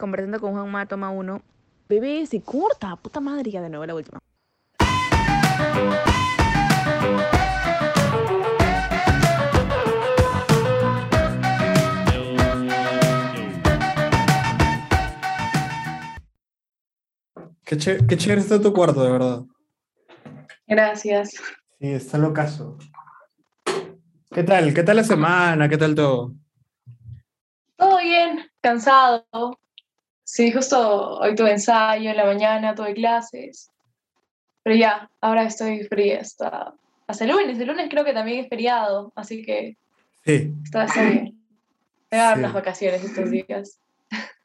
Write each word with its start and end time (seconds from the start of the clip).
conversando 0.00 0.40
con 0.40 0.52
Juanma, 0.52 0.86
toma 0.86 1.10
uno. 1.10 1.42
Bebé, 1.88 2.26
se 2.26 2.40
corta, 2.42 2.96
puta 2.96 3.20
madre, 3.20 3.50
ya 3.50 3.60
de 3.62 3.68
nuevo 3.68 3.86
la 3.86 3.94
última. 3.94 4.18
Qué, 17.64 17.76
ché- 17.76 18.06
qué 18.06 18.16
chévere 18.16 18.40
está 18.40 18.60
tu 18.60 18.72
cuarto, 18.72 19.02
de 19.04 19.12
verdad. 19.12 19.42
Gracias. 20.66 21.30
Sí, 21.78 21.92
está 21.92 22.18
locazo. 22.18 22.78
¿Qué 24.32 24.42
tal? 24.42 24.72
¿Qué 24.74 24.82
tal 24.82 24.96
la 24.96 25.04
semana? 25.04 25.68
¿Qué 25.68 25.76
tal 25.78 25.94
todo? 25.94 26.32
Todo 27.76 27.98
bien, 27.98 28.40
cansado. 28.60 29.24
Sí, 30.32 30.52
justo 30.52 31.18
hoy 31.18 31.34
tuve 31.34 31.50
ensayo 31.50 32.08
en 32.10 32.16
la 32.16 32.24
mañana, 32.24 32.72
tuve 32.72 32.94
clases. 32.94 33.68
Pero 34.62 34.76
ya, 34.76 35.10
ahora 35.20 35.42
estoy 35.42 35.82
fría 35.82 36.20
hasta, 36.20 36.72
hasta 37.08 37.24
el 37.24 37.32
lunes. 37.32 37.58
El 37.58 37.66
lunes 37.66 37.88
creo 37.90 38.04
que 38.04 38.12
también 38.12 38.38
es 38.44 38.48
feriado, 38.48 39.12
así 39.16 39.42
que 39.44 39.76
Sí, 40.24 40.54
está, 40.62 40.86
bien. 41.02 41.36
Me 42.12 42.18
voy 42.18 42.20
a 42.20 42.22
dar 42.22 42.34
Sí. 42.36 42.38
unas 42.42 42.54
vacaciones 42.54 43.02
estos 43.02 43.28
días. 43.28 43.80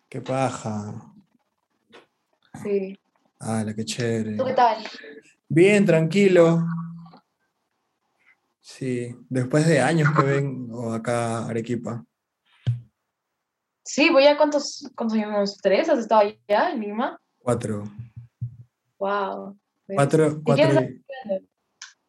qué 0.09 0.21
paja. 0.21 1.13
Sí. 2.63 2.97
Ah, 3.39 3.63
qué 3.75 3.85
chévere. 3.85 4.37
¿Tú 4.37 4.45
qué 4.45 4.53
tal? 4.53 4.83
Bien, 5.47 5.85
tranquilo. 5.85 6.65
Sí, 8.59 9.15
después 9.29 9.67
de 9.67 9.81
años 9.81 10.09
que 10.17 10.23
vengo 10.23 10.91
acá 10.93 11.37
a 11.43 11.49
Arequipa. 11.49 12.03
Sí, 13.85 14.09
voy 14.09 14.25
a 14.25 14.35
cuántos, 14.35 14.89
cuántos 14.95 15.17
años, 15.17 15.57
tres, 15.61 15.87
¿has 15.89 15.99
estado 15.99 16.21
allá 16.21 16.71
en 16.71 16.81
Lima? 16.81 17.19
Cuatro. 17.37 17.83
Wow. 18.97 19.57
Cuatro, 19.87 20.27
¿Y 20.27 20.31
qué 20.31 20.41
cuatro. 20.43 20.81
y- 20.81 21.03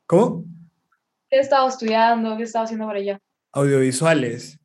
¿Cómo? 0.06 0.44
qué 1.28 1.38
has 1.40 1.44
estado 1.46 1.68
estudiando? 1.68 2.30
¿Qué 2.36 2.44
has 2.44 2.48
estado 2.48 2.64
haciendo 2.64 2.86
por 2.86 2.96
allá? 2.96 3.20
Audiovisuales. 3.52 4.58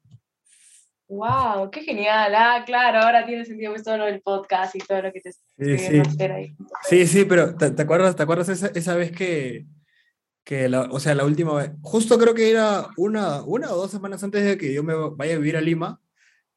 Wow, 1.10 1.70
qué 1.72 1.82
genial. 1.82 2.34
Ah, 2.34 2.64
claro, 2.66 3.00
ahora 3.00 3.26
tiene 3.26 3.44
sentido 3.44 3.74
pues 3.74 3.84
todo 3.84 3.98
lo 3.98 4.06
del 4.06 4.22
podcast 4.22 4.74
y 4.76 4.80
todo 4.80 5.02
lo 5.02 5.12
que 5.12 5.20
te 5.20 5.34
Sí, 5.34 5.78
sí. 5.78 6.00
hacer 6.00 6.32
ahí. 6.32 6.56
Sí, 6.88 7.06
sí, 7.06 7.26
pero 7.26 7.54
¿te, 7.58 7.72
te 7.72 7.82
acuerdas, 7.82 8.16
te 8.16 8.24
acuerdas 8.24 8.48
esa, 8.48 8.68
esa 8.68 8.96
vez 8.96 9.12
que, 9.12 9.66
que 10.46 10.70
la, 10.70 10.84
o 10.84 11.00
sea, 11.02 11.14
la 11.14 11.26
última 11.26 11.54
vez, 11.56 11.72
justo 11.82 12.18
creo 12.18 12.34
que 12.34 12.50
era 12.50 12.88
una, 12.96 13.42
una 13.44 13.72
o 13.74 13.76
dos 13.76 13.92
semanas 13.92 14.24
antes 14.24 14.46
de 14.46 14.58
que 14.58 14.74
yo 14.74 14.84
me 14.84 14.94
vaya 14.94 15.34
a 15.34 15.38
vivir 15.38 15.58
a 15.58 15.62
Lima, 15.62 16.00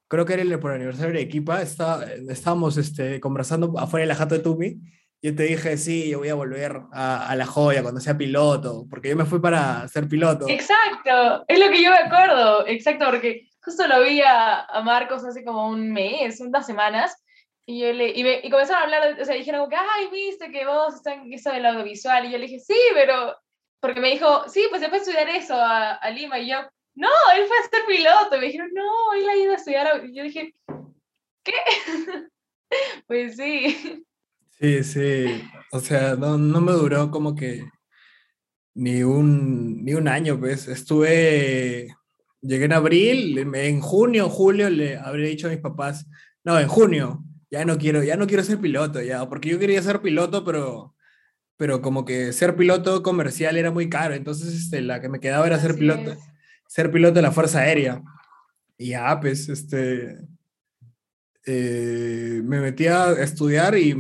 creo 0.09 0.25
que 0.25 0.35
era 0.35 0.43
el, 0.43 0.59
por 0.61 0.71
el 0.73 0.77
aniversario 0.77 1.13
de 1.13 1.21
Arequipa, 1.21 1.63
está, 1.63 2.05
estábamos 2.29 2.77
este, 2.77 3.21
conversando 3.21 3.73
afuera 3.79 4.03
de 4.03 4.09
la 4.09 4.15
Jato 4.15 4.35
de 4.35 4.41
Tumi, 4.43 4.77
yo 5.23 5.35
te 5.35 5.45
dije, 5.45 5.79
sí, 5.79 6.11
yo 6.11 6.19
voy 6.19 6.29
a 6.29 6.35
volver 6.35 6.83
a, 6.93 7.29
a 7.29 7.35
La 7.37 7.47
Joya 7.47 7.83
cuando 7.83 7.99
sea 8.01 8.17
piloto, 8.19 8.87
porque 8.91 9.09
yo 9.09 9.17
me 9.17 9.25
fui 9.25 9.41
para 9.41 9.89
ser 9.89 10.07
piloto. 10.07 10.47
Exacto, 10.49 11.45
es 11.49 11.59
lo 11.59 11.71
que 11.71 11.83
yo 11.83 11.91
me 11.91 11.97
acuerdo, 11.97 12.67
exacto, 12.67 13.07
porque 13.07 13.49
justo 13.63 13.87
lo 13.89 14.03
vi 14.03 14.21
a, 14.21 14.65
a 14.65 14.83
Marcos 14.83 15.25
hace 15.25 15.43
como 15.43 15.69
un 15.69 15.93
mes, 15.93 16.41
unas 16.41 16.67
semanas, 16.67 17.17
y, 17.67 17.81
yo 17.81 17.93
le, 17.95 18.11
y, 18.11 18.23
me- 18.23 18.41
y 18.43 18.51
comenzaron 18.51 18.83
a 18.83 18.85
hablar, 18.85 19.19
o 19.19 19.25
sea, 19.25 19.35
dijeron 19.35 19.71
que, 19.71 19.77
ay, 19.77 20.09
viste 20.13 20.51
que 20.53 20.67
vos 20.67 20.95
estás 20.95 21.15
en 21.15 21.33
eso 21.33 21.51
del 21.51 21.65
audiovisual, 21.65 22.27
y 22.27 22.33
yo 22.33 22.37
le 22.37 22.47
dije, 22.47 22.61
sí, 22.61 22.77
pero, 22.93 23.35
porque 23.81 24.01
me 24.03 24.11
dijo, 24.11 24.47
sí, 24.51 24.67
pues 24.69 24.83
se 24.83 24.91
fue 24.91 24.99
estudiar 24.99 25.31
eso 25.31 25.55
a, 25.55 25.93
a 25.95 26.11
Lima, 26.11 26.39
y 26.39 26.51
yo, 26.51 26.59
no, 26.95 27.09
él 27.37 27.47
fue 27.47 27.57
a 27.59 27.63
ser 27.71 27.87
piloto, 27.87 28.39
me 28.39 28.47
dijeron, 28.47 28.71
no, 28.75 29.13
él 29.15 29.29
ha 29.29 29.37
ido 29.37 29.53
a 29.53 29.57
estudiar, 29.57 29.87
au-". 29.87 30.05
y 30.05 30.15
yo 30.15 30.23
dije, 30.25 30.55
¿qué? 31.43 31.53
pues 33.07 33.37
sí. 33.37 34.05
Sí, 34.59 34.85
sí, 34.85 35.43
o 35.73 35.81
sea, 35.81 36.15
no, 36.15 36.39
no 36.39 36.61
me 36.61 36.73
duró 36.73 37.11
como 37.11 37.35
que 37.35 37.65
ni 38.75 39.03
un, 39.03 39.85
ni 39.85 39.95
un 39.95 40.09
año, 40.09 40.39
pues. 40.39 40.69
Estuve, 40.69 41.95
llegué 42.41 42.65
en 42.65 42.73
abril, 42.73 43.39
en- 43.39 43.81
junio, 43.81 44.29
julio 44.29 44.71
le 44.71 44.97
habría 44.97 45.29
dicho 45.29 45.47
a 45.47 45.51
mis 45.51 45.61
papás, 45.61 46.07
no, 46.45 46.59
en 46.59 46.69
junio, 46.69 47.25
ya 47.51 47.65
no 47.65 47.79
quiero, 47.79 48.03
ya 48.03 48.17
no 48.17 48.27
quiero 48.27 48.43
ser 48.43 48.59
piloto, 48.59 49.01
ya, 49.01 49.29
porque 49.29 49.49
yo 49.49 49.59
quería 49.59 49.83
ser 49.83 50.01
piloto, 50.03 50.45
pero, 50.45 50.95
pero 51.57 51.81
como 51.81 52.05
que 52.05 52.33
ser 52.33 52.57
piloto 52.57 53.03
comercial 53.03 53.57
era 53.57 53.71
muy 53.71 53.89
caro, 53.89 54.15
entonces 54.15 54.55
este, 54.55 54.83
la 54.83 55.01
que 55.01 55.09
me 55.09 55.21
quedaba 55.21 55.47
era 55.47 55.59
ser 55.59 55.75
piloto, 55.77 56.13
es. 56.13 56.19
Ser 56.75 56.91
piloto 56.91 57.15
de 57.15 57.23
la 57.23 57.31
Fuerza 57.31 57.61
Aérea. 57.61 58.03
Y 58.77 58.89
ya, 58.89 59.21
pues, 59.21 59.49
este, 59.49 60.19
eh, 61.47 62.41
me 62.43 62.61
metí 62.61 62.87
a 62.89 63.13
estudiar 63.13 63.77
y 63.79 63.95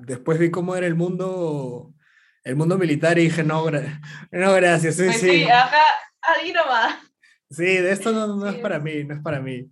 después 0.00 0.38
vi 0.38 0.50
cómo 0.50 0.76
era 0.76 0.86
el 0.86 0.94
mundo, 0.94 1.94
el 2.44 2.56
mundo 2.56 2.76
militar 2.76 3.18
y 3.18 3.24
dije, 3.24 3.42
no, 3.44 3.64
gra- 3.64 3.98
no 4.30 4.52
gracias, 4.52 4.96
sí, 4.96 5.04
Pues 5.04 5.20
sí, 5.20 5.30
sí, 5.30 5.44
ajá, 5.44 5.82
ahí 6.20 6.52
nomás. 6.52 6.96
sí, 7.50 7.64
de 7.64 7.92
esto 7.92 8.12
no, 8.12 8.36
no 8.36 8.46
es 8.46 8.56
Sí. 8.56 8.60
para 8.60 8.78
mí, 8.78 9.04
no 9.04 9.14
es 9.14 9.20
para 9.22 9.40
mí. 9.40 9.70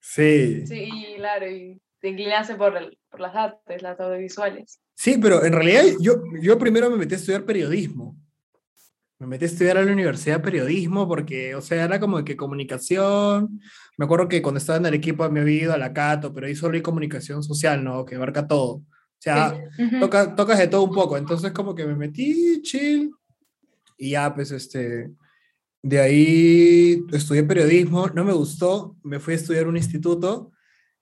Sí, 0.00 0.66
Sí, 0.66 1.14
claro, 1.16 1.48
y 1.50 1.80
te 2.00 2.08
inclinaste 2.10 2.56
por, 2.56 2.76
el- 2.76 2.98
por 3.10 3.20
las 3.20 3.34
artes, 3.34 3.80
las 3.80 3.98
audiovisuales. 3.98 4.80
sí, 4.94 5.16
pero 5.16 5.42
en 5.44 5.54
realidad 5.54 5.84
yo, 5.98 6.16
yo 6.42 6.58
primero 6.58 6.90
me 6.90 6.98
metí 6.98 7.14
a 7.14 7.16
estudiar 7.16 7.44
periodismo. 7.44 8.16
Me 9.22 9.28
metí 9.28 9.44
a 9.44 9.46
estudiar 9.46 9.78
a 9.78 9.84
la 9.84 9.92
universidad 9.92 10.38
de 10.38 10.42
periodismo 10.42 11.06
porque, 11.06 11.54
o 11.54 11.60
sea, 11.60 11.84
era 11.84 12.00
como 12.00 12.24
que 12.24 12.36
comunicación. 12.36 13.60
Me 13.96 14.04
acuerdo 14.04 14.26
que 14.26 14.42
cuando 14.42 14.58
estaba 14.58 14.78
en 14.78 14.86
Arequipa 14.86 15.28
me 15.28 15.42
había 15.42 15.62
ido 15.62 15.72
a 15.72 15.78
la 15.78 15.92
Cato, 15.92 16.34
pero 16.34 16.48
ahí 16.48 16.56
solo 16.56 16.74
hay 16.74 16.82
comunicación 16.82 17.44
social, 17.44 17.84
¿no? 17.84 18.04
Que 18.04 18.16
abarca 18.16 18.48
todo. 18.48 18.72
O 18.72 18.84
sea, 19.20 19.54
Ujú. 19.78 20.00
toca, 20.00 20.34
tocas 20.34 20.58
de 20.58 20.66
todo 20.66 20.82
un 20.82 20.90
poco. 20.92 21.16
Entonces, 21.16 21.52
como 21.52 21.72
que 21.72 21.86
me 21.86 21.94
metí, 21.94 22.62
chill. 22.62 23.12
Y 23.96 24.10
ya, 24.10 24.34
pues, 24.34 24.50
este. 24.50 25.12
De 25.84 26.00
ahí 26.00 27.04
estudié 27.12 27.44
periodismo, 27.44 28.08
no 28.08 28.24
me 28.24 28.32
gustó, 28.32 28.96
me 29.04 29.20
fui 29.20 29.34
a 29.34 29.36
estudiar 29.36 29.68
un 29.68 29.76
instituto 29.76 30.50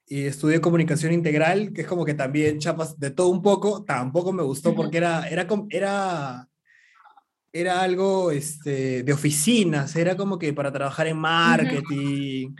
y 0.06 0.24
estudié 0.24 0.60
comunicación 0.60 1.14
integral, 1.14 1.72
que 1.72 1.82
es 1.82 1.86
como 1.86 2.04
que 2.04 2.12
también 2.12 2.58
chapas 2.58 3.00
de 3.00 3.12
todo 3.12 3.28
un 3.28 3.40
poco, 3.40 3.82
tampoco 3.82 4.30
me 4.30 4.42
gustó 4.42 4.70
Ujú. 4.70 4.82
porque 4.82 4.98
era, 4.98 5.26
era, 5.26 5.46
era, 5.70 6.49
era 7.52 7.82
algo 7.82 8.30
este, 8.30 9.02
de 9.02 9.12
oficinas, 9.12 9.94
era 9.96 10.16
como 10.16 10.38
que 10.38 10.52
para 10.52 10.72
trabajar 10.72 11.06
en 11.08 11.18
marketing 11.18 12.54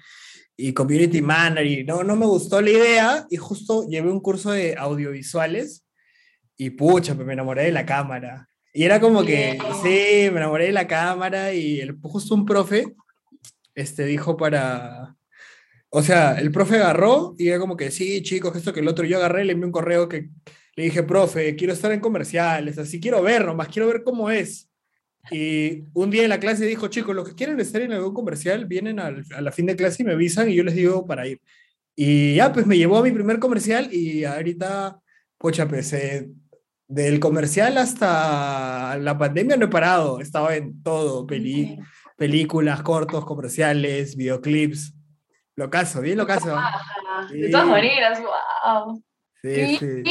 y 0.57 0.73
community 0.73 1.23
manager, 1.23 1.67
y 1.67 1.85
no, 1.85 2.03
no 2.05 2.17
me 2.17 2.27
gustó 2.27 2.61
la 2.61 2.71
idea 2.71 3.27
y 3.31 3.37
justo 3.37 3.87
llevé 3.89 4.11
un 4.11 4.21
curso 4.21 4.51
de 4.51 4.75
audiovisuales 4.77 5.85
y 6.57 6.71
pucha, 6.71 7.15
pues, 7.15 7.27
me 7.27 7.33
enamoré 7.33 7.65
de 7.65 7.73
la 7.73 7.87
cámara. 7.87 8.47
Y 8.73 8.85
era 8.85 9.01
como 9.01 9.25
que, 9.25 9.59
sí, 9.83 10.31
me 10.31 10.39
enamoré 10.39 10.67
de 10.67 10.73
la 10.73 10.87
cámara 10.87 11.53
y 11.55 11.81
el, 11.81 11.99
justo 12.03 12.35
un 12.35 12.45
profe 12.45 12.95
este, 13.75 14.05
dijo 14.05 14.37
para... 14.37 15.17
O 15.89 16.03
sea, 16.03 16.39
el 16.39 16.53
profe 16.53 16.77
agarró 16.77 17.35
y 17.37 17.49
era 17.49 17.59
como 17.59 17.77
que, 17.77 17.91
sí, 17.91 18.23
chicos, 18.23 18.55
esto 18.55 18.73
que 18.73 18.79
el 18.79 18.87
otro. 18.87 19.05
Yo 19.05 19.17
agarré, 19.17 19.45
le 19.45 19.55
envié 19.55 19.67
un 19.67 19.73
correo 19.73 20.09
que 20.09 20.31
le 20.77 20.85
dije, 20.85 21.03
profe, 21.03 21.57
quiero 21.57 21.73
estar 21.73 21.91
en 21.91 21.99
comerciales, 21.99 22.79
así 22.79 23.01
quiero 23.01 23.23
ver 23.23 23.45
nomás, 23.45 23.69
quiero 23.69 23.89
ver 23.89 24.05
cómo 24.05 24.31
es. 24.31 24.70
Y 25.31 25.85
un 25.95 26.11
día 26.11 26.23
en 26.25 26.29
la 26.31 26.41
clase 26.41 26.65
dijo, 26.67 26.89
chicos, 26.89 27.15
los 27.15 27.29
que 27.29 27.35
quieren 27.35 27.61
estar 27.61 27.81
en 27.83 27.93
algún 27.93 28.15
comercial, 28.15 28.65
vienen 28.67 28.99
al- 28.99 29.25
a 29.35 29.41
la 29.41 29.53
fin 29.53 29.67
de 29.67 29.77
clase 29.77 30.03
y 30.03 30.07
me 30.07 30.13
avisan 30.13 30.49
y 30.51 30.55
yo 30.55 30.65
les 30.65 30.75
digo 30.75 31.07
para 31.07 31.27
ir. 31.27 31.41
Y 31.95 32.35
ya, 32.37 32.53
pues 32.53 32.67
me 32.67 32.79
llevó 32.79 32.99
a 32.99 33.03
mi 33.03 33.11
primer 33.13 33.39
comercial 33.39 33.93
y 33.93 34.25
ahorita, 34.25 34.99
pocha, 35.39 35.69
pues 35.69 35.93
eh, 35.93 36.29
del 36.89 37.21
comercial 37.21 37.77
hasta 37.79 38.97
la 38.99 39.19
pandemia 39.19 39.57
no 39.57 39.67
he 39.67 39.69
parado. 39.69 40.21
Estaba 40.21 40.57
en 40.57 40.83
todo, 40.83 41.27
peli, 41.27 41.79
películas, 42.17 42.83
cortos, 42.83 43.25
comerciales, 43.27 44.17
videoclips. 44.17 44.95
Locazo, 45.57 46.01
bien 46.01 46.17
locazo. 46.19 46.55
Ah, 46.57 46.81
Sí. 47.31 47.39
De 47.39 47.51
todas 47.51 47.67
maneras, 47.67 48.19
wow. 48.23 49.03
Sí, 49.43 49.77
sí. 49.79 50.03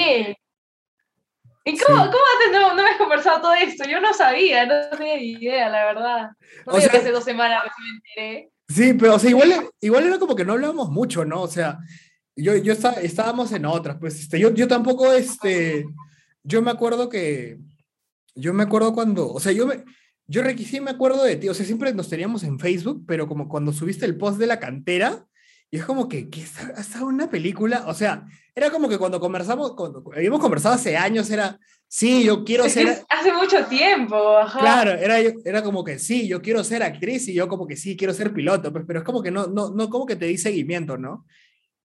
¿Y 1.69 1.77
cómo, 1.77 2.04
Sí. 2.04 2.10
cómo 2.12 2.24
antes 2.33 2.51
no, 2.62 2.75
no 2.75 2.83
me 2.83 2.89
has 2.89 2.98
conversado 2.98 3.42
todo 3.42 3.54
esto? 3.54 3.88
Yo 3.89 4.00
no 4.01 4.13
sabía, 4.13 4.66
no 4.66 4.98
tenía 4.98 5.21
idea, 5.21 5.69
la 5.69 5.86
verdad. 5.86 6.30
No 6.66 6.74
O 6.74 6.80
sea- 6.80 6.89
que 6.89 6.98
hace 6.98 7.12
dos 7.12 7.24
semanas 7.24 7.63
recién 7.63 7.86
me 7.88 7.95
enteré. 7.98 8.51
Sí, 8.68 8.94
pero 8.94 9.16
o 9.16 9.19
sea, 9.19 9.30
igual, 9.30 9.69
igual 9.81 10.06
era 10.06 10.19
como 10.19 10.36
que 10.36 10.45
no 10.45 10.54
hablábamos 10.54 10.89
mucho, 10.89 11.25
¿no? 11.25 11.42
O 11.42 11.48
sea, 11.48 11.80
yo, 12.36 12.56
yo 12.56 12.74
está- 12.74 13.01
estábamos 13.01 13.51
en 13.51 13.66
otras, 13.66 13.98
pues 14.00 14.19
este, 14.19 14.39
yo, 14.39 14.54
yo 14.54 14.68
tampoco, 14.68 15.12
este, 15.12 15.86
yo 16.44 16.62
me 16.62 16.71
acuerdo 16.71 17.10
que, 17.10 17.57
yo 18.36 18.54
me 18.54 18.63
acuerdo 18.63 18.94
cuando, 18.94 19.27
o 19.31 19.39
sea, 19.39 19.51
yo 19.51 19.65
me, 19.68 19.83
yo 20.27 20.44
Requi, 20.44 20.63
sí 20.65 20.80
me 20.80 20.92
acuerdo 20.92 21.24
de 21.24 21.36
ti, 21.36 21.50
o 21.50 21.54
sea, 21.56 21.65
siempre 21.65 21.92
nos 21.94 22.07
teníamos 22.10 22.44
en 22.44 22.60
Facebook, 22.60 23.04
pero 23.07 23.27
como 23.27 23.50
cuando 23.50 23.74
subiste 23.74 24.06
el 24.06 24.18
post 24.18 24.38
de 24.38 24.45
la 24.48 24.60
cantera, 24.60 25.25
y 25.71 25.77
es 25.77 25.86
como 25.86 26.10
que, 26.10 26.30
¿qué 26.30 26.42
estado 26.42 27.06
una 27.06 27.30
película? 27.30 27.83
O 27.88 27.94
sea, 27.94 28.25
era 28.56 28.71
como 28.71 28.89
que 28.89 28.98
cuando 28.98 29.19
conversamos, 29.19 29.74
cuando 29.75 30.04
habíamos 30.16 30.39
conversado 30.39 30.75
hace 30.75 30.98
años, 30.98 31.30
era, 31.30 31.60
sí, 31.88 32.24
yo 32.24 32.44
quiero 32.44 32.66
Es 32.66 32.74
ser... 32.74 32.88
es 32.88 33.06
hace 33.10 33.31
mucho 33.31 33.63
tiempo, 33.66 34.38
ajá. 34.38 34.60
Claro, 34.60 34.92
era, 34.92 35.19
era 35.19 35.62
como 35.62 35.83
que 35.83 36.00
sí, 36.00 36.27
yo 36.27 36.42
quiero 36.42 36.63
ser 36.63 36.81
actriz 36.81 37.27
y 37.27 37.33
yo 37.33 37.48
como 37.48 37.68
que 37.68 37.75
sí, 37.75 37.95
quiero 37.95 38.13
ser 38.13 38.33
piloto, 38.33 38.71
pues, 38.74 38.83
pero 38.88 39.00
es 39.00 39.06
como 39.06 39.21
que 39.21 39.31
no, 39.31 39.48
no, 39.48 39.69
no 39.69 39.89
como 39.89 40.06
que 40.06 40.16
te 40.16 40.25
di 40.25 40.38
seguimiento, 40.38 40.98
¿no? 40.98 41.25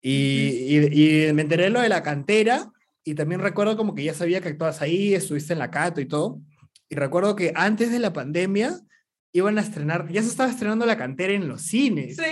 Y, 0.01 0.67
y, 0.69 1.29
y 1.29 1.33
me 1.33 1.43
enteré 1.43 1.71
lo 1.71 1.81
de 1.81 1.89
la 1.89 2.03
cantera 2.03 2.73
y 3.05 3.15
también 3.15 3.41
recuerdo 3.41 3.77
como 3.77 3.95
que 3.95 4.05
ya 4.05 4.15
sabía 4.15 4.41
que 4.41 4.51
actuabas 4.51 4.81
ahí, 4.81 5.15
estuviste 5.15 5.53
en 5.53 5.59
la 5.59 5.71
Cato 5.71 6.01
y 6.01 6.07
todo. 6.07 6.41
Y 6.89 6.95
recuerdo 6.95 7.35
que 7.35 7.53
antes 7.55 7.91
de 7.91 7.99
la 7.99 8.13
pandemia 8.13 8.79
iban 9.33 9.59
a 9.59 9.63
estrenar, 9.63 10.09
ya 10.11 10.23
se 10.23 10.29
estaba 10.29 10.51
estrenando 10.51 10.87
la 10.87 10.97
cantera 10.97 11.33
en 11.33 11.49
los 11.49 11.63
cines. 11.63 12.17
Sí. 12.17 12.23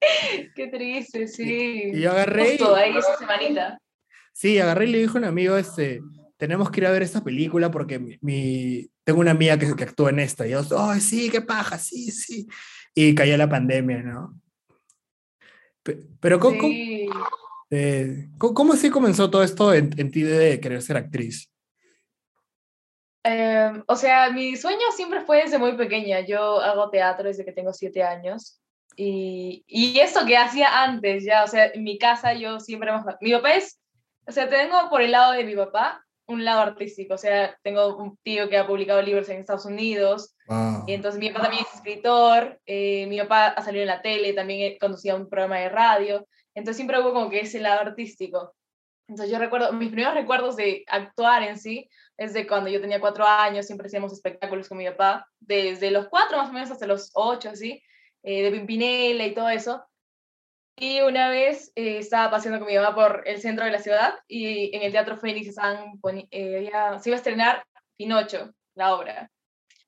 Qué 0.54 0.66
triste, 0.68 1.26
sí. 1.28 1.90
Y 1.92 2.00
yo 2.00 2.10
agarré. 2.12 2.50
Justo 2.58 2.74
ahí 2.74 2.96
esa 2.96 3.16
semanita. 3.18 3.78
Sí, 4.32 4.58
agarré 4.58 4.86
y 4.86 4.90
le 4.92 4.98
dije 4.98 5.16
a 5.16 5.18
un 5.20 5.24
amigo, 5.24 5.56
este, 5.56 6.00
tenemos 6.36 6.70
que 6.70 6.80
ir 6.80 6.86
a 6.86 6.90
ver 6.92 7.02
esta 7.02 7.22
película 7.22 7.70
porque 7.70 7.98
mi, 7.98 8.16
mi- 8.22 8.88
tengo 9.04 9.20
una 9.20 9.32
amiga 9.32 9.58
que, 9.58 9.74
que 9.76 9.84
actúa 9.84 10.10
en 10.10 10.20
esta. 10.20 10.46
Y 10.46 10.50
yo, 10.50 10.62
ay, 10.78 11.00
sí, 11.00 11.28
qué 11.30 11.42
paja, 11.42 11.78
sí, 11.78 12.10
sí. 12.10 12.46
Y 12.94 13.14
cayó 13.14 13.36
la 13.36 13.48
pandemia, 13.48 14.02
¿no? 14.02 14.40
Pe- 15.82 16.00
Pero, 16.20 16.38
¿cómo, 16.38 16.58
cómo- 16.58 16.72
Sí. 16.72 17.08
eh, 17.70 18.28
cómo- 18.38 18.54
cómo 18.54 18.72
así 18.72 18.88
comenzó 18.90 19.30
todo 19.30 19.42
esto 19.42 19.74
en, 19.74 19.90
en 19.98 20.10
ti 20.10 20.22
de 20.22 20.60
querer 20.60 20.80
ser 20.82 20.96
actriz? 20.96 21.50
Em, 23.22 23.82
o 23.86 23.96
sea, 23.96 24.30
mi 24.30 24.56
sueño 24.56 24.80
siempre 24.96 25.20
fue 25.26 25.42
desde 25.42 25.58
muy 25.58 25.76
pequeña. 25.76 26.20
Yo 26.20 26.60
hago 26.60 26.88
teatro 26.90 27.24
desde 27.28 27.44
que 27.44 27.52
tengo 27.52 27.72
siete 27.72 28.02
años. 28.02 28.62
Y, 29.02 29.64
y 29.66 29.98
esto 29.98 30.26
que 30.26 30.36
hacía 30.36 30.82
antes, 30.82 31.24
ya, 31.24 31.42
o 31.42 31.46
sea, 31.46 31.68
en 31.68 31.84
mi 31.84 31.96
casa 31.96 32.34
yo 32.34 32.60
siempre 32.60 32.90
hemos... 32.90 33.02
Mi 33.22 33.32
papá 33.32 33.54
es, 33.54 33.80
o 34.26 34.32
sea, 34.32 34.46
tengo 34.46 34.76
por 34.90 35.00
el 35.00 35.12
lado 35.12 35.32
de 35.32 35.44
mi 35.44 35.56
papá 35.56 36.04
un 36.26 36.44
lado 36.44 36.60
artístico, 36.60 37.14
o 37.14 37.18
sea, 37.18 37.56
tengo 37.62 37.96
un 37.96 38.18
tío 38.18 38.50
que 38.50 38.58
ha 38.58 38.66
publicado 38.66 39.00
libros 39.00 39.30
en 39.30 39.40
Estados 39.40 39.64
Unidos, 39.64 40.36
Wow. 40.46 40.84
y 40.86 40.92
entonces 40.92 41.18
mi 41.18 41.30
papá 41.30 41.44
también 41.44 41.64
es 41.66 41.74
escritor, 41.74 42.60
eh, 42.66 43.06
mi 43.06 43.18
papá 43.20 43.46
ha 43.46 43.62
salido 43.62 43.82
en 43.82 43.88
la 43.88 44.02
tele, 44.02 44.34
también 44.34 44.72
eh, 44.72 44.78
conducía 44.78 45.14
un 45.14 45.30
programa 45.30 45.58
de 45.58 45.70
radio, 45.70 46.26
entonces 46.54 46.76
siempre 46.76 47.00
hubo 47.00 47.14
como 47.14 47.30
que 47.30 47.40
ese 47.40 47.58
lado 47.58 47.80
artístico. 47.80 48.54
Entonces 49.08 49.32
yo 49.32 49.38
recuerdo, 49.38 49.72
mis 49.72 49.88
primeros 49.88 50.14
recuerdos 50.14 50.56
de 50.56 50.84
actuar 50.88 51.42
en 51.42 51.58
sí 51.58 51.88
es 52.18 52.34
de 52.34 52.46
cuando 52.46 52.68
yo 52.68 52.82
tenía 52.82 53.00
cuatro 53.00 53.26
años, 53.26 53.66
siempre 53.66 53.86
hacíamos 53.86 54.12
espectáculos 54.12 54.68
con 54.68 54.76
mi 54.76 54.86
papá, 54.90 55.26
desde 55.40 55.90
los 55.90 56.08
cuatro 56.08 56.36
más 56.36 56.50
o 56.50 56.52
menos 56.52 56.70
hasta 56.70 56.86
los 56.86 57.10
ocho, 57.14 57.48
así, 57.48 57.82
eh, 58.22 58.42
de 58.42 58.50
Pimpinela 58.52 59.26
y 59.26 59.34
todo 59.34 59.48
eso. 59.48 59.84
Y 60.76 61.00
una 61.02 61.28
vez 61.28 61.72
eh, 61.74 61.98
estaba 61.98 62.30
paseando 62.30 62.58
con 62.60 62.68
mi 62.68 62.74
mamá 62.76 62.94
por 62.94 63.22
el 63.26 63.40
centro 63.40 63.64
de 63.64 63.70
la 63.70 63.80
ciudad 63.80 64.14
y 64.26 64.74
en 64.74 64.82
el 64.82 64.92
Teatro 64.92 65.18
Fénix 65.18 65.48
estaban 65.48 66.00
poni- 66.00 66.28
eh, 66.30 66.70
se 67.00 67.08
iba 67.10 67.16
a 67.16 67.18
estrenar 67.18 67.64
Pinocho, 67.96 68.54
la 68.74 68.94
obra. 68.94 69.30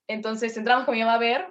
Entonces 0.07 0.55
entramos 0.57 0.85
con 0.85 0.95
mi 0.95 1.01
mamá 1.01 1.15
a 1.15 1.19
ver 1.19 1.47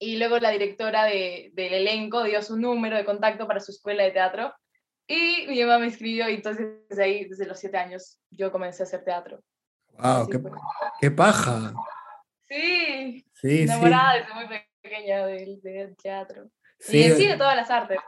y 0.00 0.16
luego 0.18 0.38
la 0.40 0.50
directora 0.50 1.04
de- 1.04 1.50
del 1.54 1.74
elenco 1.74 2.24
dio 2.24 2.42
su 2.42 2.56
número 2.58 2.96
de 2.96 3.04
contacto 3.04 3.46
para 3.46 3.60
su 3.60 3.70
escuela 3.70 4.02
de 4.02 4.10
teatro 4.10 4.52
y 5.06 5.46
mi 5.46 5.60
mamá 5.60 5.78
me 5.78 5.86
escribió 5.86 6.28
y 6.28 6.34
entonces 6.34 6.66
desde 6.88 7.04
ahí, 7.04 7.24
desde 7.26 7.46
los 7.46 7.60
siete 7.60 7.76
años, 7.78 8.18
yo 8.30 8.50
comencé 8.50 8.82
a 8.82 8.86
hacer 8.86 9.04
teatro. 9.04 9.40
Wow, 9.92 10.28
qué, 10.28 10.40
qué 11.00 11.10
paja. 11.12 11.72
Sí, 12.48 13.24
Sí, 13.34 13.58
sí. 13.58 13.62
enamorada 13.62 14.14
desde 14.14 14.34
muy 14.34 14.46
pequeña 14.88 15.26
del, 15.26 15.60
del 15.60 15.96
teatro. 15.96 16.50
Sí, 16.78 16.98
y 16.98 17.02
en 17.04 17.16
sí 17.16 17.26
de 17.26 17.36
todas 17.36 17.56
las 17.56 17.70
artes. 17.70 17.98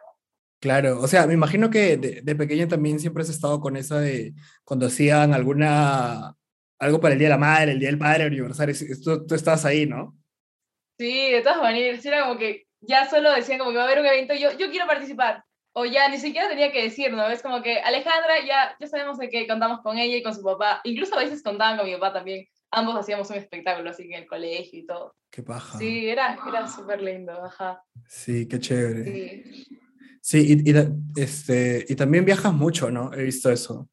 Claro, 0.61 1.01
o 1.01 1.07
sea, 1.07 1.27
me 1.27 1.35
imagino 1.35 1.71
que 1.71 1.97
de, 1.97 2.21
de 2.23 2.37
pequeña 2.37 2.67
también 2.67 2.99
siempre 2.99 3.23
has 3.23 3.29
estado 3.29 3.61
con 3.61 3.77
esa 3.77 4.01
de 4.01 4.35
cuando 4.65 4.87
hacían 4.87 5.33
alguna, 5.33 6.35
algo 6.79 7.01
para 7.01 7.13
el 7.13 7.19
Día 7.19 7.29
de 7.29 7.35
la 7.35 7.39
Madre, 7.39 7.73
el 7.73 7.79
Día 7.79 7.91
del 7.91 7.99
Padre, 7.99 8.25
aniversario, 8.25 8.75
sí, 8.75 8.87
tú, 9.01 9.25
tú 9.25 9.35
estabas 9.35 9.65
ahí, 9.65 9.87
¿no? 9.87 10.17
Sí, 10.99 11.31
de 11.31 11.43
todas 11.43 11.59
maneras, 11.59 12.05
era 12.05 12.23
como 12.23 12.39
que 12.39 12.67
ya 12.81 13.09
solo 13.09 13.33
decían 13.33 13.59
como 13.59 13.71
que 13.71 13.77
va 13.77 13.85
a 13.85 13.87
haber 13.87 14.01
un 14.01 14.07
evento, 14.07 14.35
yo, 14.35 14.51
yo 14.59 14.71
quiero 14.71 14.87
participar. 14.87 15.45
O 15.73 15.85
ya 15.85 16.09
ni 16.09 16.19
siquiera 16.19 16.49
tenía 16.49 16.73
que 16.73 16.83
decir, 16.83 17.13
¿no? 17.13 17.29
Es 17.29 17.41
como 17.41 17.63
que 17.63 17.79
Alejandra, 17.79 18.45
ya, 18.45 18.77
ya 18.81 18.87
sabemos 18.89 19.17
de 19.19 19.29
que 19.29 19.47
contamos 19.47 19.81
con 19.81 19.97
ella 19.97 20.17
y 20.17 20.23
con 20.25 20.35
su 20.35 20.43
papá. 20.43 20.81
Incluso 20.83 21.15
a 21.15 21.21
veces 21.21 21.41
contaban 21.41 21.77
con 21.77 21.87
mi 21.87 21.93
papá 21.95 22.15
también. 22.15 22.49
Ambos 22.71 22.97
hacíamos 22.97 23.31
un 23.31 23.37
espectáculo 23.37 23.91
así 23.91 24.05
en 24.05 24.15
el 24.15 24.27
colegio 24.27 24.81
y 24.81 24.87
todo. 24.87 25.17
Qué 25.31 25.43
paja. 25.43 25.79
Sí, 25.79 26.09
era, 26.09 26.39
era 26.47 26.67
súper 26.67 27.03
lindo, 27.03 27.33
ajá. 27.33 27.83
Sí, 28.07 28.47
qué 28.47 28.59
chévere. 28.59 29.05
Sí. 29.05 29.79
Sí, 30.21 30.63
y, 30.65 30.71
y 30.71 30.75
este, 31.17 31.87
y 31.89 31.97
también 31.97 32.25
viajas 32.25 32.53
mucho, 32.53 32.91
¿no? 32.91 33.13
He 33.15 33.23
visto 33.23 33.51
eso. 33.51 33.89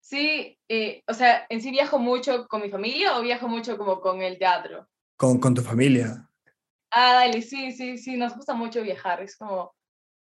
Sí, 0.00 0.58
eh, 0.68 1.02
o 1.06 1.12
sea, 1.12 1.44
en 1.48 1.60
sí 1.60 1.70
viajo 1.70 1.98
mucho 1.98 2.46
con 2.46 2.62
mi 2.62 2.70
familia 2.70 3.18
o 3.18 3.22
viajo 3.22 3.48
mucho 3.48 3.76
como 3.76 4.00
con 4.00 4.22
el 4.22 4.38
teatro. 4.38 4.88
Con, 5.16 5.38
con 5.38 5.54
tu 5.54 5.62
familia. 5.62 6.30
Ah, 6.90 7.14
dale, 7.14 7.42
sí, 7.42 7.72
sí, 7.72 7.98
sí, 7.98 8.16
nos 8.16 8.36
gusta 8.36 8.54
mucho 8.54 8.82
viajar. 8.82 9.22
Es 9.22 9.36
como 9.36 9.74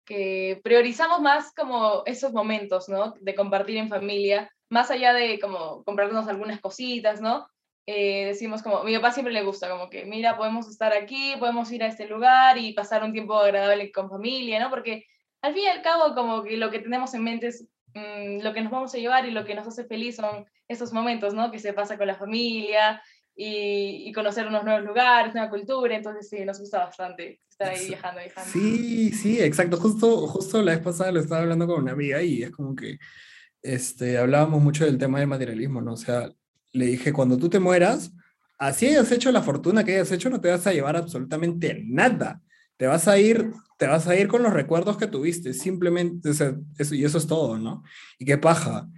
que 0.05 0.61
priorizamos 0.65 1.21
más 1.21 1.53
como 1.55 2.03
esos 2.07 2.33
momentos, 2.33 2.89
¿no? 2.89 3.15
De 3.21 3.35
compartir 3.35 3.77
en 3.77 3.89
familia, 3.89 4.51
más 4.69 4.91
allá 4.91 5.13
de 5.13 5.39
como 5.39 5.85
comprarnos 5.85 6.29
algunas 6.29 6.61
cositas, 6.61 7.21
¿no? 7.21 7.49
Eh, 7.87 8.27
decimos 8.27 8.63
como, 8.63 8.83
mi 8.83 8.95
papá 8.97 9.13
siempre 9.13 9.33
le 9.33 9.45
gusta, 9.45 9.71
como 9.71 9.89
que, 9.89 10.05
mira, 10.05 10.37
podemos 10.37 10.69
estar 10.69 10.93
aquí, 10.93 11.35
podemos 11.39 11.71
ir 11.71 11.85
a 11.85 11.87
este 11.87 12.09
lugar 12.09 12.59
y 12.59 12.73
pasar 12.73 13.05
un 13.05 13.13
tiempo 13.13 13.39
agradable 13.39 13.93
con 13.93 14.11
familia, 14.11 14.59
¿no? 14.59 14.71
Porque 14.71 15.07
al 15.41 15.55
fin 15.55 15.63
y 15.65 15.69
al 15.69 15.83
cabo, 15.83 16.15
como 16.15 16.43
que 16.43 16.57
lo 16.57 16.71
que 16.71 16.81
tenemos 16.81 17.15
en 17.15 17.23
mente 17.23 17.47
es 17.49 17.69
mm, 17.95 18.43
lo 18.43 18.53
que 18.53 18.61
nos 18.63 18.73
vamos 18.73 18.93
a 18.95 18.99
llevar 18.99 19.25
y 19.27 19.31
lo 19.31 19.45
que 19.45 19.55
nos 19.55 19.69
hace 19.69 19.85
feliz 19.85 20.17
son 20.17 20.47
esos 20.67 20.93
momentos, 20.93 21.33
¿no? 21.33 21.53
Que 21.53 21.61
se 21.61 21.73
pasa 21.73 21.97
con 21.97 22.09
la 22.09 22.17
familia 22.17 23.01
y, 23.37 24.09
y 24.09 24.13
conocer 24.13 24.49
unos 24.49 24.65
nuevos 24.65 24.85
lugares, 24.85 25.33
nueva 25.33 25.51
cultura, 25.51 25.95
entonces 25.95 26.29
sí, 26.29 26.45
nos 26.45 26.59
gusta 26.59 26.87
bastante 26.87 27.41
estar 27.49 27.71
ahí 27.71 27.87
viajando, 27.87 28.21
viajando. 28.21 28.51
Sí, 28.51 29.13
sí, 29.13 29.41
exacto. 29.41 29.77
Justo, 29.77 30.27
justo 30.27 30.61
la 30.61 30.73
vez 30.73 30.83
pasada 30.83 31.13
lo 31.13 31.21
estaba 31.21 31.43
hablando 31.43 31.67
con 31.67 31.83
una 31.83 31.93
amiga 31.93 32.21
y 32.21 32.43
es 32.43 32.51
como 32.51 32.75
que 32.75 32.99
este, 33.75 34.19
hablábamos 34.19 34.63
mucho 34.63 34.85
del 34.85 34.99
tema 34.99 35.19
del 35.21 35.29
materialismo, 35.29 35.81
¿no? 35.81 35.95
O 35.95 35.97
sea, 35.97 36.31
le 36.73 36.87
dije, 36.87 37.13
cuando 37.13 37.37
tú 37.39 37.49
te 37.49 37.59
mueras, 37.61 38.13
así 38.59 38.87
hayas 38.87 39.11
hecho 39.13 39.33
la 39.33 39.43
fortuna 39.43 39.85
que 39.85 39.95
hayas 39.95 40.13
hecho, 40.13 40.31
no 40.31 40.41
te 40.41 40.51
vas 40.51 40.67
a 40.67 40.73
llevar 40.73 40.97
absolutamente 40.97 41.83
nada. 41.87 42.43
Te 42.77 42.87
vas 42.87 43.09
a 43.09 43.19
ir, 43.19 43.51
te 43.79 43.87
vas 43.87 44.07
a 44.07 44.17
ir 44.17 44.29
con 44.29 44.43
los 44.43 44.53
recuerdos 44.53 44.97
que 44.99 45.07
tuviste, 45.07 45.53
simplemente, 45.55 46.31
o 46.31 46.35
sea, 46.35 46.55
eso, 46.79 46.95
y 46.95 47.05
eso 47.05 47.19
es 47.19 47.27
todo, 47.27 47.59
¿no? 47.59 47.83
Y 48.19 48.25
qué 48.27 48.39
paja. 48.39 48.89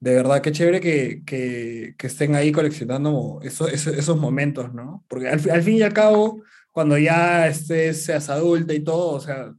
De 0.00 0.14
verdad, 0.14 0.42
qué 0.42 0.50
chévere 0.52 0.80
que, 0.80 1.22
que, 1.24 1.94
que 1.96 2.06
estén 2.08 2.34
ahí 2.34 2.50
coleccionando 2.52 3.38
eso, 3.42 3.68
eso- 3.68 3.90
esos 3.92 4.18
momentos, 4.18 4.74
¿no? 4.74 5.04
Porque 5.08 5.28
al, 5.28 5.50
al 5.50 5.62
fin 5.62 5.76
y 5.76 5.82
al 5.82 5.92
cabo, 5.92 6.42
cuando 6.72 6.98
ya 6.98 7.46
estés, 7.48 8.04
seas 8.04 8.28
adulta 8.28 8.74
y 8.74 8.80
todo, 8.80 9.10
o 9.12 9.20
sea, 9.20 9.54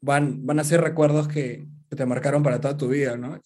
van, 0.00 0.44
van 0.46 0.58
a 0.60 0.64
ser 0.64 0.80
recuerdos 0.80 1.28
que, 1.28 1.66
que 1.88 1.96
te 1.96 2.06
marcaron 2.06 2.42
para 2.42 2.60
toda 2.60 2.76
tu 2.76 2.88
vida, 2.88 3.16
¿no? 3.16 3.40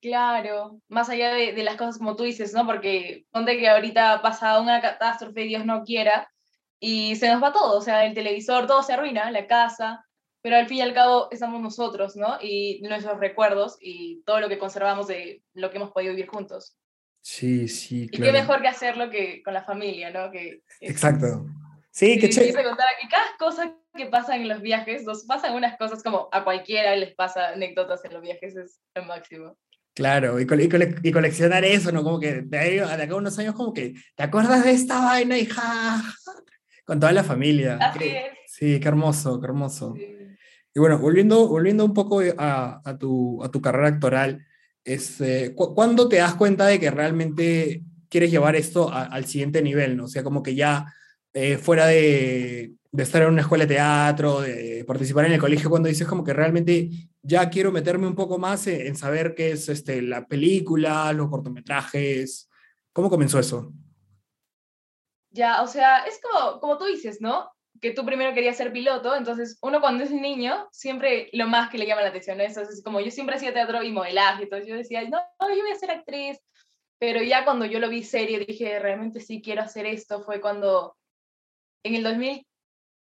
Claro, 0.00 0.80
más 0.88 1.10
allá 1.10 1.34
de, 1.34 1.52
de 1.52 1.62
las 1.62 1.76
cosas 1.76 1.98
como 1.98 2.16
tú 2.16 2.24
dices, 2.24 2.54
¿no? 2.54 2.64
Porque 2.66 3.26
ponte 3.30 3.58
que 3.58 3.68
ahorita 3.68 4.22
pasa 4.22 4.60
una 4.60 4.80
catástrofe, 4.80 5.42
Dios 5.42 5.64
no 5.66 5.84
quiera, 5.84 6.30
y 6.78 7.16
se 7.16 7.28
nos 7.28 7.42
va 7.42 7.52
todo, 7.52 7.76
o 7.76 7.82
sea, 7.82 8.06
el 8.06 8.14
televisor, 8.14 8.66
todo 8.66 8.82
se 8.82 8.94
arruina, 8.94 9.30
la 9.30 9.46
casa, 9.46 10.06
pero 10.42 10.56
al 10.56 10.66
fin 10.66 10.78
y 10.78 10.82
al 10.82 10.94
cabo 10.94 11.28
estamos 11.30 11.60
nosotros, 11.60 12.16
¿no? 12.16 12.38
Y 12.40 12.80
nuestros 12.82 13.20
recuerdos 13.20 13.76
y 13.80 14.22
todo 14.24 14.40
lo 14.40 14.48
que 14.48 14.58
conservamos 14.58 15.06
de 15.06 15.42
lo 15.52 15.70
que 15.70 15.76
hemos 15.76 15.92
podido 15.92 16.12
vivir 16.14 16.28
juntos. 16.28 16.78
Sí, 17.22 17.68
sí, 17.68 18.04
Y 18.04 18.08
claro. 18.08 18.32
qué 18.32 18.38
mejor 18.38 18.62
que 18.62 18.68
hacerlo 18.68 19.10
que 19.10 19.42
con 19.42 19.52
la 19.52 19.62
familia, 19.62 20.10
¿no? 20.10 20.30
Que 20.30 20.62
es- 20.80 20.90
Exacto. 20.90 21.44
Sí, 21.90 22.18
qué 22.18 22.30
chévere. 22.30 22.70
aquí 22.70 23.08
cada 23.10 23.36
cosa 23.38 23.76
que 23.94 24.06
pasa 24.06 24.36
en 24.36 24.48
los 24.48 24.62
viajes, 24.62 25.04
nos 25.04 25.24
pasan 25.26 25.54
unas 25.54 25.76
cosas 25.76 26.02
como 26.02 26.28
a 26.32 26.44
cualquiera 26.44 26.96
les 26.96 27.14
pasa 27.14 27.48
anécdotas 27.50 28.02
en 28.04 28.14
los 28.14 28.22
viajes, 28.22 28.56
es 28.56 28.80
lo 28.94 29.04
máximo. 29.04 29.58
Claro, 29.94 30.40
y, 30.40 30.46
cole- 30.46 30.64
y 30.64 30.68
cole- 30.68 30.94
y 31.02 31.10
coleccionar 31.12 31.64
eso, 31.64 31.90
¿no? 31.92 32.02
Como 32.04 32.20
que 32.20 32.42
de, 32.42 32.58
ahí, 32.58 32.74
de 32.76 32.82
acá 32.82 33.12
a 33.12 33.16
unos 33.16 33.38
años, 33.38 33.54
como 33.54 33.72
que, 33.72 33.94
¿te 34.14 34.22
acuerdas 34.22 34.64
de 34.64 34.70
esta 34.72 35.00
vaina, 35.00 35.36
hija? 35.36 36.02
Con 36.84 37.00
toda 37.00 37.12
la 37.12 37.24
familia. 37.24 37.76
Así 37.80 37.98
Qué- 37.98 38.16
es. 38.18 38.24
Sí, 38.46 38.80
qué 38.80 38.88
hermoso, 38.88 39.40
qué 39.40 39.46
hermoso. 39.46 39.94
sí. 39.96 40.06
Y 40.74 40.78
bueno, 40.78 40.98
volviendo, 40.98 41.48
volviendo 41.48 41.84
un 41.84 41.94
poco 41.94 42.20
a, 42.38 42.80
a 42.84 42.98
tu, 42.98 43.42
a 43.42 43.50
tu 43.50 43.60
carrera 43.60 43.88
actoral, 43.88 44.46
este, 44.84 45.54
cu- 45.54 45.74
¿cuándo 45.74 46.08
te 46.08 46.16
das 46.16 46.34
cuenta 46.34 46.66
de 46.66 46.78
que 46.78 46.90
realmente 46.90 47.82
quieres 48.08 48.30
llevar 48.30 48.54
esto 48.54 48.92
a- 48.92 49.04
al 49.04 49.24
siguiente 49.26 49.62
nivel, 49.62 49.96
¿no? 49.96 50.04
O 50.04 50.08
sea, 50.08 50.22
como 50.22 50.42
que 50.42 50.54
ya 50.54 50.86
eh, 51.32 51.58
fuera 51.58 51.86
de, 51.86 52.72
de 52.92 53.02
estar 53.02 53.22
en 53.22 53.28
una 53.28 53.42
escuela 53.42 53.64
de 53.64 53.74
teatro, 53.74 54.40
de 54.40 54.84
participar 54.86 55.26
en 55.26 55.32
el 55.32 55.40
colegio, 55.40 55.70
cuando 55.70 55.88
dices 55.88 56.08
como 56.08 56.24
que 56.24 56.32
realmente 56.32 56.90
ya 57.22 57.48
quiero 57.48 57.70
meterme 57.70 58.06
un 58.06 58.16
poco 58.16 58.38
más 58.38 58.66
en, 58.66 58.86
en 58.86 58.96
saber 58.96 59.34
qué 59.34 59.52
es 59.52 59.68
este, 59.68 60.02
la 60.02 60.26
película, 60.26 61.12
los 61.12 61.28
cortometrajes. 61.28 62.50
¿Cómo 62.92 63.08
comenzó 63.08 63.38
eso? 63.38 63.72
Ya, 65.30 65.62
o 65.62 65.66
sea, 65.66 66.04
es 66.04 66.20
como, 66.20 66.58
como 66.60 66.78
tú 66.78 66.86
dices, 66.86 67.20
¿no? 67.20 67.50
Que 67.80 67.92
tú 67.92 68.04
primero 68.04 68.34
querías 68.34 68.56
ser 68.56 68.72
piloto, 68.72 69.14
entonces 69.14 69.58
uno 69.62 69.80
cuando 69.80 70.02
es 70.02 70.10
niño, 70.10 70.68
siempre 70.72 71.30
lo 71.32 71.46
más 71.46 71.70
que 71.70 71.78
le 71.78 71.86
llama 71.86 72.02
la 72.02 72.08
atención, 72.08 72.38
¿no? 72.38 72.44
Entonces, 72.44 72.82
como 72.82 73.00
yo 73.00 73.12
siempre 73.12 73.36
hacía 73.36 73.54
teatro 73.54 73.82
y 73.82 73.92
modelaje, 73.92 74.42
entonces 74.42 74.68
yo 74.68 74.74
decía, 74.74 75.08
no, 75.08 75.18
no, 75.40 75.54
yo 75.54 75.62
voy 75.62 75.70
a 75.70 75.78
ser 75.78 75.92
actriz, 75.92 76.38
pero 76.98 77.22
ya 77.22 77.44
cuando 77.44 77.64
yo 77.64 77.78
lo 77.78 77.88
vi 77.88 78.02
serio, 78.02 78.40
dije, 78.40 78.78
realmente 78.80 79.20
sí 79.20 79.40
quiero 79.40 79.62
hacer 79.62 79.86
esto, 79.86 80.22
fue 80.22 80.40
cuando 80.40 80.96
en 81.84 81.94
el 81.94 82.02
2000, 82.02 82.46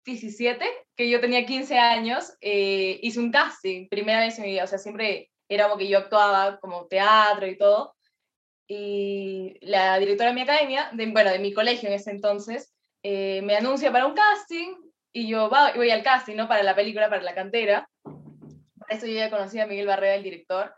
2017, 0.09 0.65
que 0.97 1.11
yo 1.11 1.21
tenía 1.21 1.45
15 1.45 1.79
años, 1.79 2.33
eh, 2.41 2.99
hice 3.03 3.21
un 3.21 3.31
casting, 3.31 3.89
primera 3.89 4.21
vez 4.21 4.39
en 4.39 4.45
mi 4.45 4.51
vida, 4.53 4.65
o 4.65 4.67
sea, 4.67 4.79
siempre 4.79 5.31
era 5.49 5.65
como 5.65 5.79
que 5.79 5.89
yo 5.89 5.99
actuaba 5.99 6.59
como 6.61 6.87
teatro 6.87 7.47
y 7.47 7.57
todo. 7.57 7.95
Y 8.67 9.57
la 9.63 9.99
directora 9.99 10.31
de 10.31 10.35
mi 10.35 10.43
academia, 10.43 10.91
de, 10.93 11.07
bueno, 11.07 11.31
de 11.31 11.39
mi 11.39 11.53
colegio 11.53 11.89
en 11.89 11.95
ese 11.95 12.11
entonces, 12.11 12.75
eh, 13.03 13.43
me 13.43 13.57
anuncia 13.57 13.93
para 13.93 14.07
un 14.07 14.15
casting 14.15 14.77
y 15.13 15.29
yo 15.29 15.49
va, 15.49 15.73
voy 15.75 15.91
al 15.91 16.03
casting, 16.03 16.37
¿no? 16.37 16.49
Para 16.49 16.63
la 16.63 16.75
película, 16.75 17.09
para 17.09 17.23
la 17.23 17.35
cantera. 17.35 17.89
Para 18.03 18.95
eso 18.97 19.07
yo 19.07 19.15
ya 19.15 19.31
conocía 19.31 19.65
a 19.65 19.67
Miguel 19.67 19.87
Barrera, 19.87 20.17
el 20.17 20.23
director. 20.23 20.75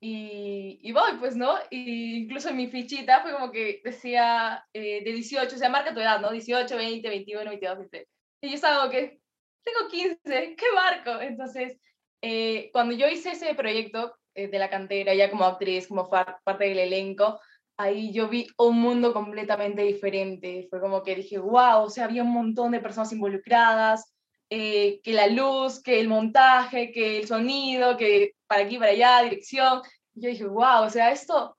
Y, 0.00 0.78
y, 0.82 0.92
voy, 0.92 1.12
pues, 1.18 1.36
¿no? 1.36 1.56
Y 1.70 2.16
incluso 2.22 2.50
en 2.50 2.56
mi 2.56 2.68
fichita 2.68 3.22
fue 3.22 3.32
como 3.32 3.50
que 3.50 3.80
decía 3.84 4.64
eh, 4.72 5.02
de 5.02 5.12
18, 5.12 5.54
o 5.54 5.58
sea, 5.58 5.68
marca 5.68 5.94
tu 5.94 6.00
edad, 6.00 6.20
¿no? 6.20 6.30
18, 6.30 6.76
20, 6.76 7.08
21, 7.08 7.50
22, 7.50 7.78
23. 7.78 8.15
Y 8.46 8.54
estaba 8.54 8.78
como 8.78 8.90
que, 8.90 9.20
tengo 9.64 9.88
15, 9.90 10.56
¿qué 10.56 10.66
marco? 10.74 11.20
Entonces, 11.20 11.78
eh, 12.22 12.70
cuando 12.72 12.94
yo 12.94 13.08
hice 13.08 13.32
ese 13.32 13.54
proyecto 13.54 14.16
eh, 14.34 14.48
de 14.48 14.58
la 14.58 14.70
cantera, 14.70 15.14
ya 15.14 15.30
como 15.30 15.44
actriz, 15.44 15.88
como 15.88 16.08
parte 16.08 16.64
del 16.64 16.78
elenco, 16.78 17.40
ahí 17.76 18.12
yo 18.12 18.28
vi 18.28 18.46
un 18.58 18.80
mundo 18.80 19.12
completamente 19.12 19.82
diferente. 19.82 20.66
Fue 20.70 20.80
como 20.80 21.02
que 21.02 21.16
dije, 21.16 21.38
wow, 21.38 21.82
o 21.82 21.90
sea, 21.90 22.04
había 22.04 22.22
un 22.22 22.32
montón 22.32 22.72
de 22.72 22.80
personas 22.80 23.12
involucradas, 23.12 24.12
que 24.48 25.00
la 25.06 25.26
luz, 25.26 25.82
que 25.82 25.98
el 25.98 26.08
montaje, 26.08 26.92
que 26.92 27.18
el 27.18 27.26
sonido, 27.26 27.96
que 27.96 28.34
para 28.46 28.62
aquí, 28.62 28.78
para 28.78 28.92
allá, 28.92 29.22
dirección. 29.22 29.82
yo 30.14 30.28
dije, 30.30 30.46
wow, 30.46 30.84
o 30.84 30.90
sea, 30.90 31.10
esto, 31.10 31.56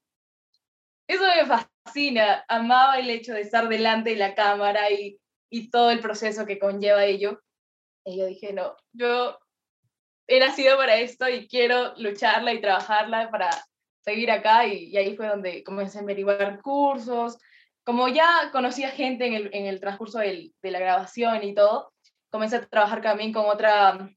eso 1.08 1.24
me 1.24 1.46
fascina. 1.46 2.46
Amaba 2.48 2.98
el 3.00 3.10
hecho 3.10 3.34
de 3.34 3.42
estar 3.42 3.68
delante 3.68 4.12
de 4.12 4.16
la 4.16 4.36
cámara 4.36 4.90
y, 4.92 5.20
y 5.50 5.70
todo 5.70 5.92
el 5.92 6.00
proceso 6.00 6.46
que 6.46 6.60
conlleva 6.60 7.06
ello. 7.06 7.42
Y 8.06 8.18
yo 8.18 8.26
dije, 8.26 8.54
no, 8.54 8.76
yo 8.94 9.38
he 10.28 10.40
nacido 10.40 10.78
para 10.78 10.98
esto 10.98 11.28
y 11.30 11.48
quiero 11.48 11.94
lucharla 11.98 12.54
y 12.54 12.62
trabajarla 12.62 13.30
para 13.32 13.50
seguir 14.02 14.32
acá. 14.32 14.66
Y, 14.66 14.86
y 14.86 14.98
ahí 14.98 15.16
fue 15.16 15.28
donde 15.28 15.64
comencé 15.64 16.00
a 16.00 16.02
averiguar 16.02 16.62
cursos. 16.62 17.38
Como 17.84 18.08
ya 18.08 18.50
conocía 18.52 18.90
gente 18.92 19.28
en 19.28 19.34
el, 19.34 19.50
en 19.54 19.66
el 19.66 19.80
transcurso 19.80 20.20
del, 20.20 20.54
de 20.62 20.72
la 20.72 20.80
grabación 20.80 21.44
y 21.44 21.54
todo, 21.54 21.94
comencé 22.30 22.58
a 22.58 22.68
trabajar 22.68 23.02
también 23.02 23.34
con 23.34 23.46
otra 23.46 24.10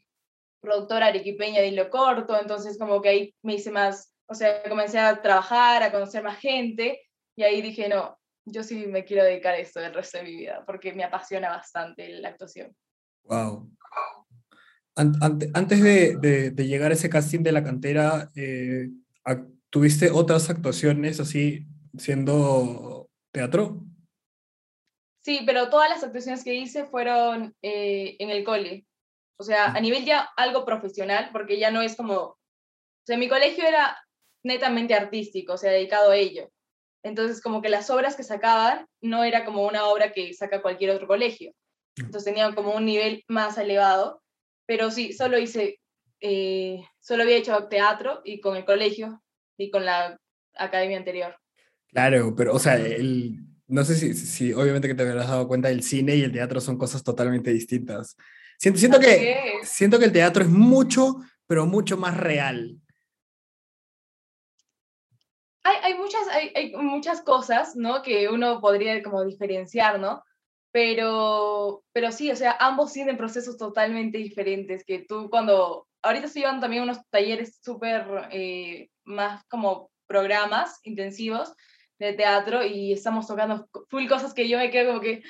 productora 0.61 1.07
arequipeña 1.07 1.61
de 1.61 1.69
Hilo 1.69 1.91
Corto, 1.91 2.39
entonces 2.39 2.79
como 2.79 3.01
que 3.01 3.09
ahí 3.09 3.35
me 3.43 3.55
hice 3.55 3.71
más, 3.71 4.13
o 4.27 4.35
sea, 4.35 4.63
comencé 4.69 4.99
a 4.99 5.23
trabajar, 5.23 5.83
a 5.83 5.91
conocer 5.91 6.23
más 6.23 6.39
gente, 6.39 7.01
y 7.35 7.43
ahí 7.43 7.63
dije, 7.63 7.89
no, 7.89 8.20
yo 8.45 8.63
sí 8.63 8.87
me 8.87 9.05
quiero 9.05 9.25
dedicar 9.25 9.55
a 9.55 9.59
esto 9.59 9.81
el 9.81 9.95
resto 9.95 10.19
de 10.19 10.25
mi 10.25 10.37
vida, 10.37 10.65
porque 10.67 10.93
me 10.93 11.05
apasiona 11.05 11.51
bastante 11.51 12.09
la 12.09 12.31
actuación. 12.31 12.75
Wow. 13.25 13.71
Antes 14.97 15.83
de, 15.83 16.17
de, 16.51 16.67
llegar 16.67 16.91
a 16.91 16.95
ese 16.95 17.09
casting 17.09 17.41
de 17.41 17.53
la 17.53 17.65
cantera, 17.65 18.29
eh, 18.37 18.89
¿tuviste 19.71 20.11
otras 20.11 20.51
actuaciones 20.51 21.21
así 21.21 21.67
siendo 21.97 23.09
teatro? 23.33 23.83
Sí, 25.23 25.43
pero 25.47 25.71
todas 25.71 25.89
las 25.89 26.03
actuaciones 26.03 26.43
que 26.45 26.55
hice 26.55 26.85
fueron 26.85 27.55
eh, 27.63 28.17
en 28.19 28.31
el 28.31 28.45
cole. 28.45 28.87
O 29.39 29.43
sea, 29.43 29.73
a 29.73 29.81
nivel 29.81 30.05
ya 30.05 30.29
algo 30.37 30.65
profesional, 30.65 31.31
porque 31.33 31.59
ya 31.59 31.71
no 31.71 31.81
es 31.83 31.97
como, 31.97 32.17
o 32.17 32.39
sea, 33.07 33.17
mi 33.17 33.29
colegio 33.29 33.67
era 33.67 33.97
netamente 34.43 34.95
artístico, 34.95 35.55
o 35.55 35.57
sea, 35.57 35.71
dedicado 35.71 36.11
a 36.11 36.17
ello. 36.17 36.51
Entonces, 37.03 37.41
como 37.41 37.63
que 37.63 37.69
las 37.69 37.91
obras 37.91 38.17
que 38.17 38.23
sacaban 38.23 38.87
no 39.01 39.25
era 39.25 39.45
como 39.45 39.67
una 39.67 39.87
obra 39.87 40.13
que 40.13 40.33
saca 40.35 40.63
cualquier 40.63 40.91
otro 40.91 41.07
colegio. 41.07 41.53
Mm. 41.97 42.07
Entonces 42.07 42.25
tenían 42.25 42.55
como 42.55 42.75
un 42.75 42.85
nivel 42.85 43.25
más 43.29 43.57
elevado, 43.59 44.23
pero 44.67 44.91
sí, 44.91 45.13
solo 45.13 45.39
hice, 45.39 45.81
eh, 46.21 46.83
solo 47.01 47.23
había 47.23 47.37
hecho 47.37 47.69
teatro 47.69 48.21
y 48.25 48.41
con 48.41 48.57
el 48.57 48.65
colegio 48.65 49.23
y 49.57 49.71
con 49.71 49.85
la 49.85 50.19
academia 50.55 50.99
anterior. 50.99 51.37
Claro, 51.89 52.35
pero, 52.37 52.55
o 52.55 52.59
sea, 52.59 52.77
el, 52.77 53.41
no 53.67 53.85
sé 53.85 53.95
si, 53.95 54.15
si 54.15 54.53
obviamente 54.53 54.89
que 54.89 54.95
te 54.95 55.09
habrás 55.09 55.29
dado 55.29 55.49
cuenta, 55.49 55.71
el 55.71 55.83
cine 55.83 56.17
y 56.17 56.23
el 56.23 56.33
teatro 56.33 56.61
son 56.61 56.77
cosas 56.77 57.03
totalmente 57.03 57.53
distintas. 57.53 58.17
Siento, 58.59 59.01
que, 59.01 59.61
siento 59.63 59.99
que 59.99 60.05
el 60.05 60.13
teatro 60.13 60.45
es 60.45 60.51
mucho, 60.51 61.17
pero 61.47 61.65
mucho 61.65 61.97
más 61.97 62.17
real. 62.17 62.77
Hay, 65.71 65.93
hay 65.93 65.99
muchas, 65.99 66.27
hay, 66.29 66.53
hay, 66.55 66.73
muchas 66.77 67.23
cosas, 67.23 67.77
¿no? 67.77 68.03
Que 68.03 68.29
uno 68.29 68.61
podría 68.61 69.03
como 69.03 69.25
diferenciar, 69.25 70.01
¿no? 70.01 70.23
Pero, 70.73 71.83
pero 71.93 72.11
sí, 72.13 72.31
o 72.31 72.37
sea, 72.37 72.57
ambos 72.61 72.93
tienen 72.93 73.17
procesos 73.17 73.57
totalmente 73.57 74.19
diferentes, 74.19 74.85
que 74.85 75.01
tú 75.01 75.29
cuando, 75.31 75.87
ahorita 76.03 76.27
estoy 76.27 76.43
llevando 76.43 76.63
también 76.63 76.83
unos 76.83 76.99
talleres 77.11 77.59
súper, 77.63 78.29
eh, 78.31 78.89
más 79.05 79.45
como 79.49 79.91
programas 80.07 80.81
intensivos 80.83 81.55
de 81.99 82.15
teatro 82.15 82.65
y 82.65 82.93
estamos 82.93 83.27
tocando 83.27 83.69
full 83.89 84.09
cosas 84.09 84.35
que 84.35 84.49
yo 84.49 84.59
me 84.59 84.71
quedo 84.71 84.89
como 84.89 85.01
que, 85.01 85.23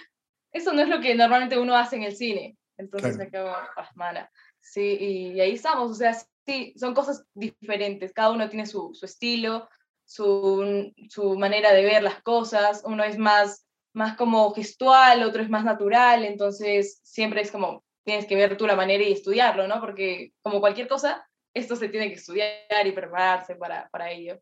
eso 0.52 0.72
no 0.72 0.82
es 0.82 0.88
lo 0.88 1.00
que 1.00 1.14
normalmente 1.14 1.58
uno 1.58 1.76
hace 1.76 1.96
en 1.96 2.02
el 2.02 2.16
cine. 2.16 2.56
Entonces 2.76 3.16
me 3.18 3.30
quedo 3.30 3.54
pasmada. 3.76 4.30
Sí, 4.60 4.96
y 4.98 5.40
ahí 5.40 5.52
estamos, 5.52 5.90
o 5.90 5.94
sea, 5.94 6.14
sí, 6.46 6.74
son 6.76 6.94
cosas 6.94 7.24
diferentes, 7.34 8.12
cada 8.12 8.30
uno 8.30 8.48
tiene 8.48 8.66
su, 8.66 8.90
su 8.94 9.04
estilo, 9.04 9.68
su, 10.10 10.92
su, 11.08 11.38
manera 11.38 11.72
de 11.72 11.84
ver 11.84 12.02
las 12.02 12.20
cosas, 12.22 12.82
uno 12.84 13.04
es 13.04 13.16
más, 13.16 13.64
más 13.94 14.16
como 14.16 14.52
gestual, 14.52 15.22
otro 15.22 15.40
es 15.40 15.48
más 15.48 15.64
natural, 15.64 16.24
entonces 16.24 17.00
siempre 17.04 17.42
es 17.42 17.52
como, 17.52 17.84
tienes 18.04 18.26
que 18.26 18.34
ver 18.34 18.56
tú 18.56 18.66
la 18.66 18.74
manera 18.74 19.04
y 19.04 19.12
estudiarlo, 19.12 19.68
¿no? 19.68 19.80
Porque 19.80 20.32
como 20.42 20.58
cualquier 20.58 20.88
cosa, 20.88 21.24
esto 21.54 21.76
se 21.76 21.88
tiene 21.88 22.08
que 22.08 22.16
estudiar 22.16 22.84
y 22.84 22.90
prepararse 22.90 23.54
para, 23.54 23.88
para 23.90 24.10
ello. 24.10 24.40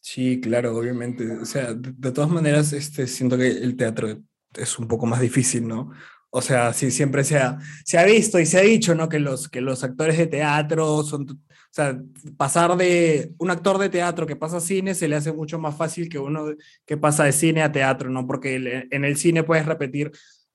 Sí, 0.00 0.40
claro, 0.40 0.76
obviamente. 0.76 1.28
O 1.38 1.44
sea, 1.44 1.74
de, 1.74 2.12
todas 2.12 2.30
maneras, 2.30 2.72
este, 2.72 3.08
siento 3.08 3.36
que 3.36 3.48
el 3.48 3.76
teatro 3.76 4.16
es 4.54 4.78
un 4.78 4.86
poco 4.86 5.06
más 5.06 5.20
difícil, 5.20 5.66
¿no? 5.66 5.90
O 6.30 6.40
sea, 6.40 6.72
sí, 6.72 6.92
siempre 6.92 7.24
se 7.24 7.36
ha, 7.36 7.58
se 7.84 7.98
ha 7.98 8.04
visto 8.04 8.38
y 8.38 8.46
se 8.46 8.58
ha 8.58 8.62
dicho, 8.62 8.94
¿no? 8.94 9.08
Que 9.08 9.18
los, 9.18 9.48
que 9.48 9.60
los 9.60 9.82
actores 9.82 10.16
de 10.16 10.28
teatro 10.28 11.02
son, 11.02 11.42
o 11.70 11.72
sea, 11.72 12.02
pasar 12.36 12.76
de 12.76 13.32
un 13.38 13.50
actor 13.50 13.78
de 13.78 13.88
teatro 13.88 14.26
que 14.26 14.34
pasa 14.34 14.56
a 14.56 14.60
cine 14.60 14.92
se 14.92 15.06
le 15.06 15.14
hace 15.14 15.32
mucho 15.32 15.56
más 15.60 15.76
fácil 15.76 16.08
que 16.08 16.18
uno 16.18 16.46
que 16.84 16.96
pasa 16.96 17.24
de 17.24 17.32
cine 17.32 17.62
a 17.62 17.70
teatro, 17.70 18.10
¿no? 18.10 18.26
Porque 18.26 18.88
en 18.90 19.04
el 19.04 19.16
cine 19.16 19.44
puedes 19.44 19.66
repetir 19.66 20.10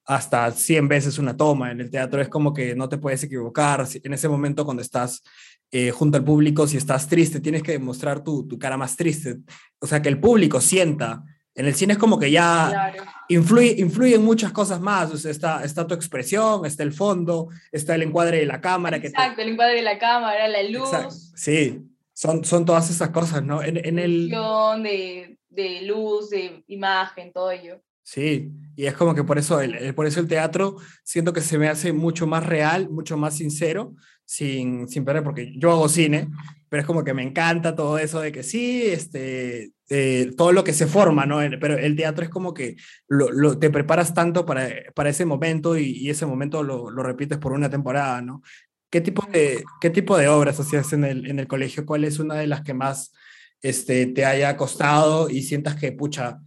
hasta 0.06 0.52
100 0.52 0.88
veces 0.88 1.18
una 1.18 1.36
toma, 1.36 1.72
en 1.72 1.80
el 1.80 1.90
teatro 1.90 2.22
es 2.22 2.28
como 2.28 2.54
que 2.54 2.76
no 2.76 2.90
te 2.90 2.98
puedes 2.98 3.24
equivocar, 3.24 3.88
en 4.04 4.14
ese 4.14 4.28
momento 4.30 4.66
cuando 4.66 4.82
estás 4.84 5.24
eh, 5.72 5.90
junto 5.92 6.18
al 6.18 6.24
público, 6.24 6.68
si 6.68 6.78
estás 6.78 7.08
triste, 7.08 7.40
tienes 7.40 7.64
que 7.64 7.72
demostrar 7.72 8.24
tu, 8.24 8.48
tu 8.48 8.60
cara 8.60 8.78
más 8.78 8.96
triste, 8.96 9.38
o 9.80 9.88
sea, 9.88 10.02
que 10.02 10.10
el 10.10 10.20
público 10.20 10.62
sienta 10.62 11.24
en 11.56 11.66
el 11.66 11.74
cine 11.74 11.94
es 11.94 12.00
como 12.00 12.20
que 12.20 12.30
ya 12.30 12.94
influye, 13.30 13.76
influye 13.80 14.16
en 14.16 14.24
muchas 14.24 14.52
cosas 14.52 14.80
más. 14.82 15.12
O 15.12 15.18
sea, 15.18 15.32
está, 15.32 15.64
está 15.64 15.88
tu 15.88 15.94
expresión, 15.94 16.66
está 16.66 16.84
el 16.84 16.94
fondo, 16.94 17.48
está 17.72 17.96
el 17.96 18.04
encuadre 18.04 18.40
de 18.40 18.46
la 18.46 18.62
cámara. 18.62 18.98
Exacto, 18.98 19.42
el 19.42 19.50
encuadre 19.50 19.76
de 19.76 19.82
la 19.82 19.98
cámara, 19.98 20.48
la 20.48 20.64
luz. 20.64 20.90
Sí, 21.36 21.82
son, 22.14 22.44
son 22.44 22.66
todas 22.66 22.90
esas 22.90 23.10
cosas, 23.10 23.44
¿no? 23.44 23.64
En, 23.64 23.78
en 23.78 24.00
el... 24.00 24.30
De, 24.30 25.38
de 25.50 25.82
luz, 25.84 26.30
de 26.30 26.64
imagen, 26.68 27.32
todo 27.32 27.50
ello. 27.52 27.82
Sí, 28.04 28.52
y 28.76 28.86
es 28.86 28.94
como 28.94 29.16
que 29.16 29.24
por 29.24 29.40
eso 29.40 29.60
el, 29.62 29.96
por 29.96 30.06
eso 30.06 30.20
el 30.20 30.28
teatro 30.28 30.76
siento 31.04 31.34
que 31.34 31.42
se 31.42 31.58
me 31.58 31.70
hace 31.70 31.92
mucho 31.92 32.28
más 32.28 32.46
real, 32.46 32.88
mucho 32.90 33.18
más 33.18 33.36
sincero, 33.36 33.96
sin, 34.26 34.88
sin 34.88 35.06
perder, 35.06 35.24
porque 35.24 35.54
yo 35.58 35.72
hago 35.72 35.88
cine, 35.88 36.28
pero 36.68 36.82
es 36.82 36.88
como 36.88 37.04
que 37.04 37.14
me 37.14 37.24
encanta 37.24 37.76
todo 37.76 37.98
eso 37.98 38.20
de 38.20 38.32
que 38.32 38.44
sí, 38.44 38.84
este, 38.88 39.72
eh, 39.90 40.32
todo 40.36 40.52
lo 40.52 40.64
que 40.64 40.74
se 40.74 40.88
forma, 40.88 41.26
¿no? 41.26 41.38
Pero 41.62 41.78
el 41.78 41.96
teatro 41.96 42.24
es 42.24 42.30
como 42.30 42.54
que 42.54 42.76
lo, 43.08 43.58
te 43.60 43.70
preparas 43.70 44.14
tanto 44.14 44.46
para, 44.46 44.70
para 44.96 45.10
ese 45.10 45.26
momento 45.26 45.78
y, 45.78 46.10
ese 46.10 46.26
momento 46.26 46.64
lo, 46.64 46.90
lo, 46.90 47.04
repites 47.04 47.38
por 47.38 47.54
una 47.54 47.70
temporada, 47.70 48.22
¿no? 48.22 48.42
¿Qué 48.90 49.02
tipo 49.02 49.26
de, 49.32 49.64
qué 49.80 49.90
tipo 49.90 50.18
de 50.18 50.28
obras 50.28 50.60
hacías 50.60 50.92
en 50.94 51.04
el, 51.04 51.30
en 51.30 51.40
el 51.40 51.48
colegio? 51.48 51.86
¿Cuál 51.86 52.04
es 52.04 52.20
una 52.20 52.36
de 52.36 52.48
las 52.48 52.62
que 52.62 52.74
más 52.74 53.14
este, 53.62 54.08
te 54.08 54.26
haya 54.26 54.58
costado 54.58 55.30
y 55.30 55.44
sientas 55.44 55.76
que, 55.76 55.92
pucha, 55.92 56.40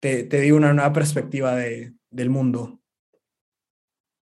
te, 0.00 0.24
te 0.24 0.40
dio 0.40 0.56
una 0.56 0.72
nueva 0.72 0.92
perspectiva 0.92 1.56
de, 1.56 1.94
del 2.10 2.30
mundo? 2.30 2.80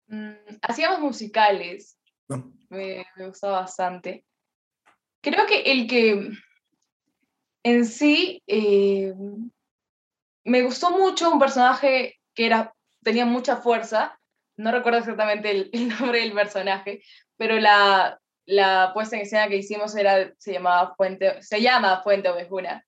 Mm, 0.08 0.32
hacíamos 0.62 1.00
musicales. 1.00 1.98
Me, 2.68 3.06
me 3.16 3.26
gustaba 3.26 3.60
bastante. 3.60 4.24
Creo 5.20 5.46
que 5.46 5.62
el 5.62 5.86
que 5.86 6.30
en 7.64 7.84
sí 7.84 8.42
eh, 8.46 9.12
me 10.44 10.62
gustó 10.62 10.90
mucho 10.92 11.32
un 11.32 11.40
personaje 11.40 12.20
que 12.34 12.46
era, 12.46 12.72
tenía 13.02 13.26
mucha 13.26 13.56
fuerza, 13.56 14.18
no 14.56 14.70
recuerdo 14.70 15.00
exactamente 15.00 15.50
el, 15.50 15.70
nombre 15.88 16.20
del 16.20 16.32
personaje, 16.32 17.02
pero 17.36 17.58
la, 17.58 18.20
la, 18.44 18.92
puesta 18.94 19.16
en 19.16 19.22
escena 19.22 19.48
que 19.48 19.56
hicimos 19.56 19.96
era, 19.96 20.32
se, 20.38 20.52
llamaba 20.52 20.94
Fuente, 20.94 21.42
se 21.42 21.60
llama 21.60 22.02
Fuente 22.02 22.28
Ovejuna. 22.28 22.84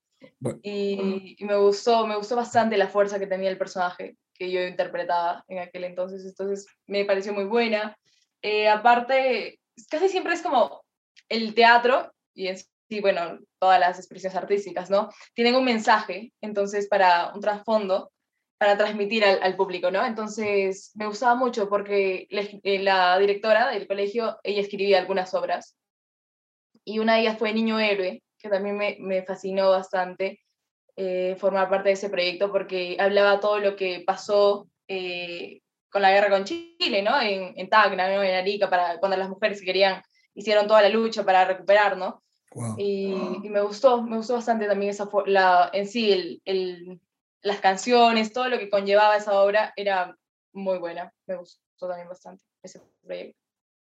Y, 0.63 1.37
y, 1.39 1.45
me, 1.45 1.57
gustó, 1.57 2.07
me 2.07 2.17
gustó 2.17 2.37
bastante 2.37 2.77
la 2.77 2.89
fuerza 2.89 3.19
que 3.19 3.27
tenía 3.27 3.51
el 3.51 3.59
personaje, 3.59 4.17
que 4.33 4.51
yo 4.51 4.63
interpretaba 4.63 5.45
en 5.49 5.59
aquel 5.59 5.85
entonces, 5.85 6.25
entonces 6.25 6.67
me 6.87 7.05
pareció 7.05 7.33
muy 7.33 7.45
buena. 7.45 7.97
Eh, 8.43 8.69
aparte, 8.69 9.59
casi 9.91 10.09
siempre 10.09 10.35
es 10.35 10.43
como 10.43 10.83
el 11.29 11.55
teatro, 11.55 12.13
y 12.35 12.49
en 12.49 12.57
sí, 12.57 13.01
bueno, 13.01 13.39
todas 13.59 13.81
las 13.81 13.99
expresiones 13.99 14.37
artísticas, 14.37 14.91
¿no? 14.91 15.11
Tienen 15.35 15.57
un 15.57 15.65
mensaje, 15.65 16.33
entonces, 16.41 16.89
para 16.89 17.33
un 17.35 17.41
trasfondo, 17.41 18.13
para 18.59 18.77
transmitir 18.77 19.25
al, 19.25 19.57
público, 19.57 19.91
¿no? 19.91 20.05
Entonces, 20.05 20.91
me 20.95 21.07
gustaba 21.07 21.35
mucho 21.35 21.69
porque 21.69 22.27
eh, 22.31 22.79
la 22.81 23.19
directora 23.19 23.71
del 23.71 23.87
colegio, 23.87 24.39
ella 24.43 24.61
escribía 24.61 24.99
algunas 24.99 25.35
obras, 25.35 25.77
y 26.85 26.99
una 26.99 27.15
de 27.15 27.21
ellas 27.21 27.39
fue 27.39 27.53
Niño 27.53 27.79
Héroe, 27.79 28.23
que 28.39 28.49
también 28.49 28.77
me, 28.77 28.97
me 29.01 29.23
fascinó 29.23 29.71
bastante 29.71 30.41
eh, 31.01 31.37
formar 31.39 31.69
parte 31.69 31.91
de 31.91 31.93
ese 31.93 32.11
proyecto 32.11 32.51
porque 32.51 32.97
hablaba 32.99 33.39
todo 33.39 33.61
lo 33.61 33.77
que 33.77 34.03
pasó 34.05 34.69
eh, 34.89 35.61
con 35.91 36.03
la 36.03 36.11
guerra 36.11 36.31
con 36.31 36.45
Chile, 36.45 37.03
¿no? 37.03 37.21
En, 37.21 37.55
en 37.57 37.69
Tacna, 37.69 38.09
¿no? 38.09 38.23
En 38.23 38.35
Arica, 38.35 38.69
para, 38.69 38.99
cuando 38.99 39.17
las 39.17 39.29
mujeres 39.29 39.63
querían, 39.63 40.03
hicieron 40.35 40.67
toda 40.67 40.83
la 40.83 40.89
lucha 40.89 41.25
para 41.25 41.45
recuperar, 41.45 41.97
¿no? 41.97 42.23
Y, 42.77 43.13
y, 43.43 43.51
me 43.51 43.61
gustó, 43.61 44.03
me 44.03 44.17
gustó 44.17 44.35
bastante 44.35 44.67
también 44.67 44.91
esa, 44.91 45.09
la, 45.27 45.71
en 45.73 45.87
sí, 45.87 46.11
el, 46.11 46.43
el, 46.45 47.01
las 47.43 47.61
canciones, 47.61 48.33
todo 48.33 48.49
lo 48.49 48.59
que 48.59 48.71
conllevaba 48.71 49.17
esa 49.17 49.41
obra 49.41 49.73
era 49.77 50.17
muy 50.53 50.79
buena, 50.79 51.13
me 51.27 51.37
gustó 51.37 51.61
también 51.79 52.09
bastante 52.09 52.43
ese 52.63 52.81
proyecto. 53.03 53.39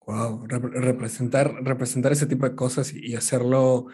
Wow, 0.08 0.46
representar, 0.48 1.54
representar 1.64 2.12
ese 2.12 2.28
tipo 2.28 2.48
de 2.48 2.56
cosas 2.56 2.94
y 2.94 3.16
hacerlo, 3.16 3.88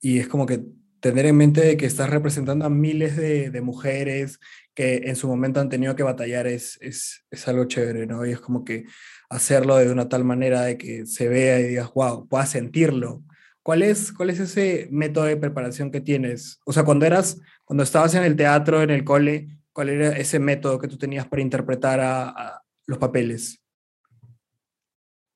y 0.00 0.20
es 0.20 0.28
como 0.28 0.46
que 0.46 0.64
tener 1.04 1.26
en 1.26 1.36
mente 1.36 1.76
que 1.76 1.84
estás 1.84 2.08
representando 2.08 2.64
a 2.64 2.70
miles 2.70 3.14
de, 3.14 3.50
de, 3.50 3.60
mujeres 3.60 4.40
que 4.72 5.02
en 5.04 5.16
su 5.16 5.28
momento 5.28 5.60
han 5.60 5.68
tenido 5.68 5.94
que 5.94 6.02
batallar 6.02 6.46
es, 6.46 6.78
es, 6.80 7.26
es, 7.30 7.46
algo 7.46 7.66
chévere, 7.66 8.06
¿no? 8.06 8.24
Y 8.24 8.30
es 8.30 8.40
como 8.40 8.64
que 8.64 8.86
hacerlo 9.28 9.76
de 9.76 9.92
una 9.92 10.08
tal 10.08 10.24
manera 10.24 10.62
de 10.62 10.78
que 10.78 11.04
se 11.04 11.28
vea 11.28 11.60
y 11.60 11.64
digas, 11.64 11.92
wow, 11.92 12.26
puedas 12.26 12.48
sentirlo. 12.48 13.22
¿Cuál 13.62 13.82
es, 13.82 14.14
¿Cuál 14.14 14.30
es 14.30 14.40
ese 14.40 14.88
método 14.90 15.24
de 15.24 15.36
preparación 15.36 15.90
que 15.90 16.00
tienes? 16.00 16.58
O 16.64 16.72
sea, 16.72 16.84
cuando 16.84 17.04
eras, 17.04 17.38
cuando 17.66 17.82
estabas 17.82 18.14
en 18.14 18.22
el 18.22 18.34
teatro, 18.34 18.80
en 18.80 18.88
el 18.88 19.04
cole, 19.04 19.48
¿cuál 19.74 19.90
era 19.90 20.16
ese 20.16 20.38
método 20.38 20.78
que 20.78 20.88
tú 20.88 20.96
tenías 20.96 21.28
para 21.28 21.42
interpretar 21.42 22.00
a, 22.00 22.62
los 22.86 22.96
papeles? 22.96 23.60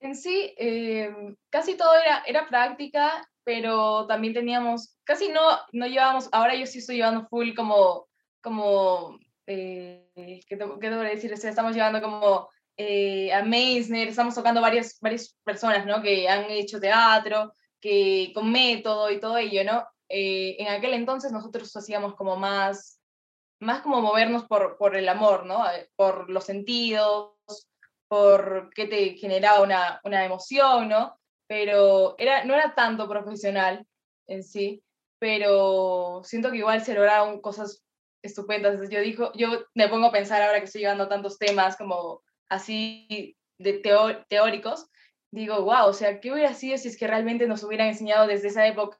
En 0.00 0.16
sí, 0.16 0.54
eh, 0.56 1.14
casi 1.50 1.76
todo 1.76 1.94
era, 1.94 2.22
era 2.26 2.48
práctica, 2.48 3.28
pero 3.48 4.06
también 4.06 4.34
teníamos, 4.34 4.98
casi 5.04 5.30
no, 5.30 5.40
no 5.72 5.86
llevábamos, 5.86 6.28
ahora 6.32 6.54
yo 6.54 6.66
sí 6.66 6.80
estoy 6.80 6.96
llevando 6.96 7.26
full 7.28 7.54
como, 7.54 8.06
como 8.42 9.18
eh, 9.46 10.10
¿qué, 10.46 10.54
te, 10.54 10.66
¿qué 10.78 10.90
te 10.90 10.94
voy 10.94 11.06
a 11.06 11.08
decir? 11.08 11.32
O 11.32 11.36
sea, 11.38 11.48
estamos 11.48 11.74
llevando 11.74 12.02
como 12.02 12.50
eh, 12.76 13.32
a 13.32 13.42
Meisner, 13.42 14.08
estamos 14.08 14.34
tocando 14.34 14.60
varias, 14.60 14.98
varias 15.00 15.34
personas, 15.44 15.86
¿no? 15.86 16.02
Que 16.02 16.28
han 16.28 16.50
hecho 16.50 16.78
teatro, 16.78 17.54
que 17.80 18.32
con 18.34 18.52
método 18.52 19.10
y 19.10 19.18
todo 19.18 19.38
ello, 19.38 19.64
¿no? 19.64 19.88
Eh, 20.10 20.56
en 20.58 20.68
aquel 20.68 20.92
entonces 20.92 21.32
nosotros 21.32 21.74
hacíamos 21.74 22.16
como 22.16 22.36
más, 22.36 23.00
más 23.60 23.80
como 23.80 24.02
movernos 24.02 24.44
por, 24.44 24.76
por 24.76 24.94
el 24.94 25.08
amor, 25.08 25.46
¿no? 25.46 25.64
Por 25.96 26.28
los 26.28 26.44
sentidos, 26.44 27.32
por 28.08 28.68
qué 28.74 28.84
te 28.84 29.14
generaba 29.14 29.62
una, 29.62 30.02
una 30.04 30.26
emoción, 30.26 30.90
¿no? 30.90 31.18
Pero 31.48 32.14
era, 32.18 32.44
no 32.44 32.54
era 32.54 32.74
tanto 32.74 33.08
profesional 33.08 33.86
en 34.26 34.42
sí, 34.42 34.82
pero 35.18 36.22
siento 36.24 36.50
que 36.50 36.58
igual 36.58 36.84
se 36.84 36.94
lograron 36.94 37.40
cosas 37.40 37.84
estupendas. 38.22 38.88
Yo, 38.90 39.00
dijo, 39.00 39.32
yo 39.34 39.64
me 39.74 39.88
pongo 39.88 40.06
a 40.06 40.12
pensar 40.12 40.42
ahora 40.42 40.58
que 40.58 40.66
estoy 40.66 40.82
llevando 40.82 41.08
tantos 41.08 41.38
temas 41.38 41.76
como 41.76 42.22
así 42.48 43.36
de 43.58 43.82
teóricos, 44.28 44.88
digo, 45.32 45.62
wow, 45.62 45.86
o 45.86 45.92
sea, 45.92 46.20
¿qué 46.20 46.32
hubiera 46.32 46.54
sido 46.54 46.78
si 46.78 46.88
es 46.88 46.96
que 46.96 47.06
realmente 47.06 47.46
nos 47.46 47.64
hubieran 47.64 47.88
enseñado 47.88 48.26
desde 48.26 48.48
esa 48.48 48.66
época 48.66 48.98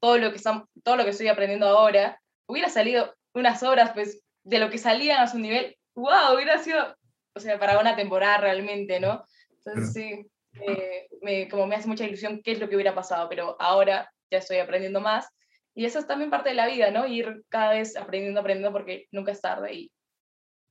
todo 0.00 0.18
lo 0.18 0.30
que, 0.30 0.36
estamos, 0.36 0.68
todo 0.84 0.96
lo 0.96 1.04
que 1.04 1.10
estoy 1.10 1.28
aprendiendo 1.28 1.66
ahora? 1.66 2.20
Hubiera 2.46 2.68
salido 2.68 3.14
unas 3.34 3.62
obras, 3.62 3.92
pues, 3.94 4.22
de 4.44 4.58
lo 4.58 4.70
que 4.70 4.78
salían 4.78 5.20
a 5.20 5.28
su 5.28 5.38
nivel, 5.38 5.76
wow, 5.94 6.34
hubiera 6.34 6.58
sido 6.58 6.96
o 7.38 7.40
sea, 7.40 7.58
para 7.58 7.78
una 7.78 7.96
temporada 7.96 8.38
realmente, 8.38 9.00
¿no? 9.00 9.24
Entonces 9.50 9.92
sí, 9.92 10.30
eh, 10.66 11.08
me, 11.22 11.48
como 11.48 11.66
me 11.66 11.76
hace 11.76 11.88
mucha 11.88 12.04
ilusión 12.04 12.40
qué 12.42 12.52
es 12.52 12.60
lo 12.60 12.68
que 12.68 12.74
hubiera 12.74 12.94
pasado, 12.94 13.28
pero 13.28 13.56
ahora 13.60 14.12
ya 14.30 14.38
estoy 14.38 14.58
aprendiendo 14.58 15.00
más 15.00 15.28
y 15.74 15.84
eso 15.84 16.00
es 16.00 16.06
también 16.06 16.30
parte 16.30 16.48
de 16.48 16.54
la 16.56 16.66
vida, 16.66 16.90
¿no? 16.90 17.06
Ir 17.06 17.44
cada 17.48 17.74
vez 17.74 17.96
aprendiendo, 17.96 18.40
aprendiendo 18.40 18.72
porque 18.72 19.06
nunca 19.12 19.32
es 19.32 19.40
tarde 19.40 19.72
y 19.74 19.92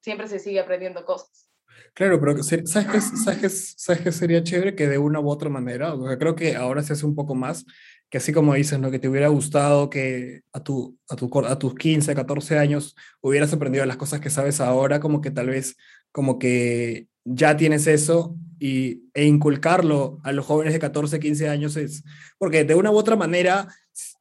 siempre 0.02 0.28
se 0.28 0.40
sigue 0.40 0.60
aprendiendo 0.60 1.06
cosas. 1.06 1.50
Claro, 1.94 2.20
pero 2.20 2.44
¿sabes 2.44 2.88
qué, 2.92 3.02
sabes, 3.02 3.74
¿sabes 3.78 4.02
qué 4.02 4.12
sería 4.12 4.44
chévere? 4.44 4.76
Que 4.76 4.88
de 4.88 4.98
una 4.98 5.20
u 5.20 5.30
otra 5.30 5.50
manera, 5.50 5.94
o 5.94 6.08
sea, 6.08 6.18
creo 6.18 6.36
que 6.36 6.56
ahora 6.56 6.84
se 6.84 6.94
hace 6.94 7.06
un 7.06 7.16
poco 7.16 7.36
más, 7.36 7.66
que 8.10 8.18
así 8.18 8.34
como 8.34 8.54
dices, 8.54 8.80
¿no? 8.80 8.92
que 8.92 9.00
te 9.00 9.08
hubiera 9.08 9.28
gustado 9.28 9.90
que 9.90 10.42
a, 10.54 10.64
tu, 10.64 10.98
a, 11.10 11.16
tu, 11.16 11.30
a 11.46 11.58
tus 11.58 11.76
15, 11.76 12.16
14 12.16 12.58
años 12.58 12.96
hubieras 13.22 13.54
aprendido 13.54 13.86
las 13.86 13.98
cosas 13.98 14.20
que 14.20 14.30
sabes 14.30 14.62
ahora, 14.62 15.00
como 15.00 15.22
que 15.22 15.32
tal 15.32 15.48
vez 15.48 15.78
como 16.12 16.40
que 16.40 17.08
ya 17.28 17.58
tienes 17.58 17.88
eso 17.88 18.36
y, 18.60 19.04
e 19.14 19.26
inculcarlo 19.26 20.20
a 20.24 20.32
los 20.32 20.46
jóvenes 20.46 20.74
de 20.74 20.80
14, 20.80 21.20
15 21.20 21.50
años 21.50 21.76
es, 21.78 22.04
porque 22.38 22.64
de 22.64 22.76
una 22.76 22.92
u 22.92 22.98
otra 22.98 23.16
manera, 23.16 23.68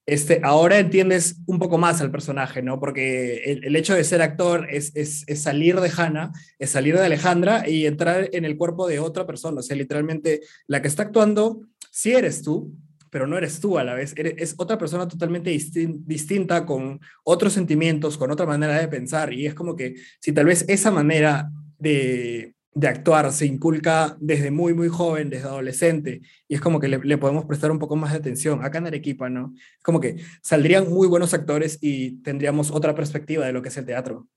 este, 0.04 0.40
ahora 0.42 0.78
entiendes 0.78 1.36
un 1.46 1.58
poco 1.58 1.78
más 1.78 2.00
al 2.00 2.10
personaje, 2.10 2.62
¿no? 2.62 2.78
Porque 2.78 3.42
el, 3.44 3.64
el 3.64 3.76
hecho 3.76 3.94
de 3.94 4.04
ser 4.04 4.22
actor 4.22 4.66
es, 4.70 4.94
es, 4.94 5.24
es, 5.26 5.42
salir 5.42 5.80
de 5.80 5.90
Hannah, 5.96 6.32
es 6.58 6.70
salir 6.70 6.96
de 6.96 7.04
Alejandra 7.04 7.68
y 7.68 7.86
entrar 7.86 8.28
en 8.32 8.44
el 8.44 8.56
cuerpo 8.56 8.86
de 8.86 8.98
otra 8.98 9.26
persona, 9.26 9.60
o 9.60 9.62
sea, 9.62 9.76
literalmente 9.76 10.40
la 10.66 10.82
que 10.82 10.88
está 10.88 11.04
actuando, 11.04 11.62
sí 11.90 12.12
eres 12.12 12.42
tú, 12.42 12.72
pero 13.10 13.26
no 13.26 13.38
eres 13.38 13.60
tú 13.60 13.78
a 13.78 13.84
la 13.84 13.94
vez, 13.94 14.14
eres, 14.16 14.34
es 14.36 14.54
otra 14.58 14.76
persona 14.76 15.08
totalmente 15.08 15.50
distinta, 15.50 16.66
con 16.66 17.00
otros 17.24 17.52
sentimientos, 17.52 18.18
con 18.18 18.30
otra 18.30 18.46
manera 18.46 18.78
de 18.78 18.88
pensar, 18.88 19.32
y 19.32 19.46
es 19.46 19.54
como 19.54 19.76
que 19.76 19.94
si 20.20 20.32
tal 20.32 20.46
vez 20.46 20.64
esa 20.68 20.90
manera 20.90 21.50
de, 21.78 22.55
de 22.76 22.88
actuar 22.88 23.32
se 23.32 23.46
inculca 23.46 24.18
desde 24.20 24.50
muy, 24.50 24.74
muy 24.74 24.88
joven, 24.88 25.30
desde 25.30 25.48
adolescente, 25.48 26.20
y 26.46 26.56
es 26.56 26.60
como 26.60 26.78
que 26.78 26.88
le, 26.88 26.98
le, 26.98 27.16
podemos 27.16 27.46
prestar 27.46 27.70
un 27.70 27.78
poco 27.78 27.96
más 27.96 28.12
de 28.12 28.18
atención. 28.18 28.62
Acá 28.62 28.76
en 28.76 28.88
Arequipa, 28.88 29.30
¿no? 29.30 29.54
Es 29.56 29.82
como 29.82 29.98
que 29.98 30.16
saldrían 30.42 30.90
muy 30.90 31.08
buenos 31.08 31.32
actores 31.32 31.78
y 31.80 32.22
tendríamos 32.22 32.70
otra 32.70 32.94
perspectiva 32.94 33.46
de 33.46 33.54
lo 33.54 33.62
que 33.62 33.70
es 33.70 33.76
el 33.78 33.86
teatro. 33.86 34.28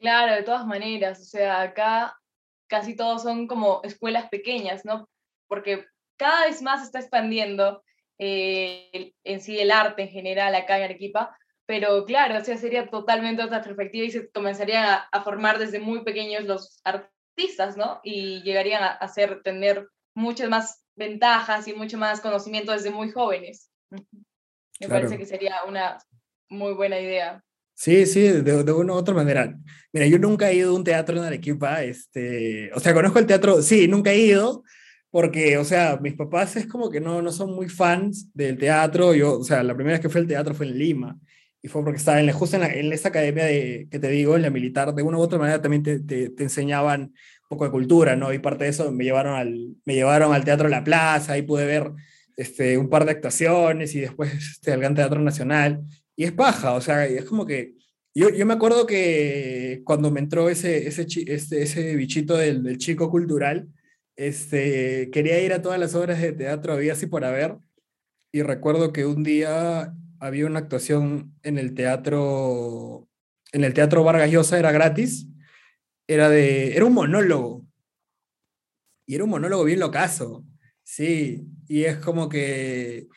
Claro, 0.00 0.34
de 0.34 0.42
todas 0.42 0.66
maneras, 0.66 1.20
o 1.20 1.24
sea, 1.24 1.62
acá 1.62 2.18
casi 2.66 2.96
todos 2.96 3.22
son 3.22 3.46
como 3.46 3.82
escuelas 3.84 4.28
pequeñas, 4.28 4.84
¿no? 4.84 5.08
Porque 5.46 5.86
cada 6.16 6.46
vez 6.46 6.60
más 6.60 6.82
está 6.82 6.98
expandiendo 6.98 7.84
eh, 8.18 9.12
en 9.22 9.40
sí 9.40 9.60
el 9.60 9.70
arte 9.70 10.02
en 10.02 10.08
general 10.08 10.56
acá 10.56 10.76
en 10.76 10.84
Arequipa, 10.84 11.38
pero 11.72 12.04
claro, 12.04 12.38
o 12.38 12.44
sea, 12.44 12.58
sería 12.58 12.90
totalmente 12.90 13.42
otra 13.42 13.62
perspectiva 13.62 14.04
y 14.04 14.10
se 14.10 14.28
comenzarían 14.28 14.84
a, 14.84 14.94
a 15.10 15.24
formar 15.24 15.58
desde 15.58 15.80
muy 15.80 16.04
pequeños 16.04 16.44
los 16.44 16.82
artistas, 16.84 17.78
¿no? 17.78 17.98
Y 18.04 18.42
llegarían 18.42 18.82
a, 18.82 18.88
a 18.88 18.96
hacer, 18.96 19.40
tener 19.42 19.88
muchas 20.14 20.50
más 20.50 20.84
ventajas 20.96 21.66
y 21.66 21.72
mucho 21.72 21.96
más 21.96 22.20
conocimiento 22.20 22.72
desde 22.72 22.90
muy 22.90 23.10
jóvenes. 23.10 23.70
Me 23.88 24.04
claro. 24.80 24.90
parece 24.90 25.16
que 25.16 25.24
sería 25.24 25.64
una 25.66 25.96
muy 26.50 26.74
buena 26.74 27.00
idea. 27.00 27.42
Sí, 27.72 28.04
sí, 28.04 28.20
de, 28.20 28.42
de, 28.42 28.72
una 28.72 28.92
u 28.92 28.96
otra 28.96 29.14
manera. 29.14 29.58
Mira, 29.94 30.06
yo 30.08 30.18
nunca 30.18 30.50
he 30.50 30.56
ido 30.56 30.72
a 30.72 30.76
un 30.76 30.84
teatro 30.84 31.16
en 31.16 31.24
Arequipa, 31.24 31.82
este, 31.82 32.70
o 32.74 32.80
sea, 32.80 32.92
conozco 32.92 33.18
el 33.18 33.26
teatro, 33.26 33.62
sí, 33.62 33.88
nunca 33.88 34.12
he 34.12 34.18
ido, 34.18 34.62
porque, 35.10 35.56
o 35.56 35.64
sea, 35.64 35.98
mis 36.02 36.16
papás 36.16 36.54
es 36.56 36.66
como 36.66 36.90
que 36.90 37.00
no, 37.00 37.22
no 37.22 37.32
son 37.32 37.54
muy 37.54 37.70
fans 37.70 38.30
del 38.34 38.58
teatro. 38.58 39.14
Yo, 39.14 39.38
o 39.38 39.44
sea, 39.44 39.62
la 39.62 39.74
primera 39.74 39.94
vez 39.94 40.02
que 40.02 40.10
fui 40.10 40.20
al 40.20 40.26
teatro 40.26 40.52
fue 40.52 40.66
en 40.66 40.76
Lima. 40.76 41.18
Y 41.62 41.68
fue 41.68 41.84
porque 41.84 41.98
estaba 41.98 42.20
en, 42.20 42.30
justo 42.32 42.56
en, 42.56 42.62
la, 42.62 42.74
en 42.74 42.92
esa 42.92 43.08
academia 43.08 43.44
de, 43.44 43.86
que 43.90 44.00
te 44.00 44.08
digo, 44.08 44.34
en 44.34 44.42
la 44.42 44.50
militar, 44.50 44.94
de 44.94 45.02
una 45.02 45.18
u 45.18 45.20
otra 45.20 45.38
manera 45.38 45.62
también 45.62 45.84
te, 45.84 46.00
te, 46.00 46.28
te, 46.30 46.42
enseñaban 46.42 47.02
un 47.02 47.48
poco 47.48 47.64
de 47.64 47.70
cultura, 47.70 48.16
¿no? 48.16 48.32
Y 48.32 48.40
parte 48.40 48.64
de 48.64 48.70
eso 48.70 48.90
me 48.90 49.04
llevaron 49.04 49.36
al, 49.36 49.76
me 49.84 49.94
llevaron 49.94 50.34
al 50.34 50.44
Teatro 50.44 50.68
La 50.68 50.82
Plaza, 50.82 51.34
ahí 51.34 51.42
pude 51.42 51.64
ver 51.64 51.92
este, 52.36 52.76
un 52.78 52.88
par 52.88 53.04
de 53.04 53.12
actuaciones 53.12 53.94
y 53.94 54.00
después 54.00 54.32
este, 54.54 54.72
al 54.72 54.80
Gran 54.80 54.94
Teatro 54.96 55.20
Nacional. 55.20 55.82
Y 56.16 56.24
es 56.24 56.32
paja, 56.32 56.74
o 56.74 56.80
sea, 56.80 57.06
es 57.06 57.24
como 57.24 57.46
que... 57.46 57.74
Yo, 58.14 58.28
yo 58.28 58.44
me 58.44 58.52
acuerdo 58.52 58.86
que 58.86 59.80
cuando 59.84 60.10
me 60.10 60.20
entró 60.20 60.50
ese, 60.50 60.86
ese, 60.86 61.06
ese, 61.26 61.62
ese 61.62 61.96
bichito 61.96 62.36
del, 62.36 62.62
del 62.62 62.76
chico 62.76 63.10
cultural, 63.10 63.68
este, 64.16 65.10
quería 65.10 65.40
ir 65.40 65.52
a 65.54 65.62
todas 65.62 65.80
las 65.80 65.94
obras 65.94 66.20
de 66.20 66.32
teatro, 66.32 66.74
había 66.74 66.92
así 66.92 67.06
por 67.06 67.24
haber, 67.24 67.56
y 68.30 68.42
recuerdo 68.42 68.92
que 68.92 69.06
un 69.06 69.22
día 69.22 69.94
había 70.22 70.46
una 70.46 70.60
actuación 70.60 71.34
en 71.42 71.58
el 71.58 71.74
teatro, 71.74 73.08
en 73.50 73.64
el 73.64 73.74
teatro 73.74 74.04
Vargas 74.04 74.30
Llosa, 74.30 74.56
era 74.56 74.70
gratis, 74.70 75.26
era 76.06 76.28
de, 76.28 76.76
era 76.76 76.84
un 76.84 76.94
monólogo, 76.94 77.66
y 79.04 79.16
era 79.16 79.24
un 79.24 79.30
monólogo 79.30 79.64
bien 79.64 79.80
locazo, 79.80 80.44
sí, 80.84 81.44
y 81.66 81.84
es 81.84 81.96
como 81.96 82.28
que 82.28 83.08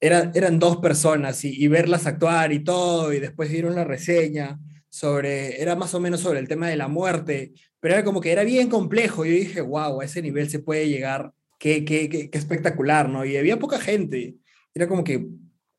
era, 0.00 0.32
eran 0.34 0.58
dos 0.58 0.78
personas, 0.78 1.44
y, 1.44 1.68
verlas 1.68 2.06
actuar 2.06 2.50
y 2.50 2.64
todo, 2.64 3.12
y 3.12 3.20
después 3.20 3.50
dieron 3.50 3.74
la 3.74 3.84
reseña, 3.84 4.58
sobre, 4.88 5.60
era 5.60 5.76
más 5.76 5.92
o 5.92 6.00
menos 6.00 6.20
sobre 6.20 6.38
el 6.38 6.48
tema 6.48 6.68
de 6.68 6.76
la 6.76 6.88
muerte, 6.88 7.52
pero 7.78 7.94
era 7.94 8.04
como 8.04 8.22
que 8.22 8.32
era 8.32 8.44
bien 8.44 8.70
complejo. 8.70 9.26
Yo 9.26 9.32
dije, 9.32 9.60
wow, 9.60 10.00
a 10.00 10.04
ese 10.04 10.22
nivel 10.22 10.48
se 10.48 10.60
puede 10.60 10.88
llegar, 10.88 11.32
qué, 11.58 11.84
qué, 11.84 12.08
qué, 12.08 12.30
qué 12.30 12.38
espectacular, 12.38 13.08
¿no? 13.08 13.24
Y 13.24 13.36
había 13.36 13.58
poca 13.58 13.80
gente. 13.80 14.36
Era 14.72 14.86
como 14.86 15.02
que 15.02 15.26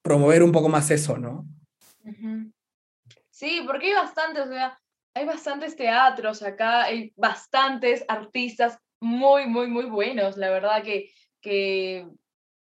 promover 0.05 0.43
un 0.43 0.51
poco 0.51 0.69
más 0.69 0.91
eso, 0.91 1.17
¿no? 1.17 1.47
Sí, 3.31 3.63
porque 3.65 3.87
hay 3.87 3.93
bastantes, 3.93 4.45
o 4.45 4.49
sea, 4.49 4.79
hay 5.15 5.25
bastantes 5.25 5.75
teatros 5.75 6.43
acá, 6.43 6.83
hay 6.83 7.11
bastantes 7.17 8.05
artistas 8.07 8.77
muy, 9.01 9.47
muy, 9.47 9.67
muy 9.67 9.85
buenos, 9.85 10.37
la 10.37 10.51
verdad 10.51 10.83
que, 10.83 11.09
que 11.41 12.07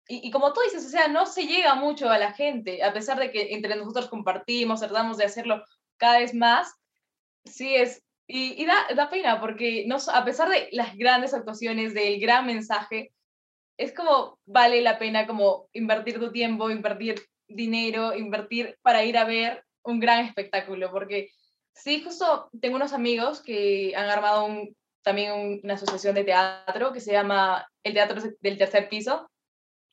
y, 0.07 0.27
y 0.27 0.31
como 0.31 0.53
tú 0.53 0.61
dices, 0.61 0.83
o 0.83 0.89
sea, 0.89 1.07
no 1.07 1.27
se 1.27 1.45
llega 1.45 1.75
mucho 1.75 2.09
a 2.09 2.17
la 2.17 2.33
gente, 2.33 2.83
a 2.83 2.91
pesar 2.93 3.19
de 3.19 3.31
que 3.31 3.53
entre 3.53 3.75
nosotros 3.75 4.09
compartimos, 4.09 4.79
tratamos 4.79 5.17
de 5.17 5.25
hacerlo 5.25 5.63
cada 5.97 6.19
vez 6.19 6.33
más, 6.33 6.73
sí 7.45 7.75
es, 7.75 8.03
y, 8.25 8.59
y 8.59 8.65
da, 8.65 8.87
da 8.95 9.07
pena, 9.11 9.39
porque 9.39 9.85
no, 9.87 9.97
a 10.11 10.25
pesar 10.25 10.49
de 10.49 10.67
las 10.71 10.97
grandes 10.97 11.35
actuaciones, 11.35 11.93
del 11.93 12.19
gran 12.19 12.47
mensaje, 12.47 13.13
es 13.79 13.93
como 13.93 14.37
vale 14.45 14.81
la 14.81 14.99
pena 14.99 15.25
como 15.25 15.67
invertir 15.73 16.19
tu 16.19 16.31
tiempo, 16.31 16.69
invertir 16.69 17.21
dinero, 17.47 18.15
invertir 18.15 18.77
para 18.83 19.03
ir 19.03 19.17
a 19.17 19.23
ver 19.23 19.63
un 19.83 19.99
gran 19.99 20.25
espectáculo, 20.25 20.91
porque 20.91 21.29
sí, 21.73 22.01
justo 22.03 22.49
tengo 22.61 22.75
unos 22.75 22.93
amigos 22.93 23.41
que 23.41 23.93
han 23.95 24.09
armado 24.09 24.45
un, 24.45 24.75
también 25.01 25.31
un- 25.33 25.59
una 25.63 25.75
asociación 25.75 26.13
de 26.13 26.25
teatro 26.25 26.91
que 26.93 26.99
se 26.99 27.13
llama 27.13 27.65
el 27.83 27.93
Teatro 27.93 28.21
del 28.41 28.57
Tercer 28.57 28.89
Piso, 28.89 29.29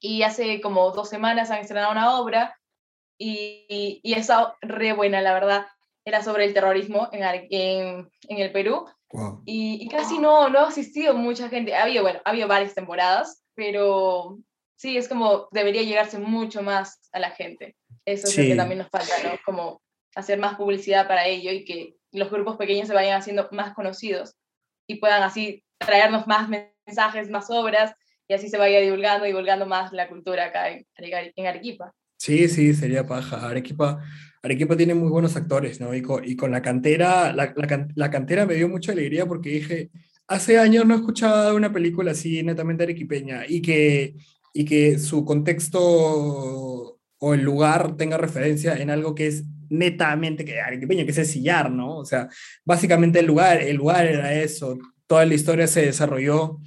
y 0.01 0.23
hace 0.23 0.61
como 0.61 0.91
dos 0.91 1.09
semanas 1.09 1.51
han 1.51 1.61
estrenado 1.61 1.93
una 1.93 2.19
obra 2.21 2.59
y, 3.19 4.01
y, 4.03 4.13
está 4.15 4.57
re 4.61 4.93
buena, 4.93 5.23
la 5.23 5.33
verdad. 5.33 5.67
Era 6.05 6.23
sobre 6.23 6.45
el 6.45 6.53
terrorismo 6.55 7.09
en, 7.13 7.23
en, 7.51 8.11
en 8.29 8.39
el 8.39 8.53
Perú 8.53 8.87
Wow. 9.13 9.43
y, 9.47 9.79
y 9.83 9.89
casi 9.89 10.19
no, 10.19 10.49
no 10.49 10.59
ha 10.59 10.69
asistido 10.69 11.15
mucha 11.15 11.49
gente. 11.49 11.75
Ha 11.75 11.85
habido, 11.85 12.03
bueno, 12.03 12.21
ha 12.25 12.31
habido 12.31 12.49
varias 12.49 12.75
temporadas, 12.75 13.45
pero 13.57 14.39
sí, 14.77 14.97
es 14.97 15.09
como 15.09 15.49
debería 15.51 15.83
llegarse 15.83 16.19
mucho 16.19 16.63
más 16.63 17.01
a 17.11 17.19
la 17.19 17.31
gente. 17.31 17.75
Eso 18.05 18.29
es 18.29 18.37
lo 18.37 18.43
Sí. 18.45 18.51
que 18.51 18.57
también 18.57 18.79
nos 18.79 18.91
falta, 18.91 19.15
¿no? 19.25 19.31
Como 19.45 19.83
hacer 20.15 20.39
más 20.39 20.55
publicidad 20.57 21.09
para 21.09 21.27
ello 21.27 21.51
y 21.51 21.65
que 21.65 21.95
los 22.13 22.31
grupos 22.31 22.57
pequeños 22.57 22.87
se 22.87 22.95
vayan 22.95 23.19
haciendo 23.19 23.49
más 23.53 23.75
conocidos 23.75 24.37
y 24.87 24.97
puedan 24.97 25.23
así 25.23 25.65
traernos 25.79 26.27
más 26.27 26.49
mensajes, 26.49 27.29
más 27.31 27.51
obras 27.51 27.95
y 28.29 28.35
así 28.35 28.49
se 28.49 28.59
vaya 28.59 28.81
divulgando, 28.81 29.27
divulgando 29.27 29.67
más 29.67 29.93
la 29.93 30.09
cultura 30.09 30.47
acá 30.47 30.71
en, 30.71 30.87
en 30.97 31.47
Arequipa. 31.47 31.93
Sí, 32.19 32.49
sí, 32.49 32.73
sería 32.75 33.07
paja. 33.07 33.47
Arequipa, 33.49 34.03
Arequipa 34.43 34.77
tiene 34.77 34.95
muy 34.95 35.11
buenos 35.11 35.37
actores, 35.37 35.81
¿no? 35.81 35.95
Y 35.95 36.03
con, 36.03 36.25
y 36.25 36.35
con 36.37 36.51
la 36.51 36.63
cantera, 36.63 37.33
la, 37.33 37.53
la 37.55 37.89
la 37.95 38.11
cantera 38.11 38.47
me 38.47 38.55
dio 38.55 38.69
mucha 38.69 38.93
alegría 38.93 39.27
porque 39.27 39.51
dije, 39.51 39.91
hace 40.29 40.59
años 40.59 40.87
no 40.87 40.95
escuchaba 40.95 41.55
una 41.55 41.73
película 41.73 42.13
así 42.13 42.43
netamente 42.43 42.85
arequipeña 42.85 43.45
y 43.49 43.63
que, 43.63 44.17
y 44.53 44.65
que 44.65 44.99
su 44.99 45.25
contexto 45.25 45.81
o 47.19 47.35
el 47.35 47.43
lugar 47.43 47.97
tenga 47.97 48.19
referencia 48.19 48.77
en 48.77 48.91
algo 48.91 49.15
que 49.15 49.29
es 49.29 49.45
netamente 49.69 50.45
que 50.45 50.61
arequipeño, 50.61 51.05
que 51.05 51.11
es 51.11 51.19
el 51.19 51.27
sillar, 51.27 51.71
¿no? 51.71 51.97
O 51.97 52.05
sea, 52.05 52.29
básicamente 52.65 53.19
el 53.21 53.27
lugar, 53.27 53.61
el 53.61 53.77
lugar 53.77 54.07
era 54.07 54.35
eso. 54.35 54.79
Toda 55.07 55.25
la 55.27 55.35
historia 55.35 55.67
se 55.67 55.83
desarrolló 55.83 56.61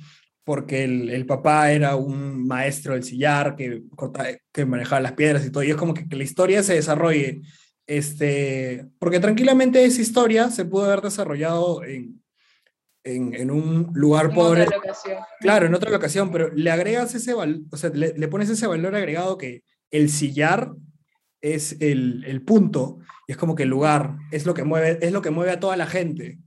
porque 0.43 0.84
el, 0.84 1.10
el 1.10 1.26
papá 1.26 1.72
era 1.72 1.95
un 1.95 2.48
maestro 2.48 2.93
del 2.93 3.04
sillar 3.04 3.56
que, 3.56 3.84
que 4.52 4.65
manejaba 4.65 5.02
las 5.02 5.13
piedras 5.13 5.45
y 5.45 5.52
todo, 5.52 5.63
y 5.63 5.69
es 5.69 5.76
como 5.76 5.93
que, 5.93 6.08
que 6.08 6.15
la 6.15 6.24
historia 6.24 6.63
se 6.63 6.74
desarrolle, 6.74 7.41
este, 7.86 8.88
porque 8.98 9.19
tranquilamente 9.19 9.86
esa 9.86 10.02
historia 10.02 10.50
se 10.50 10.65
pudo 10.65 10.86
haber 10.86 11.02
desarrollado 11.02 11.84
en, 11.84 12.19
en, 13.15 13.34
en 13.34 13.52
un 13.52 13.89
lugar 13.93 14.28
En 14.28 14.34
pobre, 14.34 14.63
otra 14.63 14.78
locación. 14.78 15.17
claro, 15.39 15.65
en 15.65 15.76
otra 15.76 15.91
locación, 15.91 16.32
pero 16.32 16.50
le 16.54 16.72
agregas 16.72 17.13
ese 17.15 17.34
valor, 17.34 17.62
o 17.72 17.78
sea, 17.78 17.89
le, 17.91 18.13
le 18.17 18.28
pones 18.28 18.50
ese 18.50 18.67
valor 18.67 18.95
agregado 18.95 19.38
que 19.38 19.63
el 19.91 20.10
sillar 20.10 20.72
es 21.41 21.80
el, 21.82 22.24
el 22.26 22.41
punto, 22.43 23.00
y 23.28 23.32
es 23.34 23.38
como 23.38 23.56
que 23.56 23.63
el 23.63 23.69
lugar 23.69 24.17
es 24.32 24.45
lo 24.45 24.54
que 24.54 24.63
mueve, 24.63 25.00
es 25.02 25.12
lo 25.12 25.22
que 25.22 25.30
mueve 25.32 25.52
a 25.52 25.60
toda 25.60 25.78
la 25.78 25.88
gente. 25.88 26.39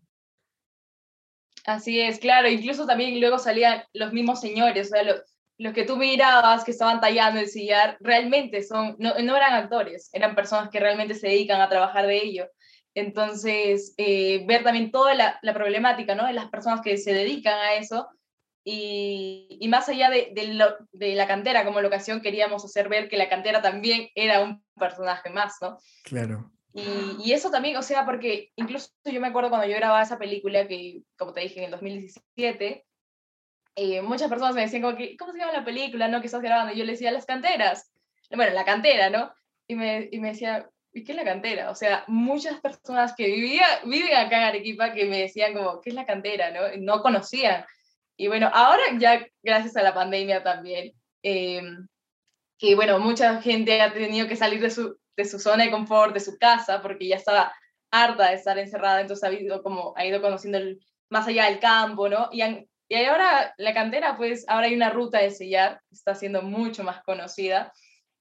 Así 1.65 2.01
es, 2.01 2.19
claro, 2.19 2.49
incluso 2.49 2.87
también 2.87 3.21
luego 3.21 3.39
salían 3.39 3.85
los 3.93 4.13
mismos 4.13 4.41
señores, 4.41 4.89
o 4.89 4.91
sea, 4.91 5.05
los, 5.05 5.21
los 5.59 5.73
que 5.73 5.85
tú 5.85 5.97
mirabas 5.97 6.65
que 6.65 6.73
estaban 6.73 7.01
tallando 7.01 7.39
el 7.41 7.49
sillar, 7.49 7.97
realmente 8.01 8.63
son, 8.63 8.97
no, 8.99 9.15
no 9.21 9.37
eran 9.37 9.55
actores, 9.55 10.11
eran 10.13 10.35
personas 10.35 10.71
que 10.71 10.81
realmente 10.81 11.15
se 11.15 11.29
dedican 11.29 11.61
a 11.61 11.69
trabajar 11.69 12.07
de 12.07 12.17
ello. 12.17 12.47
Entonces, 12.95 13.95
eh, 13.97 14.45
ver 14.47 14.63
también 14.63 14.91
toda 14.91 15.15
la, 15.15 15.39
la, 15.43 15.55
problemática, 15.55 16.15
¿no? 16.15 16.27
De 16.27 16.33
las 16.33 16.49
personas 16.49 16.83
que 16.83 16.99
se 16.99 17.15
dedican 17.15 17.59
a 17.59 17.75
eso 17.75 18.09
y, 18.65 19.59
y 19.61 19.69
más 19.69 19.89
allá 19.89 20.11
de, 20.11 20.31
de, 20.35 20.55
lo, 20.55 20.77
de, 20.93 21.15
la 21.15 21.27
cantera 21.27 21.65
como 21.65 21.81
locación, 21.81 22.21
queríamos 22.21 22.65
hacer 22.65 22.89
ver 22.89 23.09
que 23.09 23.17
la 23.17 23.29
cantera 23.29 23.61
también 23.61 24.09
era 24.15 24.41
un 24.41 24.63
personaje 24.79 25.31
más, 25.31 25.57
¿no? 25.61 25.79
Claro. 26.05 26.53
Y, 26.75 26.83
y, 27.25 27.33
eso 27.33 27.51
también, 27.51 27.77
o 27.77 27.83
sea, 27.83 28.07
porque 28.07 28.51
incluso 28.57 28.89
yo 29.05 29.21
me 29.21 29.29
acuerdo 29.29 29.51
cuando 29.51 29.67
yo 29.67 29.77
grababa 29.77 30.03
esa 30.03 30.19
película, 30.19 30.67
que 30.67 31.03
como 31.19 31.33
te 31.33 31.41
dije, 31.41 31.59
en 31.59 31.65
el 31.67 31.71
2017, 31.73 32.87
eh, 33.75 34.03
muchas 34.03 34.29
personas 34.29 34.55
me 34.55 34.63
decían 34.63 34.83
como 34.83 34.97
que, 34.97 35.17
¿cómo 35.17 35.33
se 35.33 35.39
llama 35.39 35.53
la 35.53 35.65
película, 35.65 36.09
no, 36.09 36.21
que 36.21 36.27
estás 36.27 36.43
grabando? 36.43 36.73
Y 36.73 36.79
yo 36.79 36.85
le 36.85 36.93
decía, 36.93 37.11
las 37.11 37.27
canteras. 37.27 37.93
Bueno, 38.31 38.55
la 38.55 38.65
cantera, 38.65 39.11
¿no? 39.11 39.33
Y 39.67 39.75
me, 39.75 40.09
y 40.11 40.21
me 40.21 40.29
decía, 40.29 40.71
¿y 40.93 41.05
qué 41.05 41.13
es 41.13 41.17
la 41.17 41.25
cantera? 41.25 41.71
O 41.71 41.75
sea, 41.75 42.05
muchas 42.07 42.61
personas 42.61 43.15
que 43.17 43.27
vivía, 43.27 43.65
viven 43.85 44.15
acá 44.15 44.39
en 44.39 44.45
Arequipa 44.45 44.93
que 44.93 45.07
me 45.07 45.21
decían 45.21 45.55
como, 45.55 45.81
¿qué 45.81 45.91
es 45.91 45.95
la 45.95 46.07
cantera? 46.07 46.51
¿no? 46.51 46.77
No 46.79 47.03
conocían. 47.03 47.65
Y 48.17 48.29
bueno, 48.29 48.51
ahora 48.53 48.83
ya 48.99 49.27
gracias 49.43 49.77
a 49.77 49.83
la 49.83 49.95
pandemia 49.95 50.43
también, 50.43 50.93
eh, 51.23 51.63
que 52.59 52.75
bueno, 52.75 52.99
mucha 52.99 53.41
gente 53.41 53.81
ha 53.81 53.93
tenido 53.93 54.29
que 54.29 54.37
salir 54.37 54.61
de 54.61 54.71
su, 54.71 54.99
de 55.17 55.25
su 55.25 55.39
zona 55.39 55.65
de 55.65 55.71
confort, 55.71 56.15
de 56.15 56.21
su 56.21 56.39
casa, 56.39 56.83
porque 56.83 57.09
ya 57.09 57.17
estaba 57.17 57.53
harta 57.91 58.29
de 58.29 58.35
estar 58.35 58.59
encerrada, 58.59 59.01
entonces 59.01 59.29
ha 59.29 59.33
ido, 59.33 59.63
como, 59.63 59.95
ha 59.97 60.07
ido 60.07 60.23
conociendo 60.23 60.59
el, 60.59 60.81
más 61.11 61.27
allá 61.27 61.47
del 61.47 61.59
campo, 61.59 62.09
¿no? 62.09 62.29
Y, 62.33 62.43
han, 62.43 62.67
y 62.89 63.05
ahora 63.05 63.55
la 63.57 63.75
cantera, 63.75 64.17
pues 64.17 64.45
ahora 64.49 64.67
hay 64.67 64.75
una 64.75 64.91
ruta 64.91 65.19
de 65.19 65.31
sellar, 65.31 65.81
está 65.91 66.15
siendo 66.15 66.43
mucho 66.43 66.85
más 66.85 67.03
conocida, 67.03 67.73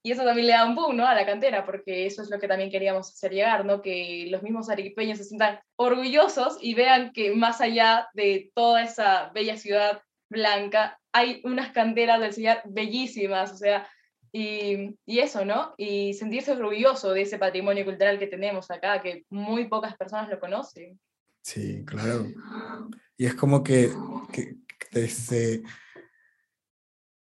y 0.02 0.12
eso 0.12 0.24
también 0.24 0.48
le 0.48 0.52
da 0.54 0.66
un 0.66 0.74
boom, 0.74 0.96
¿no? 0.96 1.06
A 1.06 1.14
la 1.14 1.24
cantera, 1.24 1.64
porque 1.64 2.06
eso 2.06 2.22
es 2.22 2.30
lo 2.30 2.40
que 2.40 2.48
también 2.48 2.70
queríamos 2.70 3.10
hacer 3.10 3.32
llegar, 3.32 3.64
¿no? 3.64 3.82
Que 3.82 4.26
los 4.30 4.42
mismos 4.42 4.68
arequipeños 4.68 5.18
se 5.18 5.24
sientan 5.24 5.60
orgullosos 5.76 6.58
y 6.60 6.74
vean 6.74 7.12
que 7.12 7.34
más 7.34 7.60
allá 7.60 8.08
de 8.14 8.50
toda 8.54 8.82
esa 8.82 9.30
bella 9.32 9.56
ciudad 9.56 10.02
blanca, 10.28 10.98
hay 11.12 11.40
unas 11.44 11.70
canteras 11.70 12.20
del 12.20 12.32
sellar 12.32 12.62
bellísimas, 12.64 13.52
o 13.52 13.56
sea, 13.56 13.88
y, 14.32 14.96
y, 15.04 15.18
eso, 15.18 15.44
¿no? 15.44 15.74
Y 15.76 16.14
sentirse 16.14 16.52
orgulloso 16.52 17.12
de 17.12 17.22
ese 17.22 17.38
patrimonio 17.38 17.84
cultural 17.84 18.18
que 18.18 18.26
tenemos 18.26 18.70
acá, 18.70 19.02
que 19.02 19.24
muy 19.28 19.68
pocas 19.68 19.94
personas 19.96 20.30
lo 20.30 20.40
conocen. 20.40 20.98
Sí, 21.42 21.84
claro. 21.84 22.26
Y 23.16 23.26
es 23.26 23.34
como 23.34 23.62
que, 23.62 23.90
que 24.32 24.56
este, 24.92 25.62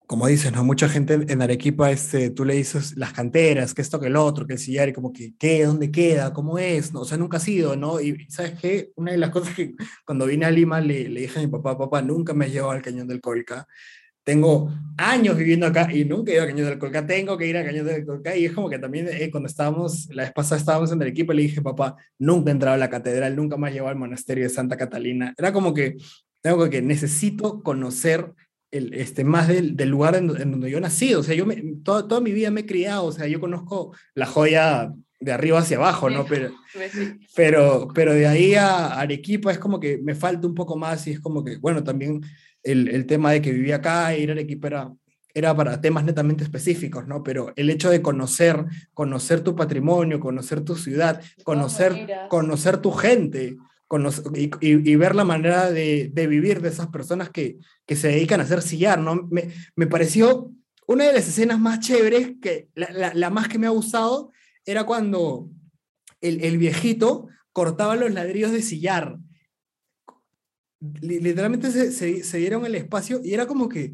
como 0.07 0.27
dices, 0.27 0.51
¿no? 0.51 0.63
Mucha 0.63 0.89
gente 0.89 1.13
en 1.27 1.41
Arequipa, 1.41 1.91
este, 1.91 2.29
tú 2.29 2.45
le 2.45 2.55
dices 2.55 2.95
las 2.97 3.13
canteras, 3.13 3.73
que 3.73 3.81
esto, 3.81 3.99
que 3.99 4.07
el 4.07 4.15
otro, 4.15 4.45
que 4.45 4.53
el 4.53 4.59
sillar, 4.59 4.89
y 4.89 4.93
como 4.93 5.11
que, 5.11 5.33
¿qué? 5.37 5.65
¿Dónde 5.65 5.91
queda? 5.91 6.33
¿Cómo 6.33 6.57
es? 6.59 6.93
¿No? 6.93 7.01
O 7.01 7.05
sea, 7.05 7.17
nunca 7.17 7.37
ha 7.37 7.39
sido, 7.39 7.75
¿no? 7.75 7.99
Y 7.99 8.25
¿sabes 8.29 8.59
qué? 8.59 8.91
Una 8.95 9.11
de 9.13 9.17
las 9.17 9.29
cosas 9.29 9.55
que 9.55 9.75
cuando 10.05 10.25
vine 10.25 10.45
a 10.45 10.51
Lima 10.51 10.81
le, 10.81 11.09
le 11.09 11.21
dije 11.21 11.39
a 11.39 11.43
mi 11.43 11.47
papá, 11.47 11.77
papá, 11.77 12.01
nunca 12.01 12.33
me 12.33 12.45
has 12.45 12.51
llevado 12.51 12.71
al 12.71 12.81
Cañón 12.81 13.07
del 13.07 13.21
Colca 13.21 13.67
tengo 14.23 14.71
años 14.97 15.37
viviendo 15.37 15.65
acá 15.65 15.89
y 15.91 16.05
nunca 16.05 16.31
he 16.31 16.35
ido 16.35 16.43
a 16.43 16.47
Cañón 16.47 16.67
del 16.67 16.79
Colca, 16.79 17.05
tengo 17.05 17.37
que 17.37 17.47
ir 17.47 17.57
a 17.57 17.65
Cañón 17.65 17.85
del 17.85 18.05
Colca 18.05 18.35
y 18.35 18.45
es 18.45 18.53
como 18.53 18.69
que 18.69 18.79
también 18.79 19.09
eh, 19.11 19.29
cuando 19.29 19.47
estábamos, 19.47 20.07
la 20.11 20.23
vez 20.23 20.31
pasada 20.31 20.59
estábamos 20.59 20.91
en 20.91 21.01
el 21.01 21.09
equipo, 21.09 21.33
le 21.33 21.41
dije, 21.41 21.61
papá, 21.61 21.97
nunca 22.17 22.49
he 22.49 22.53
entrado 22.53 22.75
a 22.75 22.77
la 22.77 22.89
catedral, 22.89 23.35
nunca 23.35 23.57
más 23.57 23.73
llevado 23.73 23.91
al 23.91 23.97
monasterio 23.97 24.45
de 24.45 24.49
Santa 24.49 24.77
Catalina, 24.77 25.33
era 25.37 25.51
como 25.51 25.73
que 25.73 25.97
tengo 26.41 26.69
que 26.69 26.81
necesito 26.81 27.61
conocer 27.63 28.33
el, 28.73 28.91
este, 28.95 29.23
más 29.23 29.47
del, 29.47 29.75
del 29.75 29.89
lugar 29.89 30.15
en, 30.15 30.29
en, 30.35 30.51
donde 30.51 30.71
yo 30.71 30.79
nací, 30.79 31.13
o 31.13 31.21
sea, 31.21 31.35
yo 31.35 31.45
me, 31.45 31.55
toda, 31.83 32.07
toda 32.07 32.21
mi 32.21 32.31
vida 32.31 32.49
me 32.49 32.61
he 32.61 32.65
criado, 32.65 33.05
o 33.05 33.11
sea, 33.11 33.27
yo 33.27 33.39
conozco 33.39 33.95
la 34.15 34.25
joya 34.25 34.91
de 35.19 35.31
arriba 35.31 35.59
hacia 35.59 35.77
abajo, 35.77 36.09
¿no? 36.09 36.25
Pero, 36.25 36.49
pero, 37.35 37.87
pero 37.93 38.13
de 38.13 38.25
ahí 38.25 38.55
a 38.55 38.99
Arequipa 38.99 39.51
es 39.51 39.59
como 39.59 39.79
que 39.79 39.99
me 39.99 40.15
falta 40.15 40.47
un 40.47 40.55
poco 40.55 40.75
más 40.75 41.05
y 41.05 41.11
es 41.11 41.19
como 41.19 41.43
que, 41.43 41.57
bueno, 41.57 41.83
también 41.83 42.21
el, 42.63 42.89
el 42.89 43.05
tema 43.05 43.31
de 43.31 43.43
que 43.43 43.51
vivía 43.51 43.75
acá, 43.75 44.17
ir 44.17 44.29
a 44.29 44.33
Arequipa 44.33 44.67
era, 44.67 44.91
era 45.35 45.55
para 45.55 45.79
temas 45.79 46.03
netamente 46.03 46.43
específicos, 46.43 47.07
¿no? 47.07 47.21
Pero 47.21 47.53
el 47.55 47.69
hecho 47.69 47.91
de 47.91 48.01
conocer, 48.01 48.65
conocer 48.95 49.41
tu 49.41 49.55
patrimonio, 49.55 50.19
conocer 50.19 50.61
tu 50.61 50.75
ciudad, 50.75 51.21
conocer, 51.43 52.07
conocer 52.27 52.77
tu 52.77 52.91
gente, 52.91 53.55
y, 54.33 54.95
ver 54.95 55.15
la 55.15 55.23
manera 55.23 55.71
de, 55.71 56.11
vivir 56.13 56.61
de 56.61 56.69
esas 56.69 56.87
personas 56.87 57.29
que, 57.29 57.57
que 57.85 57.95
se 57.95 58.09
dedican 58.09 58.39
a 58.39 58.43
hacer 58.43 58.61
sillar, 58.61 58.99
¿no? 58.99 59.27
Me, 59.29 59.49
me 59.75 59.87
pareció 59.87 60.51
una 60.87 61.05
de 61.05 61.13
las 61.13 61.27
escenas 61.27 61.59
más 61.59 61.79
chéveres, 61.79 62.33
que 62.41 62.69
la, 62.75 63.29
más 63.29 63.47
que 63.47 63.57
me 63.57 63.67
ha 63.67 63.71
gustado, 63.71 64.31
era 64.65 64.85
cuando 64.85 65.49
el, 66.21 66.43
el 66.43 66.57
viejito 66.57 67.27
cortaba 67.51 67.95
los 67.95 68.11
ladrillos 68.11 68.51
de 68.51 68.61
sillar. 68.61 69.17
Literalmente 71.01 71.71
se, 71.71 72.23
se, 72.23 72.37
dieron 72.37 72.65
el 72.65 72.75
espacio 72.75 73.21
y 73.23 73.33
era 73.33 73.47
como 73.47 73.69
que 73.69 73.93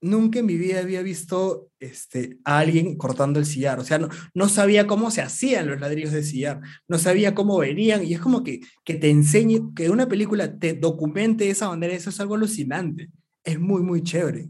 nunca 0.00 0.38
en 0.38 0.46
mi 0.46 0.56
vida 0.56 0.80
había 0.80 1.02
visto 1.02 1.68
este, 1.80 2.38
a 2.44 2.58
alguien 2.58 2.96
cortando 2.96 3.38
el 3.38 3.46
sillar. 3.46 3.80
O 3.80 3.84
sea, 3.84 3.98
no, 3.98 4.08
no 4.34 4.48
sabía 4.48 4.86
cómo 4.86 5.10
se 5.10 5.22
hacían 5.22 5.68
los 5.68 5.80
ladrillos 5.80 6.12
de 6.12 6.22
sillar, 6.22 6.60
no 6.86 6.98
sabía 6.98 7.34
cómo 7.34 7.58
venían. 7.58 8.04
Y 8.04 8.14
es 8.14 8.20
como 8.20 8.44
que, 8.44 8.60
que 8.84 8.94
te 8.94 9.10
enseñe, 9.10 9.74
que 9.74 9.90
una 9.90 10.08
película 10.08 10.58
te 10.58 10.74
documente 10.74 11.44
de 11.44 11.50
esa 11.50 11.68
manera, 11.68 11.94
eso 11.94 12.10
es 12.10 12.20
algo 12.20 12.34
alucinante. 12.34 13.08
Es 13.44 13.58
muy, 13.58 13.82
muy 13.82 14.02
chévere. 14.02 14.48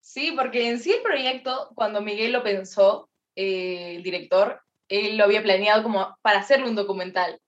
Sí, 0.00 0.32
porque 0.36 0.68
en 0.68 0.78
sí 0.78 0.92
el 0.92 1.02
proyecto, 1.02 1.72
cuando 1.74 2.00
Miguel 2.00 2.32
lo 2.32 2.42
pensó, 2.42 3.08
eh, 3.34 3.96
el 3.96 4.02
director, 4.02 4.60
él 4.88 5.16
lo 5.16 5.24
había 5.24 5.42
planeado 5.42 5.82
como 5.82 6.16
para 6.22 6.40
hacerle 6.40 6.68
un 6.68 6.76
documental. 6.76 7.40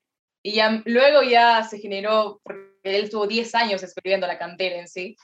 Y 0.43 0.53
ya, 0.53 0.81
luego 0.85 1.23
ya 1.23 1.63
se 1.63 1.79
generó, 1.79 2.41
porque 2.43 2.76
él 2.95 3.05
estuvo 3.05 3.27
10 3.27 3.55
años 3.55 3.83
escribiendo 3.83 4.27
La 4.27 4.37
Cantera 4.37 4.77
en 4.77 4.87
sí, 4.87 5.15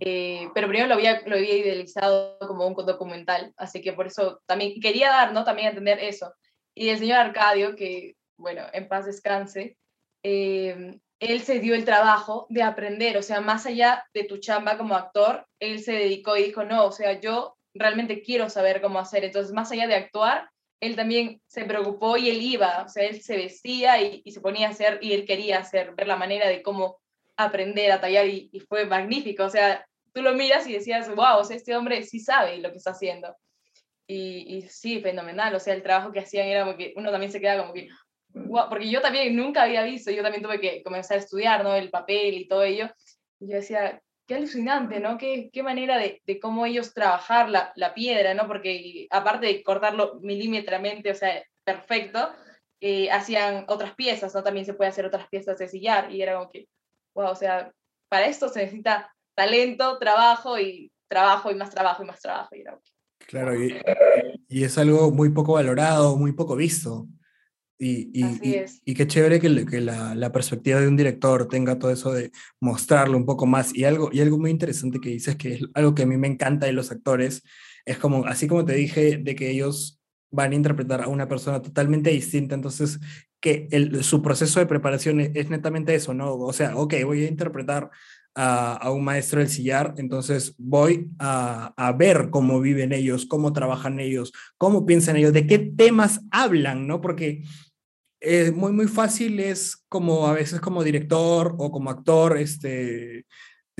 eh, 0.00 0.48
pero 0.54 0.68
primero 0.68 0.88
lo 0.88 0.94
había, 0.94 1.22
lo 1.26 1.36
había 1.36 1.56
idealizado 1.56 2.38
como 2.40 2.66
un 2.66 2.74
documental, 2.74 3.52
así 3.56 3.80
que 3.80 3.92
por 3.92 4.06
eso 4.06 4.40
también 4.46 4.80
quería 4.80 5.10
dar, 5.10 5.32
¿no? 5.32 5.44
También 5.44 5.68
entender 5.68 5.98
eso. 6.00 6.34
Y 6.74 6.90
el 6.90 6.98
señor 6.98 7.18
Arcadio, 7.18 7.74
que, 7.76 8.16
bueno, 8.36 8.62
en 8.72 8.88
paz 8.88 9.06
descanse, 9.06 9.76
eh, 10.22 10.98
él 11.20 11.42
se 11.42 11.58
dio 11.58 11.74
el 11.74 11.84
trabajo 11.84 12.46
de 12.48 12.62
aprender, 12.62 13.16
o 13.16 13.22
sea, 13.22 13.40
más 13.40 13.66
allá 13.66 14.04
de 14.14 14.24
tu 14.24 14.38
chamba 14.38 14.78
como 14.78 14.94
actor, 14.94 15.46
él 15.58 15.80
se 15.80 15.92
dedicó 15.92 16.36
y 16.36 16.44
dijo, 16.44 16.64
no, 16.64 16.86
o 16.86 16.92
sea, 16.92 17.20
yo 17.20 17.56
realmente 17.74 18.22
quiero 18.22 18.48
saber 18.48 18.80
cómo 18.80 18.98
hacer, 18.98 19.24
entonces 19.24 19.52
más 19.52 19.70
allá 19.72 19.86
de 19.86 19.96
actuar, 19.96 20.48
él 20.80 20.94
también 20.94 21.40
se 21.48 21.64
preocupó 21.64 22.16
y 22.16 22.30
él 22.30 22.40
iba, 22.40 22.84
o 22.84 22.88
sea, 22.88 23.04
él 23.04 23.20
se 23.20 23.36
vestía 23.36 24.00
y, 24.00 24.22
se 24.30 24.40
ponía 24.40 24.68
a 24.68 24.70
hacer 24.70 24.98
y 25.02 25.12
él 25.12 25.24
quería 25.24 25.58
hacer, 25.58 25.94
ver 25.94 26.06
la 26.06 26.16
manera 26.16 26.48
de 26.48 26.62
cómo 26.62 27.00
aprender 27.38 27.92
a 27.92 28.00
tallar 28.00 28.26
y, 28.26 28.50
fue 28.68 28.84
magnífico, 28.84 29.44
o 29.44 29.50
sea, 29.50 29.86
tú 30.12 30.20
lo 30.22 30.34
miras 30.34 30.66
y 30.66 30.72
decías, 30.72 31.08
wow, 31.14 31.38
o 31.38 31.44
sea, 31.44 31.56
este 31.56 31.76
hombre 31.76 32.02
sí 32.02 32.20
sabe 32.20 32.58
lo 32.58 32.70
que 32.70 32.78
está 32.78 32.90
haciendo. 32.90 33.34
Y, 34.06 34.56
y 34.56 34.62
sí, 34.62 35.00
fenomenal, 35.00 35.54
o 35.54 35.60
sea, 35.60 35.74
el 35.74 35.82
trabajo 35.82 36.12
que 36.12 36.20
hacían 36.20 36.48
era 36.48 36.64
como 36.64 36.76
que 36.76 36.92
uno 36.96 37.10
también 37.10 37.30
se 37.30 37.40
queda 37.40 37.58
como 37.58 37.72
que, 37.72 37.88
wow, 38.34 38.68
porque 38.68 38.90
yo 38.90 39.00
también 39.00 39.36
nunca 39.36 39.62
había 39.62 39.82
visto, 39.82 40.10
yo 40.10 40.22
también 40.22 40.42
tuve 40.42 40.60
que 40.60 40.82
comenzar 40.82 41.18
a 41.18 41.20
estudiar, 41.20 41.62
¿no? 41.62 41.74
El 41.74 41.90
papel 41.90 42.34
y 42.34 42.48
todo 42.48 42.62
ello. 42.62 42.90
Y 43.38 43.48
yo 43.50 43.56
decía, 43.56 44.02
qué 44.26 44.34
alucinante, 44.34 45.00
¿no? 45.00 45.16
Qué, 45.16 45.50
qué 45.52 45.62
manera 45.62 45.98
de, 45.98 46.20
cómo 46.40 46.66
ellos 46.66 46.92
trabajar 46.92 47.48
la, 47.48 47.72
la, 47.76 47.94
piedra, 47.94 48.34
¿no? 48.34 48.46
Porque 48.48 49.06
aparte 49.10 49.46
de 49.46 49.62
cortarlo 49.62 50.18
milímetramente, 50.22 51.10
o 51.10 51.14
sea, 51.14 51.42
perfecto, 51.64 52.30
eh, 52.80 53.10
hacían 53.10 53.64
otras 53.68 53.94
piezas, 53.94 54.34
¿no? 54.34 54.42
También 54.42 54.66
se 54.66 54.74
puede 54.74 54.90
hacer 54.90 55.06
otras 55.06 55.28
piezas 55.28 55.58
de 55.58 55.68
sillar 55.68 56.12
y 56.12 56.22
era 56.22 56.34
como 56.34 56.50
que, 56.50 56.68
wow, 57.18 57.32
o 57.32 57.34
sea, 57.34 57.72
para 58.08 58.26
esto 58.26 58.48
se 58.48 58.60
necesita 58.60 59.12
talento, 59.34 59.98
trabajo 59.98 60.58
y 60.58 60.92
trabajo 61.08 61.50
y 61.50 61.56
más 61.56 61.70
trabajo 61.70 62.04
y 62.04 62.06
más 62.06 62.20
trabajo. 62.20 62.54
Y 62.54 62.60
era, 62.60 62.78
claro, 63.26 63.60
y, 63.60 63.76
y, 64.48 64.64
es 64.64 64.78
algo 64.78 65.10
muy 65.10 65.30
poco 65.30 65.54
valorado, 65.54 66.16
muy 66.16 66.32
poco 66.32 66.54
visto. 66.54 67.08
Y, 67.80 68.10
y, 68.12 68.64
y, 68.84 68.94
qué 68.94 69.06
chévere 69.06 69.38
que, 69.38 69.64
que 69.64 69.80
la, 69.80 70.12
la, 70.16 70.32
perspectiva 70.32 70.80
de 70.80 70.88
un 70.88 70.96
director 70.96 71.46
tenga 71.46 71.78
todo 71.78 71.92
eso 71.92 72.12
de 72.12 72.32
mostrarlo 72.60 73.16
un 73.16 73.24
poco 73.24 73.46
más. 73.46 73.72
Y 73.72 73.84
algo, 73.84 74.10
y 74.12 74.20
algo 74.20 74.36
muy 74.36 74.50
interesante 74.50 74.98
que 75.00 75.10
dices, 75.10 75.36
que 75.36 75.54
es 75.54 75.62
algo 75.74 75.94
que 75.94 76.02
a 76.02 76.06
mí 76.06 76.16
me 76.16 76.26
encanta 76.26 76.66
de 76.66 76.72
los 76.72 76.90
actores, 76.90 77.42
es 77.84 77.98
como, 77.98 78.26
así 78.26 78.48
como 78.48 78.64
te 78.64 78.74
dije, 78.74 79.18
de 79.18 79.34
que 79.36 79.50
ellos 79.50 80.00
van 80.30 80.52
a 80.52 80.56
interpretar 80.56 81.02
a 81.02 81.08
una 81.08 81.28
persona 81.28 81.62
totalmente 81.62 82.10
distinta, 82.10 82.56
entonces 82.56 82.98
que 83.40 83.68
el, 83.70 84.02
su 84.04 84.22
proceso 84.22 84.60
de 84.60 84.66
preparación 84.66 85.20
es, 85.20 85.50
netamente 85.50 85.94
eso, 85.94 86.14
¿no? 86.14 86.34
O 86.34 86.52
sea, 86.52 86.76
ok, 86.76 86.94
voy 87.04 87.24
a 87.24 87.28
interpretar 87.28 87.90
a, 88.34 88.74
a 88.74 88.90
un 88.90 89.04
maestro 89.04 89.40
del 89.40 89.48
sillar, 89.48 89.94
entonces 89.96 90.54
voy 90.58 91.10
a, 91.18 91.72
a, 91.76 91.92
ver 91.92 92.30
cómo 92.30 92.60
viven 92.60 92.92
ellos, 92.92 93.26
cómo 93.26 93.52
trabajan 93.52 94.00
ellos, 94.00 94.32
cómo 94.56 94.86
piensan 94.86 95.16
ellos, 95.16 95.32
de 95.32 95.46
qué 95.46 95.58
temas 95.58 96.20
hablan, 96.30 96.86
¿no? 96.86 97.00
Porque 97.00 97.42
es 98.20 98.52
muy, 98.52 98.72
muy 98.72 98.86
fácil 98.86 99.38
es 99.40 99.76
como 99.88 100.26
a 100.26 100.32
veces 100.32 100.60
como 100.60 100.82
director 100.82 101.54
o 101.58 101.70
como 101.70 101.90
actor, 101.90 102.36
este, 102.38 103.26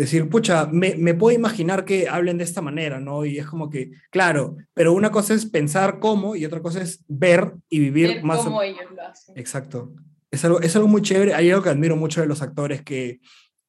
decir, 0.03 0.29
pucha, 0.29 0.67
me, 0.67 0.95
me, 0.95 1.13
puedo 1.13 1.37
imaginar 1.37 1.85
que 1.85 2.09
hablen 2.09 2.39
de 2.39 2.45
esta 2.45 2.63
manera, 2.63 3.01
¿no? 3.01 3.25
Y 3.25 3.39
es 3.39 3.47
como 3.47 3.69
que, 3.69 3.91
claro, 4.11 4.57
pero 4.73 4.93
una 4.93 5.11
cosa 5.11 5.35
es 5.35 5.45
pensar 5.45 5.99
cómo 5.99 6.37
y 6.37 6.45
otra 6.45 6.63
cosa 6.63 6.81
es 6.81 7.05
ver 7.09 7.55
y 7.69 7.81
vivir 7.81 8.09
ver 8.09 8.25
más. 8.25 8.39
Cómo 8.39 8.63
ellos 8.63 8.85
lo 8.95 9.03
hacen. 9.03 9.37
Exacto. 9.37 9.93
Es 10.31 10.45
algo, 10.45 10.61
es 10.61 10.77
algo 10.77 10.87
muy 10.87 11.03
chévere. 11.03 11.35
Hay 11.35 11.51
algo 11.51 11.65
que 11.65 11.71
admiro 11.71 11.97
mucho 11.97 12.21
de 12.21 12.29
los 12.29 12.43
actores 12.43 12.83
que 12.83 13.19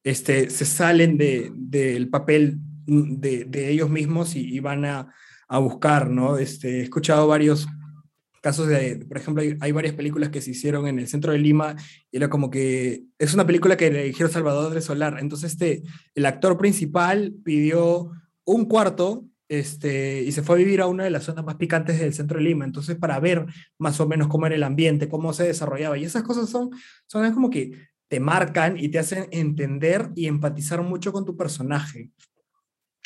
este, 0.04 0.50
se 0.50 0.64
salen 0.64 1.18
del 1.18 1.52
de, 1.56 2.08
papel 2.10 2.58
de, 2.86 3.44
de, 3.46 3.68
ellos 3.68 3.90
mismos 3.90 4.36
y, 4.36 4.54
y 4.54 4.60
van 4.60 4.84
a, 4.84 5.12
a, 5.48 5.58
buscar, 5.58 6.10
¿no? 6.10 6.38
Este, 6.38 6.78
he 6.78 6.82
escuchado 6.82 7.26
varios 7.26 7.66
casos 8.40 8.68
de, 8.68 9.04
por 9.06 9.18
ejemplo, 9.18 9.42
hay, 9.60 9.72
varias 9.72 9.94
películas 9.94 10.30
que 10.30 10.40
se 10.40 10.52
hicieron 10.52 10.86
en 10.86 10.98
el 10.98 11.08
centro 11.08 11.32
de 11.32 11.38
Lima, 11.38 11.76
y 12.10 12.16
era 12.16 12.30
como 12.30 12.50
que 12.50 13.04
es 13.18 13.34
una 13.34 13.46
película 13.46 13.76
que 13.76 13.90
dirigió 13.90 14.28
Salvador 14.28 14.72
de 14.72 14.80
Solar, 14.80 15.18
entonces 15.20 15.52
este, 15.52 15.82
el 16.14 16.26
actor 16.26 16.56
principal 16.56 17.34
pidió 17.44 18.10
un 18.44 18.64
cuarto 18.64 19.24
este, 19.48 20.22
y 20.22 20.32
se 20.32 20.42
fue 20.42 20.56
a 20.56 20.58
vivir 20.58 20.80
a 20.80 20.86
una 20.86 21.04
de 21.04 21.10
las 21.10 21.24
zonas 21.24 21.44
más 21.44 21.56
picantes 21.56 21.98
del 21.98 22.14
centro 22.14 22.38
de 22.38 22.44
Lima, 22.44 22.64
entonces 22.64 22.96
para 22.96 23.18
ver 23.20 23.46
más 23.78 24.00
o 24.00 24.06
menos 24.06 24.28
cómo 24.28 24.46
era 24.46 24.54
el 24.54 24.62
ambiente, 24.62 25.08
cómo 25.08 25.32
se 25.32 25.44
desarrollaba, 25.44 25.98
y 25.98 26.04
esas 26.04 26.22
cosas 26.22 26.48
son, 26.48 26.70
son 27.06 27.32
como 27.34 27.50
que 27.50 27.72
te 28.08 28.20
marcan 28.20 28.76
y 28.76 28.88
te 28.88 28.98
hacen 28.98 29.28
entender 29.30 30.10
y 30.16 30.26
empatizar 30.26 30.82
mucho 30.82 31.12
con 31.12 31.24
tu 31.24 31.36
personaje. 31.36 32.10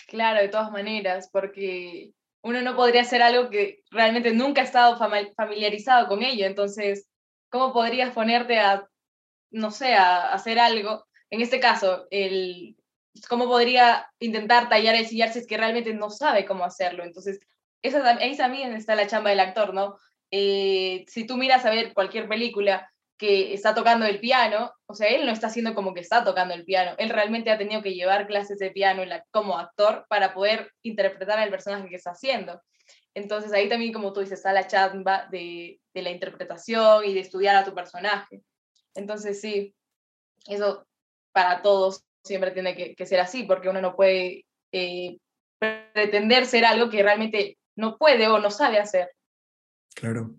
Claro, 0.06 0.40
de 0.40 0.48
todas 0.48 0.70
maneras, 0.70 1.28
porque 1.30 2.14
uno 2.44 2.60
no 2.60 2.76
podría 2.76 3.00
hacer 3.00 3.22
algo 3.22 3.48
que 3.48 3.82
realmente 3.90 4.32
nunca 4.32 4.60
ha 4.60 4.64
estado 4.64 4.98
familiarizado 5.34 6.06
con 6.06 6.22
ello. 6.22 6.44
Entonces, 6.46 7.08
¿cómo 7.48 7.72
podrías 7.72 8.12
ponerte 8.12 8.58
a, 8.60 8.86
no 9.50 9.70
sé, 9.70 9.94
a 9.94 10.30
hacer 10.30 10.58
algo? 10.58 11.06
En 11.30 11.40
este 11.40 11.58
caso, 11.58 12.06
el, 12.10 12.76
¿cómo 13.30 13.46
podría 13.46 14.10
intentar 14.18 14.68
tallar 14.68 14.94
el 14.94 15.06
sillar 15.06 15.32
si 15.32 15.38
es 15.38 15.46
que 15.46 15.56
realmente 15.56 15.94
no 15.94 16.10
sabe 16.10 16.44
cómo 16.44 16.64
hacerlo? 16.64 17.02
Entonces, 17.02 17.40
esa, 17.80 18.06
ahí 18.06 18.36
también 18.36 18.74
está 18.74 18.94
la 18.94 19.06
chamba 19.06 19.30
del 19.30 19.40
actor, 19.40 19.72
¿no? 19.72 19.96
Eh, 20.30 21.06
si 21.08 21.26
tú 21.26 21.38
miras 21.38 21.64
a 21.64 21.70
ver 21.70 21.94
cualquier 21.94 22.28
película, 22.28 22.92
que 23.16 23.54
está 23.54 23.74
tocando 23.74 24.06
el 24.06 24.20
piano, 24.20 24.72
o 24.86 24.94
sea, 24.94 25.08
él 25.08 25.24
no 25.24 25.32
está 25.32 25.46
haciendo 25.46 25.74
como 25.74 25.94
que 25.94 26.00
está 26.00 26.24
tocando 26.24 26.54
el 26.54 26.64
piano, 26.64 26.94
él 26.98 27.10
realmente 27.10 27.50
ha 27.50 27.58
tenido 27.58 27.82
que 27.82 27.94
llevar 27.94 28.26
clases 28.26 28.58
de 28.58 28.70
piano 28.70 29.02
como 29.30 29.58
actor 29.58 30.04
para 30.08 30.34
poder 30.34 30.72
interpretar 30.82 31.38
al 31.38 31.50
personaje 31.50 31.88
que 31.88 31.96
está 31.96 32.10
haciendo. 32.10 32.60
Entonces 33.14 33.52
ahí 33.52 33.68
también, 33.68 33.92
como 33.92 34.12
tú 34.12 34.20
dices, 34.20 34.38
está 34.38 34.52
la 34.52 34.66
chamba 34.66 35.28
de, 35.30 35.80
de 35.94 36.02
la 36.02 36.10
interpretación 36.10 37.04
y 37.04 37.14
de 37.14 37.20
estudiar 37.20 37.54
a 37.56 37.64
tu 37.64 37.72
personaje. 37.72 38.42
Entonces 38.94 39.40
sí, 39.40 39.74
eso 40.48 40.86
para 41.32 41.62
todos 41.62 42.04
siempre 42.24 42.50
tiene 42.50 42.94
que, 42.94 43.06
ser 43.06 43.20
así, 43.20 43.44
porque 43.44 43.68
uno 43.68 43.80
no 43.80 43.94
puede 43.94 44.46
eh, 44.72 45.18
pretender 45.58 46.46
ser 46.46 46.64
algo 46.64 46.90
que 46.90 47.02
realmente 47.02 47.58
no 47.76 47.96
puede 47.96 48.28
o 48.28 48.38
no 48.38 48.50
sabe 48.50 48.78
hacer. 48.78 49.10
Claro. 49.94 50.34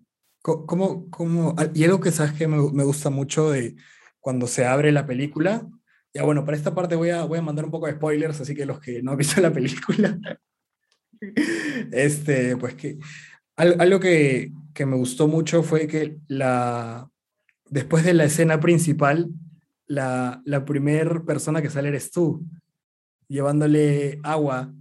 ¿Cómo, 0.46 1.10
cómo, 1.10 1.56
y 1.74 1.86
algo 1.86 2.00
que 2.00 2.12
sabes 2.12 2.34
que 2.34 2.48
me, 2.48 2.58
me, 2.72 2.84
gusta 2.84 3.10
mucho 3.10 3.50
de 3.50 3.76
cuando 4.20 4.46
se 4.46 4.64
abre 4.64 4.92
la 4.92 5.08
película, 5.08 5.68
ya 6.14 6.22
bueno, 6.22 6.46
para 6.46 6.56
esta 6.56 6.76
parte 6.76 6.96
voy 6.96 7.10
a, 7.10 7.24
voy 7.24 7.40
a 7.40 7.42
mandar 7.42 7.66
un 7.66 7.72
poco 7.72 7.88
de 7.88 7.94
spoilers, 7.94 8.42
así 8.42 8.54
que 8.54 8.68
los 8.68 8.80
que 8.80 9.02
no 9.02 9.10
han 9.10 9.18
visto 9.18 9.42
la 9.42 9.52
película, 9.52 10.20
este, 11.92 12.58
pues 12.58 12.76
que 12.76 13.00
algo 13.56 14.00
que, 14.00 14.52
que 14.76 14.86
me 14.86 14.96
gustó 14.96 15.28
mucho 15.28 15.64
fue 15.64 15.88
que 15.88 16.20
la, 16.28 17.10
después 17.72 18.04
de 18.06 18.14
la 18.14 18.26
escena 18.26 18.60
principal, 18.60 19.32
la, 19.88 20.44
la 20.46 20.64
primera 20.64 21.24
persona 21.24 21.64
que 21.64 21.72
sale 21.72 21.88
eres 21.88 22.12
tú, 22.12 22.46
llevándole 23.28 24.20
agua 24.22 24.72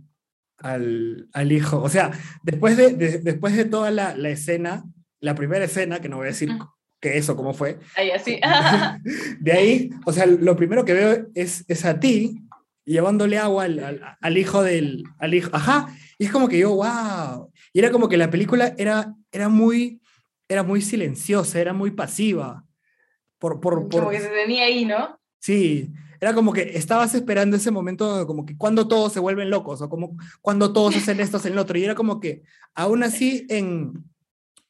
al, 0.59 1.27
al 1.33 1.53
hijo. 1.53 1.81
O 1.81 1.88
sea, 1.88 2.11
después 2.42 2.77
de, 2.77 2.92
de 2.94 3.18
después 3.20 3.57
de 3.57 3.64
toda 3.64 3.90
la, 3.90 4.14
la 4.14 4.29
escena, 4.29 4.85
la 5.24 5.34
primera 5.34 5.64
escena, 5.64 6.00
que 6.00 6.08
no 6.08 6.18
voy 6.18 6.26
a 6.26 6.30
decir 6.30 6.50
qué 7.00 7.16
eso, 7.16 7.34
cómo 7.34 7.54
fue. 7.54 7.78
Ahí 7.96 8.10
así. 8.10 8.38
de 9.40 9.52
ahí, 9.52 9.90
o 10.04 10.12
sea, 10.12 10.26
lo 10.26 10.54
primero 10.54 10.84
que 10.84 10.92
veo 10.92 11.26
es, 11.34 11.64
es 11.66 11.84
a 11.84 11.98
ti 11.98 12.42
llevándole 12.84 13.38
agua 13.38 13.64
al, 13.64 13.78
al, 13.78 14.16
al, 14.20 14.37
hijo 14.37 14.62
del, 14.62 15.04
al 15.18 15.32
hijo, 15.32 15.48
ajá, 15.54 15.88
y 16.18 16.26
es 16.26 16.30
como 16.30 16.48
que 16.48 16.58
yo, 16.58 16.74
wow, 16.74 17.50
y 17.72 17.78
era 17.78 17.90
como 17.90 18.10
que 18.10 18.18
la 18.18 18.30
película 18.30 18.74
era, 18.76 19.14
era 19.32 19.48
muy, 19.48 20.02
era 20.46 20.62
muy 20.62 20.82
silenciosa, 20.82 21.58
era 21.58 21.72
muy 21.72 21.90
pasiva. 21.92 22.62
Por, 23.38 23.60
por, 23.60 23.88
por, 23.88 24.00
como 24.00 24.10
que 24.10 24.20
se 24.20 24.28
tenía 24.28 24.64
ahí, 24.64 24.84
¿no? 24.84 25.18
Sí, 25.40 25.90
era 26.20 26.34
como 26.34 26.52
que 26.52 26.76
estabas 26.76 27.14
esperando 27.14 27.56
ese 27.56 27.70
momento, 27.70 28.26
como 28.26 28.44
que 28.44 28.56
cuando 28.56 28.87
todos 28.87 29.12
se 29.12 29.20
vuelven 29.20 29.50
locos, 29.50 29.80
o 29.80 29.88
como 29.88 30.16
cuando 30.42 30.72
todos 30.72 30.96
hacen 30.96 31.20
esto, 31.20 31.38
hacen 31.38 31.54
lo 31.54 31.62
otro, 31.62 31.78
y 31.78 31.84
era 31.84 31.94
como 31.94 32.20
que, 32.20 32.42
aún 32.74 33.02
así, 33.02 33.46
en, 33.48 34.04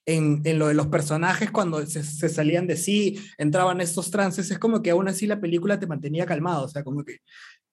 en, 0.06 0.42
en 0.44 0.58
lo 0.58 0.68
de 0.68 0.74
los 0.74 0.88
personajes 0.88 1.50
cuando 1.50 1.84
se, 1.86 2.02
se, 2.02 2.28
salían 2.28 2.66
de 2.66 2.76
sí, 2.76 3.18
entraban 3.38 3.80
estos 3.80 4.10
trances, 4.10 4.50
es 4.50 4.58
como 4.58 4.82
que 4.82 4.90
aún 4.90 5.08
así 5.08 5.26
la 5.26 5.40
película 5.40 5.78
te 5.78 5.86
mantenía 5.86 6.26
calmado, 6.26 6.64
o 6.64 6.68
sea, 6.68 6.84
como 6.84 7.04
que 7.04 7.18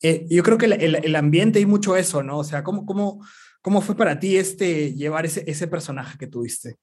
eh, 0.02 0.26
yo 0.30 0.42
creo 0.44 0.58
que 0.58 0.66
el, 0.66 0.74
el, 0.74 0.96
el, 0.96 1.16
ambiente 1.16 1.60
y 1.60 1.66
mucho 1.66 1.96
eso, 1.96 2.24
¿no? 2.24 2.40
O 2.40 2.44
sea, 2.44 2.64
¿cómo, 2.64 2.86
cómo, 2.86 3.24
cómo 3.62 3.82
fue 3.82 3.96
para 3.96 4.20
ti 4.20 4.38
este, 4.38 4.94
llevar 4.94 5.26
ese, 5.26 5.44
ese 5.46 5.68
personaje 5.68 6.18
que 6.18 6.28
tuviste? 6.28 6.78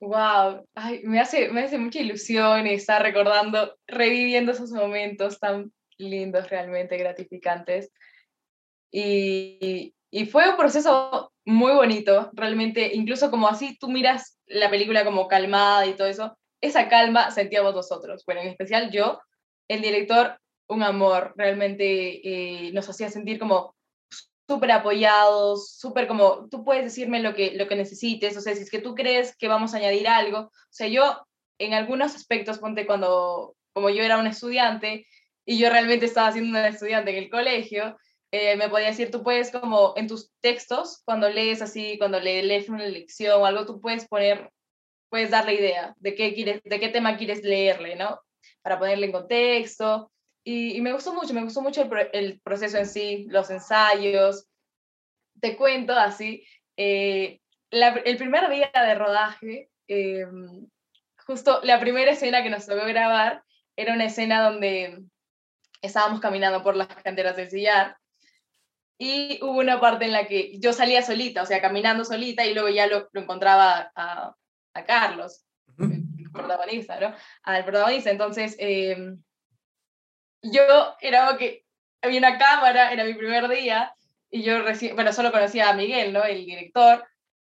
Wow, 0.00 0.66
Ay, 0.74 1.02
me, 1.04 1.20
hace, 1.20 1.50
me 1.52 1.62
hace 1.62 1.78
mucha 1.78 2.00
ilusión 2.00 2.66
estar 2.66 3.00
recordando, 3.00 3.76
reviviendo 3.86 4.50
esos 4.50 4.72
momentos 4.72 5.38
tan 5.38 5.72
lindos, 5.96 6.50
realmente 6.50 6.96
gratificantes. 6.96 7.92
Y, 8.90 9.94
y 10.14 10.26
fue 10.26 10.48
un 10.48 10.56
proceso 10.58 11.32
muy 11.46 11.72
bonito, 11.72 12.30
realmente, 12.34 12.94
incluso 12.94 13.30
como 13.30 13.48
así 13.48 13.78
tú 13.78 13.88
miras 13.88 14.38
la 14.46 14.68
película 14.68 15.06
como 15.06 15.26
calmada 15.26 15.86
y 15.86 15.94
todo 15.94 16.06
eso, 16.06 16.36
esa 16.60 16.88
calma 16.88 17.30
sentíamos 17.30 17.74
nosotros. 17.74 18.22
Bueno, 18.26 18.42
en 18.42 18.48
especial 18.48 18.90
yo, 18.90 19.20
el 19.68 19.80
director, 19.80 20.38
un 20.68 20.82
amor, 20.82 21.32
realmente 21.34 22.20
eh, 22.28 22.72
nos 22.72 22.90
hacía 22.90 23.08
sentir 23.08 23.38
como 23.38 23.74
súper 24.46 24.72
apoyados, 24.72 25.72
súper 25.78 26.06
como, 26.06 26.46
tú 26.50 26.62
puedes 26.62 26.84
decirme 26.84 27.20
lo 27.20 27.34
que, 27.34 27.52
lo 27.52 27.66
que 27.66 27.74
necesites, 27.74 28.36
o 28.36 28.42
sea, 28.42 28.54
si 28.54 28.62
es 28.62 28.70
que 28.70 28.80
tú 28.80 28.94
crees 28.94 29.34
que 29.38 29.48
vamos 29.48 29.72
a 29.72 29.78
añadir 29.78 30.08
algo, 30.08 30.38
o 30.40 30.50
sea, 30.68 30.88
yo 30.88 31.26
en 31.58 31.72
algunos 31.72 32.14
aspectos, 32.14 32.58
ponte 32.58 32.86
cuando, 32.86 33.56
como 33.72 33.88
yo 33.88 34.02
era 34.02 34.18
un 34.18 34.26
estudiante 34.26 35.06
y 35.46 35.58
yo 35.58 35.70
realmente 35.70 36.04
estaba 36.04 36.30
siendo 36.32 36.50
una 36.50 36.68
estudiante 36.68 37.12
en 37.12 37.24
el 37.24 37.30
colegio, 37.30 37.96
eh, 38.32 38.56
me 38.56 38.70
podía 38.70 38.86
decir, 38.86 39.10
tú 39.10 39.22
puedes 39.22 39.50
como 39.50 39.92
en 39.94 40.08
tus 40.08 40.32
textos, 40.40 41.02
cuando 41.04 41.28
lees 41.28 41.60
así, 41.60 41.98
cuando 41.98 42.18
le, 42.18 42.42
lees 42.42 42.70
una 42.70 42.86
lección 42.86 43.40
o 43.40 43.44
algo, 43.44 43.66
tú 43.66 43.78
puedes 43.78 44.08
poner, 44.08 44.50
puedes 45.10 45.30
darle 45.30 45.54
idea 45.54 45.94
de 45.98 46.14
qué, 46.14 46.32
quieres, 46.32 46.62
de 46.64 46.80
qué 46.80 46.88
tema 46.88 47.18
quieres 47.18 47.42
leerle, 47.42 47.94
¿no? 47.94 48.18
Para 48.62 48.78
ponerle 48.78 49.06
en 49.06 49.12
contexto. 49.12 50.10
Y, 50.44 50.76
y, 50.78 50.80
me 50.80 50.94
gustó 50.94 51.12
mucho, 51.12 51.34
me 51.34 51.44
gustó 51.44 51.60
mucho 51.60 51.82
el, 51.82 52.08
el, 52.14 52.40
proceso 52.40 52.78
en 52.78 52.86
sí, 52.86 53.26
los 53.28 53.50
ensayos. 53.50 54.46
Te 55.38 55.54
cuento 55.54 55.92
así, 55.92 56.42
eh, 56.78 57.38
la, 57.70 57.88
el 57.88 58.16
primer 58.16 58.48
día 58.48 58.70
de 58.74 58.94
rodaje, 58.94 59.68
eh, 59.88 60.24
justo 61.26 61.60
la 61.64 61.78
primera 61.80 62.12
escena 62.12 62.42
que 62.42 62.50
nos 62.50 62.64
tocó 62.66 62.86
grabar 62.86 63.44
era 63.76 63.92
una 63.92 64.06
escena 64.06 64.42
donde 64.42 65.02
estábamos 65.82 66.20
caminando 66.20 66.62
por 66.62 66.76
las 66.76 66.88
canteras 66.88 67.36
del 67.36 67.50
sillar 67.50 67.98
y 69.04 69.40
hubo 69.42 69.58
una 69.58 69.80
parte 69.80 70.04
en 70.04 70.12
la 70.12 70.28
que 70.28 70.60
yo 70.60 70.72
salía 70.72 71.02
solita, 71.02 71.42
o 71.42 71.46
sea, 71.46 71.60
caminando 71.60 72.04
solita 72.04 72.46
y 72.46 72.54
luego 72.54 72.68
ya 72.68 72.86
lo, 72.86 73.08
lo 73.10 73.20
encontraba 73.20 73.90
a, 73.96 74.36
a 74.74 74.84
Carlos, 74.84 75.44
el 75.76 76.30
protagonista, 76.32 77.00
¿no? 77.00 77.12
Al 77.42 77.64
protagonista. 77.64 78.12
Entonces, 78.12 78.54
eh, 78.60 79.16
yo 80.40 80.62
era 81.00 81.36
que 81.36 81.64
había 82.00 82.20
una 82.20 82.38
cámara, 82.38 82.92
era 82.92 83.02
mi 83.02 83.14
primer 83.14 83.48
día, 83.48 83.92
y 84.30 84.44
yo 84.44 84.62
recién, 84.62 84.94
bueno, 84.94 85.12
solo 85.12 85.32
conocía 85.32 85.70
a 85.70 85.74
Miguel, 85.74 86.12
¿no? 86.12 86.22
El 86.22 86.46
director, 86.46 87.04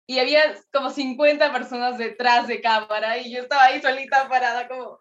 y 0.04 0.18
había 0.18 0.42
como 0.72 0.90
50 0.90 1.52
personas 1.52 1.96
detrás 1.96 2.48
de 2.48 2.60
cámara, 2.60 3.18
y 3.18 3.32
yo 3.32 3.42
estaba 3.42 3.66
ahí 3.66 3.80
solita 3.80 4.28
parada 4.28 4.66
como, 4.66 4.98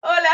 hola, 0.00 0.30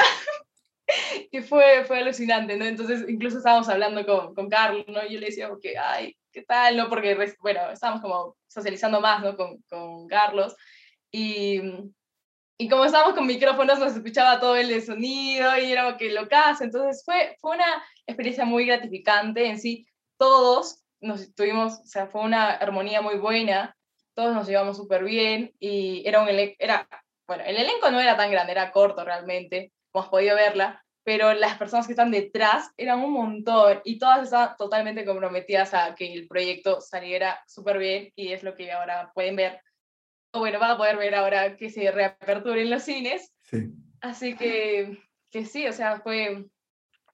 que 1.31 1.43
fue, 1.43 1.85
fue 1.85 1.99
alucinante, 1.99 2.57
¿no? 2.57 2.65
Entonces, 2.65 3.05
incluso 3.09 3.39
estábamos 3.39 3.69
hablando 3.69 4.05
con, 4.07 4.35
con 4.35 4.49
Carlos, 4.49 4.85
¿no? 4.89 5.05
Y 5.05 5.15
yo 5.15 5.21
le 5.21 5.27
decía, 5.27 5.51
que, 5.61 5.79
ay, 5.79 6.17
¿qué 6.33 6.43
tal? 6.43 6.77
¿No? 6.77 6.89
Porque, 6.89 7.17
bueno, 7.41 7.71
estábamos 7.71 8.03
como 8.03 8.37
socializando 8.49 9.01
más, 9.01 9.23
¿no? 9.23 9.37
Con, 9.37 9.63
con 9.69 10.07
Carlos, 10.09 10.55
y 11.11 11.61
y 12.63 12.69
como 12.69 12.85
estábamos 12.85 13.15
con 13.15 13.27
micrófonos, 13.27 13.81
nos 13.81 13.97
escuchaba 13.97 14.39
todo 14.39 14.55
el 14.55 14.81
sonido 14.83 15.59
y 15.59 15.73
era 15.73 15.97
que 15.97 16.13
lo 16.13 16.29
casa. 16.29 16.63
Entonces 16.63 17.03
fue, 17.05 17.37
fue 17.41 17.57
una 17.57 17.83
experiencia 18.07 18.45
muy 18.45 18.67
gratificante 18.67 19.47
en 19.47 19.59
sí. 19.59 19.85
Todos 20.17 20.85
nos 21.01 21.35
tuvimos, 21.35 21.81
o 21.81 21.87
sea, 21.87 22.07
fue 22.07 22.21
una 22.21 22.51
armonía 22.51 23.03
muy 23.03 23.17
buena, 23.17 23.77
todos 24.15 24.33
nos 24.33 24.47
llevamos 24.47 24.77
súper 24.77 25.03
bien 25.03 25.53
y 25.59 26.07
era 26.07 26.23
un 26.23 26.29
era, 26.29 26.89
bueno, 27.27 27.43
el 27.45 27.57
elenco 27.57 27.91
no 27.91 28.01
era 28.01 28.17
tan 28.17 28.31
grande, 28.31 28.53
era 28.53 28.71
corto 28.71 29.05
realmente, 29.05 29.73
como 29.91 30.05
has 30.05 30.11
podido 30.11 30.37
verla, 30.37 30.82
pero 31.05 31.33
las 31.35 31.59
personas 31.59 31.87
que 31.87 31.93
están 31.93 32.11
detrás 32.11 32.71
eran 32.77 33.01
un 33.01 33.13
montón 33.13 33.81
y 33.85 33.99
todas 33.99 34.23
estaban 34.23 34.57
totalmente 34.57 35.05
comprometidas 35.05 35.75
a 35.75 35.95
que 35.95 36.13
el 36.13 36.29
proyecto 36.29 36.81
saliera 36.81 37.43
súper 37.47 37.79
bien 37.79 38.13
y 38.15 38.33
es 38.33 38.43
lo 38.43 38.55
que 38.55 38.71
ahora 38.73 39.11
pueden 39.15 39.37
ver 39.37 39.61
bueno, 40.33 40.59
va 40.59 40.73
a 40.73 40.77
poder 40.77 40.97
ver 40.97 41.15
ahora 41.15 41.57
que 41.57 41.69
se 41.69 41.91
reaperturen 41.91 42.71
los 42.71 42.83
cines. 42.83 43.33
Sí. 43.43 43.69
Así 44.01 44.35
que, 44.35 44.99
que 45.31 45.45
sí, 45.45 45.67
o 45.67 45.73
sea, 45.73 46.01
fue 46.01 46.47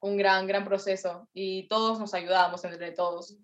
un 0.00 0.16
gran, 0.16 0.46
gran 0.46 0.64
proceso 0.64 1.28
y 1.34 1.66
todos 1.68 1.98
nos 1.98 2.14
ayudábamos 2.14 2.64
entre 2.64 2.92
todos 2.92 3.36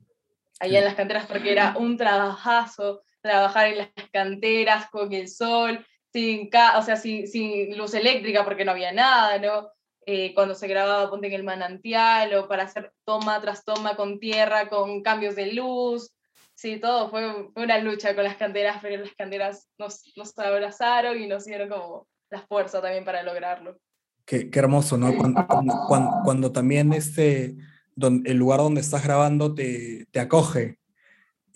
allá 0.60 0.72
sí. 0.72 0.76
en 0.76 0.84
las 0.84 0.94
canteras 0.94 1.26
porque 1.26 1.50
era 1.50 1.74
un 1.76 1.96
trabajazo 1.96 3.02
trabajar 3.20 3.68
en 3.68 3.78
las 3.78 3.88
canteras 4.12 4.88
con 4.90 5.12
el 5.12 5.28
sol, 5.28 5.84
sin, 6.12 6.50
o 6.76 6.82
sea, 6.82 6.96
sin, 6.96 7.26
sin 7.26 7.76
luz 7.76 7.94
eléctrica 7.94 8.44
porque 8.44 8.64
no 8.64 8.72
había 8.72 8.92
nada, 8.92 9.38
¿no? 9.38 9.70
Eh, 10.06 10.34
cuando 10.34 10.54
se 10.54 10.68
grababa 10.68 11.08
Ponte 11.08 11.28
en 11.28 11.32
el 11.32 11.44
manantial 11.44 12.34
o 12.34 12.48
para 12.48 12.64
hacer 12.64 12.92
toma 13.04 13.40
tras 13.40 13.64
toma 13.64 13.96
con 13.96 14.18
tierra, 14.18 14.68
con 14.68 15.02
cambios 15.02 15.34
de 15.34 15.52
luz, 15.52 16.14
sí, 16.54 16.78
todo 16.78 17.10
fue, 17.10 17.50
una 17.56 17.78
lucha 17.78 18.14
con 18.14 18.24
las 18.24 18.36
canteras, 18.36 18.78
pero 18.82 19.02
las 19.02 19.14
canteras 19.14 19.68
nos, 19.78 20.12
nos 20.16 20.36
abrazaron 20.38 21.20
y 21.20 21.26
nos 21.26 21.44
dieron 21.44 21.68
como 21.68 22.06
la 22.30 22.42
fuerza 22.42 22.80
también 22.80 23.04
para 23.04 23.22
lograrlo. 23.22 23.78
Qué, 24.24 24.50
qué 24.50 24.58
hermoso, 24.58 24.96
¿no? 24.96 25.14
Cuando, 25.16 25.46
cuando, 25.46 26.20
cuando, 26.24 26.52
también 26.52 26.92
este, 26.92 27.56
don, 27.94 28.22
el 28.24 28.36
lugar 28.38 28.60
donde 28.60 28.80
estás 28.80 29.04
grabando 29.04 29.54
te, 29.54 30.06
te 30.10 30.20
acoge 30.20 30.78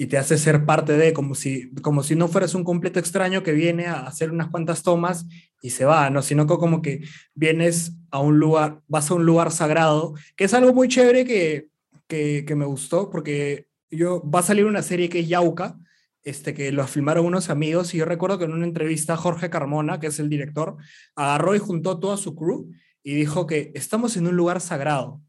y 0.01 0.07
te 0.07 0.17
hace 0.17 0.39
ser 0.39 0.65
parte 0.65 0.97
de, 0.97 1.13
como 1.13 1.35
si, 1.35 1.73
como 1.83 2.05
si 2.05 2.15
no 2.15 2.29
fueras 2.29 2.55
un 2.55 2.63
completo 2.63 3.01
extraño 3.01 3.43
que 3.43 3.53
viene 3.53 3.87
a 3.87 4.07
hacer 4.07 4.31
unas 4.31 4.49
cuantas 4.49 4.85
tomas 4.85 5.27
y 5.61 5.71
se 5.71 5.85
va, 5.85 6.09
¿no? 6.09 6.23
Sino 6.23 6.47
como 6.47 6.81
que 6.83 7.03
vienes 7.35 7.95
a 8.13 8.21
un 8.21 8.39
lugar, 8.39 8.81
vas 8.87 9.11
a 9.11 9.15
un 9.15 9.27
lugar 9.27 9.51
sagrado, 9.51 10.15
que 10.37 10.45
es 10.45 10.55
algo 10.55 10.73
muy 10.73 10.87
chévere 10.87 11.25
que, 11.25 11.69
que, 12.07 12.45
que 12.47 12.55
me 12.55 12.65
gustó, 12.65 13.11
porque 13.11 13.67
yo, 13.91 14.23
va 14.23 14.39
a 14.39 14.45
salir 14.45 14.67
una 14.67 14.83
serie 14.83 15.09
que 15.09 15.19
es 15.19 15.29
Yauca, 15.29 15.77
este, 16.23 16.55
que 16.55 16.71
lo 16.71 16.87
filmaron 16.87 17.27
unos 17.27 17.51
amigos, 17.51 17.93
y 17.93 17.99
yo 17.99 18.05
recuerdo 18.05 18.39
que 18.39 18.45
en 18.45 18.53
una 18.53 18.67
entrevista 18.67 19.17
Jorge 19.17 19.51
Carmona, 19.51 19.99
que 19.99 20.07
es 20.07 20.21
el 20.21 20.29
director, 20.29 20.77
agarró 21.17 21.57
y 21.57 21.59
juntó 21.59 21.99
toda 21.99 22.17
su 22.17 22.37
crew 22.37 22.71
y 23.03 23.15
dijo 23.15 23.47
que 23.47 23.73
estamos 23.75 24.17
en 24.17 24.29
un 24.29 24.37
lugar 24.37 24.61
sagrado. 24.61 25.21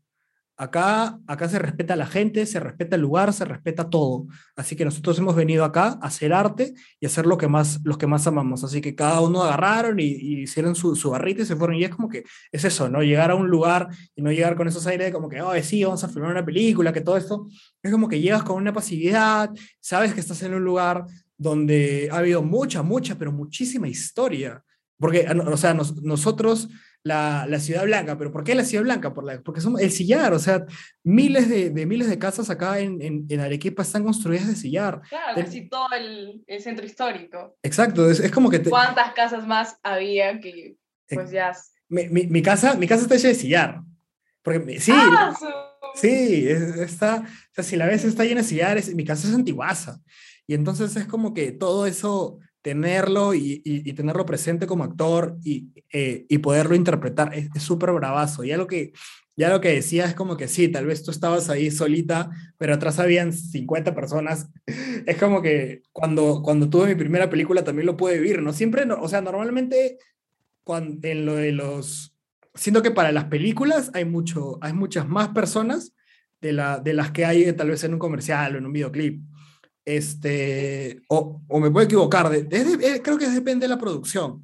Acá, 0.61 1.17
acá 1.25 1.47
se 1.47 1.57
respeta 1.57 1.93
a 1.93 1.95
la 1.95 2.05
gente, 2.05 2.45
se 2.45 2.59
respeta 2.59 2.97
el 2.97 3.01
lugar, 3.01 3.31
se 3.31 3.45
respeta 3.45 3.89
todo. 3.89 4.27
Así 4.57 4.75
que 4.75 4.83
nosotros 4.83 5.17
hemos 5.17 5.33
venido 5.33 5.63
acá 5.63 5.97
a 6.01 6.07
hacer 6.07 6.33
arte 6.33 6.73
y 6.99 7.05
hacer 7.05 7.25
lo 7.25 7.37
que 7.37 7.47
más, 7.47 7.79
los 7.85 7.97
que 7.97 8.07
más 8.07 8.27
amamos. 8.27 8.65
Así 8.65 8.81
que 8.81 8.93
cada 8.93 9.21
uno 9.21 9.41
agarraron 9.41 10.01
y, 10.01 10.03
y 10.03 10.41
hicieron 10.41 10.75
su, 10.75 10.97
su, 10.97 11.11
barrita 11.11 11.43
y 11.43 11.45
se 11.45 11.55
fueron. 11.55 11.77
Y 11.77 11.85
es 11.85 11.91
como 11.91 12.09
que 12.09 12.25
es 12.51 12.65
eso, 12.65 12.89
¿no? 12.89 13.01
Llegar 13.01 13.31
a 13.31 13.35
un 13.35 13.47
lugar 13.47 13.87
y 14.17 14.21
no 14.21 14.33
llegar 14.33 14.57
con 14.57 14.67
esos 14.67 14.85
aires 14.85 15.07
de 15.07 15.13
como 15.13 15.29
que, 15.29 15.41
oh, 15.41 15.53
sí, 15.63 15.85
vamos 15.85 16.03
a 16.03 16.09
filmar 16.09 16.31
una 16.31 16.43
película, 16.43 16.91
que 16.91 16.99
todo 16.99 17.15
esto. 17.15 17.47
Es 17.81 17.89
como 17.89 18.09
que 18.09 18.19
llegas 18.19 18.43
con 18.43 18.57
una 18.57 18.73
pasividad, 18.73 19.51
sabes 19.79 20.13
que 20.13 20.19
estás 20.19 20.43
en 20.43 20.55
un 20.55 20.65
lugar 20.65 21.05
donde 21.37 22.09
ha 22.11 22.17
habido 22.17 22.41
mucha, 22.41 22.83
mucha, 22.83 23.17
pero 23.17 23.31
muchísima 23.31 23.87
historia. 23.87 24.61
Porque, 24.97 25.25
o 25.25 25.55
sea, 25.55 25.73
nos, 25.73 26.03
nosotros 26.03 26.67
la, 27.03 27.45
la, 27.47 27.59
Ciudad 27.59 27.83
Blanca. 27.83 28.17
¿Pero 28.17 28.31
por 28.31 28.43
qué 28.43 28.55
la 28.55 28.63
Ciudad 28.63 28.83
Blanca? 28.83 29.13
Por 29.13 29.23
la, 29.23 29.41
porque 29.41 29.61
somos 29.61 29.81
el 29.81 29.91
sillar, 29.91 30.33
o 30.33 30.39
sea, 30.39 30.65
miles 31.03 31.49
de, 31.49 31.69
de 31.69 31.85
miles 31.85 32.09
de 32.09 32.19
casas 32.19 32.49
acá 32.49 32.79
en, 32.79 33.01
en, 33.01 33.25
en, 33.29 33.39
Arequipa 33.39 33.81
están 33.81 34.03
construidas 34.03 34.47
de 34.47 34.55
sillar. 34.55 35.01
Claro, 35.09 35.41
casi 35.41 35.69
todo 35.69 35.87
el, 35.97 36.43
el, 36.47 36.61
centro 36.61 36.85
histórico. 36.85 37.57
Exacto, 37.63 38.09
es, 38.09 38.19
es 38.19 38.31
como 38.31 38.49
que... 38.49 38.59
Te... 38.59 38.69
¿Cuántas 38.69 39.13
casas 39.13 39.47
más 39.47 39.77
había 39.83 40.39
que 40.39 40.75
pues 41.07 41.31
ya... 41.31 41.55
Mi, 41.87 42.07
mi, 42.07 42.27
mi, 42.27 42.41
casa, 42.41 42.75
mi 42.75 42.87
casa 42.87 43.03
está 43.03 43.15
hecha 43.15 43.29
de 43.29 43.35
sillar. 43.35 43.81
Porque 44.43 44.79
sí, 44.79 44.91
ah, 44.93 45.33
su... 45.37 45.47
sí, 45.95 46.47
está, 46.47 47.23
o 47.25 47.53
sea, 47.53 47.63
si 47.63 47.75
la 47.75 47.87
ves 47.87 48.05
está 48.05 48.23
llena 48.23 48.41
de 48.41 48.47
sillares, 48.47 48.93
mi 48.93 49.03
casa 49.03 49.27
es 49.27 49.33
antiguaza. 49.33 49.99
Y 50.45 50.53
entonces 50.53 50.95
es 50.95 51.05
como 51.05 51.33
que 51.33 51.51
todo 51.51 51.85
eso 51.85 52.39
tenerlo 52.61 53.33
y, 53.33 53.61
y, 53.63 53.93
tenerlo 53.93 54.25
presente 54.25 54.67
como 54.67 54.83
actor 54.83 55.37
y, 55.43 55.69
eh, 55.93 56.25
y 56.27 56.37
poderlo 56.39 56.75
interpretar 56.75 57.33
es 57.33 57.63
súper 57.63 57.91
bravazo. 57.93 58.43
Ya 58.43 58.57
lo, 58.57 58.67
que, 58.67 58.91
ya 59.37 59.49
lo 59.49 59.61
que 59.61 59.69
decía 59.69 60.05
es 60.05 60.13
como 60.13 60.35
que 60.35 60.49
sí, 60.49 60.67
tal 60.67 60.85
vez 60.85 61.01
tú 61.03 61.11
estabas 61.11 61.49
ahí 61.49 61.71
solita, 61.71 62.29
pero 62.57 62.73
atrás 62.73 62.99
habían 62.99 63.31
50 63.33 63.95
personas. 63.95 64.49
Es 65.05 65.17
como 65.17 65.41
que 65.41 65.81
cuando, 65.93 66.41
cuando 66.43 66.69
tuve 66.69 66.87
mi 66.87 66.95
primera 66.95 67.29
película 67.29 67.63
también 67.63 67.85
lo 67.85 67.95
pude 67.95 68.19
vivir, 68.19 68.41
¿no? 68.41 68.51
Siempre, 68.51 68.85
no, 68.85 69.01
o 69.01 69.07
sea, 69.07 69.21
normalmente 69.21 69.97
cuando, 70.63 71.07
en 71.07 71.25
lo 71.25 71.35
de 71.35 71.53
los... 71.53 72.15
Siento 72.53 72.83
que 72.83 72.91
para 72.91 73.13
las 73.13 73.25
películas 73.25 73.91
hay, 73.93 74.03
mucho, 74.03 74.59
hay 74.61 74.73
muchas 74.73 75.07
más 75.07 75.29
personas 75.29 75.93
de, 76.41 76.51
la, 76.51 76.79
de 76.79 76.93
las 76.93 77.11
que 77.11 77.25
hay 77.25 77.51
tal 77.53 77.69
vez 77.69 77.83
en 77.85 77.93
un 77.93 77.99
comercial 77.99 78.55
o 78.55 78.57
en 78.57 78.65
un 78.65 78.73
videoclip. 78.73 79.23
Este, 79.97 81.01
o, 81.07 81.41
o 81.47 81.59
me 81.59 81.71
puedo 81.71 81.85
equivocar, 81.85 82.29
de- 82.29 82.43
de- 82.43 82.87
eh, 82.95 83.01
creo 83.01 83.17
que 83.17 83.27
depende 83.27 83.65
de 83.65 83.69
la 83.73 83.79
producción, 83.79 84.41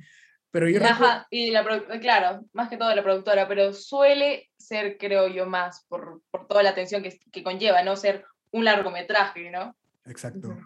pero 0.52 0.68
yo 0.70 0.84
Ajá, 0.84 1.28
y 1.30 1.52
la 1.52 1.64
produ- 1.66 2.00
claro, 2.00 2.46
más 2.54 2.70
que 2.70 2.78
todo 2.78 2.94
la 2.96 3.04
productora, 3.04 3.48
pero 3.48 3.74
suele 3.74 4.50
ser, 4.58 4.98
creo 4.98 5.28
yo, 5.28 5.46
más 5.46 5.86
por, 5.88 6.22
por 6.32 6.48
toda 6.48 6.64
la 6.64 6.70
atención 6.72 7.04
que, 7.04 7.20
que 7.32 7.44
conlleva, 7.44 7.84
no 7.84 7.96
ser 7.96 8.24
un 8.52 8.66
largometraje, 8.66 9.52
¿no? 9.52 9.76
Exacto. 10.06 10.58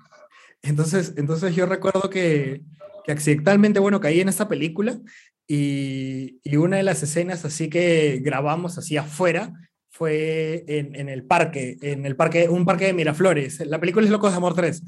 Entonces, 0.62 1.14
entonces 1.18 1.56
yo 1.56 1.66
recuerdo 1.66 2.10
que, 2.10 2.62
que 3.04 3.12
accidentalmente, 3.12 3.80
bueno, 3.80 4.00
caí 4.00 4.20
en 4.22 4.30
esta 4.30 4.48
película 4.48 5.00
y, 5.48 6.40
y 6.44 6.58
una 6.58 6.78
de 6.78 6.84
las 6.84 7.02
escenas 7.02 7.44
así 7.46 7.70
que 7.70 8.20
grabamos 8.22 8.78
así 8.78 8.98
afuera 8.98 9.52
fue 10.00 10.64
en, 10.66 10.96
en 10.96 11.10
el 11.10 11.24
parque, 11.26 11.76
en 11.82 12.06
el 12.06 12.16
parque, 12.16 12.48
un 12.48 12.64
parque 12.64 12.86
de 12.86 12.94
Miraflores. 12.94 13.60
La 13.68 13.82
película 13.82 14.06
es 14.06 14.12
Locos 14.14 14.32
de 14.32 14.38
Amor 14.38 14.54
3. 14.56 14.82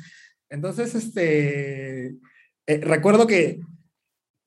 Entonces, 0.50 0.96
este, 0.96 2.06
eh, 2.66 2.78
recuerdo 2.82 3.28
que 3.28 3.60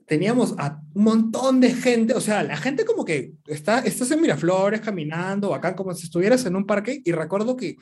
teníamos 0.07 0.55
a 0.57 0.81
un 0.95 1.05
montón 1.05 1.61
de 1.61 1.69
gente, 1.75 2.15
o 2.15 2.21
sea, 2.23 2.43
la 2.43 2.57
gente 2.57 2.87
como 2.87 3.05
que 3.05 3.33
está, 3.47 3.81
estás 3.81 4.11
en 4.11 4.23
Miraflores 4.23 4.81
caminando, 4.81 5.55
acá 5.55 5.77
como 5.77 5.93
si 5.93 6.05
estuvieras 6.07 6.47
en 6.47 6.57
un 6.57 6.65
parque, 6.65 7.03
y 7.05 7.13
recuerdo 7.13 7.59
que 7.59 7.77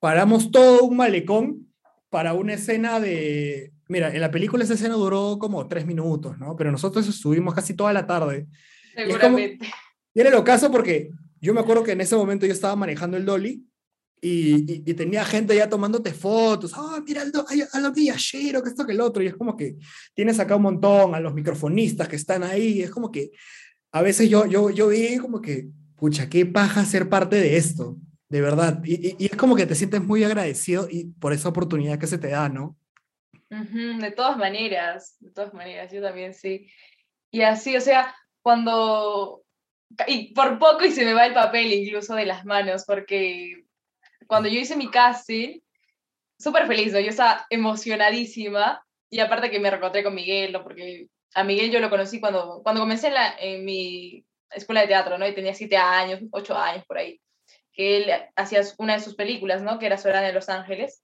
paramos 0.00 0.50
todo 0.50 0.82
un 0.82 0.96
malecón 0.96 1.68
para 2.10 2.32
una 2.34 2.54
escena 2.54 2.98
de, 2.98 3.72
mira, 3.88 4.12
en 4.12 4.20
la 4.20 4.32
película 4.32 4.64
esa 4.64 4.74
escena 4.74 4.94
duró 4.96 5.38
como 5.38 5.68
tres 5.68 5.86
minutos, 5.86 6.36
¿no? 6.40 6.56
Pero 6.56 6.72
nosotros 6.72 7.06
estuvimos 7.08 7.54
casi 7.54 7.74
toda 7.74 7.92
la 7.92 8.08
tarde. 8.08 8.48
es 8.96 9.04
como- 9.04 9.12
Seguramente. 9.38 9.68
Y 10.12 10.20
era 10.20 10.30
lo 10.30 10.42
caso 10.42 10.70
porque 10.72 11.10
yo 11.44 11.52
me 11.52 11.60
acuerdo 11.60 11.82
que 11.82 11.92
en 11.92 12.00
ese 12.00 12.16
momento 12.16 12.46
yo 12.46 12.54
estaba 12.54 12.74
manejando 12.74 13.18
el 13.18 13.26
dolly 13.26 13.62
y, 14.18 14.54
y, 14.54 14.82
y 14.86 14.94
tenía 14.94 15.22
gente 15.26 15.54
ya 15.54 15.68
tomándote 15.68 16.14
fotos. 16.14 16.72
Ah, 16.74 17.02
mira 17.06 17.20
Aldo, 17.20 17.44
ay, 17.46 17.62
Aldo 17.70 17.92
Villachero, 17.92 18.62
que 18.62 18.70
esto 18.70 18.86
que 18.86 18.92
el 18.92 19.00
otro. 19.02 19.22
Y 19.22 19.26
es 19.26 19.34
como 19.34 19.54
que 19.54 19.76
tienes 20.14 20.40
acá 20.40 20.56
un 20.56 20.62
montón 20.62 21.14
a 21.14 21.20
los 21.20 21.34
microfonistas 21.34 22.08
que 22.08 22.16
están 22.16 22.44
ahí. 22.44 22.80
Es 22.80 22.90
como 22.90 23.12
que 23.12 23.30
a 23.92 24.00
veces 24.00 24.30
yo, 24.30 24.46
yo, 24.46 24.70
yo 24.70 24.88
vi 24.88 25.18
como 25.18 25.42
que, 25.42 25.68
pucha, 25.96 26.30
qué 26.30 26.46
paja 26.46 26.86
ser 26.86 27.10
parte 27.10 27.36
de 27.36 27.58
esto, 27.58 27.98
de 28.30 28.40
verdad. 28.40 28.80
Y, 28.82 29.22
y, 29.22 29.26
es 29.26 29.36
como 29.36 29.54
que 29.54 29.66
te 29.66 29.74
sientes 29.74 30.02
muy 30.02 30.24
agradecido 30.24 30.88
y 30.90 31.08
por 31.20 31.34
esa 31.34 31.50
oportunidad 31.50 31.98
que 31.98 32.06
se 32.06 32.16
te 32.16 32.28
da, 32.28 32.48
¿no? 32.48 32.74
De 33.50 34.12
todas 34.16 34.38
maneras, 34.38 35.16
de 35.20 35.30
todas 35.30 35.52
maneras, 35.52 35.92
yo 35.92 36.00
también 36.00 36.32
sí. 36.32 36.68
Y 37.30 37.42
así, 37.42 37.76
o 37.76 37.82
sea, 37.82 38.14
cuando... 38.40 39.43
Y 40.06 40.34
por 40.34 40.58
poco 40.58 40.84
y 40.84 40.90
se 40.90 41.04
me 41.04 41.14
va 41.14 41.26
el 41.26 41.34
papel 41.34 41.72
incluso 41.72 42.14
de 42.14 42.26
las 42.26 42.44
manos, 42.44 42.84
porque 42.84 43.64
cuando 44.26 44.48
yo 44.48 44.58
hice 44.58 44.76
mi 44.76 44.90
casting, 44.90 45.60
súper 46.38 46.66
feliz, 46.66 46.92
¿no? 46.92 47.00
Yo 47.00 47.10
estaba 47.10 47.46
emocionadísima 47.50 48.84
y 49.10 49.20
aparte 49.20 49.50
que 49.50 49.60
me 49.60 49.70
reencontré 49.70 50.02
con 50.02 50.14
Miguel, 50.14 50.52
¿no? 50.52 50.62
Porque 50.62 51.08
a 51.34 51.44
Miguel 51.44 51.70
yo 51.70 51.80
lo 51.80 51.90
conocí 51.90 52.20
cuando, 52.20 52.60
cuando 52.62 52.80
comencé 52.80 53.08
en, 53.08 53.14
la, 53.14 53.36
en 53.38 53.64
mi 53.64 54.24
escuela 54.50 54.82
de 54.82 54.88
teatro, 54.88 55.18
¿no? 55.18 55.26
Y 55.26 55.34
tenía 55.34 55.54
siete 55.54 55.76
años, 55.76 56.20
ocho 56.30 56.56
años 56.56 56.84
por 56.86 56.98
ahí, 56.98 57.20
que 57.72 57.98
él 57.98 58.12
hacía 58.36 58.62
una 58.78 58.94
de 58.94 59.00
sus 59.00 59.14
películas, 59.14 59.62
¿no? 59.62 59.78
Que 59.78 59.86
era 59.86 59.98
Soberana 59.98 60.26
de 60.26 60.32
Los 60.32 60.48
Ángeles. 60.48 61.02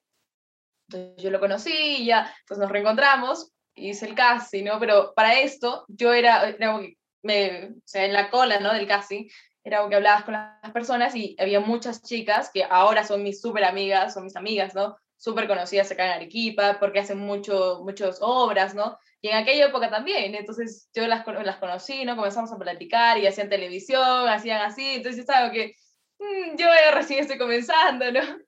Entonces 0.89 1.23
yo 1.23 1.31
lo 1.31 1.41
conocí 1.41 1.73
y 1.73 2.07
ya, 2.07 2.35
pues 2.47 2.59
nos 2.59 2.71
reencontramos, 2.71 3.53
hice 3.75 4.07
el 4.07 4.15
casting, 4.15 4.65
¿no? 4.65 4.79
Pero 4.81 5.13
para 5.15 5.41
esto 5.41 5.85
yo 5.89 6.13
era, 6.13 6.49
era 6.49 6.81
me, 7.23 7.67
o 7.67 7.83
sea, 7.85 8.05
en 8.05 8.13
la 8.13 8.31
cola, 8.31 8.61
¿no? 8.61 8.73
Del 8.73 8.87
casting, 8.87 9.29
era 9.63 9.87
que 9.89 9.97
hablabas 9.97 10.25
con 10.25 10.35
las 10.35 10.73
personas 10.73 11.15
y 11.15 11.37
había 11.39 11.61
muchas 11.61 12.03
chicas 12.03 12.51
que 12.53 12.65
ahora 12.65 13.05
son 13.05 13.23
mis 13.23 13.41
súper 13.41 13.65
amigas, 13.65 14.15
son 14.15 14.25
mis 14.25 14.37
amigas, 14.37 14.75
¿no? 14.75 14.97
Súper 15.17 15.47
conocidas 15.47 15.91
acá 15.93 16.07
en 16.07 16.13
Arequipa 16.13 16.79
porque 16.81 17.01
hacen 17.01 17.19
mucho, 17.19 17.81
muchas 17.85 18.19
obras, 18.23 18.75
¿no? 18.75 18.99
Y 19.21 19.29
en 19.29 19.37
aquella 19.37 19.67
época 19.67 19.91
también, 19.91 20.35
entonces 20.35 20.89
yo 20.95 21.07
las, 21.07 21.27
las 21.27 21.57
conocí, 21.59 22.05
¿no? 22.07 22.17
Comenzamos 22.17 22.51
a 22.53 22.59
platicar 22.59 23.19
y 23.19 23.27
hacían 23.27 23.51
televisión, 23.51 24.29
hacían 24.29 24.63
así, 24.63 24.95
entonces 24.95 25.17
yo 25.17 25.21
estaba 25.23 25.51
que 25.53 25.75
"Mm, 26.19 26.57
yo 26.57 26.67
recién 26.95 27.21
estoy 27.21 27.39
comenzando, 27.39 28.11
¿no? 28.13 28.21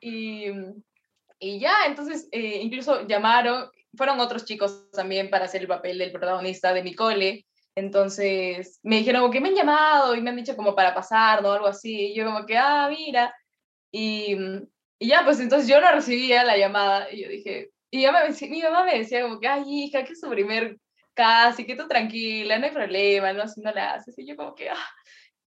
Y, 0.00 0.46
y 1.40 1.58
ya, 1.58 1.74
entonces 1.86 2.28
eh, 2.30 2.60
incluso 2.62 3.06
llamaron, 3.08 3.70
fueron 3.96 4.20
otros 4.20 4.44
chicos 4.44 4.90
también 4.92 5.30
para 5.30 5.46
hacer 5.46 5.62
el 5.62 5.66
papel 5.68 5.98
del 5.98 6.12
protagonista 6.12 6.72
de 6.72 6.82
mi 6.82 6.94
cole, 6.94 7.46
entonces 7.76 8.80
me 8.82 8.96
dijeron 8.96 9.20
como 9.20 9.32
que 9.32 9.40
me 9.40 9.50
han 9.50 9.54
llamado 9.54 10.14
y 10.14 10.22
me 10.22 10.30
han 10.30 10.36
dicho 10.36 10.56
como 10.56 10.74
para 10.74 10.94
pasar, 10.94 11.42
¿no? 11.42 11.52
Algo 11.52 11.66
así, 11.66 12.12
y 12.12 12.14
yo 12.14 12.24
como 12.24 12.46
que, 12.46 12.56
ah, 12.56 12.88
mira, 12.88 13.34
y, 13.92 14.34
y 14.98 15.08
ya, 15.08 15.22
pues 15.24 15.38
entonces 15.40 15.68
yo 15.68 15.80
no 15.80 15.92
recibía 15.92 16.42
la 16.42 16.56
llamada, 16.56 17.12
y 17.12 17.22
yo 17.22 17.28
dije, 17.28 17.70
y 17.90 18.06
mamá 18.06 18.20
me 18.24 18.48
mi 18.48 18.62
mamá 18.62 18.84
me 18.84 18.98
decía 18.98 19.22
como 19.22 19.38
que, 19.38 19.48
ay, 19.48 19.64
hija, 19.66 20.04
que 20.04 20.14
es 20.14 20.20
su 20.20 20.28
primer 20.30 20.78
casi, 21.14 21.66
que 21.66 21.76
tú 21.76 21.86
tranquila, 21.86 22.58
no 22.58 22.64
hay 22.66 22.72
problema, 22.72 23.32
no, 23.32 23.44
no 23.56 23.72
la 23.72 23.94
haces, 23.94 24.18
y 24.18 24.26
yo 24.26 24.36
como 24.36 24.54
que, 24.54 24.70
ah. 24.70 24.88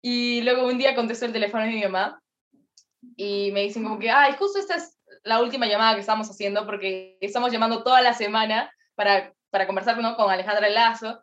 Y 0.00 0.42
luego 0.42 0.66
un 0.66 0.78
día 0.78 0.94
contestó 0.94 1.26
el 1.26 1.32
teléfono 1.32 1.64
de 1.64 1.70
mi 1.70 1.82
mamá, 1.82 2.22
y 3.16 3.50
me 3.52 3.62
dicen 3.62 3.82
como 3.82 3.98
que, 3.98 4.10
ay, 4.10 4.34
justo 4.38 4.60
esta 4.60 4.76
es 4.76 4.96
la 5.24 5.42
última 5.42 5.66
llamada 5.66 5.94
que 5.94 6.00
estamos 6.00 6.30
haciendo 6.30 6.66
porque 6.66 7.18
estamos 7.20 7.52
llamando 7.52 7.82
toda 7.82 8.00
la 8.00 8.14
semana 8.14 8.72
para, 8.94 9.34
para 9.50 9.66
conversar 9.66 9.98
¿no? 9.98 10.16
con 10.16 10.30
Alejandra 10.30 10.68
Lazo 10.68 11.22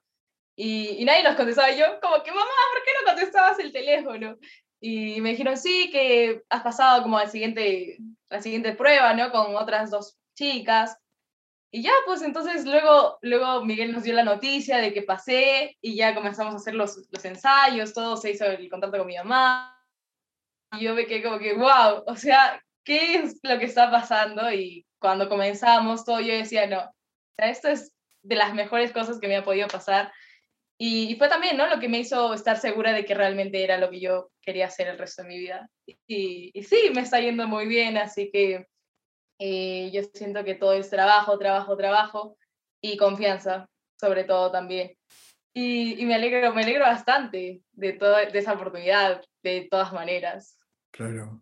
y, 0.62 1.02
y 1.02 1.06
nadie 1.06 1.24
nos 1.24 1.36
contestaba. 1.36 1.72
Y 1.72 1.78
yo 1.80 1.86
como 2.02 2.22
que, 2.22 2.32
mamá, 2.32 2.52
¿por 2.74 2.84
qué 2.84 2.92
no 3.00 3.06
contestabas 3.06 3.60
el 3.60 3.72
teléfono? 3.72 4.38
Y 4.82 5.22
me 5.22 5.30
dijeron, 5.30 5.56
sí, 5.56 5.90
que 5.90 6.44
has 6.50 6.64
pasado 6.64 7.02
como 7.02 7.18
al 7.18 7.30
siguiente, 7.30 7.98
la 8.30 8.42
siguiente 8.42 8.74
prueba, 8.74 9.14
¿no? 9.14 9.32
Con 9.32 9.56
otras 9.56 9.90
dos 9.90 10.18
chicas. 10.36 10.98
Y 11.72 11.82
ya, 11.84 11.94
pues 12.06 12.22
entonces 12.24 12.66
luego, 12.66 13.20
luego 13.22 13.64
Miguel 13.64 13.94
nos 13.94 14.04
dio 14.04 14.14
la 14.14 14.24
noticia 14.24 14.80
de 14.80 14.92
que 14.92 15.04
pasé 15.04 15.78
y 15.80 15.96
ya 15.96 16.14
comenzamos 16.14 16.54
a 16.54 16.58
hacer 16.58 16.76
los, 16.76 17.08
los 17.10 17.24
ensayos, 17.24 17.94
todo 17.94 18.18
se 18.18 18.32
hizo 18.32 18.46
el 18.46 18.70
contacto 18.70 18.98
con 18.98 19.08
mi 19.08 19.16
mamá. 19.16 19.78
Y 20.74 20.82
yo 20.84 20.94
me 20.94 21.06
quedé 21.06 21.24
como 21.24 21.40
que, 21.40 21.54
wow, 21.54 22.04
o 22.06 22.16
sea, 22.18 22.62
¿qué 22.84 23.16
es 23.16 23.40
lo 23.44 23.60
que 23.60 23.66
está 23.66 23.90
pasando? 23.90 24.52
Y 24.52 24.86
cuando 25.00 25.30
comenzamos 25.30 26.04
todo, 26.04 26.20
yo 26.20 26.34
decía, 26.34 26.68
no, 26.68 26.94
esto 27.38 27.70
es 27.70 27.94
de 28.24 28.36
las 28.36 28.54
mejores 28.54 28.92
cosas 28.92 29.20
que 29.22 29.30
me 29.30 29.38
ha 29.38 29.44
podido 29.46 29.70
pasar. 29.70 30.12
Y, 30.82 31.12
y 31.12 31.16
fue 31.18 31.28
también, 31.28 31.58
¿no? 31.58 31.68
Lo 31.68 31.78
que 31.78 31.90
me 31.90 32.00
hizo 32.00 32.34
estar 32.34 32.58
segura 32.58 32.94
de 32.94 33.04
que 33.04 33.14
realmente 33.14 33.62
era 33.62 33.78
lo 33.78 33.90
que 33.90 34.00
yo 34.00 34.32
quería 34.42 34.68
hacer 34.68 34.88
el 34.88 34.98
resto 34.98 35.24
de 35.24 35.28
mi 35.28 35.38
vida. 35.38 35.70
Y, 36.08 36.52
y 36.54 36.64
sí, 36.64 36.90
me 36.96 37.02
está 37.02 37.20
yendo 37.20 37.48
muy 37.48 37.68
bien, 37.68 37.98
así 37.98 38.32
que 38.32 38.66
eh, 39.40 39.92
yo 39.92 40.04
siento 40.14 40.46
que 40.46 40.56
todo 40.56 40.74
es 40.74 40.90
trabajo, 40.90 41.38
trabajo, 41.38 41.76
trabajo 41.76 42.38
y 42.82 42.96
confianza, 42.96 43.68
sobre 44.00 44.24
todo 44.24 44.52
también. 44.52 44.96
Y, 45.54 46.02
y 46.02 46.06
me 46.06 46.16
alegro, 46.16 46.54
me 46.54 46.64
alegro 46.64 46.86
bastante 46.86 47.62
de, 47.74 47.94
toda, 47.94 48.26
de 48.26 48.40
esa 48.40 48.54
oportunidad, 48.54 49.22
de 49.44 49.68
todas 49.70 49.92
maneras. 49.92 50.58
Claro. 50.92 51.42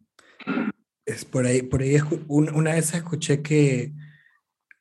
Es 1.05 1.25
por 1.25 1.45
ahí, 1.45 1.61
por 1.61 1.83
ahí 1.83 1.97
una 2.27 2.73
vez 2.73 2.91
escuché 2.93 3.43
que 3.43 3.91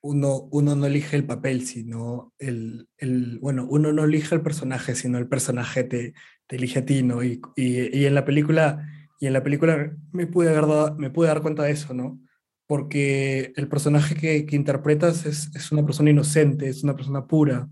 uno, 0.07 0.49
uno 0.53 0.77
no 0.77 0.87
elige 0.87 1.17
el 1.17 1.25
papel, 1.25 1.67
sino 1.67 2.33
el, 2.39 2.89
el, 2.99 3.39
bueno, 3.41 3.67
uno 3.69 3.93
no 3.93 4.05
elige 4.05 4.35
el 4.35 4.41
personaje, 4.41 4.95
sino 4.95 5.19
el 5.19 5.29
personaje 5.29 5.85
te, 5.85 6.15
te 6.47 6.57
elige 6.57 6.79
a 6.79 6.87
ti, 6.87 7.03
¿no? 7.03 7.23
Y, 7.23 7.41
y, 7.57 7.97
y 7.97 8.07
en 8.07 8.15
la 8.15 8.25
película, 8.25 8.89
y 9.21 9.27
en 9.27 9.33
la 9.33 9.43
película 9.43 9.97
me 10.13 10.27
pude, 10.27 10.55
haber 10.55 10.95
me 10.97 11.11
pude 11.11 11.29
dar 11.29 11.43
cuenta 11.43 11.65
de 11.65 11.73
eso, 11.73 11.93
¿no? 11.95 12.21
Porque 12.67 13.53
el 13.57 13.69
personaje 13.69 14.15
que, 14.15 14.47
que 14.47 14.57
interpretas 14.57 15.27
es, 15.27 15.51
es 15.55 15.73
una 15.73 15.85
persona 15.85 16.11
inocente, 16.11 16.69
es 16.69 16.83
una 16.83 16.97
persona 16.97 17.27
pura. 17.27 17.69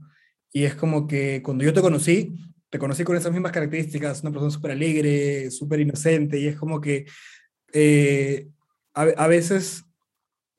Y 0.53 0.65
es 0.65 0.75
como 0.75 1.07
que 1.07 1.43
cuando 1.43 1.65
yo 1.65 1.73
te 1.73 1.81
conocí, 1.81 2.35
te 2.71 2.79
conocí 2.79 3.05
con 3.05 3.17
esas 3.17 3.33
mismas 3.33 3.53
características, 3.53 4.23
una 4.23 4.33
persona 4.33 4.51
súper 4.51 4.73
alegre, 4.73 5.51
súper 5.51 5.81
inocente, 5.81 6.39
y 6.39 6.47
es 6.49 6.57
como 6.57 6.81
que 6.81 7.07
eh, 7.73 8.49
a, 8.95 9.03
a 9.03 9.27
veces 9.27 9.85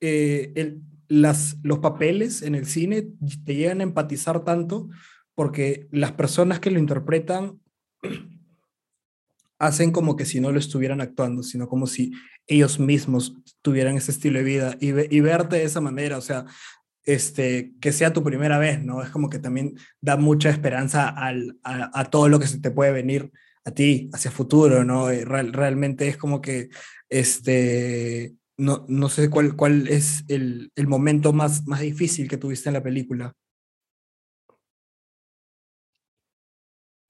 eh, 0.00 0.52
el, 0.54 0.82
las, 1.08 1.56
los 1.62 1.78
papeles 1.80 2.42
en 2.42 2.54
el 2.54 2.66
cine 2.66 3.08
te 3.44 3.54
llegan 3.54 3.80
a 3.80 3.84
empatizar 3.84 4.44
tanto 4.44 4.88
porque 5.34 5.86
las 5.90 6.12
personas 6.12 6.60
que 6.60 6.70
lo 6.70 6.78
interpretan 6.78 7.60
hacen 9.58 9.90
como 9.92 10.16
que 10.16 10.24
si 10.26 10.40
no 10.40 10.52
lo 10.52 10.58
estuvieran 10.58 11.00
actuando, 11.00 11.42
sino 11.42 11.68
como 11.68 11.86
si 11.86 12.12
ellos 12.46 12.78
mismos 12.78 13.34
tuvieran 13.62 13.96
ese 13.96 14.10
estilo 14.12 14.38
de 14.38 14.44
vida 14.44 14.76
y, 14.80 14.92
ve- 14.92 15.08
y 15.10 15.20
verte 15.20 15.56
de 15.56 15.64
esa 15.64 15.80
manera, 15.80 16.18
o 16.18 16.20
sea, 16.20 16.44
este, 17.04 17.72
que 17.80 17.92
sea 17.92 18.12
tu 18.12 18.22
primera 18.22 18.58
vez, 18.58 18.82
¿no? 18.84 19.02
Es 19.02 19.10
como 19.10 19.30
que 19.30 19.38
también 19.38 19.74
da 20.00 20.16
mucha 20.16 20.50
esperanza 20.50 21.08
al, 21.08 21.58
a, 21.62 22.04
todo 22.10 22.28
lo 22.28 22.38
que 22.38 22.46
se 22.48 22.58
te 22.60 22.70
puede 22.70 22.92
venir 22.92 23.30
a 23.64 23.70
ti 23.70 24.10
hacia 24.12 24.30
futuro, 24.30 24.84
¿no? 24.84 25.10
Eh, 25.10 25.24
real- 25.24 25.52
realmente 25.52 26.08
es 26.08 26.16
como 26.16 26.40
que, 26.40 26.68
este, 27.08 28.34
no, 28.58 28.84
no 28.88 29.08
sé 29.08 29.30
cuál, 29.30 29.56
cuál 29.56 29.88
es 29.88 30.24
el, 30.28 30.70
el 30.74 30.86
momento 30.86 31.32
más, 31.32 31.66
más 31.66 31.80
difícil 31.80 32.28
que 32.28 32.36
tuviste 32.36 32.68
en 32.68 32.74
la 32.74 32.82
película. 32.82 33.32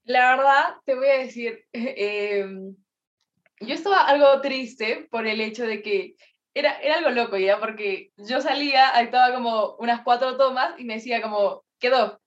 La 0.03 0.35
verdad, 0.35 0.75
te 0.85 0.95
voy 0.95 1.07
a 1.07 1.19
decir, 1.19 1.65
em, 1.73 2.75
yo 3.59 3.73
estaba 3.73 4.01
algo 4.07 4.39
triste 4.41 5.07
por 5.11 5.27
el 5.27 5.41
hecho 5.41 5.65
de 5.65 5.81
que 5.81 6.15
era, 6.53 6.79
era 6.79 6.97
algo 6.97 7.09
loco 7.09 7.37
ya, 7.37 7.59
porque 7.59 8.11
yo 8.17 8.41
salía, 8.41 8.89
actuaba 8.89 9.35
como 9.35 9.75
unas 9.79 10.01
cuatro 10.03 10.37
tomas 10.37 10.79
y 10.79 10.85
me 10.85 10.95
decía 10.95 11.21
como, 11.21 11.63
quedó. 11.79 12.21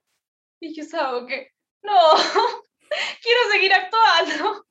Y 0.61 0.75
yo 0.75 0.83
estaba 0.83 1.27
que, 1.27 1.53
no, 1.83 1.95
quiero 3.23 3.41
seguir 3.53 3.73
actuando. 3.73 4.67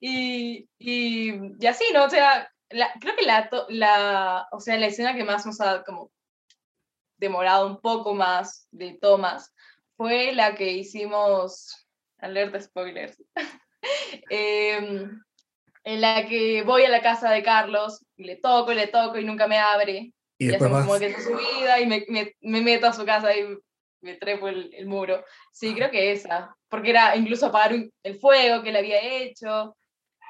Y, 0.00 0.66
y, 0.78 1.30
y, 1.60 1.66
así, 1.66 1.84
¿no? 1.92 2.06
O 2.06 2.08
sea, 2.08 2.50
creo 3.00 3.16
que 3.16 3.24
la, 3.24 3.48
la, 3.68 4.48
o 4.52 4.60
sea, 4.60 4.76
la 4.78 4.86
escena 4.86 5.14
que 5.14 5.24
más 5.24 5.46
nos 5.46 5.60
ha 5.60 5.82
como 5.84 6.10
demorado 7.16 7.66
un 7.66 7.80
poco 7.80 8.14
más 8.14 8.66
de 8.70 8.98
tomas 9.00 9.54
fue 9.96 10.32
la 10.32 10.54
que 10.54 10.72
hicimos, 10.72 11.86
alerta 12.18 12.60
spoilers, 12.60 13.22
em, 14.30 15.20
en 15.84 16.00
la 16.00 16.26
que 16.26 16.62
voy 16.62 16.84
a 16.84 16.88
la 16.88 17.02
casa 17.02 17.30
de 17.30 17.42
Carlos 17.42 18.04
y 18.16 18.24
le 18.24 18.36
toco 18.36 18.72
le 18.72 18.88
toco 18.88 19.18
y 19.18 19.24
nunca 19.24 19.46
me 19.46 19.58
abre. 19.58 20.12
Y, 20.38 20.52
y 20.52 20.58
como 20.58 20.98
que 20.98 21.06
es 21.06 21.24
su 21.24 21.36
vida 21.36 21.80
y 21.80 21.86
me, 21.86 22.04
me, 22.08 22.34
me, 22.40 22.60
meto 22.60 22.88
a 22.88 22.92
su 22.92 23.04
casa 23.04 23.36
y 23.36 23.56
me 24.00 24.14
trepo 24.16 24.48
el, 24.48 24.74
el, 24.74 24.86
muro. 24.86 25.24
Sí, 25.52 25.74
creo 25.74 25.90
que 25.90 26.10
esa, 26.10 26.56
porque 26.68 26.90
era 26.90 27.14
incluso 27.16 27.46
apagar 27.46 27.76
el 28.02 28.18
fuego 28.18 28.62
que 28.62 28.72
le 28.72 28.80
había 28.80 29.00
hecho 29.00 29.76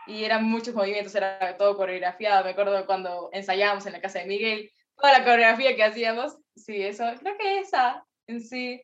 y 0.07 0.25
eran 0.25 0.45
muchos 0.45 0.75
movimientos, 0.75 1.15
era 1.15 1.57
todo 1.57 1.77
coreografiado. 1.77 2.45
Me 2.45 2.51
acuerdo 2.51 2.85
cuando 2.87 3.31
ensayábamos 3.33 3.87
en 3.87 3.93
la 3.93 4.01
casa 4.01 4.19
de 4.19 4.27
Miguel, 4.27 4.71
toda 4.97 5.19
la 5.19 5.25
coreografía 5.25 5.77
que 5.77 5.85
hacíamos, 5.85 6.37
sí, 6.55 6.83
eso, 6.83 7.05
creo 7.21 7.37
que 7.39 7.59
esa 7.61 8.05
en 8.27 8.41
sí, 8.41 8.83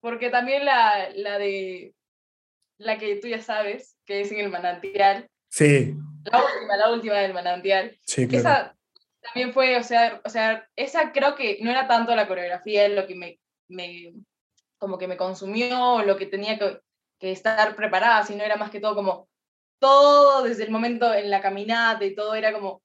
porque 0.00 0.30
también 0.30 0.64
la, 0.64 1.10
la 1.14 1.38
de, 1.38 1.94
la 2.78 2.98
que 2.98 3.16
tú 3.16 3.28
ya 3.28 3.40
sabes, 3.42 3.96
que 4.04 4.20
es 4.20 4.32
en 4.32 4.40
el 4.40 4.50
manantial. 4.50 5.28
Sí. 5.48 5.94
La 6.24 6.42
última, 6.42 6.76
la 6.76 6.90
última 6.90 7.14
del 7.14 7.34
manantial. 7.34 7.98
Sí, 8.06 8.26
claro. 8.26 8.48
Esa 8.48 8.76
también 9.22 9.52
fue, 9.52 9.76
o 9.76 9.82
sea, 9.82 10.20
o 10.24 10.28
sea, 10.28 10.68
esa 10.76 11.12
creo 11.12 11.34
que 11.34 11.58
no 11.62 11.70
era 11.70 11.86
tanto 11.88 12.14
la 12.14 12.28
coreografía 12.28 12.88
lo 12.88 13.06
que 13.06 13.14
me, 13.14 13.40
me 13.68 14.14
como 14.78 14.98
que 14.98 15.08
me 15.08 15.16
consumió, 15.16 16.02
lo 16.02 16.16
que 16.16 16.26
tenía 16.26 16.58
que, 16.58 16.80
que 17.18 17.32
estar 17.32 17.74
preparada, 17.76 18.24
sino 18.24 18.42
era 18.44 18.56
más 18.56 18.70
que 18.70 18.80
todo 18.80 18.94
como 18.94 19.28
todo 19.78 20.42
desde 20.42 20.64
el 20.64 20.70
momento 20.70 21.12
en 21.12 21.30
la 21.30 21.40
caminata 21.40 22.04
y 22.04 22.14
todo 22.14 22.34
era 22.34 22.52
como 22.52 22.82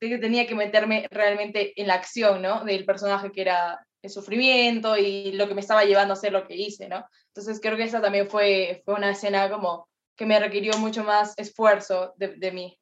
que 0.00 0.18
tenía 0.18 0.46
que 0.46 0.54
meterme 0.54 1.08
realmente 1.10 1.72
en 1.80 1.86
la 1.86 1.94
acción, 1.94 2.42
¿no? 2.42 2.64
Del 2.64 2.84
personaje 2.84 3.32
que 3.32 3.40
era 3.40 3.80
el 4.02 4.10
sufrimiento 4.10 4.96
y 4.96 5.32
lo 5.32 5.48
que 5.48 5.54
me 5.54 5.60
estaba 5.60 5.84
llevando 5.84 6.12
a 6.12 6.16
hacer 6.16 6.32
lo 6.32 6.46
que 6.46 6.56
hice, 6.56 6.88
¿no? 6.88 7.04
Entonces 7.28 7.60
creo 7.60 7.76
que 7.76 7.84
esa 7.84 8.00
también 8.00 8.28
fue, 8.28 8.82
fue 8.84 8.94
una 8.94 9.10
escena 9.10 9.50
como 9.50 9.88
que 10.16 10.26
me 10.26 10.38
requirió 10.38 10.78
mucho 10.78 11.04
más 11.04 11.34
esfuerzo 11.36 12.14
de, 12.16 12.36
de 12.36 12.52
mí. 12.52 12.78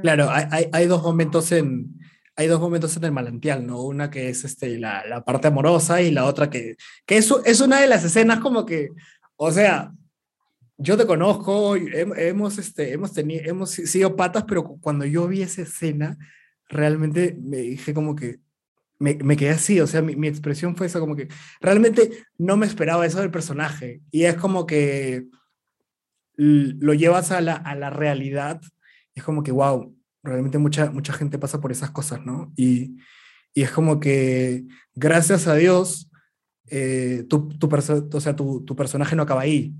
Claro, 0.00 0.28
hay, 0.30 0.68
hay, 0.72 0.86
dos 0.86 1.02
momentos 1.02 1.52
en, 1.52 1.98
hay 2.34 2.46
dos 2.46 2.60
momentos 2.60 2.96
en 2.96 3.04
el 3.04 3.12
manantial, 3.12 3.66
¿no? 3.66 3.82
Una 3.82 4.10
que 4.10 4.30
es 4.30 4.44
este, 4.44 4.78
la, 4.78 5.04
la 5.06 5.22
parte 5.22 5.48
amorosa 5.48 6.00
y 6.00 6.10
la 6.10 6.24
otra 6.24 6.48
que, 6.48 6.76
que 7.04 7.18
es, 7.18 7.30
es 7.44 7.60
una 7.60 7.80
de 7.80 7.86
las 7.86 8.04
escenas 8.04 8.40
como 8.40 8.64
que, 8.64 8.88
o 9.36 9.50
sea, 9.50 9.92
yo 10.78 10.96
te 10.96 11.06
conozco, 11.06 11.76
hemos, 11.76 12.58
este, 12.58 12.92
hemos, 12.92 13.12
tenido, 13.12 13.42
hemos 13.44 13.70
sido 13.70 14.14
patas, 14.14 14.44
pero 14.44 14.64
cuando 14.64 15.04
yo 15.06 15.26
vi 15.26 15.42
esa 15.42 15.62
escena, 15.62 16.18
realmente 16.68 17.36
me 17.40 17.58
dije 17.58 17.94
como 17.94 18.14
que, 18.14 18.40
me, 18.98 19.14
me 19.22 19.36
quedé 19.36 19.50
así, 19.50 19.80
o 19.80 19.86
sea, 19.86 20.02
mi, 20.02 20.16
mi, 20.16 20.28
expresión 20.28 20.76
fue 20.76 20.86
esa 20.86 21.00
como 21.00 21.16
que, 21.16 21.28
realmente 21.60 22.24
no 22.38 22.56
me 22.56 22.66
esperaba 22.66 23.06
eso 23.06 23.20
del 23.20 23.30
personaje. 23.30 24.00
Y 24.10 24.24
es 24.24 24.36
como 24.36 24.66
que 24.66 25.26
lo 26.36 26.92
llevas 26.92 27.30
a 27.32 27.40
la, 27.40 27.54
a 27.54 27.74
la 27.74 27.90
realidad, 27.90 28.60
es 29.14 29.22
como 29.22 29.42
que, 29.42 29.52
wow, 29.52 29.94
realmente 30.22 30.58
mucha, 30.58 30.90
mucha 30.90 31.12
gente 31.14 31.38
pasa 31.38 31.60
por 31.60 31.72
esas 31.72 31.90
cosas, 31.90 32.24
¿no? 32.24 32.52
Y, 32.56 32.96
y 33.54 33.62
es 33.62 33.70
como 33.70 34.00
que, 34.00 34.66
gracias 34.94 35.46
a 35.46 35.54
Dios, 35.54 36.10
eh, 36.68 37.24
tu, 37.28 37.48
tu, 37.48 37.68
o 37.68 38.20
sea, 38.20 38.36
tu, 38.36 38.62
tu 38.64 38.76
personaje 38.76 39.16
no 39.16 39.22
acaba 39.22 39.42
ahí, 39.42 39.74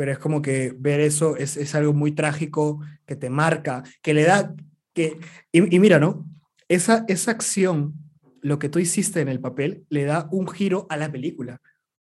pero 0.00 0.12
es 0.12 0.18
como 0.18 0.40
que 0.40 0.74
ver 0.78 0.98
eso 0.98 1.36
es, 1.36 1.58
es 1.58 1.74
algo 1.74 1.92
muy 1.92 2.12
trágico, 2.12 2.80
que 3.04 3.16
te 3.16 3.28
marca, 3.28 3.82
que 4.00 4.14
le 4.14 4.22
da, 4.22 4.54
que, 4.94 5.20
y, 5.52 5.78
mira, 5.78 5.98
¿no? 5.98 6.26
Esa, 6.68 7.04
esa 7.06 7.32
acción, 7.32 7.92
lo 8.40 8.58
que 8.58 8.70
tú 8.70 8.78
hiciste 8.78 9.20
en 9.20 9.28
el 9.28 9.40
papel, 9.40 9.84
le 9.90 10.04
da 10.04 10.26
un 10.32 10.48
giro 10.48 10.86
a 10.88 10.96
la 10.96 11.12
película. 11.12 11.60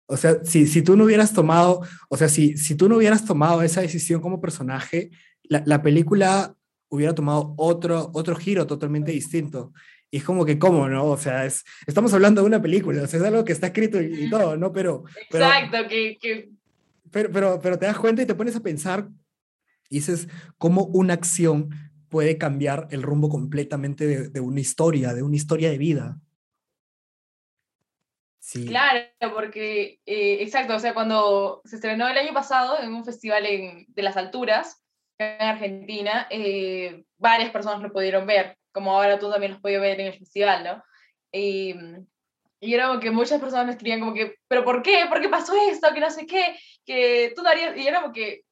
O 0.05 0.17
sea, 0.17 0.37
si, 0.43 0.67
si 0.67 0.83
tú 0.83 0.95
no 0.95 1.05
hubieras 1.05 1.33
tomado, 1.33 1.81
o 2.09 2.15
sea, 2.15 2.29
si, 2.29 2.57
si 2.57 2.75
tú 2.75 2.87
no 2.87 2.97
hubieras 2.97 3.25
tomado 3.25 3.63
esa 3.63 3.81
decisión 3.81 4.21
como 4.21 4.39
personaje, 4.39 5.09
la, 5.41 5.63
la 5.65 5.81
película 5.81 6.55
hubiera 6.89 7.15
tomado 7.15 7.55
otro, 7.57 8.11
otro 8.13 8.35
giro 8.35 8.67
totalmente 8.67 9.11
distinto. 9.11 9.73
Y 10.11 10.17
es 10.17 10.23
como 10.23 10.45
que, 10.45 10.59
¿cómo, 10.59 10.87
no? 10.87 11.05
O 11.07 11.17
sea, 11.17 11.43
es, 11.43 11.65
estamos 11.87 12.13
hablando 12.13 12.41
de 12.41 12.47
una 12.47 12.61
película, 12.61 13.01
o 13.01 13.07
sea, 13.07 13.19
es 13.19 13.25
algo 13.25 13.43
que 13.43 13.53
está 13.53 13.65
escrito 13.65 13.99
y, 13.99 14.25
y 14.25 14.29
todo, 14.29 14.57
¿no? 14.57 14.71
Pero... 14.71 15.05
Exacto, 15.31 15.87
que 15.89 16.51
pero, 17.11 17.31
pero, 17.31 17.59
pero 17.61 17.79
te 17.79 17.85
das 17.85 17.97
cuenta 17.97 18.21
y 18.21 18.25
te 18.25 18.35
pones 18.35 18.55
a 18.55 18.61
pensar 18.61 19.09
y 19.89 19.95
dices 19.95 20.27
cómo 20.57 20.83
una 20.85 21.13
acción 21.13 21.69
puede 22.09 22.37
cambiar 22.37 22.87
el 22.91 23.03
rumbo 23.03 23.29
completamente 23.29 24.05
de, 24.05 24.29
de 24.29 24.39
una 24.39 24.59
historia, 24.59 25.13
de 25.13 25.23
una 25.23 25.35
historia 25.35 25.69
de 25.69 25.77
vida. 25.77 26.19
Sí. 28.39 28.65
Claro, 28.65 29.01
porque, 29.35 29.99
eh, 30.07 30.37
exacto, 30.41 30.75
o 30.75 30.79
sea, 30.79 30.95
cuando 30.95 31.61
se 31.65 31.75
estrenó 31.75 32.07
el 32.07 32.17
año 32.17 32.33
pasado 32.33 32.81
en 32.81 32.91
un 32.91 33.05
festival 33.05 33.45
en, 33.45 33.85
de 33.89 34.01
las 34.01 34.17
alturas 34.17 34.83
en 35.19 35.41
Argentina, 35.41 36.25
eh, 36.31 37.03
varias 37.17 37.51
personas 37.51 37.81
lo 37.81 37.91
pudieron 37.91 38.25
ver, 38.25 38.57
como 38.71 38.91
ahora 38.91 39.19
tú 39.19 39.29
también 39.29 39.51
lo 39.51 39.57
has 39.57 39.61
podido 39.61 39.81
ver 39.81 39.99
en 39.99 40.07
el 40.07 40.17
festival, 40.17 40.63
¿no? 40.63 40.83
Y, 41.31 41.75
y 42.59 42.73
era 42.73 42.87
como 42.87 42.99
que 42.99 43.11
muchas 43.11 43.39
personas 43.39 43.67
me 43.67 43.73
escribían 43.73 43.99
como 43.99 44.15
que, 44.15 44.37
¿pero 44.47 44.63
por 44.63 44.81
qué? 44.81 45.05
¿Por 45.07 45.21
qué 45.21 45.29
pasó 45.29 45.53
esto? 45.69 45.93
Que 45.93 45.99
no 45.99 46.09
sé 46.09 46.25
qué, 46.25 46.57
que 46.89 47.33
tú 47.35 47.43
darías, 47.43 47.77
y 47.77 47.87
era 47.87 48.01
como 48.01 48.11
que, 48.11 48.45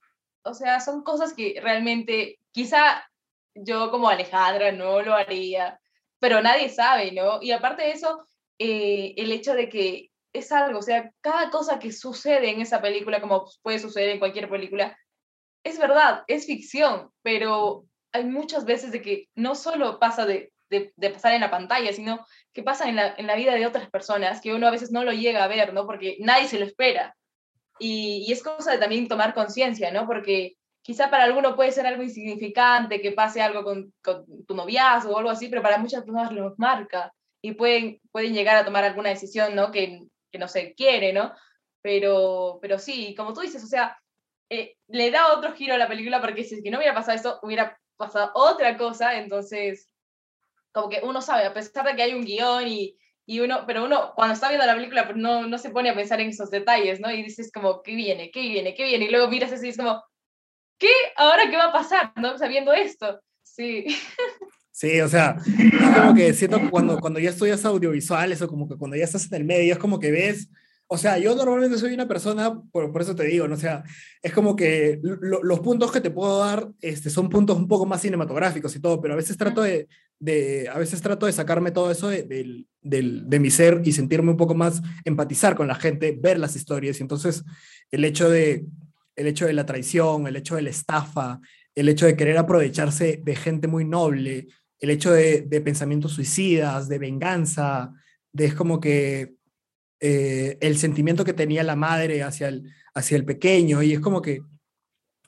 o 0.43 0.53
sea, 0.53 0.79
son 0.79 1.01
cosas 1.01 1.33
que 1.33 1.59
realmente 1.59 2.39
quizá 2.51 3.03
yo 3.55 3.89
como 3.89 4.09
Alejandra 4.09 4.71
no 4.71 5.01
lo 5.01 5.15
haría, 5.15 5.79
pero 6.19 6.39
nadie 6.43 6.69
sabe, 6.69 7.11
¿no? 7.11 7.41
Y 7.41 7.49
aparte 7.49 7.81
de 7.81 7.93
eso, 7.93 8.27
eh, 8.59 9.15
el 9.17 9.31
hecho 9.31 9.55
de 9.55 9.69
que 9.69 10.11
es 10.33 10.51
algo, 10.51 10.77
o 10.77 10.83
sea, 10.83 11.11
cada 11.19 11.49
cosa 11.49 11.79
que 11.79 11.91
sucede 11.91 12.51
en 12.51 12.61
esa 12.61 12.79
película, 12.79 13.21
como 13.21 13.49
puede 13.63 13.79
suceder 13.79 14.09
en 14.09 14.19
cualquier 14.19 14.47
película, 14.47 14.95
es 15.63 15.79
verdad, 15.79 16.23
es 16.27 16.45
ficción, 16.45 17.09
pero 17.23 17.85
hay 18.11 18.25
muchas 18.25 18.65
veces 18.65 18.91
de 18.91 19.01
que 19.01 19.29
no 19.33 19.55
solo 19.55 19.97
pasa 19.97 20.27
de, 20.27 20.53
de, 20.69 20.93
de 20.95 21.09
pasar 21.09 21.33
en 21.33 21.41
la 21.41 21.49
pantalla, 21.49 21.91
sino 21.91 22.23
que 22.53 22.61
pasa 22.61 22.87
en 22.87 22.97
la, 22.97 23.15
en 23.17 23.25
la, 23.25 23.35
vida 23.35 23.55
de 23.55 23.65
otras 23.65 23.89
personas, 23.89 24.41
que 24.41 24.53
uno 24.53 24.67
a 24.67 24.71
veces 24.71 24.91
no 24.91 25.03
lo 25.03 25.11
llega 25.11 25.43
a 25.43 25.47
ver, 25.47 25.73
¿no? 25.73 25.87
Porque 25.87 26.17
nadie 26.19 26.47
se 26.47 26.59
lo 26.59 26.65
espera. 26.65 27.15
Y, 27.79 28.31
es 28.31 28.43
cosa 28.43 28.71
de 28.71 28.77
también 28.77 29.07
tomar 29.07 29.33
conciencia, 29.33 29.91
¿no? 29.91 30.05
Porque 30.07 30.57
quizá 30.81 31.09
para 31.09 31.25
alguno 31.25 31.55
puede 31.55 31.71
ser 31.71 31.85
algo 31.85 32.03
insignificante, 32.03 33.01
que 33.01 33.11
pase 33.11 33.41
algo 33.41 33.63
con, 33.63 33.93
tu 34.47 34.55
noviazgo 34.55 35.13
o 35.13 35.17
algo 35.17 35.29
así, 35.29 35.49
pero 35.49 35.61
para 35.61 35.77
muchas 35.77 36.03
personas 36.03 36.31
lo 36.31 36.55
marca 36.57 37.13
y 37.41 37.53
pueden, 37.53 37.99
pueden 38.11 38.33
llegar 38.33 38.57
a 38.57 38.65
tomar 38.65 38.83
alguna 38.83 39.09
decisión, 39.09 39.55
¿no? 39.55 39.71
Que, 39.71 40.01
que 40.31 40.39
no 40.39 40.47
se 40.47 40.73
quiere, 40.73 41.13
¿no? 41.13 41.33
Pero, 41.81 42.59
pero 42.61 42.79
sí, 42.79 43.15
como 43.15 43.33
tú 43.33 43.41
dices, 43.41 43.63
o 43.63 43.67
sea, 43.67 43.97
eh, 44.49 44.77
le 44.87 45.11
da 45.11 45.33
otro 45.33 45.53
giro 45.53 45.73
a 45.73 45.77
la 45.77 45.87
película 45.87 46.21
porque 46.21 46.43
si 46.43 46.55
es 46.55 46.63
que 46.63 46.71
no 46.71 46.77
hubiera 46.77 46.93
pasado 46.93 47.15
esto, 47.15 47.39
hubiera 47.43 47.79
pasado 47.97 48.31
otra 48.33 48.77
cosa, 48.77 49.17
entonces 49.17 49.89
como 50.71 50.89
que 50.89 51.01
uno 51.03 51.21
sabe, 51.21 51.45
a 51.45 51.53
pesar 51.53 51.85
de 51.85 51.95
que 51.95 52.03
hay 52.03 52.13
un 52.13 52.23
guion 52.23 52.67
y, 52.67 52.95
y 53.29 53.41
uno, 53.41 53.65
pero 53.67 53.83
uno 53.83 54.13
cuando 54.15 54.33
está 54.33 54.47
viendo 54.47 54.65
la 54.65 54.73
película 54.73 55.05
pues 55.05 55.17
no, 55.17 55.45
no 55.45 55.57
se 55.57 55.69
pone 55.69 55.89
a 55.89 55.95
pensar 55.95 56.21
en 56.21 56.29
esos 56.29 56.49
detalles, 56.49 57.01
¿no? 57.01 57.11
Y 57.11 57.23
dices 57.23 57.51
como, 57.53 57.83
¿qué 57.83 57.93
viene? 57.93 58.31
¿Qué 58.31 58.39
viene? 58.39 58.73
¿Qué 58.73 58.85
viene? 58.85 59.05
Y 59.05 59.11
luego 59.11 59.27
miras 59.27 59.51
así 59.51 59.67
y 59.67 59.69
es 59.69 59.77
como, 59.77 60.01
¿qué? 60.79 60.87
¿Ahora 61.17 61.49
qué 61.49 61.57
va 61.57 61.65
a 61.65 61.73
pasar? 61.73 62.13
¿No? 62.15 62.37
Sabiendo 62.37 62.71
esto. 62.73 63.19
Sí. 63.43 63.85
Sí, 64.71 65.01
o 65.01 65.09
sea, 65.09 65.35
es 65.45 65.97
como 65.97 66.13
que 66.13 66.33
siento 66.33 66.59
que 66.59 66.69
cuando, 66.69 66.99
cuando 66.99 67.19
ya 67.19 67.31
estudias 67.31 67.65
audiovisuales 67.65 68.41
o 68.43 68.47
como 68.47 68.69
que 68.69 68.77
cuando 68.77 68.95
ya 68.95 69.05
estás 69.05 69.25
en 69.25 69.33
el 69.33 69.43
medio, 69.43 69.73
es 69.73 69.79
como 69.79 69.99
que 69.99 70.11
ves, 70.11 70.49
o 70.89 70.97
sea, 70.97 71.17
yo 71.17 71.35
normalmente 71.35 71.77
soy 71.77 71.93
una 71.93 72.07
persona, 72.07 72.61
por, 72.71 72.91
por 72.93 73.01
eso 73.01 73.13
te 73.13 73.25
digo, 73.25 73.47
¿no? 73.47 73.55
o 73.55 73.57
sea, 73.57 73.83
es 74.21 74.31
como 74.31 74.55
que 74.55 74.99
lo, 75.01 75.43
los 75.43 75.59
puntos 75.59 75.91
que 75.91 75.99
te 75.99 76.11
puedo 76.11 76.39
dar 76.39 76.69
este, 76.81 77.09
son 77.09 77.27
puntos 77.27 77.57
un 77.57 77.67
poco 77.67 77.85
más 77.85 78.01
cinematográficos 78.01 78.73
y 78.75 78.79
todo, 78.79 79.01
pero 79.01 79.13
a 79.13 79.17
veces 79.17 79.37
trato 79.37 79.61
de, 79.61 79.89
de 80.17 80.69
a 80.69 80.79
veces 80.79 81.01
trato 81.01 81.25
de 81.25 81.33
sacarme 81.33 81.71
todo 81.71 81.91
eso 81.91 82.07
de, 82.07 82.23
de, 82.23 82.65
de, 82.81 83.21
de 83.25 83.39
mi 83.39 83.51
ser 83.51 83.81
y 83.83 83.91
sentirme 83.91 84.31
un 84.31 84.37
poco 84.37 84.55
más, 84.55 84.81
empatizar 85.03 85.55
con 85.55 85.67
la 85.67 85.75
gente, 85.75 86.17
ver 86.17 86.39
las 86.39 86.55
historias, 86.55 86.99
y 86.99 87.03
entonces 87.03 87.43
el 87.91 88.05
hecho 88.05 88.29
de, 88.29 88.65
el 89.17 89.27
hecho 89.27 89.45
de 89.45 89.53
la 89.53 89.65
traición, 89.65 90.25
el 90.25 90.37
hecho 90.37 90.55
de 90.55 90.61
la 90.61 90.69
estafa, 90.69 91.41
el 91.75 91.89
hecho 91.89 92.05
de 92.05 92.15
querer 92.15 92.37
aprovecharse 92.37 93.21
de 93.21 93.35
gente 93.35 93.67
muy 93.67 93.83
noble, 93.83 94.47
el 94.79 94.89
hecho 94.89 95.11
de, 95.11 95.41
de 95.41 95.59
pensamientos 95.59 96.13
suicidas, 96.13 96.87
de 96.87 96.97
venganza, 96.97 97.91
de 98.31 98.45
es 98.45 98.53
como 98.53 98.79
que 98.79 99.36
eh, 99.99 100.57
el 100.61 100.77
sentimiento 100.77 101.25
que 101.25 101.33
tenía 101.33 101.63
la 101.63 101.75
madre 101.75 102.23
hacia 102.23 102.49
el, 102.49 102.71
hacia 102.93 103.17
el 103.17 103.25
pequeño, 103.25 103.81
y 103.83 103.93
es 103.93 103.99
como 103.99 104.21
que 104.21 104.41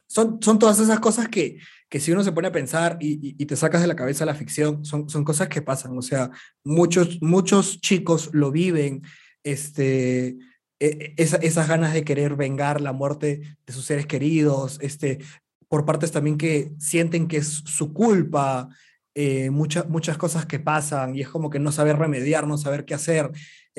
son, 0.08 0.42
son 0.42 0.58
todas 0.58 0.80
esas 0.80 1.00
cosas 1.00 1.28
que, 1.28 1.58
que 1.88 2.00
si 2.00 2.12
uno 2.12 2.24
se 2.24 2.32
pone 2.32 2.48
a 2.48 2.52
pensar 2.52 2.98
y, 3.00 3.36
y, 3.38 3.46
te 3.46 3.56
sacas 3.56 3.82
de 3.82 3.88
la 3.88 3.96
cabeza 3.96 4.26
la 4.26 4.34
ficción, 4.34 4.84
son, 4.84 5.10
son 5.10 5.24
cosas 5.24 5.50
que 5.50 5.62
pasan. 5.62 5.98
O 5.98 6.02
sea, 6.02 6.32
muchos, 6.64 7.22
muchos 7.22 7.80
chicos 7.80 8.30
lo 8.34 8.52
viven, 8.52 9.04
este, 9.44 10.38
e, 10.80 11.14
esa, 11.18 11.38
esas 11.38 11.68
ganas 11.68 11.94
de 11.94 12.04
querer 12.04 12.36
vengar 12.36 12.82
la 12.82 12.94
muerte 12.94 13.58
de 13.66 13.74
sus 13.74 13.86
seres 13.86 14.08
queridos, 14.08 14.80
este, 14.82 15.20
por 15.68 15.86
partes 15.86 16.12
también 16.12 16.38
que 16.38 16.72
sienten 16.80 17.28
que 17.28 17.38
es 17.38 17.48
su 17.48 17.94
culpa, 17.94 18.70
eh, 19.16 19.50
muchas 19.50 19.90
muchas 19.90 20.18
cosas 20.18 20.46
que 20.46 20.60
pasan 20.60 21.16
y 21.16 21.22
es 21.22 21.30
como 21.30 21.50
que 21.50 21.60
no 21.60 21.72
saber 21.72 21.98
remediar, 21.98 22.48
no 22.48 22.58
saber 22.58 22.86
qué 22.86 22.94
hacer. 22.94 23.32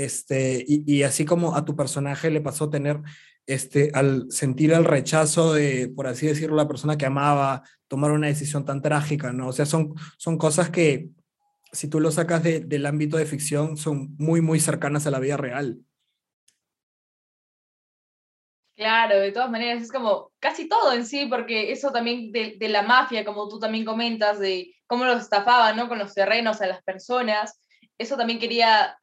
Este, 0.04 0.64
y, 0.66 1.02
así 1.02 1.26
como 1.26 1.54
a 1.54 1.64
tu 1.64 1.76
personaje 1.76 2.30
le 2.30 2.40
pasó 2.40 2.70
tener, 2.70 3.00
este, 3.46 3.90
al 3.92 4.30
sentir 4.30 4.72
el 4.72 4.84
rechazo 4.84 5.52
de, 5.52 5.92
por 5.94 6.06
así 6.06 6.26
decirlo, 6.26 6.56
la 6.56 6.68
persona 6.68 6.96
que 6.96 7.06
amaba, 7.06 7.62
tomar 7.86 8.10
una 8.12 8.28
decisión 8.28 8.64
tan 8.64 8.80
trágica, 8.80 9.32
¿no? 9.32 9.48
O 9.48 9.52
sea, 9.52 9.66
son, 9.66 9.94
son 10.16 10.38
cosas 10.38 10.70
que, 10.70 11.10
si 11.72 11.88
tú 11.88 12.00
lo 12.00 12.10
sacas 12.10 12.42
de, 12.42 12.60
del 12.60 12.86
ámbito 12.86 13.18
de 13.18 13.26
ficción, 13.26 13.76
son 13.76 14.16
muy, 14.16 14.40
muy 14.40 14.58
cercanas 14.58 15.06
a 15.06 15.10
la 15.10 15.20
vida 15.20 15.36
real. 15.36 15.78
Claro, 18.74 19.20
de 19.20 19.32
todas 19.32 19.50
maneras, 19.50 19.82
es 19.82 19.92
como 19.92 20.32
casi 20.38 20.66
todo 20.66 20.94
en 20.94 21.04
sí, 21.04 21.26
porque 21.26 21.72
eso 21.72 21.92
también 21.92 22.32
de, 22.32 22.56
de, 22.58 22.68
la 22.70 22.82
mafia, 22.82 23.26
como 23.26 23.46
tú 23.48 23.58
también 23.58 23.84
comentas, 23.84 24.38
de 24.38 24.74
cómo 24.86 25.04
los 25.04 25.20
estafaban, 25.20 25.76
¿no? 25.76 25.88
Con 25.88 25.98
los 25.98 26.14
terrenos 26.14 26.62
a 26.62 26.66
las 26.66 26.82
personas, 26.82 27.60
eso 27.98 28.16
también 28.16 28.38
quería, 28.38 28.98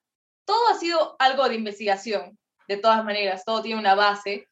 todo 0.48 0.70
ha 0.70 0.80
sido 0.80 1.16
algo 1.20 1.48
de 1.48 1.56
investigación, 1.56 2.40
de 2.70 2.78
todas 2.78 3.04
maneras, 3.04 3.44
todo 3.46 3.62
tiene 3.62 3.80
una 3.80 3.96
base, 3.96 4.48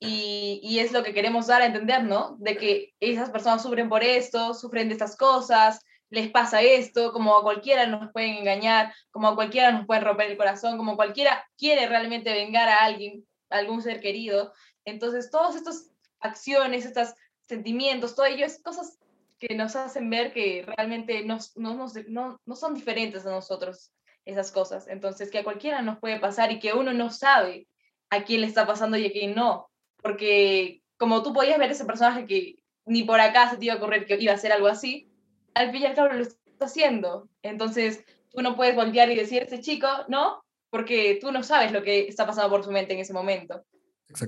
y, 0.00 0.78
es 0.78 0.92
lo 0.92 1.02
que 1.02 1.12
queremos 1.12 1.48
dar 1.48 1.62
a 1.62 1.66
entender, 1.66 2.04
¿no? 2.04 2.36
De 2.38 2.56
que 2.56 2.94
esas 3.00 3.30
personas 3.30 3.62
sufren 3.62 3.88
por 3.88 4.04
esto, 4.04 4.54
sufren 4.54 4.88
de 4.88 4.92
estas 4.92 5.16
cosas, 5.16 5.80
les 6.10 6.30
pasa 6.30 6.62
esto, 6.62 7.12
como 7.12 7.36
a 7.36 7.42
cualquiera 7.42 7.86
nos 7.86 8.12
pueden 8.12 8.36
engañar, 8.36 8.94
como 9.10 9.26
a 9.26 9.34
cualquiera 9.34 9.72
nos 9.72 9.86
pueden 9.86 10.04
romper 10.04 10.30
el 10.30 10.36
corazón, 10.36 10.76
como 10.76 10.94
cualquiera 10.94 11.44
quiere 11.56 11.88
realmente 11.88 12.32
vengar 12.32 12.68
a 12.68 12.84
alguien, 12.84 13.26
a 13.50 13.56
algún 13.56 13.82
ser 13.82 14.00
querido, 14.00 14.52
entonces, 14.84 15.30
todas 15.30 15.56
estas 15.56 15.90
acciones, 16.20 16.86
estos 16.86 17.14
sentimientos, 17.46 18.14
todo 18.14 18.26
ello 18.26 18.46
es 18.46 18.62
cosas 18.62 18.98
que 19.38 19.54
nos 19.54 19.74
hacen 19.76 20.10
ver 20.10 20.32
que 20.32 20.64
realmente 20.66 21.24
no, 21.24 21.38
no, 21.56 22.40
no 22.44 22.56
son 22.56 22.74
diferentes 22.74 23.26
a 23.26 23.30
nosotros 23.30 23.92
esas 24.28 24.52
cosas. 24.52 24.86
Entonces, 24.88 25.30
que 25.30 25.38
a 25.38 25.44
cualquiera 25.44 25.82
nos 25.82 25.98
puede 25.98 26.20
pasar 26.20 26.52
y 26.52 26.58
que 26.58 26.74
uno 26.74 26.92
no 26.92 27.10
sabe 27.10 27.66
a 28.10 28.24
quién 28.24 28.42
le 28.42 28.46
está 28.46 28.66
pasando 28.66 28.96
y 28.96 29.06
a 29.06 29.12
quién 29.12 29.34
no. 29.34 29.70
Porque 30.02 30.82
como 30.98 31.22
tú 31.22 31.32
podías 31.32 31.58
ver 31.58 31.70
ese 31.70 31.84
personaje 31.84 32.26
que 32.26 32.56
ni 32.84 33.04
por 33.04 33.20
acá 33.20 33.50
se 33.50 33.56
te 33.56 33.66
iba 33.66 33.74
a 33.74 33.76
ocurrir 33.78 34.06
que 34.06 34.16
iba 34.20 34.32
a 34.32 34.36
hacer 34.36 34.52
algo 34.52 34.68
así, 34.68 35.10
al 35.54 35.72
fin 35.72 35.82
y 35.82 35.86
al 35.86 35.94
cabo 35.94 36.12
lo 36.12 36.22
está 36.22 36.66
haciendo. 36.66 37.28
Entonces, 37.42 38.04
tú 38.30 38.42
no 38.42 38.54
puedes 38.54 38.74
voltear 38.74 39.10
y 39.10 39.16
decir, 39.16 39.42
ese 39.42 39.60
chico, 39.60 39.88
no, 40.08 40.42
porque 40.70 41.18
tú 41.20 41.32
no 41.32 41.42
sabes 41.42 41.72
lo 41.72 41.82
que 41.82 42.06
está 42.08 42.26
pasando 42.26 42.50
por 42.50 42.64
su 42.64 42.70
mente 42.70 42.92
en 42.92 43.00
ese 43.00 43.14
momento. 43.14 43.64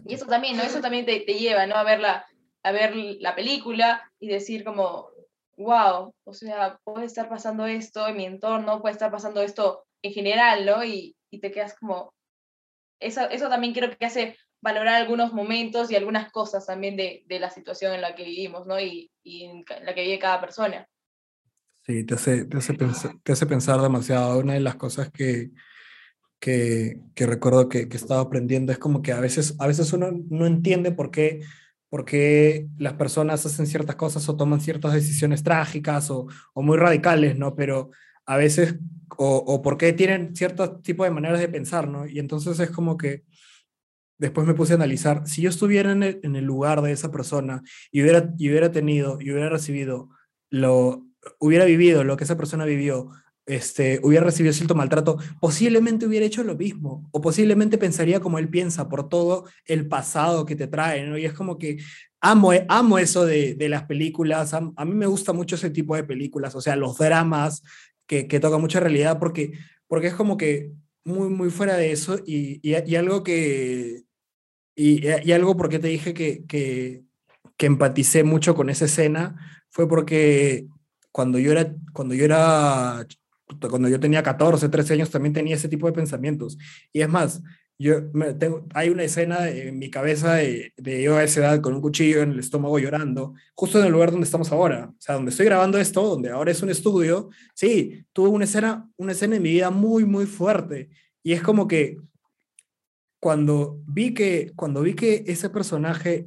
Y 0.07 0.15
eso 0.15 0.27
también, 0.27 0.57
¿no? 0.57 0.63
Eso 0.63 0.81
también 0.81 1.07
te, 1.07 1.21
te, 1.21 1.35
lleva, 1.35 1.67
¿no? 1.67 1.75
A 1.75 1.85
ver, 1.85 2.01
la, 2.01 2.27
a 2.63 2.73
ver 2.73 2.95
la 2.95 3.35
película 3.35 4.11
y 4.19 4.29
decir 4.29 4.65
como, 4.65 5.11
wow, 5.57 6.15
o 6.25 6.33
sea, 6.35 6.79
puede 6.85 7.07
estar 7.07 7.29
pasando 7.29 7.67
esto 7.67 8.07
en 8.07 8.17
mi 8.17 8.25
entorno, 8.27 8.81
puede 8.81 8.93
estar 8.93 9.11
pasando 9.11 9.43
esto 9.43 9.85
en 10.03 10.13
general, 10.13 10.67
¿no? 10.67 10.85
Y, 10.85 11.17
y 11.31 11.41
te 11.41 11.51
quedas 11.51 11.75
como, 11.79 12.13
eso, 13.01 13.29
eso 13.31 13.49
también 13.49 13.73
creo 13.73 13.97
que 13.97 14.05
hace 14.05 14.37
valorar 14.63 14.95
algunos 14.95 15.33
momentos 15.33 15.91
y 15.91 15.97
algunas 15.97 16.31
cosas 16.31 16.67
también 16.67 16.97
de, 16.97 17.25
de 17.27 17.41
la 17.41 17.51
situación 17.51 17.95
en 17.95 18.03
la 18.03 18.15
que 18.15 18.25
vivimos, 18.25 18.67
¿no? 18.67 18.79
Y, 18.79 19.11
y 19.23 19.45
en 19.45 19.65
la 19.85 19.95
que 19.95 20.03
vive 20.03 20.19
cada 20.19 20.41
persona. 20.41 20.87
Sí, 21.87 22.05
te 22.05 22.15
hace, 22.15 22.45
te 22.45 22.59
hace, 22.59 22.75
pensar, 22.75 23.17
te 23.23 23.33
hace 23.33 23.47
pensar 23.47 23.81
demasiado. 23.81 24.39
Una 24.39 24.55
de 24.55 24.61
las 24.61 24.77
cosas 24.77 25.11
que, 25.11 25.51
que, 26.39 27.01
que 27.15 27.27
recuerdo 27.27 27.69
que, 27.69 27.89
que, 27.89 27.97
estaba 27.97 28.21
aprendiendo 28.21 28.71
es 28.71 28.79
como 28.79 29.01
que 29.01 29.13
a 29.13 29.21
veces, 29.21 29.57
a 29.59 29.67
veces 29.67 29.93
uno 29.95 30.11
no 30.29 30.47
entiende 30.47 30.93
por 30.93 31.11
qué, 31.11 31.41
por 31.89 32.05
qué 32.05 32.69
las 32.77 32.93
personas 32.95 33.47
hacen 33.47 33.67
ciertas 33.67 33.97
cosas 33.97 34.29
o 34.29 34.37
toman 34.37 34.61
ciertas 34.61 34.93
decisiones 34.93 35.43
trágicas 35.43 36.11
o, 36.11 36.27
o 36.53 36.63
muy 36.63 36.77
radicales, 36.77 37.39
¿no? 37.39 37.57
Pero 37.57 37.91
a 38.31 38.37
veces, 38.37 38.77
o, 39.17 39.39
o 39.39 39.61
por 39.61 39.77
qué 39.77 39.93
tienen 39.93 40.37
cierto 40.37 40.81
tipo 40.81 41.03
de 41.03 41.11
maneras 41.11 41.41
de 41.41 41.49
pensar, 41.49 41.89
¿no? 41.89 42.07
Y 42.07 42.21
entonces 42.21 42.61
es 42.61 42.71
como 42.71 42.97
que 42.97 43.25
después 44.19 44.47
me 44.47 44.55
puse 44.55 44.75
a 44.75 44.77
analizar, 44.77 45.27
si 45.27 45.43
yo 45.43 45.51
estuviera 45.51 45.91
en 45.91 46.05
el, 46.05 46.21
en 46.23 46.37
el 46.37 46.45
lugar 46.45 46.81
de 46.81 46.93
esa 46.93 47.11
persona 47.11 47.63
y 47.91 48.03
hubiera, 48.03 48.33
y 48.39 48.49
hubiera 48.51 48.71
tenido 48.71 49.21
y 49.21 49.33
hubiera 49.33 49.49
recibido 49.49 50.11
lo, 50.49 51.07
hubiera 51.41 51.65
vivido 51.65 52.05
lo 52.05 52.17
que 52.17 52.23
esa 52.23 52.37
persona 52.37 52.65
vivió 52.65 53.11
este, 53.47 53.99
hubiera 54.05 54.25
recibido 54.25 54.53
cierto 54.53 54.77
maltrato, 54.77 55.19
posiblemente 55.41 56.07
hubiera 56.07 56.25
hecho 56.25 56.45
lo 56.45 56.55
mismo, 56.55 57.09
o 57.11 57.21
posiblemente 57.21 57.79
pensaría 57.79 58.21
como 58.21 58.39
él 58.39 58.49
piensa 58.49 58.89
por 58.89 59.09
todo 59.09 59.47
el 59.65 59.89
pasado 59.89 60.47
que 60.47 60.55
te 60.55 60.69
trae, 60.69 61.05
¿no? 61.05 61.19
Y 61.19 61.25
es 61.25 61.33
como 61.33 61.59
que 61.59 61.79
amo, 62.21 62.53
amo 62.69 62.99
eso 62.99 63.27
de, 63.27 63.55
de 63.55 63.69
las 63.69 63.85
películas, 63.85 64.55
a, 64.55 64.71
a, 64.77 64.85
mí 64.85 64.95
me 64.95 65.07
gusta 65.07 65.33
mucho 65.33 65.57
ese 65.57 65.71
tipo 65.71 65.97
de 65.97 66.05
películas, 66.05 66.55
o 66.55 66.61
sea, 66.61 66.77
los 66.77 66.99
dramas 66.99 67.63
que, 68.11 68.41
tocan 68.41 68.61
mucha 68.61 68.81
realidad, 68.81 69.19
porque, 69.21 69.53
porque 69.87 70.09
es 70.09 70.15
como 70.15 70.37
que 70.37 70.73
muy, 71.05 71.29
muy 71.29 71.51
fuera 71.51 71.77
de 71.77 71.93
eso, 71.93 72.19
y, 72.27 72.59
y, 72.63 72.77
y 72.85 72.97
algo 72.97 73.23
que, 73.23 74.03
y, 74.75 75.07
y, 75.07 75.33
algo 75.33 75.57
porque 75.57 75.79
te 75.79 75.89
dije 75.89 76.13
que, 76.13 76.45
que, 76.47 77.05
que 77.57 77.67
empaticé 77.67 78.25
mucho 78.25 78.57
con 78.57 78.69
esa 78.69 78.87
escena, 78.87 79.37
fue 79.71 79.89
porque 79.89 80.67
cuando 81.13 81.39
yo 81.39 81.53
era, 81.53 81.75
cuando 81.93 82.15
yo 82.15 82.25
era 82.25 83.07
cuando 83.69 83.89
yo 83.89 83.99
tenía 83.99 84.23
14, 84.23 84.69
13 84.69 84.95
años 84.95 85.11
también 85.11 85.33
tenía 85.33 85.57
ese 85.57 85.69
tipo 85.69 85.87
de 85.87 85.93
pensamientos. 85.93 86.57
Y 86.93 87.01
es 87.01 87.09
más, 87.09 87.43
yo 87.83 88.03
me 88.13 88.35
tengo, 88.35 88.67
hay 88.75 88.91
una 88.91 89.05
escena 89.05 89.49
en 89.49 89.79
mi 89.79 89.89
cabeza 89.89 90.35
de, 90.35 90.75
de, 90.77 91.03
yo 91.03 91.17
a 91.17 91.25
esa 91.25 91.41
edad 91.41 91.61
con 91.63 91.73
un 91.73 91.81
cuchillo 91.81 92.21
en 92.21 92.33
el 92.33 92.39
estómago 92.39 92.79
llorando, 92.79 93.33
justo 93.55 93.79
en 93.79 93.87
el 93.87 93.93
lugar 93.93 94.11
donde 94.11 94.27
estamos 94.27 94.53
ahora, 94.53 94.91
o 94.91 95.01
sea, 95.01 95.15
donde 95.15 95.31
estoy 95.31 95.47
grabando 95.47 95.79
esto, 95.79 96.03
donde 96.03 96.29
ahora 96.29 96.51
es 96.51 96.63
un 96.63 96.69
estudio. 96.69 97.31
Sí, 97.55 98.05
tuve 98.13 98.29
una 98.29 98.45
escena, 98.45 98.87
una 98.99 99.13
escena 99.13 99.37
en 99.37 99.43
mi 99.43 99.49
vida 99.53 99.71
muy, 99.71 100.05
muy 100.05 100.27
fuerte. 100.27 100.91
Y 101.23 101.33
es 101.33 101.43
como 101.43 101.67
que 101.67 101.97
cuando 103.19 103.81
vi 103.87 104.13
que, 104.13 104.53
cuando 104.57 104.83
vi 104.83 104.93
que 104.93 105.25
ese 105.27 105.49
personaje 105.49 106.27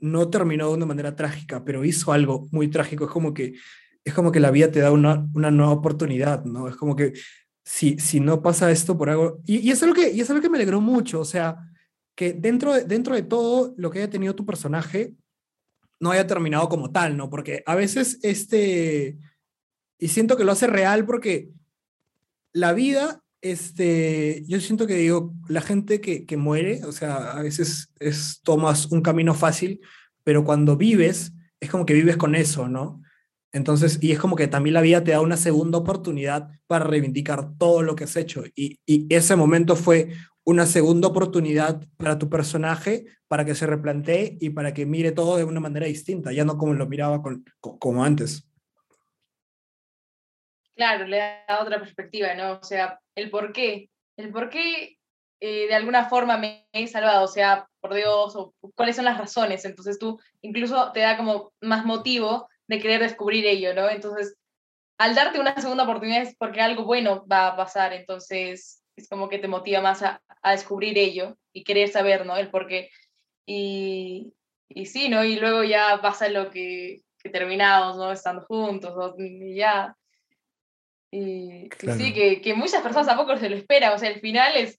no 0.00 0.28
terminó 0.28 0.68
de 0.68 0.74
una 0.74 0.86
manera 0.86 1.16
trágica, 1.16 1.64
pero 1.64 1.82
hizo 1.82 2.12
algo 2.12 2.46
muy 2.50 2.68
trágico, 2.68 3.06
es 3.06 3.10
como 3.10 3.32
que 3.32 3.54
es 4.04 4.14
como 4.14 4.32
que 4.32 4.40
la 4.40 4.50
vida 4.50 4.70
te 4.70 4.80
da 4.80 4.92
una, 4.92 5.26
una 5.34 5.50
nueva 5.50 5.72
oportunidad, 5.72 6.44
¿no? 6.44 6.68
Es 6.68 6.76
como 6.76 6.96
que 6.96 7.14
si, 7.70 8.00
si 8.00 8.18
no 8.18 8.42
pasa 8.42 8.72
esto 8.72 8.98
por 8.98 9.10
algo... 9.10 9.40
Y, 9.46 9.58
y, 9.58 9.70
es 9.70 9.80
algo 9.84 9.94
que, 9.94 10.10
y 10.10 10.20
es 10.20 10.28
algo 10.28 10.42
que 10.42 10.48
me 10.48 10.58
alegró 10.58 10.80
mucho, 10.80 11.20
o 11.20 11.24
sea, 11.24 11.56
que 12.16 12.32
dentro 12.32 12.74
de, 12.74 12.82
dentro 12.82 13.14
de 13.14 13.22
todo 13.22 13.74
lo 13.76 13.92
que 13.92 14.00
haya 14.00 14.10
tenido 14.10 14.34
tu 14.34 14.44
personaje, 14.44 15.14
no 16.00 16.10
haya 16.10 16.26
terminado 16.26 16.68
como 16.68 16.90
tal, 16.90 17.16
¿no? 17.16 17.30
Porque 17.30 17.62
a 17.66 17.76
veces 17.76 18.18
este... 18.22 19.18
Y 19.98 20.08
siento 20.08 20.36
que 20.36 20.42
lo 20.42 20.50
hace 20.50 20.66
real 20.66 21.06
porque 21.06 21.50
la 22.52 22.72
vida, 22.72 23.22
este, 23.40 24.42
yo 24.48 24.60
siento 24.60 24.88
que 24.88 24.96
digo, 24.96 25.32
la 25.48 25.60
gente 25.60 26.00
que, 26.00 26.26
que 26.26 26.36
muere, 26.36 26.84
o 26.84 26.90
sea, 26.90 27.30
a 27.34 27.42
veces 27.42 27.92
es, 28.00 28.40
tomas 28.42 28.86
un 28.86 29.00
camino 29.00 29.32
fácil, 29.32 29.80
pero 30.24 30.42
cuando 30.42 30.76
vives, 30.76 31.34
es 31.60 31.70
como 31.70 31.86
que 31.86 31.94
vives 31.94 32.16
con 32.16 32.34
eso, 32.34 32.66
¿no? 32.66 33.00
Entonces, 33.52 33.98
y 34.00 34.12
es 34.12 34.18
como 34.18 34.36
que 34.36 34.46
también 34.46 34.74
la 34.74 34.80
vida 34.80 35.02
te 35.02 35.10
da 35.10 35.20
una 35.20 35.36
segunda 35.36 35.78
oportunidad 35.78 36.50
para 36.66 36.84
reivindicar 36.84 37.56
todo 37.58 37.82
lo 37.82 37.96
que 37.96 38.04
has 38.04 38.16
hecho. 38.16 38.44
Y, 38.54 38.78
ese 38.86 39.34
momento 39.34 39.74
fue 39.74 40.12
una 40.44 40.66
segunda 40.66 41.08
oportunidad 41.08 41.84
para 41.96 42.18
tu 42.18 42.28
personaje, 42.28 43.06
para 43.28 43.44
que 43.44 43.54
se 43.54 43.66
replantee 43.66 44.38
y 44.40 44.50
para 44.50 44.72
que 44.72 44.86
mire 44.86 45.12
todo 45.12 45.36
de 45.36 45.44
una 45.44 45.60
manera 45.60 45.86
distinta, 45.86 46.32
ya 46.32 46.44
no 46.44 46.56
como 46.56 46.74
lo 46.74 46.86
miraba 46.86 47.22
como 47.60 48.04
antes. 48.04 48.48
Claro, 50.76 51.06
le 51.06 51.18
da 51.18 51.60
otra 51.60 51.78
perspectiva, 51.78 52.34
¿no? 52.34 52.52
O 52.52 52.62
sea, 52.62 53.00
el 53.14 53.30
por 53.30 53.52
qué, 53.52 53.90
el 54.16 54.30
por 54.30 54.48
qué 54.48 54.96
eh, 55.40 55.66
de 55.66 55.74
alguna 55.74 56.08
forma 56.08 56.36
me 56.36 56.68
he 56.72 56.86
salvado, 56.86 57.24
o 57.24 57.28
sea, 57.28 57.66
por 57.80 57.94
Dios, 57.94 58.34
o 58.36 58.54
cuáles 58.74 58.96
son 58.96 59.06
las 59.06 59.18
razones. 59.18 59.64
Entonces 59.64 59.98
tú 59.98 60.20
incluso 60.42 60.92
te 60.92 61.00
da 61.00 61.16
como 61.16 61.52
más 61.60 61.84
motivo 61.84 62.49
de 62.70 62.78
querer 62.78 63.02
descubrir 63.02 63.44
ello, 63.46 63.74
¿no? 63.74 63.90
Entonces, 63.90 64.36
al 64.96 65.16
darte 65.16 65.40
una 65.40 65.60
segunda 65.60 65.82
oportunidad 65.82 66.22
es 66.22 66.36
porque 66.36 66.60
algo 66.60 66.84
bueno 66.84 67.26
va 67.26 67.48
a 67.48 67.56
pasar, 67.56 67.92
entonces 67.92 68.84
es 68.94 69.08
como 69.08 69.28
que 69.28 69.38
te 69.38 69.48
motiva 69.48 69.80
más 69.80 70.04
a, 70.04 70.22
a 70.40 70.52
descubrir 70.52 70.96
ello 70.96 71.36
y 71.52 71.64
querer 71.64 71.88
saber, 71.88 72.24
¿no? 72.24 72.36
El 72.36 72.48
por 72.48 72.68
qué. 72.68 72.88
Y, 73.44 74.32
y 74.68 74.86
sí, 74.86 75.08
¿no? 75.08 75.24
Y 75.24 75.34
luego 75.34 75.64
ya 75.64 75.98
pasa 76.00 76.28
lo 76.28 76.48
que, 76.48 77.02
que 77.18 77.28
terminamos, 77.28 77.96
¿no? 77.96 78.12
Estando 78.12 78.42
juntos, 78.42 78.94
¿no? 78.96 79.14
y 79.18 79.56
ya. 79.56 79.96
Y, 81.10 81.68
claro. 81.70 81.98
y 81.98 82.04
sí, 82.04 82.14
que, 82.14 82.40
que, 82.40 82.54
muchas 82.54 82.82
personas 82.82 83.08
tampoco 83.08 83.36
se 83.36 83.50
lo 83.50 83.56
esperan, 83.56 83.94
o 83.94 83.98
sea, 83.98 84.10
el 84.10 84.20
final 84.20 84.56
es 84.56 84.78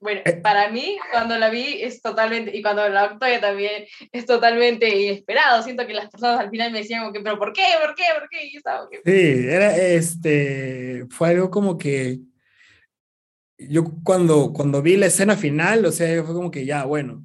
bueno, 0.00 0.20
Eh. 0.24 0.32
para 0.34 0.70
mí, 0.70 0.96
cuando 1.12 1.36
la 1.38 1.50
vi, 1.50 1.82
es 1.82 2.00
totalmente, 2.00 2.56
y 2.56 2.62
cuando 2.62 2.88
la 2.88 3.02
actué 3.04 3.38
también, 3.38 3.84
es 4.12 4.26
totalmente 4.26 4.88
inesperado. 4.88 5.62
Siento 5.62 5.86
que 5.86 5.94
las 5.94 6.08
personas 6.10 6.40
al 6.40 6.50
final 6.50 6.70
me 6.72 6.78
decían, 6.78 7.00
como 7.00 7.12
que, 7.12 7.20
pero 7.20 7.38
¿por 7.38 7.52
qué? 7.52 7.64
¿Por 7.84 7.94
qué? 7.94 8.04
¿Por 8.18 8.28
qué? 8.28 8.46
Y 8.46 8.52
yo 8.52 8.58
estaba, 8.58 8.88
Sí, 9.04 9.46
era 9.48 9.76
este, 9.76 11.06
fue 11.10 11.30
algo 11.30 11.50
como 11.50 11.76
que 11.76 12.20
yo 13.58 13.84
cuando, 14.04 14.52
cuando 14.52 14.82
vi 14.82 14.96
la 14.96 15.06
escena 15.06 15.36
final, 15.36 15.84
o 15.84 15.90
sea, 15.92 16.22
fue 16.22 16.34
como 16.34 16.50
que 16.50 16.64
ya, 16.64 16.84
bueno, 16.84 17.24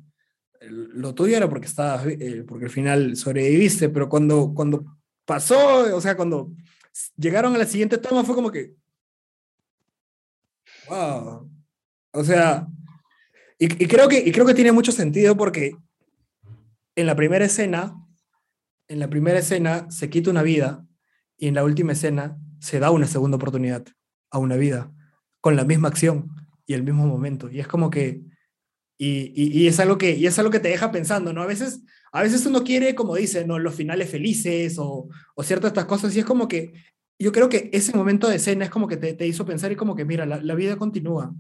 lo 0.62 1.14
tuyo 1.14 1.38
era 1.38 1.48
porque 1.48 1.68
estabas, 1.68 2.08
eh, 2.08 2.44
porque 2.48 2.66
al 2.66 2.72
final 2.72 3.16
sobreviviste, 3.16 3.90
pero 3.90 4.10
cuando, 4.10 4.54
cuando 4.56 4.84
pasó, 5.26 5.96
o 5.96 6.02
sea, 6.02 6.16
cuando 6.18 6.52
llegaron 7.18 7.54
a 7.54 7.58
la 7.60 7.66
siguiente 7.66 7.98
toma 8.00 8.24
fue 8.24 8.34
como 8.34 8.52
que, 8.52 8.74
wow, 10.90 11.50
o 12.14 12.24
sea, 12.24 12.68
y, 13.60 13.66
y 13.84 13.88
creo 13.88 14.08
que, 14.08 14.20
y 14.20 14.32
creo 14.32 14.46
que 14.46 14.54
tiene 14.54 14.72
mucho 14.72 14.92
sentido 14.92 15.36
porque 15.36 15.76
en 16.96 17.08
la 17.08 17.16
primera 17.16 17.46
escena, 17.46 17.96
en 18.88 19.00
la 19.00 19.10
primera 19.10 19.40
escena 19.40 19.90
se 19.90 20.10
quita 20.10 20.30
una 20.30 20.44
vida 20.44 20.86
y 21.38 21.48
en 21.48 21.56
la 21.56 21.64
última 21.64 21.94
escena 21.94 22.38
se 22.60 22.80
da 22.80 22.92
una 22.92 23.08
segunda 23.08 23.38
oportunidad 23.38 23.86
a 24.30 24.38
una 24.38 24.56
vida 24.56 24.92
con 25.42 25.56
la 25.56 25.66
misma 25.66 25.90
acción 25.90 26.30
y 26.66 26.74
el 26.74 26.84
mismo 26.84 27.06
momento. 27.06 27.50
Y 27.50 27.60
es 27.60 27.68
como 27.68 27.90
que, 27.90 28.22
y, 28.98 29.34
y, 29.36 29.64
y 29.64 29.68
es, 29.68 29.80
algo 29.80 29.98
que, 29.98 30.12
y 30.16 30.28
es 30.28 30.38
algo 30.40 30.52
que 30.52 30.60
te 30.60 30.70
deja 30.70 30.92
pensando, 30.92 31.34
¿no? 31.34 31.42
A 31.42 31.48
veces, 31.48 31.82
a 32.12 32.22
veces 32.22 32.46
uno 32.46 32.64
quiere, 32.64 32.96
como 32.96 33.16
dice, 33.16 33.46
¿no? 33.46 33.60
Los 33.60 33.76
finales 33.76 34.10
felices 34.10 34.78
o, 34.78 35.10
o 35.36 35.44
ciertas 35.44 35.70
estas 35.70 35.86
cosas 35.86 36.16
y 36.16 36.20
es 36.20 36.26
como 36.26 36.48
que 36.48 36.74
yo 37.20 37.32
creo 37.32 37.50
que 37.50 37.70
ese 37.74 37.96
momento 37.96 38.28
de 38.28 38.38
escena 38.38 38.66
es 38.66 38.72
como 38.72 38.88
que 38.88 38.98
te, 38.98 39.14
te 39.14 39.28
hizo 39.28 39.46
pensar 39.46 39.72
y 39.72 39.76
como 39.76 39.96
que, 39.96 40.06
mira, 40.06 40.26
la, 40.26 40.42
la 40.42 40.56
vida 40.56 40.78
continúa. 40.78 41.34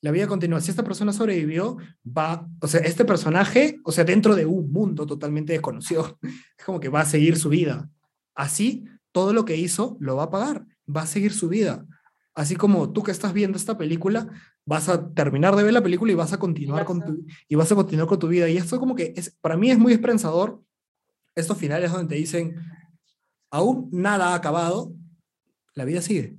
La 0.00 0.10
vida 0.10 0.26
continúa. 0.28 0.60
Si 0.60 0.70
esta 0.70 0.84
persona 0.84 1.12
sobrevivió, 1.12 1.76
va, 2.06 2.48
o 2.60 2.68
sea, 2.68 2.80
este 2.80 3.04
personaje, 3.04 3.80
o 3.84 3.92
sea, 3.92 4.04
dentro 4.04 4.34
de 4.36 4.46
un 4.46 4.70
mundo 4.70 5.06
totalmente 5.06 5.52
desconocido, 5.52 6.18
es 6.22 6.64
como 6.64 6.80
que 6.80 6.88
va 6.88 7.00
a 7.00 7.06
seguir 7.06 7.36
su 7.36 7.48
vida. 7.48 7.90
Así, 8.34 8.84
todo 9.12 9.32
lo 9.32 9.44
que 9.44 9.56
hizo 9.56 9.96
lo 10.00 10.16
va 10.16 10.24
a 10.24 10.30
pagar, 10.30 10.66
va 10.88 11.02
a 11.02 11.06
seguir 11.06 11.32
su 11.32 11.48
vida. 11.48 11.84
Así 12.34 12.54
como 12.54 12.92
tú 12.92 13.02
que 13.02 13.10
estás 13.10 13.32
viendo 13.32 13.58
esta 13.58 13.76
película, 13.76 14.28
vas 14.64 14.88
a 14.88 15.12
terminar 15.12 15.56
de 15.56 15.64
ver 15.64 15.72
la 15.72 15.82
película 15.82 16.12
y 16.12 16.14
vas 16.14 16.32
a 16.32 16.38
continuar 16.38 16.84
con 16.84 17.04
tu, 17.04 17.26
y 17.48 17.54
vas 17.56 17.72
a 17.72 17.74
continuar 17.74 18.06
con 18.06 18.20
tu 18.20 18.28
vida. 18.28 18.48
Y 18.48 18.56
esto 18.56 18.78
como 18.78 18.94
que 18.94 19.12
es, 19.16 19.36
para 19.40 19.56
mí 19.56 19.72
es 19.72 19.78
muy 19.78 19.92
esperanzador, 19.92 20.62
estos 21.34 21.58
finales 21.58 21.90
donde 21.90 22.14
te 22.14 22.20
dicen, 22.20 22.54
aún 23.50 23.88
nada 23.90 24.28
ha 24.28 24.34
acabado, 24.34 24.92
la 25.74 25.84
vida 25.84 26.00
sigue. 26.00 26.36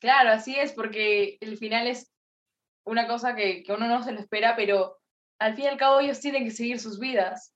Claro, 0.00 0.30
así 0.30 0.56
es, 0.56 0.72
porque 0.72 1.36
el 1.40 1.58
final 1.58 1.86
es 1.86 2.10
una 2.84 3.06
cosa 3.06 3.34
que, 3.34 3.62
que 3.62 3.72
uno 3.72 3.86
no 3.86 4.02
se 4.02 4.12
lo 4.12 4.20
espera, 4.20 4.56
pero 4.56 4.98
al 5.38 5.54
fin 5.54 5.66
y 5.66 5.68
al 5.68 5.76
cabo 5.76 6.00
ellos 6.00 6.20
tienen 6.20 6.44
que 6.44 6.50
seguir 6.50 6.80
sus 6.80 6.98
vidas. 6.98 7.54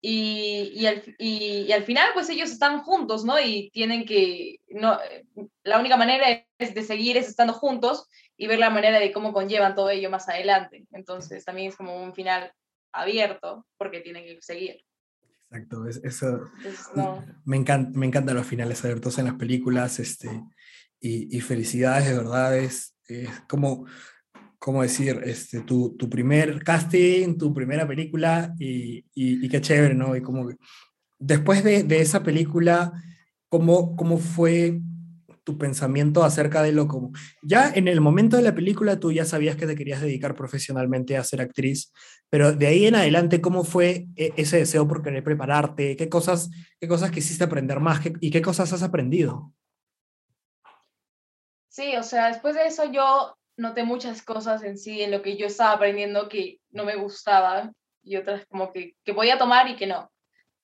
Y, 0.00 0.72
y, 0.74 0.86
al, 0.86 1.02
y, 1.18 1.64
y 1.68 1.72
al 1.72 1.84
final, 1.84 2.10
pues 2.14 2.28
ellos 2.30 2.50
están 2.50 2.82
juntos, 2.82 3.24
¿no? 3.24 3.40
Y 3.40 3.70
tienen 3.70 4.04
que, 4.04 4.60
no, 4.68 4.98
la 5.64 5.80
única 5.80 5.96
manera 5.96 6.46
es 6.58 6.74
de 6.74 6.82
seguir 6.82 7.16
es 7.16 7.28
estando 7.28 7.52
juntos 7.52 8.08
y 8.36 8.46
ver 8.46 8.58
la 8.58 8.70
manera 8.70 8.98
de 8.98 9.12
cómo 9.12 9.32
conllevan 9.32 9.74
todo 9.74 9.90
ello 9.90 10.10
más 10.10 10.28
adelante. 10.28 10.86
Entonces 10.92 11.44
también 11.44 11.68
es 11.68 11.76
como 11.76 12.02
un 12.02 12.14
final 12.14 12.52
abierto 12.92 13.66
porque 13.78 14.00
tienen 14.00 14.24
que 14.24 14.40
seguir. 14.40 14.82
Exacto, 15.50 15.86
es, 15.86 15.96
eso, 16.04 16.50
Entonces, 16.56 16.88
no. 16.94 17.24
me, 17.44 17.56
encanta, 17.56 17.98
me 17.98 18.06
encantan 18.06 18.36
los 18.36 18.46
finales 18.46 18.84
abiertos 18.84 19.18
en 19.18 19.26
las 19.26 19.34
películas, 19.34 19.98
este, 19.98 20.28
y, 21.00 21.36
y 21.36 21.40
felicidades, 21.40 22.08
de 22.08 22.14
verdad, 22.16 22.56
es, 22.58 22.94
es 23.08 23.28
como, 23.48 23.86
como 24.58 24.82
decir, 24.82 25.20
este, 25.24 25.60
tu, 25.60 25.96
tu 25.96 26.08
primer 26.10 26.62
casting, 26.64 27.36
tu 27.38 27.52
primera 27.54 27.86
película, 27.86 28.54
y, 28.58 28.98
y, 29.14 29.44
y 29.44 29.48
qué 29.48 29.60
chévere, 29.60 29.94
¿no? 29.94 30.16
Y 30.16 30.22
como 30.22 30.48
después 31.18 31.62
de, 31.64 31.82
de 31.84 32.00
esa 32.00 32.22
película, 32.22 32.92
¿cómo, 33.48 33.96
¿cómo 33.96 34.18
fue 34.18 34.80
tu 35.44 35.58
pensamiento 35.58 36.24
acerca 36.24 36.60
de 36.62 36.72
lo 36.72 36.88
como... 36.88 37.12
Ya 37.42 37.70
en 37.72 37.86
el 37.86 38.00
momento 38.00 38.36
de 38.36 38.42
la 38.42 38.54
película 38.54 38.98
tú 38.98 39.12
ya 39.12 39.24
sabías 39.24 39.54
que 39.56 39.66
te 39.66 39.76
querías 39.76 40.00
dedicar 40.00 40.34
profesionalmente 40.34 41.16
a 41.16 41.22
ser 41.22 41.40
actriz, 41.40 41.92
pero 42.28 42.52
de 42.52 42.66
ahí 42.66 42.86
en 42.86 42.96
adelante, 42.96 43.40
¿cómo 43.40 43.62
fue 43.62 44.08
e- 44.16 44.32
ese 44.36 44.56
deseo 44.58 44.88
por 44.88 45.02
querer 45.02 45.22
prepararte? 45.22 45.94
¿Qué 45.96 46.08
cosas, 46.08 46.50
qué 46.80 46.88
cosas 46.88 47.12
quisiste 47.12 47.44
aprender 47.44 47.78
más? 47.78 48.00
¿Qué- 48.00 48.14
¿Y 48.20 48.30
qué 48.30 48.42
cosas 48.42 48.72
has 48.72 48.82
aprendido? 48.82 49.52
Sí, 51.76 51.94
o 51.94 52.02
sea, 52.02 52.28
después 52.28 52.54
de 52.54 52.66
eso 52.66 52.90
yo 52.90 53.36
noté 53.58 53.82
muchas 53.84 54.22
cosas 54.22 54.62
en 54.62 54.78
sí, 54.78 55.02
en 55.02 55.10
lo 55.10 55.20
que 55.20 55.36
yo 55.36 55.46
estaba 55.46 55.72
aprendiendo 55.72 56.26
que 56.26 56.58
no 56.70 56.86
me 56.86 56.96
gustaban 56.96 57.74
y 58.02 58.16
otras 58.16 58.46
como 58.46 58.72
que, 58.72 58.94
que 59.04 59.12
podía 59.12 59.36
tomar 59.36 59.68
y 59.68 59.76
que 59.76 59.86
no. 59.86 60.10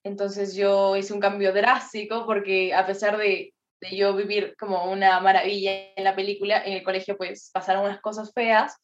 Entonces 0.05 0.55
yo 0.55 0.97
hice 0.97 1.13
un 1.13 1.21
cambio 1.21 1.53
drástico 1.53 2.25
porque 2.25 2.73
a 2.73 2.87
pesar 2.87 3.19
de, 3.19 3.53
de 3.83 3.95
yo 3.95 4.15
vivir 4.17 4.57
como 4.59 4.91
una 4.91 5.21
maravilla 5.21 5.93
en 5.97 6.05
la 6.05 6.17
película, 6.17 6.65
en 6.65 6.73
el 6.73 6.83
colegio 6.83 7.19
pues 7.19 7.51
pasaron 7.53 7.85
unas 7.85 8.01
cosas 8.01 8.33
feas 8.33 8.75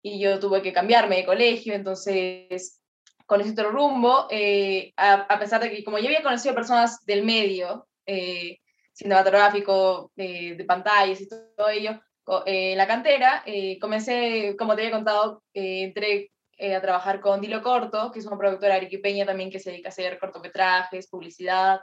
y 0.00 0.18
yo 0.18 0.40
tuve 0.40 0.62
que 0.62 0.72
cambiarme 0.72 1.16
de 1.16 1.26
colegio, 1.26 1.74
entonces 1.74 2.80
con 3.26 3.42
ese 3.42 3.50
otro 3.50 3.70
rumbo, 3.70 4.28
eh, 4.30 4.94
a, 4.96 5.12
a 5.12 5.38
pesar 5.38 5.60
de 5.60 5.70
que 5.70 5.84
como 5.84 5.98
yo 5.98 6.06
había 6.06 6.22
conocido 6.22 6.54
personas 6.54 7.04
del 7.04 7.22
medio, 7.22 7.86
eh, 8.06 8.60
cinematográfico, 8.96 10.10
eh, 10.16 10.54
de 10.56 10.64
pantallas 10.64 11.20
y 11.20 11.28
todo 11.28 11.68
ello, 11.68 12.00
eh, 12.46 12.72
en 12.72 12.78
la 12.78 12.86
cantera, 12.86 13.42
eh, 13.46 13.78
comencé, 13.78 14.56
como 14.58 14.74
te 14.74 14.82
había 14.82 14.96
contado, 14.96 15.42
eh, 15.54 15.84
entré 15.84 16.32
a 16.74 16.80
trabajar 16.80 17.20
con 17.20 17.40
Dilo 17.40 17.62
Corto, 17.62 18.10
que 18.10 18.18
es 18.18 18.26
una 18.26 18.38
productora 18.38 18.76
arequipeña 18.76 19.26
también 19.26 19.50
que 19.50 19.60
se 19.60 19.70
dedica 19.70 19.88
a 19.88 19.90
hacer 19.90 20.18
cortometrajes, 20.18 21.08
publicidad. 21.08 21.80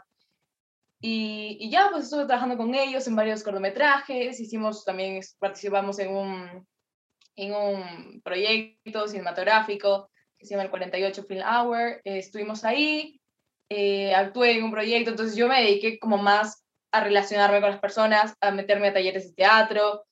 Y, 1.00 1.58
y 1.60 1.70
ya, 1.70 1.90
pues 1.92 2.06
estuve 2.06 2.26
trabajando 2.26 2.58
con 2.58 2.74
ellos 2.74 3.06
en 3.08 3.16
varios 3.16 3.44
cortometrajes, 3.44 4.40
hicimos 4.40 4.84
también, 4.84 5.22
participamos 5.38 6.00
en 6.00 6.16
un, 6.16 6.68
en 7.36 7.54
un 7.54 8.22
proyecto 8.24 9.08
cinematográfico 9.08 10.10
que 10.38 10.46
se 10.46 10.52
llama 10.52 10.64
el 10.64 10.70
48 10.72 11.24
Film 11.24 11.44
Hour, 11.46 12.02
eh, 12.04 12.18
estuvimos 12.18 12.64
ahí, 12.64 13.22
eh, 13.70 14.14
actué 14.16 14.58
en 14.58 14.64
un 14.64 14.72
proyecto, 14.72 15.12
entonces 15.12 15.36
yo 15.36 15.48
me 15.48 15.62
dediqué 15.62 16.00
como 16.00 16.18
más 16.18 16.63
a 16.94 17.04
relacionarme 17.04 17.60
con 17.60 17.72
las 17.72 17.80
personas, 17.80 18.36
a 18.40 18.52
meterme 18.52 18.90
a 18.90 18.94
talleres 18.94 19.28
de 19.28 19.34
teatro, 19.34 20.06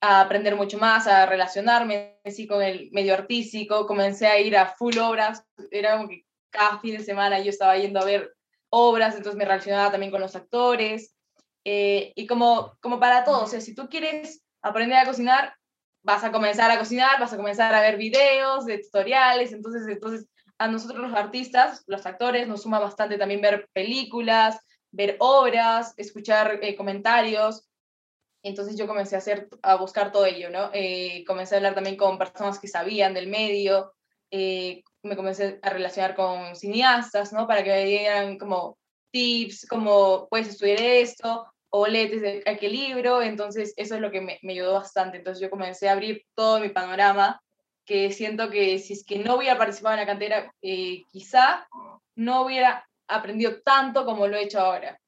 a 0.00 0.20
aprender 0.20 0.54
mucho 0.54 0.78
más, 0.78 1.08
a 1.08 1.26
relacionarme 1.26 2.20
sí, 2.26 2.46
con 2.46 2.62
el 2.62 2.88
medio 2.92 3.14
artístico, 3.14 3.86
comencé 3.86 4.28
a 4.28 4.38
ir 4.38 4.56
a 4.56 4.66
full 4.66 4.96
obras, 4.98 5.44
era 5.72 5.96
como 5.96 6.08
que 6.08 6.24
cada 6.50 6.78
fin 6.78 6.96
de 6.96 7.04
semana 7.04 7.40
yo 7.40 7.50
estaba 7.50 7.76
yendo 7.76 7.98
a 7.98 8.04
ver 8.04 8.32
obras, 8.70 9.16
entonces 9.16 9.36
me 9.36 9.44
relacionaba 9.44 9.90
también 9.90 10.12
con 10.12 10.20
los 10.20 10.36
actores, 10.36 11.16
eh, 11.64 12.12
y 12.14 12.26
como, 12.28 12.78
como 12.80 13.00
para 13.00 13.24
todos, 13.24 13.42
o 13.42 13.46
sea, 13.48 13.60
si 13.60 13.74
tú 13.74 13.88
quieres 13.88 14.44
aprender 14.62 14.98
a 14.98 15.06
cocinar, 15.06 15.54
vas 16.04 16.22
a 16.22 16.30
comenzar 16.30 16.70
a 16.70 16.78
cocinar, 16.78 17.18
vas 17.18 17.32
a 17.32 17.36
comenzar 17.36 17.74
a 17.74 17.80
ver 17.80 17.96
videos 17.96 18.64
de 18.64 18.78
tutoriales, 18.78 19.52
entonces, 19.52 19.88
entonces 19.88 20.28
a 20.56 20.68
nosotros 20.68 21.00
los 21.00 21.18
artistas, 21.18 21.82
los 21.88 22.06
actores, 22.06 22.46
nos 22.46 22.62
suma 22.62 22.78
bastante 22.78 23.18
también 23.18 23.40
ver 23.40 23.68
películas, 23.72 24.60
ver 24.90 25.16
obras, 25.20 25.94
escuchar 25.96 26.58
eh, 26.62 26.76
comentarios. 26.76 27.68
Entonces 28.42 28.76
yo 28.76 28.86
comencé 28.86 29.16
a, 29.16 29.18
hacer, 29.18 29.48
a 29.62 29.76
buscar 29.76 30.12
todo 30.12 30.26
ello, 30.26 30.50
¿no? 30.50 30.70
Eh, 30.72 31.24
comencé 31.26 31.54
a 31.54 31.58
hablar 31.58 31.74
también 31.74 31.96
con 31.96 32.18
personas 32.18 32.58
que 32.58 32.68
sabían 32.68 33.14
del 33.14 33.26
medio, 33.26 33.92
eh, 34.30 34.82
me 35.02 35.16
comencé 35.16 35.58
a 35.62 35.70
relacionar 35.70 36.14
con 36.14 36.54
cineastas, 36.54 37.32
¿no? 37.32 37.46
Para 37.46 37.64
que 37.64 37.70
me 37.70 37.84
dieran 37.84 38.38
como 38.38 38.78
tips, 39.10 39.66
como 39.66 40.28
puedes 40.28 40.48
estudiar 40.48 40.80
esto, 40.80 41.46
o 41.70 41.86
lees 41.86 42.42
aquel 42.46 42.72
libro, 42.72 43.22
entonces 43.22 43.74
eso 43.76 43.94
es 43.96 44.00
lo 44.00 44.10
que 44.10 44.20
me, 44.20 44.38
me 44.42 44.52
ayudó 44.52 44.74
bastante. 44.74 45.18
Entonces 45.18 45.42
yo 45.42 45.50
comencé 45.50 45.88
a 45.88 45.92
abrir 45.92 46.24
todo 46.34 46.60
mi 46.60 46.68
panorama, 46.70 47.40
que 47.84 48.12
siento 48.12 48.50
que 48.50 48.78
si 48.78 48.92
es 48.92 49.04
que 49.04 49.18
no 49.18 49.36
hubiera 49.36 49.58
participado 49.58 49.94
en 49.94 50.00
la 50.00 50.06
cantera, 50.06 50.54
eh, 50.62 51.04
quizá 51.10 51.66
no 52.14 52.42
hubiera 52.42 52.87
aprendido 53.08 53.60
tanto 53.62 54.04
como 54.04 54.26
lo 54.26 54.36
he 54.36 54.44
hecho 54.44 54.60
ahora. 54.60 54.98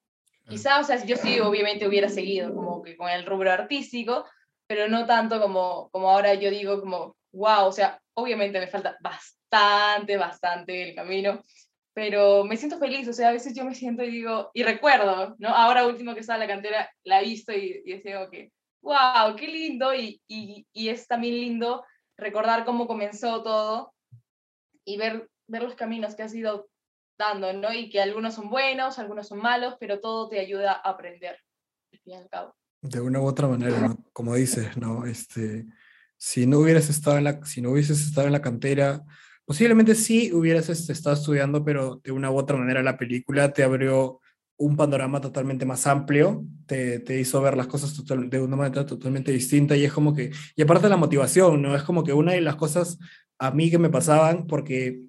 Quizá, 0.49 0.81
o 0.81 0.85
sea, 0.85 1.05
yo 1.05 1.17
sí, 1.17 1.39
obviamente 1.39 1.87
hubiera 1.87 2.09
seguido 2.09 2.53
como 2.53 2.83
que 2.83 2.97
con 2.97 3.09
el 3.09 3.25
rubro 3.25 3.53
artístico, 3.53 4.25
pero 4.67 4.89
no 4.89 5.07
tanto 5.07 5.41
como, 5.41 5.89
como 5.91 6.11
ahora 6.11 6.35
yo 6.35 6.51
digo 6.51 6.81
como, 6.81 7.17
wow, 7.33 7.67
o 7.67 7.73
sea, 7.73 8.01
obviamente 8.15 8.59
me 8.59 8.67
falta 8.67 8.97
bastante, 9.01 10.17
bastante 10.17 10.89
el 10.89 10.95
camino, 10.95 11.41
pero 11.93 12.45
me 12.45 12.57
siento 12.57 12.79
feliz, 12.79 13.07
o 13.09 13.13
sea, 13.13 13.29
a 13.29 13.33
veces 13.33 13.55
yo 13.55 13.65
me 13.65 13.75
siento 13.75 14.03
y 14.03 14.11
digo, 14.11 14.51
y 14.55 14.63
recuerdo, 14.63 15.37
¿no? 15.39 15.49
Ahora 15.51 15.87
último 15.87 16.15
que 16.15 16.21
estaba 16.21 16.43
en 16.43 16.49
la 16.49 16.55
cantera, 16.55 16.91
la 17.05 17.21
he 17.21 17.25
visto 17.25 17.53
y, 17.53 17.83
y 17.85 17.93
decía 17.93 18.29
que, 18.31 18.53
wow, 18.83 19.37
qué 19.37 19.47
lindo, 19.47 19.95
y, 19.95 20.21
y, 20.27 20.67
y 20.73 20.89
es 20.89 21.07
también 21.07 21.35
lindo 21.35 21.85
recordar 22.17 22.65
cómo 22.65 22.87
comenzó 22.87 23.43
todo 23.43 23.93
y 24.85 24.97
ver, 24.97 25.29
ver 25.47 25.63
los 25.63 25.75
caminos 25.75 26.15
que 26.15 26.23
has 26.23 26.35
ido 26.35 26.69
dando, 27.21 27.53
¿no? 27.53 27.73
Y 27.73 27.89
que 27.89 28.01
algunos 28.01 28.35
son 28.35 28.51
buenos, 28.51 28.99
algunos 28.99 29.29
son 29.29 29.39
malos, 29.39 29.77
pero 29.79 30.01
todo 30.01 30.29
te 30.29 30.41
ayuda 30.41 30.73
a 30.73 30.91
aprender, 30.91 31.37
al 31.93 31.99
fin 32.01 32.15
y 32.15 32.17
al 32.17 32.29
cabo. 32.29 32.57
De 32.83 33.01
una 33.01 33.21
u 33.21 33.27
otra 33.27 33.47
manera, 33.47 33.79
¿no? 33.79 33.99
Como 34.13 34.35
dices, 34.35 34.77
¿no? 34.77 35.07
Este, 35.07 35.67
si 36.17 36.47
no 36.47 36.59
hubieras 36.59 36.89
estado 36.89 37.19
en 37.19 37.25
la, 37.25 37.45
si 37.45 37.61
no 37.61 37.71
hubieses 37.71 38.01
estado 38.01 38.27
en 38.27 38.33
la 38.33 38.43
cantera, 38.43 39.05
posiblemente 39.45 39.95
sí 39.95 40.33
hubieras 40.33 40.69
este, 40.71 40.93
estado 40.93 41.15
estudiando, 41.15 41.63
pero 41.63 42.01
de 42.03 42.11
una 42.11 42.31
u 42.31 42.37
otra 42.37 42.57
manera 42.57 42.83
la 42.83 42.97
película 42.97 43.53
te 43.53 43.63
abrió 43.63 44.21
un 44.57 44.77
panorama 44.77 45.21
totalmente 45.21 45.65
más 45.65 45.87
amplio, 45.87 46.45
te, 46.67 47.01
te 47.01 47.19
hizo 47.19 47.41
ver 47.41 47.57
las 47.57 47.67
cosas 47.67 47.95
total, 47.95 48.29
de 48.29 48.41
una 48.41 48.57
manera 48.57 48.85
totalmente 48.85 49.33
distinta 49.33 49.77
y 49.77 49.85
es 49.85 49.93
como 49.93 50.15
que, 50.15 50.31
y 50.57 50.63
aparte 50.63 50.89
la 50.89 50.97
motivación, 50.97 51.63
¿no? 51.63 51.75
Es 51.75 51.83
como 51.83 52.05
que 52.05 52.13
una 52.13 52.33
de 52.33 52.43
las 52.43 52.57
cosas 52.57 52.99
a 53.39 53.51
mí 53.53 53.71
que 53.71 53.79
me 53.79 53.89
pasaban, 53.89 54.47
porque 54.47 55.01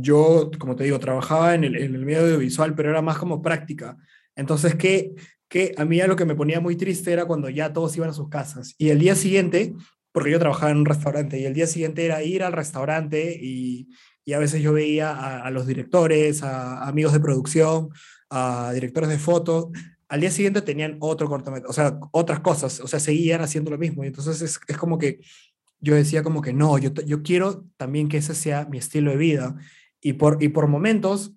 yo, 0.00 0.50
como 0.58 0.76
te 0.76 0.84
digo, 0.84 0.98
trabajaba 0.98 1.54
en 1.54 1.64
el, 1.64 1.76
en 1.76 1.94
el 1.94 2.04
medio 2.04 2.20
audiovisual, 2.20 2.74
pero 2.74 2.90
era 2.90 3.02
más 3.02 3.18
como 3.18 3.42
práctica. 3.42 3.96
Entonces, 4.34 4.74
que, 4.74 5.14
que 5.48 5.74
a 5.76 5.84
mí 5.84 6.00
lo 6.02 6.16
que 6.16 6.24
me 6.24 6.34
ponía 6.34 6.60
muy 6.60 6.76
triste 6.76 7.12
era 7.12 7.24
cuando 7.24 7.48
ya 7.48 7.72
todos 7.72 7.96
iban 7.96 8.10
a 8.10 8.14
sus 8.14 8.28
casas. 8.28 8.74
Y 8.78 8.90
el 8.90 8.98
día 8.98 9.14
siguiente, 9.14 9.74
porque 10.12 10.30
yo 10.30 10.38
trabajaba 10.38 10.72
en 10.72 10.78
un 10.78 10.86
restaurante, 10.86 11.38
y 11.38 11.44
el 11.44 11.54
día 11.54 11.66
siguiente 11.66 12.04
era 12.04 12.22
ir 12.22 12.42
al 12.42 12.52
restaurante 12.52 13.38
y, 13.40 13.88
y 14.24 14.32
a 14.32 14.38
veces 14.38 14.62
yo 14.62 14.72
veía 14.72 15.10
a, 15.10 15.42
a, 15.42 15.50
los 15.50 15.66
directores, 15.66 16.42
a 16.42 16.86
amigos 16.86 17.12
de 17.12 17.20
producción, 17.20 17.90
a 18.30 18.72
directores 18.74 19.08
de 19.08 19.18
fotos. 19.18 19.66
Al 20.08 20.20
día 20.20 20.30
siguiente 20.30 20.62
tenían 20.62 20.96
otro 21.00 21.28
cortometraje, 21.28 21.70
o 21.70 21.72
sea, 21.72 21.98
otras 22.12 22.40
cosas, 22.40 22.80
o 22.80 22.86
sea, 22.86 23.00
seguían 23.00 23.40
haciendo 23.40 23.70
lo 23.70 23.78
mismo. 23.78 24.04
Y 24.04 24.08
entonces 24.08 24.40
es, 24.42 24.60
es 24.66 24.76
como 24.76 24.98
que 24.98 25.20
yo 25.80 25.94
decía 25.94 26.22
como 26.22 26.42
que 26.42 26.52
no, 26.52 26.78
yo, 26.78 26.92
yo 27.04 27.22
quiero 27.22 27.66
también 27.76 28.08
que 28.08 28.18
ese 28.18 28.34
sea 28.34 28.66
mi 28.66 28.78
estilo 28.78 29.10
de 29.10 29.16
vida. 29.16 29.56
Y 30.00 30.14
por, 30.14 30.42
y 30.42 30.48
por 30.48 30.68
momentos, 30.68 31.32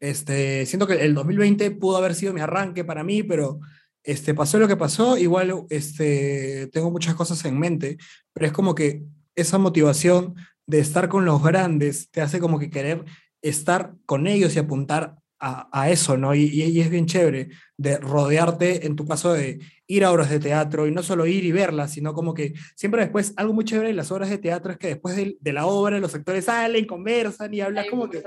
este, 0.00 0.66
siento 0.66 0.86
que 0.86 1.04
el 1.04 1.14
2020 1.14 1.70
pudo 1.72 1.96
haber 1.96 2.14
sido 2.14 2.32
mi 2.32 2.40
arranque 2.40 2.84
para 2.84 3.04
mí, 3.04 3.22
pero 3.22 3.60
este, 4.02 4.34
pasó 4.34 4.58
lo 4.58 4.68
que 4.68 4.76
pasó, 4.76 5.18
igual 5.18 5.66
este, 5.70 6.68
tengo 6.72 6.90
muchas 6.90 7.14
cosas 7.14 7.44
en 7.44 7.58
mente, 7.58 7.98
pero 8.32 8.46
es 8.46 8.52
como 8.52 8.74
que 8.74 9.02
esa 9.34 9.58
motivación 9.58 10.34
de 10.66 10.80
estar 10.80 11.08
con 11.08 11.24
los 11.24 11.42
grandes 11.42 12.10
te 12.10 12.20
hace 12.20 12.40
como 12.40 12.58
que 12.58 12.70
querer 12.70 13.04
estar 13.42 13.94
con 14.06 14.26
ellos 14.26 14.54
y 14.54 14.58
apuntar 14.58 15.17
a, 15.40 15.68
a 15.72 15.90
eso, 15.90 16.16
¿no? 16.16 16.34
Y, 16.34 16.44
y, 16.44 16.80
es 16.80 16.90
bien 16.90 17.06
chévere 17.06 17.48
de 17.76 17.98
rodearte, 17.98 18.86
en 18.86 18.96
tu 18.96 19.06
caso, 19.06 19.32
de 19.32 19.60
ir 19.86 20.04
a 20.04 20.12
obras 20.12 20.30
de 20.30 20.40
teatro 20.40 20.86
y 20.86 20.90
no 20.90 21.02
solo 21.02 21.26
ir 21.26 21.44
y 21.44 21.52
verlas, 21.52 21.92
sino 21.92 22.12
como 22.12 22.34
que 22.34 22.54
siempre 22.74 23.02
después, 23.02 23.32
algo 23.36 23.52
muy 23.52 23.64
chévere 23.64 23.90
en 23.90 23.96
las 23.96 24.10
obras 24.10 24.30
de 24.30 24.38
teatro 24.38 24.72
es 24.72 24.78
que 24.78 24.88
después 24.88 25.16
de, 25.16 25.36
de 25.40 25.52
la 25.52 25.66
obra 25.66 25.98
los 25.98 26.14
actores 26.14 26.46
salen, 26.46 26.86
conversan 26.86 27.54
y 27.54 27.60
hablan 27.60 27.86
como 27.88 28.08
que... 28.08 28.22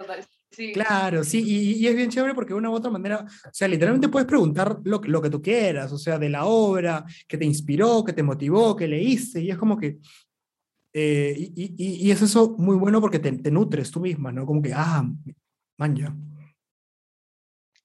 Sí. 0.53 0.73
Claro, 0.73 1.23
sí, 1.23 1.41
y, 1.45 1.81
y, 1.81 1.87
es 1.87 1.95
bien 1.95 2.09
chévere 2.09 2.33
porque 2.33 2.53
de 2.53 2.59
una 2.59 2.69
u 2.69 2.73
otra 2.73 2.91
manera, 2.91 3.25
o 3.25 3.49
sea, 3.53 3.69
literalmente 3.69 4.09
puedes 4.09 4.27
preguntar 4.27 4.79
lo, 4.83 4.99
lo 5.01 5.21
que 5.21 5.29
tú 5.29 5.41
quieras, 5.41 5.93
o 5.93 5.97
sea, 5.97 6.19
de 6.19 6.27
la 6.27 6.43
obra, 6.43 7.05
que 7.25 7.37
te 7.37 7.45
inspiró, 7.45 8.03
que 8.03 8.11
te 8.11 8.21
motivó, 8.21 8.75
que 8.75 8.85
leíste, 8.85 9.41
y 9.41 9.49
es 9.49 9.57
como 9.57 9.77
que, 9.77 9.99
eh, 10.93 11.33
y, 11.37 11.73
y, 11.77 12.07
y, 12.07 12.11
es 12.11 12.21
eso 12.21 12.55
muy 12.57 12.75
bueno 12.75 12.99
porque 12.99 13.19
te, 13.19 13.31
te, 13.31 13.49
nutres 13.49 13.91
tú 13.91 14.01
misma, 14.01 14.33
¿no? 14.33 14.45
Como 14.45 14.61
que, 14.61 14.73
ah, 14.73 15.09
manja. 15.77 16.13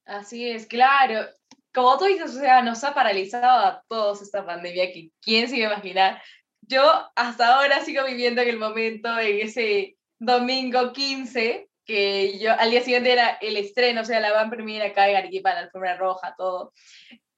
Así 0.07 0.49
es, 0.49 0.67
claro. 0.67 1.29
Como 1.75 1.99
tú 1.99 2.05
dices, 2.05 2.35
o 2.35 2.39
sea, 2.39 2.63
nos 2.63 2.83
ha 2.85 2.95
paralizado 2.95 3.67
a 3.67 3.85
todos 3.89 4.23
esta 4.23 4.47
pandemia, 4.47 4.93
que 4.93 5.11
quién 5.21 5.49
se 5.49 5.57
iba 5.57 5.69
a 5.69 5.73
imaginar. 5.75 6.23
Yo 6.63 6.83
hasta 7.15 7.55
ahora 7.55 7.85
sigo 7.85 8.05
viviendo 8.07 8.41
en 8.41 8.49
el 8.49 8.59
momento, 8.59 9.19
en 9.19 9.41
ese 9.41 9.97
domingo 10.19 10.93
15, 10.93 11.69
que 11.85 12.39
yo 12.39 12.53
al 12.59 12.71
día 12.71 12.83
siguiente 12.83 13.13
era 13.13 13.39
el 13.41 13.57
estreno, 13.57 14.01
o 14.01 14.05
sea, 14.05 14.21
la 14.21 14.33
van 14.33 14.51
premier 14.51 14.83
acá 14.83 15.09
en 15.09 15.17
Arequipa, 15.17 15.55
la 15.55 15.61
alfombra 15.61 15.97
roja, 15.97 16.35
todo. 16.39 16.73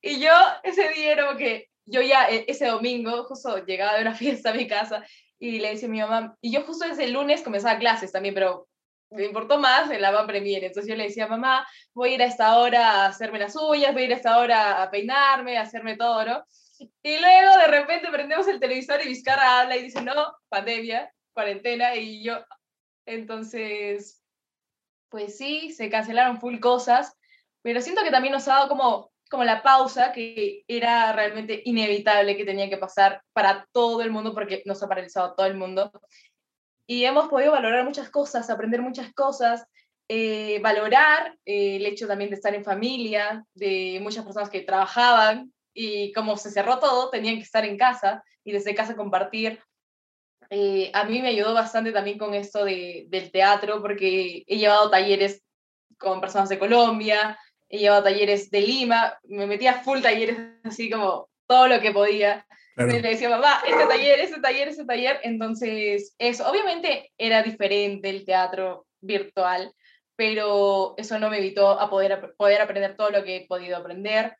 Y 0.01 0.21
yo 0.21 0.33
ese 0.63 0.89
día 0.91 1.13
era 1.13 1.37
que 1.37 1.69
yo 1.85 2.03
ya 2.03 2.29
e, 2.29 2.45
ese 2.49 2.67
domingo 2.67 3.25
justo 3.25 3.65
llegaba 3.65 3.97
de 3.97 4.03
una 4.03 4.15
fiesta 4.15 4.51
a 4.51 4.55
mi 4.55 4.69
casa 4.69 5.05
y 5.39 5.59
le 5.59 5.71
decía 5.71 5.89
a 5.89 5.91
mi 5.91 6.01
mamá, 6.01 6.37
y 6.41 6.53
yo 6.53 6.63
justo 6.63 6.85
ese 6.85 7.09
lunes 7.09 7.43
comenzaba 7.43 7.79
clases 7.79 8.13
también, 8.13 8.35
pero 8.35 8.69
me 9.11 9.25
importó 9.25 9.59
más 9.59 9.91
el 9.91 10.03
van 10.03 10.27
premier. 10.27 10.65
Entonces 10.65 10.89
yo 10.89 10.97
le 10.97 11.05
decía, 11.05 11.27
mamá, 11.27 11.67
voy 11.95 12.11
a 12.11 12.15
ir 12.15 12.23
a 12.23 12.27
esta 12.27 12.59
hora 12.59 12.91
a 12.91 13.07
hacerme 13.07 13.39
las 13.39 13.57
uñas, 13.57 13.93
voy 13.93 14.03
a 14.03 14.07
ir 14.07 14.13
a 14.13 14.17
esta 14.17 14.39
hora 14.39 14.83
a 14.83 14.91
peinarme, 14.91 15.57
a 15.57 15.63
hacerme 15.63 15.97
todo, 15.97 16.25
¿no? 16.25 16.45
Y 17.03 17.19
luego 17.19 17.57
de 17.59 17.67
repente 17.67 18.09
prendemos 18.11 18.47
el 18.47 18.61
televisor 18.61 19.01
y 19.03 19.09
Vizcarra 19.09 19.61
habla 19.61 19.77
y 19.77 19.83
dice, 19.83 20.03
no, 20.03 20.15
pandemia, 20.49 21.13
cuarentena, 21.33 21.97
y 21.97 22.23
yo, 22.23 22.39
entonces, 23.05 24.23
pues 25.09 25.37
sí, 25.37 25.73
se 25.73 25.91
cancelaron 25.91 26.39
full 26.39 26.61
cosas, 26.61 27.17
pero 27.63 27.81
siento 27.81 28.03
que 28.05 28.11
también 28.11 28.33
nos 28.33 28.47
ha 28.47 28.55
dado 28.55 28.69
como, 28.69 29.11
como 29.29 29.45
la 29.45 29.63
pausa 29.63 30.13
que 30.13 30.63
era 30.69 31.13
realmente 31.13 31.63
inevitable 31.65 32.37
que 32.37 32.45
tenía 32.45 32.69
que 32.69 32.77
pasar 32.77 33.23
para 33.33 33.67
todo 33.73 34.03
el 34.03 34.11
mundo 34.11 34.35
porque 34.35 34.63
nos 34.67 34.83
ha 34.83 34.89
paralizado 34.89 35.35
todo 35.35 35.47
el 35.47 35.55
mundo 35.55 35.91
y 36.91 37.05
hemos 37.05 37.29
podido 37.29 37.53
valorar 37.53 37.85
muchas 37.85 38.09
cosas, 38.09 38.49
aprender 38.49 38.81
muchas 38.81 39.13
cosas, 39.13 39.67
eh, 40.09 40.59
valorar 40.63 41.37
eh, 41.45 41.77
el 41.77 41.85
hecho 41.85 42.09
también 42.09 42.31
de 42.31 42.37
estar 42.37 42.55
en 42.55 42.65
familia, 42.65 43.45
de 43.53 44.01
muchas 44.03 44.25
personas 44.25 44.49
que 44.49 44.63
trabajaban 44.63 45.53
y 45.75 46.13
como 46.15 46.39
se 46.39 46.51
cerró 46.51 46.79
todo, 46.79 47.11
tenían 47.11 47.37
que 47.37 47.43
estar 47.43 47.67
en 47.67 47.77
casa 47.77 48.25
y 48.43 48.53
desde 48.53 48.75
casa 48.75 48.97
compartir. 48.97 49.61
Eh, 50.49 50.91
a 50.95 51.05
mí 51.05 51.21
me 51.21 51.29
ayudó 51.29 51.53
bastante 51.53 51.93
también 51.93 52.17
con 52.17 52.33
esto 52.33 52.65
de, 52.65 53.05
del 53.09 53.31
teatro 53.31 53.83
porque 53.83 54.45
he 54.47 54.57
llevado 54.57 54.89
talleres 54.89 55.43
con 55.99 56.23
personas 56.23 56.49
de 56.49 56.59
Colombia, 56.59 57.39
he 57.69 57.81
llevado 57.81 58.05
talleres 58.05 58.51
de 58.51 58.63
Lima, 58.63 59.19
me 59.25 59.47
metía 59.47 59.75
full 59.83 60.01
talleres 60.01 60.39
así 60.65 60.89
como 60.89 61.29
todo 61.47 61.69
lo 61.69 61.83
que 61.83 61.93
podía. 61.93 62.47
Claro. 62.79 62.93
Le 62.93 63.09
decía, 63.09 63.29
mamá, 63.29 63.61
este 63.67 63.87
taller, 63.87 64.21
este 64.21 64.41
taller, 64.41 64.69
este 64.69 64.85
taller. 64.85 65.21
Entonces, 65.25 66.15
eso, 66.17 66.49
obviamente 66.49 67.13
era 67.19 67.43
diferente 67.43 68.09
el 68.09 68.25
teatro 68.25 68.87
virtual, 69.01 69.73
pero 70.15 70.95
eso 70.97 71.19
no 71.19 71.29
me 71.29 71.39
evitó 71.39 71.71
a 71.81 71.91
poder, 71.91 72.35
poder 72.37 72.61
aprender 72.61 72.97
todo 72.97 73.11
lo 73.11 73.25
que 73.25 73.37
he 73.37 73.47
podido 73.49 73.77
aprender. 73.77 74.37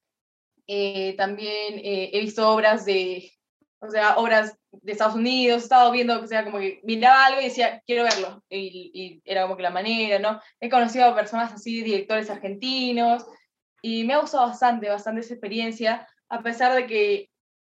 Eh, 0.69 1.15
también 1.17 1.81
eh, 1.83 2.11
he 2.13 2.21
visto 2.21 2.49
obras 2.49 2.85
de, 2.85 3.29
o 3.81 3.91
sea, 3.91 4.17
obras 4.19 4.57
de 4.71 4.93
Estados 4.93 5.17
Unidos, 5.17 5.63
he 5.63 5.65
estado 5.65 5.91
viendo, 5.91 6.21
o 6.21 6.27
sea, 6.29 6.45
como 6.45 6.61
que 6.61 6.79
miraba 6.85 7.27
algo 7.27 7.41
y 7.41 7.45
decía, 7.45 7.83
quiero 7.87 8.05
verlo, 8.05 8.45
y, 8.49 8.93
y 8.95 9.23
era 9.25 9.43
como 9.43 9.57
que 9.57 9.65
la 9.65 9.71
manera, 9.71 10.21
¿no? 10.21 10.41
He 10.61 10.69
conocido 10.69 11.07
a 11.07 11.15
personas 11.17 11.53
así, 11.53 11.83
directores 11.83 12.31
argentinos, 12.31 13.27
y 13.83 14.05
me 14.05 14.15
ha 14.15 14.21
gustado 14.21 14.47
bastante, 14.47 14.89
bastante 14.89 15.23
esa 15.23 15.35
experiencia, 15.35 16.07
a 16.29 16.43
pesar 16.43 16.75
de 16.77 16.87
que 16.87 17.31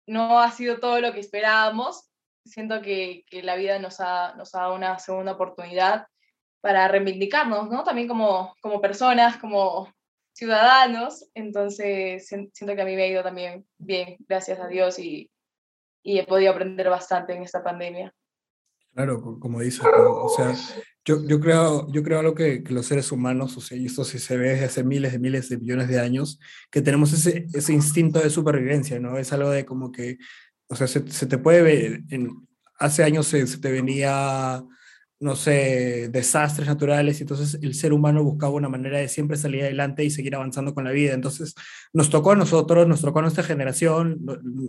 no 0.08 0.40
ha 0.40 0.52
sido 0.52 0.80
todo 0.80 1.00
lo 1.02 1.14
que 1.14 1.20
esperábamos. 1.20 2.10
Siento 2.46 2.82
que, 2.82 3.24
que 3.30 3.42
la 3.44 3.56
vida 3.56 3.80
nos 3.80 4.00
ha, 4.00 4.34
nos 4.36 4.54
ha 4.56 4.62
dado 4.62 4.76
una 4.76 5.00
segunda 5.00 5.34
oportunidad 5.34 6.08
para 6.62 6.88
reivindicarnos, 6.88 7.70
¿no? 7.70 7.84
También 7.84 8.08
como, 8.08 8.56
como 8.62 8.82
personas, 8.82 9.38
como 9.38 9.94
ciudadanos. 10.34 11.30
Entonces, 11.34 12.28
siento 12.28 12.76
que 12.76 12.82
a 12.82 12.86
mí 12.86 12.96
me 12.96 13.04
ha 13.04 13.08
ido 13.08 13.24
también 13.24 13.66
bien, 13.78 14.18
gracias 14.28 14.60
a 14.60 14.68
Dios, 14.68 15.00
y, 15.00 15.30
y 16.04 16.20
he 16.20 16.26
podido 16.26 16.52
aprender 16.52 16.90
bastante 16.90 17.34
en 17.34 17.44
esta 17.44 17.64
pandemia. 17.64 18.14
Claro, 18.94 19.40
como 19.40 19.60
dices, 19.60 19.86
o 19.86 20.30
sea, 20.30 20.54
yo, 21.06 21.26
yo, 21.26 21.40
creo, 21.40 21.92
yo 21.92 22.02
creo 22.02 22.20
algo 22.20 22.34
que, 22.34 22.64
los 22.70 22.86
seres 22.86 23.12
humanos, 23.12 23.58
o 23.58 23.62
sea, 23.62 23.78
y 23.78 23.88
esto 23.88 24.06
sí 24.06 24.20
se 24.20 24.38
ve 24.38 24.50
desde 24.50 24.66
hace 24.66 24.84
miles 24.84 25.12
de 25.12 25.20
miles 25.20 25.50
de 25.50 25.58
millones 25.58 25.90
de 25.90 26.00
años, 26.00 26.40
que 26.72 26.82
tenemos 26.82 27.12
ese, 27.12 27.48
ese 27.54 27.74
instinto 27.74 28.20
de 28.20 28.30
supervivencia, 28.30 29.00
¿no? 29.00 29.18
Es 29.18 29.34
algo 29.34 29.50
de 29.50 29.66
como 29.66 29.92
que, 29.92 30.18
o 30.68 30.76
sea, 30.76 30.88
se, 30.88 31.02
te 31.02 31.38
puede 31.38 31.62
ver, 31.62 32.04
hace 32.80 33.04
años 33.04 33.28
se, 33.28 33.46
se, 33.48 33.58
te 33.58 33.72
venía, 33.72 34.64
no 35.20 35.36
sé, 35.36 36.08
desastres 36.10 36.68
naturales, 36.68 37.20
y 37.20 37.24
entonces 37.24 37.60
el 37.62 37.74
ser 37.74 37.92
humano 37.92 38.24
buscaba 38.24 38.54
una 38.54 38.70
manera 38.70 39.00
de 39.00 39.10
siempre 39.10 39.36
salir 39.36 39.64
adelante 39.64 40.06
y 40.06 40.10
seguir 40.10 40.36
avanzando 40.36 40.74
con 40.74 40.86
la 40.86 40.92
vida. 40.92 41.14
Entonces, 41.14 41.54
nos 41.92 42.10
tocó 42.10 42.32
a 42.32 42.36
nosotros, 42.38 42.88
nos 42.88 43.02
tocó 43.02 43.20
a 43.20 43.24
nuestra 43.24 43.44
generación, 43.44 44.22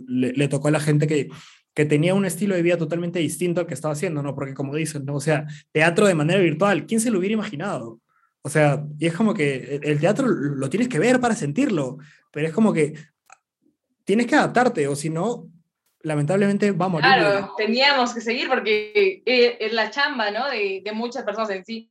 le 0.07 0.47
tocó 0.49 0.67
a 0.67 0.71
la 0.71 0.79
gente 0.81 1.07
que 1.07 1.29
que 1.75 1.85
tenía 1.85 2.15
un 2.15 2.25
estilo 2.25 2.55
de 2.55 2.61
vida 2.61 2.77
totalmente 2.77 3.19
distinto 3.19 3.59
al 3.59 3.67
que 3.67 3.73
estaba 3.73 3.93
haciendo, 3.93 4.23
¿no? 4.23 4.33
Porque 4.33 4.53
como 4.53 4.73
dicen, 4.73 5.05
¿no? 5.05 5.15
O 5.15 5.19
sea, 5.19 5.45
teatro 5.73 6.07
de 6.07 6.15
manera 6.15 6.39
virtual, 6.39 6.85
¿quién 6.85 7.01
se 7.01 7.11
lo 7.11 7.19
hubiera 7.19 7.33
imaginado? 7.33 7.99
O 8.41 8.49
sea, 8.49 8.83
y 8.97 9.07
es 9.07 9.13
como 9.13 9.33
que 9.33 9.81
el 9.83 9.99
teatro 9.99 10.25
lo 10.27 10.69
tienes 10.69 10.87
que 10.87 10.99
ver 10.99 11.19
para 11.19 11.35
sentirlo, 11.35 11.97
pero 12.31 12.47
es 12.47 12.53
como 12.53 12.71
que 12.71 12.93
tienes 14.05 14.25
que 14.25 14.35
adaptarte, 14.35 14.87
o 14.87 14.95
si 14.95 15.09
no, 15.09 15.49
lamentablemente 16.01 16.71
va 16.71 16.85
a 16.85 16.89
morir. 16.89 17.05
Claro, 17.05 17.53
teníamos 17.57 18.13
que 18.13 18.21
seguir 18.21 18.47
porque 18.47 19.21
es 19.25 19.73
la 19.73 19.91
chamba, 19.91 20.31
¿no? 20.31 20.49
De, 20.49 20.81
de 20.85 20.91
muchas 20.93 21.23
personas 21.25 21.49
en 21.49 21.65
sí, 21.65 21.89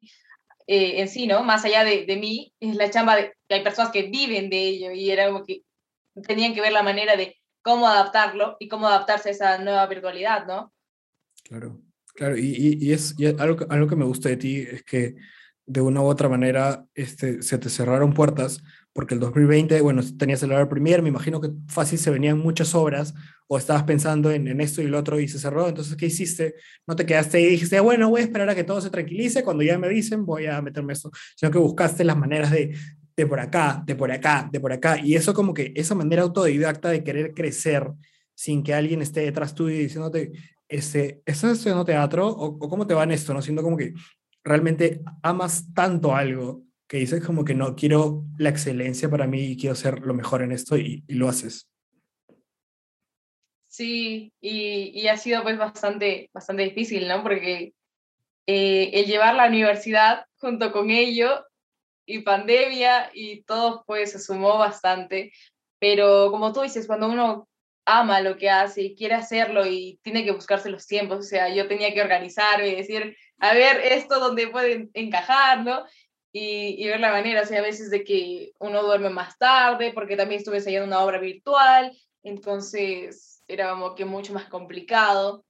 eh, 0.66 1.00
en 1.02 1.08
sí, 1.08 1.26
¿no? 1.26 1.42
Más 1.42 1.62
allá 1.66 1.84
de, 1.84 2.06
de 2.06 2.16
mí, 2.16 2.54
es 2.58 2.74
la 2.76 2.88
chamba 2.88 3.16
de 3.16 3.34
que 3.46 3.56
hay 3.56 3.62
personas 3.62 3.90
que 3.90 4.04
viven 4.04 4.48
de 4.48 4.62
ello 4.62 4.92
y 4.92 5.10
era 5.10 5.26
como 5.26 5.44
que 5.44 5.62
tenían 6.26 6.54
que 6.54 6.62
ver 6.62 6.72
la 6.72 6.82
manera 6.82 7.16
de 7.16 7.36
cómo 7.64 7.88
adaptarlo 7.88 8.56
y 8.60 8.68
cómo 8.68 8.86
adaptarse 8.86 9.30
a 9.30 9.32
esa 9.32 9.58
nueva 9.58 9.86
virtualidad, 9.86 10.46
¿no? 10.46 10.72
Claro, 11.42 11.80
claro, 12.14 12.36
y, 12.36 12.78
y, 12.80 12.92
es 12.92 13.14
y 13.18 13.26
algo, 13.26 13.66
algo 13.70 13.88
que 13.88 13.96
me 13.96 14.04
gusta 14.04 14.28
de 14.28 14.36
ti 14.36 14.58
es 14.60 14.84
que 14.84 15.16
de 15.66 15.80
una 15.80 16.02
u 16.02 16.04
otra 16.04 16.28
manera 16.28 16.84
este, 16.94 17.42
se 17.42 17.56
te 17.56 17.70
cerraron 17.70 18.12
puertas, 18.12 18.62
porque 18.92 19.14
el 19.14 19.20
2020, 19.20 19.80
bueno, 19.80 20.02
tenías 20.18 20.42
el 20.42 20.50
horario 20.50 20.68
premier, 20.68 21.02
me 21.02 21.08
imagino 21.08 21.40
que 21.40 21.50
fácil 21.68 21.98
se 21.98 22.10
venían 22.10 22.38
muchas 22.38 22.74
obras, 22.74 23.14
o 23.46 23.56
estabas 23.56 23.84
pensando 23.84 24.30
en, 24.30 24.60
esto 24.60 24.82
y 24.82 24.86
lo 24.86 24.98
otro 24.98 25.18
y 25.18 25.26
se 25.26 25.38
cerró, 25.38 25.66
entonces, 25.66 25.96
¿qué 25.96 26.06
hiciste? 26.06 26.56
No 26.86 26.96
te 26.96 27.06
quedaste 27.06 27.40
y 27.40 27.46
dijiste, 27.46 27.80
bueno, 27.80 28.10
voy 28.10 28.20
a 28.20 28.24
esperar 28.24 28.48
a 28.50 28.54
que 28.54 28.64
todo 28.64 28.82
se 28.82 28.90
tranquilice, 28.90 29.42
cuando 29.42 29.62
ya 29.62 29.78
me 29.78 29.88
dicen, 29.88 30.26
voy 30.26 30.46
a 30.46 30.60
meterme 30.60 30.92
esto, 30.92 31.10
sino 31.34 31.50
que 31.50 31.58
buscaste 31.58 32.04
las 32.04 32.16
maneras 32.16 32.50
de, 32.50 32.76
de 33.16 33.26
por 33.26 33.40
acá, 33.40 33.82
de 33.86 33.94
por 33.94 34.10
acá, 34.10 34.48
de 34.50 34.60
por 34.60 34.72
acá, 34.72 34.98
y 34.98 35.14
eso 35.14 35.34
como 35.34 35.54
que, 35.54 35.72
esa 35.76 35.94
manera 35.94 36.22
autodidacta 36.22 36.88
de 36.88 37.04
querer 37.04 37.34
crecer 37.34 37.90
sin 38.34 38.62
que 38.62 38.74
alguien 38.74 39.02
esté 39.02 39.20
detrás 39.20 39.54
tuyo 39.54 39.76
diciéndote, 39.76 40.32
este, 40.68 41.22
¿estás 41.24 41.52
estudiando 41.52 41.84
teatro? 41.84 42.28
¿O, 42.28 42.46
o 42.46 42.68
cómo 42.68 42.86
te 42.86 42.94
va 42.94 43.04
en 43.04 43.12
esto? 43.12 43.32
¿no? 43.32 43.40
Siendo 43.40 43.62
como 43.62 43.76
que 43.76 43.94
realmente 44.42 45.00
amas 45.22 45.72
tanto 45.72 46.14
algo 46.14 46.64
que 46.86 46.98
dices 46.98 47.24
como 47.24 47.44
que 47.44 47.54
no, 47.54 47.74
quiero 47.74 48.24
la 48.38 48.50
excelencia 48.50 49.08
para 49.08 49.26
mí 49.26 49.42
y 49.42 49.56
quiero 49.56 49.74
ser 49.74 50.00
lo 50.00 50.14
mejor 50.14 50.42
en 50.42 50.52
esto 50.52 50.76
y, 50.76 51.04
y 51.06 51.14
lo 51.14 51.28
haces. 51.28 51.68
Sí, 53.68 54.32
y, 54.40 54.92
y, 54.94 55.08
ha 55.08 55.16
sido 55.16 55.42
pues 55.42 55.58
bastante, 55.58 56.30
bastante 56.32 56.62
difícil, 56.62 57.08
¿no? 57.08 57.22
Porque 57.24 57.74
eh, 58.46 58.90
el 58.92 59.06
llevar 59.06 59.34
la 59.34 59.48
universidad 59.48 60.26
junto 60.36 60.70
con 60.70 60.90
ello 60.90 61.44
y 62.06 62.20
pandemia 62.20 63.10
y 63.14 63.42
todo 63.42 63.84
pues 63.86 64.12
se 64.12 64.18
sumó 64.18 64.58
bastante, 64.58 65.32
pero 65.78 66.30
como 66.30 66.52
tú 66.52 66.62
dices, 66.62 66.86
cuando 66.86 67.08
uno 67.08 67.48
ama 67.86 68.20
lo 68.20 68.36
que 68.36 68.50
hace 68.50 68.82
y 68.82 68.94
quiere 68.94 69.14
hacerlo 69.14 69.66
y 69.66 69.98
tiene 70.02 70.24
que 70.24 70.32
buscarse 70.32 70.70
los 70.70 70.86
tiempos, 70.86 71.18
o 71.18 71.22
sea, 71.22 71.48
yo 71.48 71.68
tenía 71.68 71.92
que 71.92 72.02
organizarme 72.02 72.68
y 72.68 72.76
decir, 72.76 73.16
a 73.38 73.52
ver, 73.54 73.80
esto 73.80 74.20
donde 74.20 74.48
puede 74.48 74.88
encajar, 74.94 75.64
¿no? 75.64 75.84
Y, 76.32 76.82
y, 76.82 76.88
ver 76.88 76.98
la 77.00 77.12
manera, 77.12 77.42
o 77.42 77.46
sea, 77.46 77.60
a 77.60 77.62
veces 77.62 77.90
de 77.90 78.02
que 78.02 78.52
uno 78.58 78.82
duerme 78.82 79.10
más 79.10 79.38
tarde, 79.38 79.92
porque 79.92 80.16
también 80.16 80.40
estuve 80.40 80.56
ensayando 80.56 80.88
una 80.88 81.04
obra 81.04 81.18
virtual, 81.18 81.96
entonces 82.24 83.42
era 83.46 83.70
como 83.70 83.94
que 83.94 84.04
mucho 84.04 84.32
más 84.32 84.46
complicado. 84.46 85.44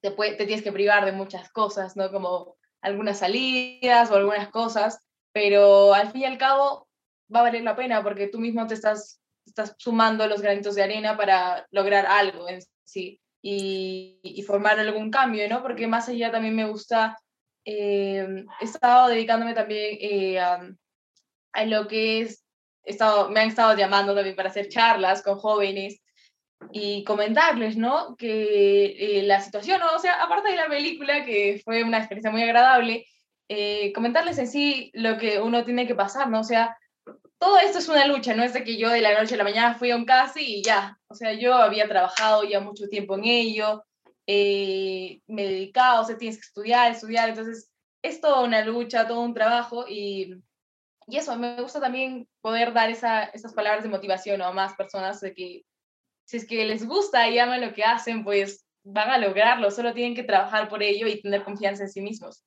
Te, 0.00 0.10
te 0.10 0.46
tienes 0.46 0.62
que 0.62 0.72
privar 0.72 1.04
de 1.04 1.12
muchas 1.12 1.50
cosas, 1.50 1.96
¿no? 1.96 2.12
Como 2.12 2.56
algunas 2.80 3.18
salidas 3.20 4.10
o 4.10 4.14
algunas 4.14 4.50
cosas, 4.50 5.03
pero 5.34 5.92
al 5.92 6.10
fin 6.10 6.22
y 6.22 6.24
al 6.24 6.38
cabo 6.38 6.88
va 7.34 7.40
a 7.40 7.42
valer 7.42 7.62
la 7.62 7.76
pena 7.76 8.02
porque 8.02 8.28
tú 8.28 8.38
mismo 8.38 8.66
te 8.66 8.74
estás, 8.74 9.20
estás 9.44 9.74
sumando 9.76 10.26
los 10.26 10.40
granitos 10.40 10.74
de 10.74 10.84
arena 10.84 11.16
para 11.16 11.66
lograr 11.70 12.06
algo 12.06 12.48
en 12.48 12.60
sí 12.84 13.20
y, 13.42 14.20
y 14.22 14.42
formar 14.42 14.80
algún 14.80 15.10
cambio, 15.10 15.46
¿no? 15.50 15.60
Porque 15.60 15.86
más 15.86 16.08
allá 16.08 16.30
también 16.30 16.56
me 16.56 16.66
gusta 16.66 17.18
eh, 17.64 18.44
he 18.60 18.64
estado 18.64 19.08
dedicándome 19.08 19.54
también 19.54 19.96
eh, 20.00 20.38
a, 20.38 20.60
a, 21.52 21.64
lo 21.64 21.88
que 21.88 22.20
es, 22.20 22.44
he 22.84 22.90
estado, 22.90 23.30
me 23.30 23.40
han 23.40 23.48
estado 23.48 23.76
llamando 23.76 24.14
también 24.14 24.36
para 24.36 24.50
hacer 24.50 24.68
charlas 24.68 25.22
con 25.22 25.38
jóvenes 25.38 26.02
y 26.72 27.04
comentarles, 27.04 27.76
¿no? 27.76 28.16
Que 28.16 29.18
eh, 29.18 29.22
la 29.22 29.40
situación, 29.40 29.80
¿no? 29.80 29.94
o 29.94 29.98
sea, 29.98 30.22
aparte 30.22 30.50
de 30.50 30.56
la 30.56 30.68
película, 30.68 31.24
que 31.24 31.60
fue 31.64 31.82
una 31.84 31.98
experiencia 31.98 32.30
muy 32.30 32.42
agradable, 32.42 33.06
eh, 33.48 33.92
comentarles 33.92 34.38
en 34.38 34.48
sí 34.48 34.90
lo 34.94 35.18
que 35.18 35.40
uno 35.40 35.64
tiene 35.64 35.86
que 35.86 35.94
pasar, 35.94 36.28
¿no? 36.30 36.40
O 36.40 36.44
sea, 36.44 36.76
todo 37.38 37.58
esto 37.58 37.78
es 37.78 37.88
una 37.88 38.06
lucha, 38.06 38.34
no 38.34 38.42
es 38.42 38.54
de 38.54 38.64
que 38.64 38.78
yo 38.78 38.88
de 38.88 39.00
la 39.00 39.18
noche 39.18 39.34
a 39.34 39.38
la 39.38 39.44
mañana 39.44 39.74
fui 39.74 39.90
a 39.90 39.96
un 39.96 40.06
casi 40.06 40.40
y 40.40 40.62
ya, 40.62 40.98
o 41.08 41.14
sea, 41.14 41.32
yo 41.34 41.54
había 41.54 41.88
trabajado 41.88 42.44
ya 42.44 42.60
mucho 42.60 42.88
tiempo 42.88 43.16
en 43.16 43.24
ello, 43.24 43.84
eh, 44.26 45.20
me 45.26 45.44
he 45.44 45.48
dedicado, 45.48 46.02
o 46.02 46.04
sea, 46.04 46.16
tienes 46.16 46.38
que 46.38 46.46
estudiar, 46.46 46.92
estudiar, 46.92 47.28
entonces 47.28 47.70
es 48.02 48.20
toda 48.20 48.42
una 48.42 48.64
lucha, 48.64 49.06
todo 49.06 49.20
un 49.20 49.34
trabajo 49.34 49.86
y, 49.88 50.42
y 51.06 51.16
eso, 51.18 51.36
me 51.36 51.60
gusta 51.60 51.80
también 51.80 52.28
poder 52.40 52.72
dar 52.72 52.90
esa, 52.90 53.24
esas 53.24 53.52
palabras 53.52 53.82
de 53.82 53.90
motivación 53.90 54.40
a 54.40 54.50
más 54.52 54.74
personas 54.74 55.20
de 55.20 55.34
que 55.34 55.62
si 56.26 56.38
es 56.38 56.46
que 56.46 56.64
les 56.64 56.86
gusta 56.86 57.28
y 57.28 57.38
aman 57.38 57.60
lo 57.60 57.74
que 57.74 57.84
hacen, 57.84 58.24
pues 58.24 58.64
van 58.84 59.10
a 59.10 59.18
lograrlo, 59.18 59.70
solo 59.70 59.92
tienen 59.92 60.14
que 60.14 60.22
trabajar 60.22 60.68
por 60.68 60.82
ello 60.82 61.06
y 61.06 61.20
tener 61.20 61.44
confianza 61.44 61.84
en 61.84 61.90
sí 61.90 62.00
mismos. 62.00 62.42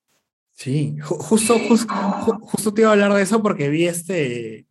Sí, 0.57 0.97
justo, 1.03 1.59
justo, 1.59 1.93
justo 2.41 2.73
te 2.73 2.81
iba 2.81 2.89
a 2.89 2.93
hablar 2.93 3.13
de 3.13 3.21
eso 3.21 3.43
porque 3.43 3.69
vi 3.69 3.85
este, 3.85 4.65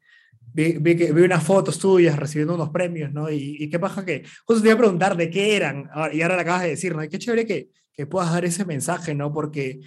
vi, 0.52 0.78
vi, 0.78 0.94
vi 0.94 1.22
unas 1.22 1.44
fotos 1.44 1.78
tuyas 1.78 2.18
recibiendo 2.18 2.56
unos 2.56 2.70
premios, 2.70 3.12
¿no? 3.12 3.30
Y, 3.30 3.70
qué 3.70 3.78
pasa 3.78 4.04
que 4.04 4.24
justo 4.44 4.62
te 4.62 4.68
iba 4.68 4.74
a 4.74 4.78
preguntar 4.78 5.16
de 5.16 5.30
qué 5.30 5.54
eran, 5.54 5.88
y 6.12 6.22
ahora 6.22 6.34
lo 6.34 6.40
acabas 6.40 6.62
de 6.62 6.70
decir, 6.70 6.96
¿no? 6.96 7.08
Qué 7.08 7.20
chévere 7.20 7.46
que, 7.46 7.68
que 7.92 8.04
puedas 8.04 8.32
dar 8.32 8.44
ese 8.44 8.64
mensaje, 8.64 9.14
¿no? 9.14 9.32
Porque 9.32 9.78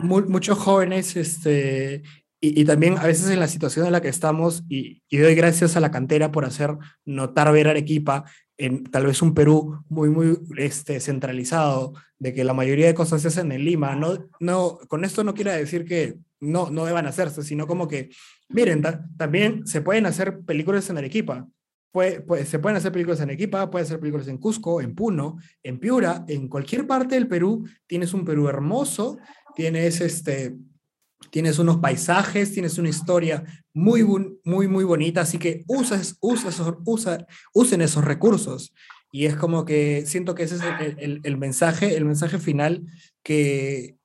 mu 0.00 0.20
muchos 0.22 0.58
jóvenes, 0.58 1.14
este, 1.14 2.02
y, 2.40 2.60
y, 2.60 2.64
también 2.64 2.98
a 2.98 3.06
veces 3.06 3.30
en 3.30 3.38
la 3.38 3.46
situación 3.46 3.86
en 3.86 3.92
la 3.92 4.02
que 4.02 4.08
estamos, 4.08 4.64
y, 4.68 5.00
y, 5.08 5.18
doy 5.18 5.36
gracias 5.36 5.76
a 5.76 5.80
la 5.80 5.92
cantera 5.92 6.32
por 6.32 6.44
hacer 6.44 6.76
notar 7.04 7.52
ver 7.52 7.68
a 7.68 7.70
Arequipa 7.70 8.24
en 8.60 8.84
tal 8.84 9.06
vez 9.06 9.22
un 9.22 9.32
Perú 9.32 9.82
muy, 9.88 10.10
muy 10.10 10.38
este, 10.58 11.00
centralizado, 11.00 11.94
de 12.18 12.34
que 12.34 12.44
la 12.44 12.52
mayoría 12.52 12.86
de 12.86 12.94
cosas 12.94 13.22
se 13.22 13.28
hacen 13.28 13.50
en 13.52 13.64
Lima. 13.64 13.96
No, 13.96 14.28
no, 14.38 14.78
con 14.86 15.04
esto 15.04 15.24
no 15.24 15.32
quiero 15.32 15.50
decir 15.50 15.86
que 15.86 16.18
no, 16.40 16.70
no 16.70 16.84
deban 16.84 17.06
hacerse, 17.06 17.42
sino 17.42 17.66
como 17.66 17.88
que, 17.88 18.10
miren, 18.50 18.82
ta 18.82 19.06
también 19.16 19.66
se 19.66 19.80
pueden 19.80 20.04
hacer 20.04 20.40
películas 20.40 20.90
en 20.90 20.98
Arequipa. 20.98 21.48
Puede, 21.90 22.20
puede, 22.20 22.44
se 22.44 22.58
pueden 22.58 22.76
hacer 22.76 22.92
películas 22.92 23.20
en 23.20 23.30
Arequipa, 23.30 23.70
pueden 23.70 23.86
hacer 23.86 23.98
películas 23.98 24.28
en 24.28 24.36
Cusco, 24.36 24.82
en 24.82 24.94
Puno, 24.94 25.38
en 25.62 25.80
Piura, 25.80 26.26
en 26.28 26.46
cualquier 26.46 26.86
parte 26.86 27.14
del 27.14 27.28
Perú. 27.28 27.66
Tienes 27.86 28.12
un 28.12 28.26
Perú 28.26 28.46
hermoso, 28.46 29.18
tienes 29.56 30.02
este, 30.02 30.54
tienes 31.30 31.58
unos 31.58 31.78
paisajes, 31.78 32.52
tienes 32.52 32.76
una 32.76 32.90
historia 32.90 33.42
muy, 33.80 34.04
muy, 34.44 34.68
muy 34.68 34.84
bonita, 34.84 35.22
así 35.22 35.38
que 35.38 35.64
usas, 35.66 36.16
usas, 36.20 36.60
usa, 36.84 37.26
usen 37.54 37.80
esos 37.80 38.04
recursos. 38.04 38.74
Y 39.12 39.26
es 39.26 39.34
como 39.34 39.64
que 39.64 40.04
siento 40.06 40.34
que 40.34 40.44
ese 40.44 40.56
es 40.56 40.62
el, 40.62 40.96
el, 40.98 41.20
el 41.24 41.36
mensaje, 41.36 41.96
el 41.96 42.04
mensaje 42.04 42.38
final 42.38 42.84
que, 43.22 43.96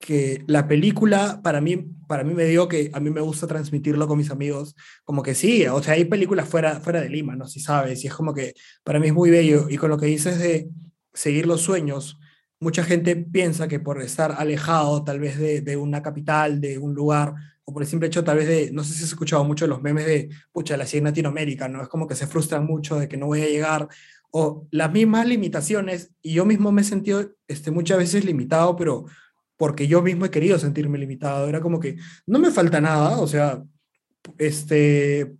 que 0.00 0.42
la 0.46 0.66
película 0.66 1.40
para 1.42 1.60
mí, 1.60 1.76
para 2.08 2.24
mí 2.24 2.34
me 2.34 2.46
dio 2.46 2.66
que 2.68 2.90
a 2.92 3.00
mí 3.00 3.10
me 3.10 3.20
gusta 3.20 3.46
transmitirlo 3.46 4.08
con 4.08 4.18
mis 4.18 4.30
amigos, 4.30 4.74
como 5.04 5.22
que 5.22 5.34
sí, 5.34 5.66
o 5.66 5.82
sea, 5.82 5.94
hay 5.94 6.06
películas 6.06 6.48
fuera, 6.48 6.80
fuera 6.80 7.00
de 7.00 7.08
Lima, 7.08 7.36
¿no? 7.36 7.46
Si 7.46 7.60
sabes, 7.60 8.02
y 8.04 8.08
es 8.08 8.14
como 8.14 8.34
que 8.34 8.54
para 8.82 8.98
mí 8.98 9.08
es 9.08 9.14
muy 9.14 9.30
bello, 9.30 9.66
y 9.70 9.76
con 9.76 9.90
lo 9.90 9.98
que 9.98 10.06
dices 10.06 10.38
de 10.38 10.68
seguir 11.12 11.46
los 11.46 11.60
sueños, 11.60 12.18
mucha 12.58 12.84
gente 12.84 13.16
piensa 13.16 13.68
que 13.68 13.80
por 13.80 14.02
estar 14.02 14.32
alejado 14.38 15.04
tal 15.04 15.20
vez 15.20 15.38
de, 15.38 15.60
de, 15.60 15.76
una 15.76 16.02
capital, 16.02 16.60
de 16.60 16.78
un 16.78 16.94
lugar, 16.94 17.34
o 17.64 17.72
por 17.72 17.82
el 17.82 17.88
simple 17.88 18.08
hecho 18.08 18.24
tal 18.24 18.36
vez 18.36 18.48
de, 18.48 18.70
no 18.72 18.84
sé 18.84 18.92
si 18.94 19.04
has 19.04 19.10
escuchado 19.10 19.44
mucho 19.44 19.66
los 19.66 19.82
memes 19.82 20.06
de, 20.06 20.28
pucha, 20.52 20.76
la 20.76 20.84
en 20.92 21.04
Latinoamérica, 21.04 21.68
¿no? 21.68 21.82
Es 21.82 21.88
como 21.88 22.06
que 22.06 22.14
se 22.14 22.26
frustran 22.26 22.66
mucho 22.66 22.98
de 22.98 23.08
que 23.08 23.16
no 23.16 23.26
voy 23.26 23.42
a 23.42 23.48
llegar, 23.48 23.88
o 24.30 24.66
las 24.70 24.92
mismas 24.92 25.26
limitaciones, 25.26 26.10
y 26.20 26.34
yo 26.34 26.44
mismo 26.44 26.72
me 26.72 26.82
he 26.82 26.84
sentido 26.84 27.30
este, 27.48 27.70
muchas 27.70 27.98
veces 27.98 28.24
limitado, 28.24 28.76
pero 28.76 29.06
porque 29.56 29.86
yo 29.86 30.02
mismo 30.02 30.26
he 30.26 30.30
querido 30.30 30.58
sentirme 30.58 30.98
limitado, 30.98 31.48
era 31.48 31.60
como 31.60 31.80
que 31.80 31.96
no 32.26 32.38
me 32.38 32.50
falta 32.50 32.80
nada, 32.80 33.18
o 33.20 33.26
sea, 33.26 33.62
este, 34.38 35.36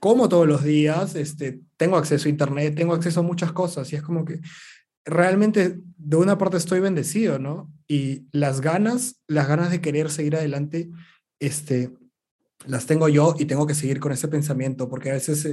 como 0.00 0.28
todos 0.28 0.48
los 0.48 0.64
días, 0.64 1.14
este, 1.14 1.60
tengo 1.76 1.96
acceso 1.96 2.26
a 2.26 2.30
internet, 2.30 2.74
tengo 2.74 2.94
acceso 2.94 3.20
a 3.20 3.24
muchas 3.24 3.52
cosas, 3.52 3.92
y 3.92 3.96
es 3.96 4.02
como 4.02 4.24
que 4.24 4.40
realmente 5.04 5.78
de 5.96 6.16
una 6.16 6.38
parte 6.38 6.56
estoy 6.56 6.80
bendecido, 6.80 7.38
¿no? 7.38 7.70
Y 7.86 8.26
las 8.32 8.60
ganas, 8.60 9.20
las 9.26 9.46
ganas 9.48 9.70
de 9.70 9.80
querer 9.80 10.10
seguir 10.10 10.36
adelante, 10.36 10.90
este, 11.40 11.90
las 12.66 12.86
tengo 12.86 13.08
yo 13.08 13.34
y 13.38 13.46
tengo 13.46 13.66
que 13.66 13.74
seguir 13.74 13.98
con 13.98 14.12
ese 14.12 14.28
pensamiento, 14.28 14.88
porque 14.88 15.10
a 15.10 15.14
veces 15.14 15.44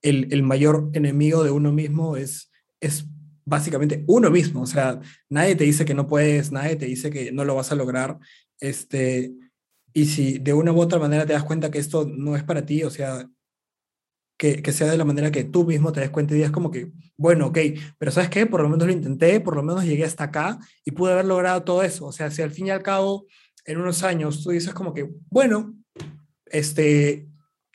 el, 0.00 0.32
el 0.32 0.42
mayor 0.42 0.90
enemigo 0.94 1.44
de 1.44 1.50
uno 1.50 1.72
mismo 1.72 2.16
es, 2.16 2.50
es 2.80 3.04
básicamente 3.44 4.04
uno 4.06 4.30
mismo, 4.30 4.62
o 4.62 4.66
sea, 4.66 5.00
nadie 5.28 5.56
te 5.56 5.64
dice 5.64 5.84
que 5.84 5.94
no 5.94 6.06
puedes, 6.06 6.52
nadie 6.52 6.76
te 6.76 6.86
dice 6.86 7.10
que 7.10 7.32
no 7.32 7.44
lo 7.44 7.56
vas 7.56 7.72
a 7.72 7.74
lograr, 7.74 8.18
este, 8.60 9.32
y 9.92 10.06
si 10.06 10.38
de 10.38 10.52
una 10.52 10.72
u 10.72 10.80
otra 10.80 10.98
manera 10.98 11.26
te 11.26 11.32
das 11.32 11.44
cuenta 11.44 11.70
que 11.70 11.78
esto 11.78 12.06
no 12.06 12.36
es 12.36 12.44
para 12.44 12.64
ti, 12.64 12.84
o 12.84 12.90
sea, 12.90 13.28
que, 14.38 14.62
que, 14.62 14.72
sea 14.72 14.90
de 14.90 14.96
la 14.96 15.04
manera 15.04 15.30
que 15.30 15.44
tú 15.44 15.64
mismo 15.64 15.92
te 15.92 16.00
des 16.00 16.10
cuenta 16.10 16.34
y 16.34 16.38
digas 16.38 16.50
como 16.50 16.70
que, 16.70 16.90
bueno, 17.16 17.48
ok, 17.48 17.58
pero 17.98 18.10
¿sabes 18.10 18.30
qué? 18.30 18.46
Por 18.46 18.62
lo 18.62 18.68
menos 18.68 18.86
lo 18.86 18.92
intenté, 18.92 19.40
por 19.40 19.54
lo 19.54 19.62
menos 19.62 19.84
llegué 19.84 20.04
hasta 20.04 20.24
acá 20.24 20.58
y 20.84 20.90
pude 20.92 21.12
haber 21.12 21.26
logrado 21.26 21.62
todo 21.62 21.82
eso. 21.84 22.06
O 22.06 22.12
sea, 22.12 22.30
si 22.30 22.42
al 22.42 22.50
fin 22.50 22.66
y 22.66 22.70
al 22.70 22.82
cabo, 22.82 23.26
en 23.64 23.78
unos 23.78 24.02
años, 24.02 24.42
tú 24.42 24.50
dices 24.50 24.74
como 24.74 24.92
que, 24.92 25.08
bueno, 25.30 25.74
este, 26.46 27.28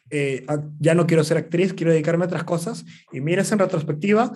eh, 0.10 0.46
ya 0.80 0.96
no 0.96 1.08
quiero 1.08 1.24
ser 1.24 1.38
actriz, 1.38 1.74
quiero 1.74 1.92
dedicarme 1.92 2.26
a 2.26 2.28
otras 2.28 2.44
cosas 2.44 2.86
y 3.12 3.22
miras 3.22 3.52
en 3.52 3.60
retrospectiva, 3.60 4.32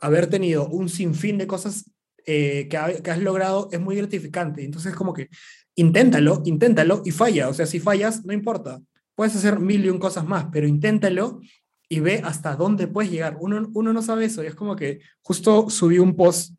haber 0.00 0.26
tenido 0.28 0.68
un 0.68 0.88
sinfín 0.88 1.38
de 1.38 1.46
cosas 1.46 1.90
eh, 2.26 2.68
que, 2.68 3.02
que 3.02 3.10
has 3.10 3.18
logrado 3.18 3.68
es 3.72 3.80
muy 3.80 3.96
gratificante. 3.96 4.64
Entonces, 4.64 4.94
como 4.94 5.12
que 5.12 5.28
inténtalo, 5.74 6.42
inténtalo 6.44 7.02
y 7.04 7.10
falla. 7.10 7.48
O 7.48 7.54
sea, 7.54 7.66
si 7.66 7.80
fallas, 7.80 8.24
no 8.24 8.32
importa 8.32 8.80
puedes 9.20 9.36
hacer 9.36 9.60
mil 9.60 9.84
y 9.84 9.90
un 9.90 9.98
cosas 9.98 10.26
más, 10.26 10.46
pero 10.50 10.66
inténtalo 10.66 11.42
y 11.90 12.00
ve 12.00 12.22
hasta 12.24 12.56
dónde 12.56 12.86
puedes 12.86 13.10
llegar. 13.10 13.36
Uno, 13.38 13.68
uno 13.74 13.92
no 13.92 14.00
sabe 14.00 14.24
eso, 14.24 14.42
y 14.42 14.46
es 14.46 14.54
como 14.54 14.76
que 14.76 15.00
justo 15.20 15.68
subí 15.68 15.98
un 15.98 16.16
post 16.16 16.54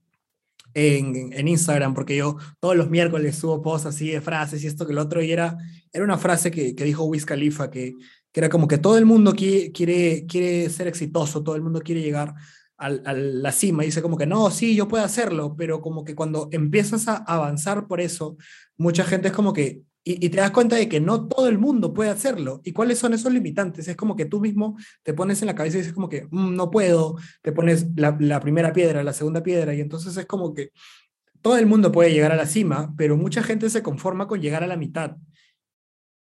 en, 0.74 1.34
en, 1.34 1.48
Instagram, 1.48 1.94
porque 1.94 2.16
yo 2.16 2.38
todos 2.60 2.76
los 2.76 2.90
miércoles 2.90 3.36
subo 3.36 3.62
posts 3.62 3.88
así 3.88 4.10
de 4.10 4.22
frases 4.22 4.64
y 4.64 4.68
esto 4.68 4.88
que 4.88 4.94
lo 4.94 5.02
otro, 5.02 5.22
y 5.22 5.32
era, 5.32 5.58
era 5.92 6.04
una 6.04 6.18
frase 6.18 6.52
que, 6.52 6.76
que 6.76 6.84
dijo 6.84 7.04
Wiz 7.04 7.26
Khalifa, 7.26 7.70
que, 7.70 7.96
que 8.32 8.40
era 8.40 8.50
como 8.50 8.68
que 8.68 8.78
todo 8.78 8.98
el 8.98 9.06
mundo 9.06 9.34
quiere, 9.34 9.72
quiere, 9.72 10.26
quiere 10.26 10.70
ser 10.70 10.88
exitoso, 10.88 11.44
todo 11.44 11.56
el 11.56 11.62
mundo 11.62 11.82
quiere 11.82 12.02
llegar 12.02 12.34
a, 12.78 12.90
la 12.90 13.52
cima, 13.52 13.84
y 13.84 13.88
dice 13.88 14.02
como 14.02 14.18
que 14.18 14.26
no, 14.26 14.50
sí, 14.50 14.76
yo 14.76 14.88
puedo 14.88 15.04
hacerlo, 15.04 15.56
pero 15.56 15.82
como 15.82 16.04
que 16.04 16.16
cuando 16.16 16.50
empiezas 16.52 17.08
a 17.08 17.18
avanzar 17.18 17.88
por 17.88 18.02
eso, 18.02 18.38
mucha 18.76 19.04
gente 19.04 19.28
es 19.28 19.34
como 19.34 19.54
que, 19.54 19.84
y, 20.04 20.30
te 20.30 20.38
das 20.38 20.52
cuenta 20.52 20.76
de 20.76 20.90
que 20.90 21.00
no 21.00 21.28
todo 21.28 21.48
el 21.48 21.60
mundo 21.60 21.94
puede 21.94 22.10
hacerlo. 22.10 22.62
¿Y 22.64 22.72
cuáles 22.72 22.98
son 22.98 23.14
esos 23.14 23.32
limitantes? 23.32 23.88
Es 23.88 23.96
como 23.96 24.16
que 24.16 24.26
tú 24.26 24.40
mismo 24.40 24.76
te 25.04 25.14
pones 25.14 25.42
en 25.42 25.48
la 25.48 25.56
cabeza 25.56 25.78
y 25.78 25.82
dices 25.82 25.94
como 25.94 26.10
que 26.10 26.28
mm, 26.32 26.56
no 26.56 26.72
puedo, 26.72 27.18
te 27.44 27.52
pones 27.52 27.86
la, 27.96 28.18
la, 28.20 28.40
primera 28.40 28.74
piedra, 28.74 29.04
la 29.04 29.14
segunda 29.14 29.44
piedra, 29.44 29.76
y 29.76 29.82
entonces 29.82 30.18
es 30.18 30.26
como 30.26 30.56
que 30.56 30.72
todo 31.42 31.58
el 31.58 31.68
mundo 31.68 31.92
puede 31.92 32.12
llegar 32.12 32.32
a 32.32 32.36
la 32.36 32.48
cima, 32.48 32.94
pero 32.98 33.16
mucha 33.16 33.44
gente 33.44 33.70
se 33.70 33.84
conforma 33.84 34.28
con 34.28 34.42
llegar 34.42 34.64
a 34.64 34.68
la 34.68 34.76
mitad. 34.76 35.18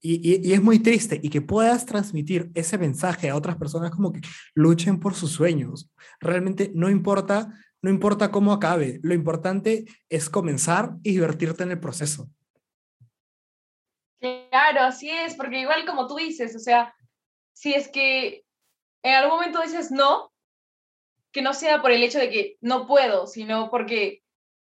Y, 0.02 0.16
y, 0.16 0.50
y, 0.50 0.54
es 0.54 0.62
muy 0.62 0.80
triste 0.80 1.20
y 1.24 1.30
que 1.30 1.42
puedas 1.42 1.86
transmitir 1.86 2.52
ese 2.56 2.78
mensaje 2.78 3.30
a 3.30 3.36
otras 3.36 3.56
personas 3.56 3.92
como 3.92 4.12
que 4.12 4.22
luchen 4.54 5.00
por 5.00 5.14
sus 5.14 5.32
sueños. 5.32 5.92
Realmente 6.20 6.72
no 6.76 6.90
importa, 6.90 7.54
no 7.82 7.90
importa 7.90 8.32
cómo 8.32 8.52
acabe, 8.52 9.00
lo 9.04 9.14
importante 9.14 9.86
es 10.10 10.30
comenzar 10.30 10.98
y 11.04 11.12
divertirte 11.12 11.64
en 11.64 11.72
el 11.72 11.80
proceso. 11.80 12.30
Claro, 14.22 14.82
así 14.82 15.10
es, 15.10 15.36
porque 15.36 15.60
igual 15.60 15.86
como 15.86 16.08
tú 16.08 16.16
dices, 16.16 16.56
o 16.56 16.60
sea, 16.60 16.94
si 17.54 17.74
es 17.74 17.90
que 17.90 18.44
en 19.04 19.16
algún 19.16 19.38
momento 19.38 19.62
dices 19.62 19.90
no, 19.92 20.32
que 21.32 21.42
no 21.42 21.54
sea 21.54 21.82
por 21.82 21.92
el 21.92 22.04
hecho 22.04 22.20
de 22.20 22.30
que 22.30 22.58
no 22.62 22.86
puedo, 22.86 23.26
sino 23.26 23.72
porque 23.72 24.22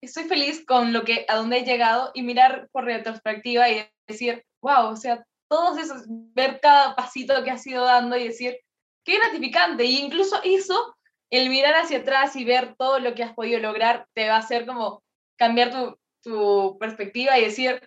estoy 0.02 0.26
feliz 0.26 0.66
con 0.66 0.92
lo 0.92 1.04
que, 1.04 1.26
a 1.30 1.36
donde 1.38 1.60
he 1.60 1.66
llegado 1.66 2.12
y 2.14 2.24
mirar 2.24 2.68
por 2.74 2.84
retrospectiva 2.84 3.70
y 3.70 3.88
decir, 4.08 4.44
wow, 4.62 4.88
o 4.88 4.96
sea, 4.98 5.26
todos 5.50 5.78
esos, 5.78 6.04
ver 6.08 6.60
cada 6.62 6.96
pasito 6.96 7.42
que 7.44 7.52
has 7.52 7.66
ido 7.66 7.86
dando 7.86 8.18
y 8.18 8.28
decir, 8.28 8.60
qué 9.06 9.18
gratificante. 9.18 9.86
Y 9.86 10.00
incluso 10.00 10.42
eso, 10.44 10.96
el 11.30 11.50
mirar 11.50 11.76
hacia 11.76 12.00
atrás 12.00 12.36
y 12.36 12.44
ver 12.44 12.76
todo 12.78 13.00
lo 13.00 13.16
que 13.16 13.24
has 13.24 13.34
podido 13.34 13.60
lograr, 13.62 14.08
te 14.14 14.28
va 14.28 14.36
a 14.36 14.40
hacer 14.40 14.66
como 14.66 15.04
cambiar 15.38 15.72
tu, 15.72 15.98
tu 16.22 16.78
perspectiva 16.80 17.38
y 17.40 17.46
decir, 17.46 17.82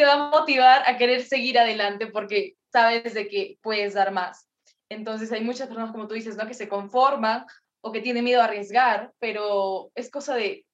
te 0.00 0.06
va 0.06 0.14
a 0.14 0.30
motivar 0.30 0.82
a 0.86 0.96
querer 0.96 1.22
seguir 1.22 1.58
adelante 1.58 2.06
porque 2.06 2.56
sabes 2.72 3.12
de 3.12 3.28
que 3.28 3.58
puedes 3.60 3.92
dar 3.92 4.12
más. 4.12 4.48
Entonces 4.88 5.30
hay 5.30 5.42
muchas 5.42 5.68
personas, 5.68 5.92
como 5.92 6.08
tú 6.08 6.14
dices, 6.14 6.38
¿no? 6.38 6.46
que 6.46 6.54
se 6.54 6.70
conforman 6.70 7.44
o 7.82 7.92
que 7.92 8.00
tienen 8.00 8.24
miedo 8.24 8.40
a 8.40 8.44
arriesgar, 8.44 9.12
pero 9.18 9.90
es 9.94 10.10
cosa 10.10 10.34
de, 10.36 10.64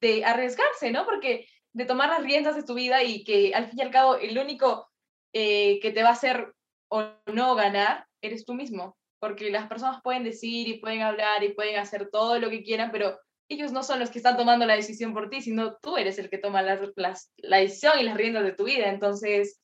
de 0.00 0.24
arriesgarse, 0.24 0.90
¿no? 0.90 1.04
Porque 1.04 1.48
de 1.74 1.84
tomar 1.84 2.08
las 2.08 2.22
riendas 2.22 2.56
de 2.56 2.62
tu 2.62 2.72
vida 2.72 3.02
y 3.02 3.24
que 3.24 3.52
al 3.54 3.68
fin 3.68 3.78
y 3.78 3.82
al 3.82 3.90
cabo 3.90 4.16
el 4.16 4.38
único 4.38 4.88
eh, 5.34 5.78
que 5.80 5.92
te 5.92 6.02
va 6.02 6.08
a 6.08 6.12
hacer 6.12 6.54
o 6.88 7.10
no 7.26 7.54
ganar 7.54 8.06
eres 8.22 8.46
tú 8.46 8.54
mismo, 8.54 8.96
porque 9.18 9.50
las 9.50 9.68
personas 9.68 10.00
pueden 10.02 10.24
decir 10.24 10.66
y 10.66 10.78
pueden 10.78 11.02
hablar 11.02 11.44
y 11.44 11.52
pueden 11.52 11.78
hacer 11.78 12.08
todo 12.10 12.38
lo 12.38 12.48
que 12.48 12.62
quieran, 12.62 12.90
pero 12.90 13.18
ellos 13.50 13.72
no 13.72 13.82
son 13.82 13.98
los 13.98 14.10
que 14.10 14.18
están 14.18 14.36
tomando 14.36 14.64
la 14.64 14.76
decisión 14.76 15.12
por 15.12 15.28
ti, 15.28 15.42
sino 15.42 15.76
tú 15.76 15.96
eres 15.96 16.18
el 16.18 16.30
que 16.30 16.38
toma 16.38 16.62
la, 16.62 16.80
la, 16.94 17.18
la 17.38 17.56
decisión 17.58 17.98
y 17.98 18.04
las 18.04 18.16
riendas 18.16 18.44
de 18.44 18.52
tu 18.52 18.64
vida. 18.64 18.88
Entonces, 18.88 19.60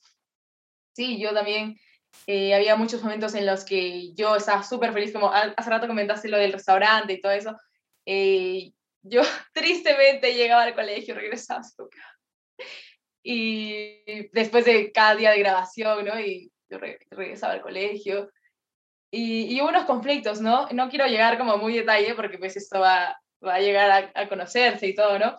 sí, 0.92 1.20
yo 1.20 1.32
también 1.32 1.78
eh, 2.26 2.52
había 2.52 2.74
muchos 2.74 3.02
momentos 3.02 3.34
en 3.34 3.46
los 3.46 3.64
que 3.64 4.12
yo 4.14 4.34
estaba 4.34 4.64
súper 4.64 4.92
feliz, 4.92 5.12
como 5.12 5.30
hace 5.32 5.70
rato 5.70 5.86
comentaste 5.86 6.28
lo 6.28 6.36
del 6.36 6.52
restaurante 6.52 7.12
y 7.12 7.20
todo 7.20 7.32
eso. 7.32 7.56
Eh, 8.04 8.72
yo 9.02 9.22
tristemente 9.54 10.34
llegaba 10.34 10.64
al 10.64 10.74
colegio, 10.74 11.14
regresaba 11.14 11.60
a 11.60 11.64
su 11.64 11.88
Y 13.22 14.28
después 14.32 14.64
de 14.64 14.90
cada 14.90 15.14
día 15.14 15.30
de 15.30 15.38
grabación, 15.38 16.04
¿no? 16.04 16.18
Y 16.18 16.50
yo 16.68 16.78
regresaba 16.78 17.52
al 17.52 17.62
colegio. 17.62 18.32
Y, 19.12 19.54
y, 19.54 19.60
hubo 19.60 19.68
unos 19.68 19.84
conflictos, 19.84 20.40
¿no? 20.40 20.68
No 20.72 20.90
quiero 20.90 21.06
llegar 21.06 21.38
como 21.38 21.56
muy 21.58 21.74
detalle 21.74 22.16
porque 22.16 22.38
pues 22.38 22.56
esto 22.56 22.80
va, 22.80 23.16
va 23.44 23.56
a 23.56 23.60
llegar 23.60 24.12
a, 24.14 24.28
conocerse 24.28 24.86
y 24.86 24.94
todo, 24.94 25.18
¿no? 25.18 25.36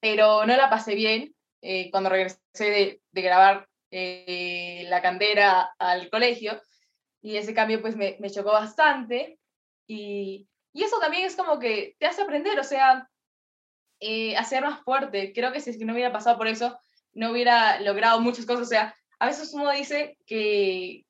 Pero 0.00 0.46
no 0.46 0.56
la 0.56 0.70
pasé 0.70 0.94
bien 0.94 1.34
eh, 1.60 1.90
cuando 1.90 2.10
regresé 2.10 2.40
de, 2.54 3.00
grabar 3.12 3.68
eh, 3.90 4.84
la 4.88 5.02
cantera 5.02 5.74
al 5.78 6.10
colegio 6.10 6.60
y 7.20 7.36
ese 7.36 7.54
cambio 7.54 7.80
pues 7.80 7.96
me, 7.96 8.18
chocó 8.30 8.52
bastante 8.52 9.38
y, 9.86 10.48
y, 10.72 10.82
eso 10.82 10.98
también 10.98 11.26
es 11.26 11.36
como 11.36 11.58
que 11.58 11.94
te 11.98 12.06
hace 12.06 12.22
aprender, 12.22 12.58
o 12.58 12.64
sea, 12.64 13.08
eh, 14.04 14.36
a 14.36 14.42
ser 14.42 14.64
más 14.64 14.82
fuerte. 14.82 15.32
Creo 15.32 15.52
que 15.52 15.60
si 15.60 15.70
es 15.70 15.78
que 15.78 15.84
no 15.84 15.92
hubiera 15.92 16.12
pasado 16.12 16.36
por 16.36 16.48
eso, 16.48 16.76
no 17.12 17.30
hubiera 17.30 17.80
logrado 17.80 18.20
muchas 18.20 18.46
cosas. 18.46 18.62
O 18.62 18.68
sea, 18.68 18.96
a 19.20 19.26
veces 19.26 19.54
uno 19.54 19.70
dice 19.70 20.18
que 20.26 21.06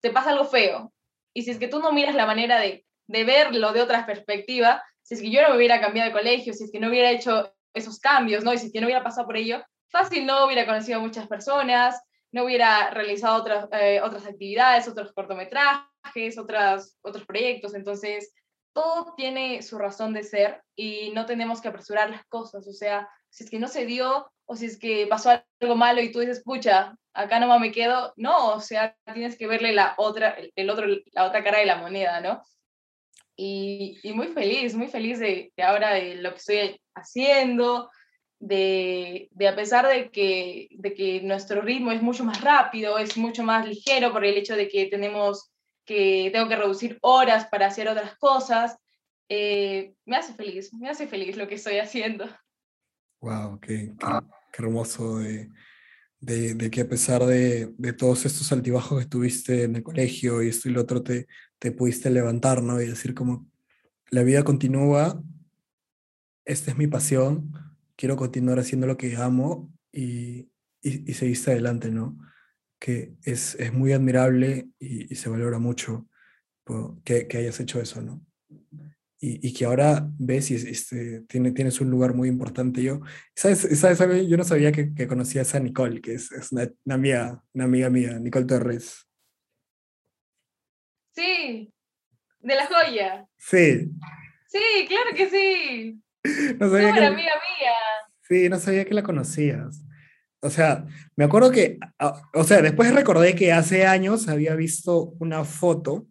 te 0.00 0.10
pasa 0.10 0.30
algo 0.30 0.44
feo 0.44 0.92
y 1.32 1.42
si 1.42 1.52
es 1.52 1.58
que 1.58 1.68
tú 1.68 1.78
no 1.78 1.92
miras 1.92 2.16
la 2.16 2.26
manera 2.26 2.58
de 2.58 2.84
de 3.10 3.24
verlo 3.24 3.72
de 3.72 3.82
otra 3.82 4.06
perspectiva, 4.06 4.82
si 5.02 5.14
es 5.14 5.20
que 5.20 5.30
yo 5.30 5.42
no 5.42 5.50
me 5.50 5.56
hubiera 5.56 5.80
cambiado 5.80 6.08
de 6.08 6.16
colegio, 6.16 6.54
si 6.54 6.64
es 6.64 6.70
que 6.70 6.78
no 6.78 6.88
hubiera 6.88 7.10
hecho 7.10 7.52
esos 7.74 7.98
cambios, 7.98 8.44
¿no? 8.44 8.52
Y 8.52 8.58
si 8.58 8.66
es 8.66 8.72
que 8.72 8.80
no 8.80 8.86
hubiera 8.86 9.02
pasado 9.02 9.26
por 9.26 9.36
ello, 9.36 9.62
fácil 9.88 10.26
no 10.26 10.46
hubiera 10.46 10.64
conocido 10.64 10.98
a 10.98 11.02
muchas 11.02 11.26
personas, 11.26 12.00
no 12.30 12.44
hubiera 12.44 12.90
realizado 12.90 13.40
otras, 13.40 13.68
eh, 13.72 14.00
otras 14.00 14.26
actividades, 14.26 14.86
otros 14.86 15.12
cortometrajes, 15.12 16.38
otras, 16.38 16.96
otros 17.02 17.26
proyectos. 17.26 17.74
Entonces, 17.74 18.32
todo 18.72 19.14
tiene 19.16 19.62
su 19.62 19.76
razón 19.76 20.12
de 20.12 20.22
ser 20.22 20.62
y 20.76 21.10
no 21.10 21.26
tenemos 21.26 21.60
que 21.60 21.68
apresurar 21.68 22.10
las 22.10 22.24
cosas. 22.26 22.68
O 22.68 22.72
sea, 22.72 23.08
si 23.28 23.42
es 23.42 23.50
que 23.50 23.58
no 23.58 23.66
se 23.66 23.86
dio 23.86 24.30
o 24.46 24.54
si 24.54 24.66
es 24.66 24.78
que 24.78 25.08
pasó 25.08 25.30
algo 25.60 25.74
malo 25.74 26.00
y 26.00 26.12
tú 26.12 26.20
dices, 26.20 26.42
pucha, 26.44 26.94
acá 27.12 27.40
nomás 27.40 27.60
me 27.60 27.72
quedo, 27.72 28.12
no, 28.16 28.54
o 28.54 28.60
sea, 28.60 28.96
tienes 29.12 29.36
que 29.36 29.48
verle 29.48 29.72
la 29.72 29.94
otra, 29.96 30.36
el 30.54 30.70
otro, 30.70 30.86
la 31.12 31.24
otra 31.24 31.42
cara 31.42 31.58
de 31.58 31.66
la 31.66 31.76
moneda, 31.76 32.20
¿no? 32.20 32.40
Y, 33.42 33.98
y, 34.02 34.12
muy 34.12 34.28
feliz, 34.28 34.74
muy 34.74 34.88
feliz 34.88 35.18
de, 35.18 35.50
de, 35.56 35.62
ahora 35.62 35.94
de 35.94 36.16
lo 36.16 36.30
que 36.32 36.36
estoy 36.36 36.80
haciendo, 36.94 37.90
de, 38.38 39.30
de, 39.32 39.48
a 39.48 39.56
pesar 39.56 39.88
de 39.88 40.10
que, 40.10 40.68
de 40.72 40.92
que 40.92 41.22
nuestro 41.22 41.62
ritmo 41.62 41.90
es 41.90 42.02
mucho 42.02 42.22
más 42.22 42.42
rápido, 42.42 42.98
es 42.98 43.16
mucho 43.16 43.42
más 43.42 43.66
ligero 43.66 44.12
por 44.12 44.26
el 44.26 44.36
hecho 44.36 44.56
de 44.56 44.68
que 44.68 44.86
tenemos 44.86 45.50
que, 45.86 46.28
tengo 46.34 46.48
que 46.48 46.56
reducir 46.56 46.98
horas 47.00 47.46
para 47.46 47.68
hacer 47.68 47.88
otras 47.88 48.14
cosas, 48.18 48.76
eh, 49.30 49.94
me 50.04 50.16
hace 50.16 50.34
feliz, 50.34 50.74
me 50.74 50.90
hace 50.90 51.06
feliz 51.06 51.38
lo 51.38 51.48
que 51.48 51.54
estoy 51.54 51.78
haciendo. 51.78 52.26
Wow, 53.22 53.58
qué, 53.58 53.94
qué, 53.98 54.06
qué 54.52 54.62
hermoso 54.62 55.18
de, 55.18 55.48
de, 56.18 56.54
de, 56.54 56.70
que 56.70 56.82
a 56.82 56.88
pesar 56.88 57.24
de, 57.24 57.72
de, 57.78 57.92
todos 57.94 58.26
estos 58.26 58.52
altibajos 58.52 59.02
que 59.02 59.08
tuviste 59.08 59.62
en 59.62 59.76
el 59.76 59.82
colegio 59.82 60.42
y 60.42 60.48
esto 60.48 60.68
y 60.68 60.72
lo 60.72 60.82
otro, 60.82 61.02
te, 61.02 61.26
te 61.60 61.70
pudiste 61.70 62.10
levantar, 62.10 62.64
¿no? 62.64 62.80
Y 62.80 62.86
decir 62.86 63.14
como, 63.14 63.48
la 64.10 64.24
vida 64.24 64.42
continúa, 64.42 65.22
esta 66.44 66.72
es 66.72 66.76
mi 66.76 66.88
pasión, 66.88 67.52
quiero 67.94 68.16
continuar 68.16 68.58
haciendo 68.58 68.88
lo 68.88 68.96
que 68.96 69.14
amo 69.16 69.72
y, 69.92 70.50
y, 70.82 71.08
y 71.08 71.14
seguiste 71.14 71.52
adelante, 71.52 71.92
¿no? 71.92 72.18
Que 72.80 73.14
es, 73.22 73.54
es 73.54 73.72
muy 73.72 73.92
admirable 73.92 74.70
y, 74.80 75.12
y, 75.12 75.16
se 75.16 75.28
valora 75.28 75.60
mucho 75.60 76.08
que, 77.04 77.28
que 77.28 77.38
hayas 77.38 77.60
hecho 77.60 77.80
eso, 77.80 78.00
¿no? 78.00 78.24
y, 79.20 79.46
y, 79.46 79.52
que 79.52 79.66
ahora 79.66 80.10
ves 80.18 80.50
y 80.50 80.54
este, 80.54 81.20
tiene, 81.28 81.52
tienes 81.52 81.80
un 81.82 81.90
lugar 81.90 82.14
muy 82.14 82.28
importante. 82.28 82.82
Yo, 82.82 83.02
¿sabes? 83.34 83.68
¿sabes? 83.78 84.26
Yo 84.26 84.36
no 84.38 84.44
sabía 84.44 84.72
que, 84.72 84.94
que 84.94 85.06
conocías 85.06 85.54
a 85.54 85.60
Nicole, 85.60 86.00
que 86.00 86.14
es, 86.14 86.32
es 86.32 86.50
una, 86.52 86.70
una, 86.86 86.94
amiga, 86.94 87.44
una 87.52 87.64
amiga 87.64 87.90
mía, 87.90 88.18
Nicole 88.18 88.46
Torres. 88.46 89.09
Sí, 91.20 91.72
de 92.40 92.54
la 92.54 92.66
joya. 92.66 93.26
Sí. 93.36 93.90
Sí, 94.46 94.86
claro 94.88 95.10
que 95.14 95.28
sí. 95.28 96.00
No 96.58 96.70
sabía 96.70 96.92
que... 96.94 97.04
amiga 97.04 97.32
mía. 97.34 97.72
Sí, 98.22 98.48
no 98.48 98.58
sabía 98.58 98.84
que 98.84 98.94
la 98.94 99.02
conocías. 99.02 99.84
O 100.40 100.48
sea, 100.48 100.86
me 101.16 101.24
acuerdo 101.24 101.50
que, 101.50 101.78
o 102.32 102.44
sea, 102.44 102.62
después 102.62 102.94
recordé 102.94 103.34
que 103.34 103.52
hace 103.52 103.86
años 103.86 104.28
había 104.28 104.54
visto 104.54 105.12
una 105.18 105.44
foto, 105.44 106.06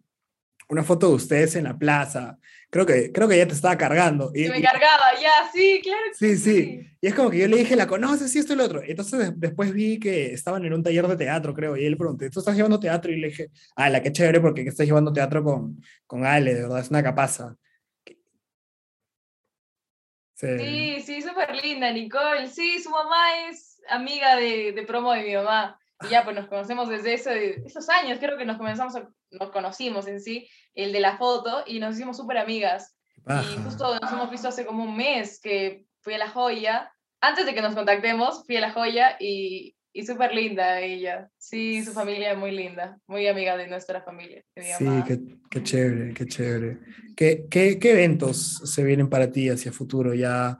una 0.68 0.84
foto 0.84 1.08
de 1.08 1.14
ustedes 1.14 1.56
en 1.56 1.64
la 1.64 1.76
plaza, 1.76 2.38
creo 2.70 2.86
que, 2.86 3.12
creo 3.12 3.28
que 3.28 3.36
ya 3.36 3.46
te 3.46 3.54
estaba 3.54 3.76
cargando. 3.76 4.30
Y, 4.34 4.48
me 4.48 4.62
cargaba, 4.62 5.18
ya, 5.20 5.50
sí, 5.52 5.80
claro. 5.82 6.02
Sí, 6.14 6.36
sí, 6.36 6.52
sí, 6.52 6.90
Y 7.00 7.06
es 7.08 7.14
como 7.14 7.30
que 7.30 7.38
yo 7.38 7.48
le 7.48 7.58
dije, 7.58 7.76
¿la 7.76 7.86
conoces? 7.86 8.30
Sí, 8.30 8.38
esto 8.38 8.52
y 8.52 8.56
lo 8.56 8.64
otro. 8.64 8.82
Entonces 8.82 9.32
después 9.38 9.72
vi 9.72 9.98
que 9.98 10.32
estaban 10.32 10.64
en 10.64 10.72
un 10.72 10.82
taller 10.82 11.06
de 11.06 11.16
teatro, 11.16 11.52
creo, 11.52 11.76
y 11.76 11.84
él 11.84 11.96
pregunté, 11.96 12.30
¿tú 12.30 12.38
estás 12.38 12.56
llevando 12.56 12.80
teatro? 12.80 13.12
Y 13.12 13.20
le 13.20 13.28
dije, 13.28 13.50
ah, 13.76 13.90
la 13.90 14.02
que 14.02 14.12
chévere 14.12 14.40
porque 14.40 14.62
estás 14.62 14.86
llevando 14.86 15.12
teatro 15.12 15.42
con, 15.42 15.82
con 16.06 16.24
Ale, 16.24 16.54
de 16.54 16.62
verdad, 16.62 16.80
es 16.80 16.90
una 16.90 17.02
capaza. 17.02 17.56
Sí, 20.34 20.46
sí, 20.58 21.02
sí 21.02 21.22
súper 21.22 21.54
linda, 21.54 21.92
Nicole. 21.92 22.48
Sí, 22.48 22.78
su 22.82 22.88
mamá 22.88 23.48
es 23.50 23.78
amiga 23.90 24.36
de, 24.36 24.72
de 24.72 24.82
promo 24.84 25.12
de 25.12 25.24
mi 25.24 25.34
mamá. 25.34 25.78
Y 26.02 26.08
ya, 26.08 26.24
pues 26.24 26.34
nos 26.34 26.48
conocemos 26.48 26.88
desde 26.88 27.12
esos 27.12 27.88
años, 27.90 28.18
creo 28.18 28.38
que 28.38 28.46
nos 28.46 28.56
comenzamos 28.56 28.96
a, 28.96 29.06
nos 29.30 29.50
conocimos 29.50 30.06
en 30.06 30.20
sí, 30.20 30.48
el 30.74 30.92
de 30.92 31.00
la 31.00 31.16
foto, 31.16 31.64
y 31.66 31.78
nos 31.78 31.96
hicimos 31.96 32.16
súper 32.16 32.38
amigas. 32.38 32.96
Y 33.26 33.62
justo 33.62 33.98
nos 34.00 34.12
hemos 34.12 34.30
visto 34.30 34.48
hace 34.48 34.64
como 34.64 34.84
un 34.84 34.96
mes 34.96 35.40
que 35.40 35.84
fui 36.00 36.14
a 36.14 36.18
La 36.18 36.30
Joya. 36.30 36.92
Antes 37.20 37.46
de 37.46 37.54
que 37.54 37.62
nos 37.62 37.74
contactemos, 37.74 38.44
fui 38.46 38.56
a 38.56 38.60
La 38.60 38.72
Joya 38.72 39.16
y, 39.20 39.76
y 39.92 40.06
súper 40.06 40.34
linda 40.34 40.80
ella. 40.80 41.28
Sí, 41.36 41.84
su 41.84 41.92
familia 41.92 42.32
es 42.32 42.38
muy 42.38 42.50
linda, 42.50 42.98
muy 43.06 43.26
amiga 43.26 43.56
de 43.56 43.68
nuestra 43.68 44.02
familia. 44.02 44.42
de 44.56 44.62
Sí, 44.62 44.86
qué, 45.06 45.20
qué 45.50 45.62
chévere, 45.62 46.14
qué 46.14 46.26
chévere. 46.26 46.78
¿Qué, 47.16 47.46
qué, 47.50 47.78
qué 47.78 47.90
eventos 47.92 48.62
se 48.64 48.82
vienen 48.84 49.08
para 49.08 49.30
ti 49.30 49.48
hacia 49.48 49.70
futuro? 49.70 50.14
Ya 50.14 50.58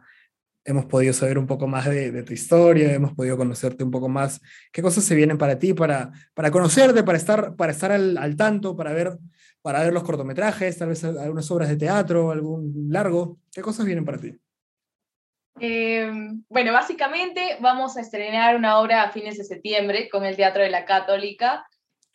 hemos 0.64 0.86
podido 0.86 1.12
saber 1.12 1.38
un 1.38 1.46
poco 1.46 1.66
más 1.66 1.86
de, 1.86 2.10
de 2.10 2.22
tu 2.22 2.32
historia, 2.32 2.92
hemos 2.92 3.14
podido 3.14 3.36
conocerte 3.36 3.84
un 3.84 3.90
poco 3.90 4.08
más. 4.08 4.40
¿Qué 4.72 4.82
cosas 4.82 5.04
se 5.04 5.14
vienen 5.14 5.38
para 5.38 5.58
ti, 5.58 5.74
para, 5.74 6.12
para 6.34 6.50
conocerte, 6.50 7.02
para 7.02 7.18
estar, 7.18 7.56
para 7.56 7.72
estar 7.72 7.92
al, 7.92 8.16
al 8.18 8.36
tanto, 8.36 8.76
para 8.76 8.92
ver, 8.92 9.18
para 9.62 9.82
ver 9.82 9.92
los 9.92 10.02
cortometrajes, 10.02 10.78
tal 10.78 10.88
vez 10.88 11.02
algunas 11.04 11.50
obras 11.50 11.68
de 11.68 11.76
teatro, 11.76 12.30
algún 12.30 12.86
largo? 12.90 13.38
¿Qué 13.52 13.62
cosas 13.62 13.86
vienen 13.86 14.04
para 14.04 14.18
ti? 14.18 14.38
Eh, 15.58 16.10
bueno, 16.48 16.72
básicamente 16.72 17.56
vamos 17.60 17.96
a 17.96 18.00
estrenar 18.00 18.56
una 18.56 18.78
obra 18.78 19.02
a 19.02 19.12
fines 19.12 19.36
de 19.36 19.44
septiembre 19.44 20.08
con 20.08 20.24
el 20.24 20.36
Teatro 20.36 20.62
de 20.62 20.70
la 20.70 20.86
Católica 20.86 21.66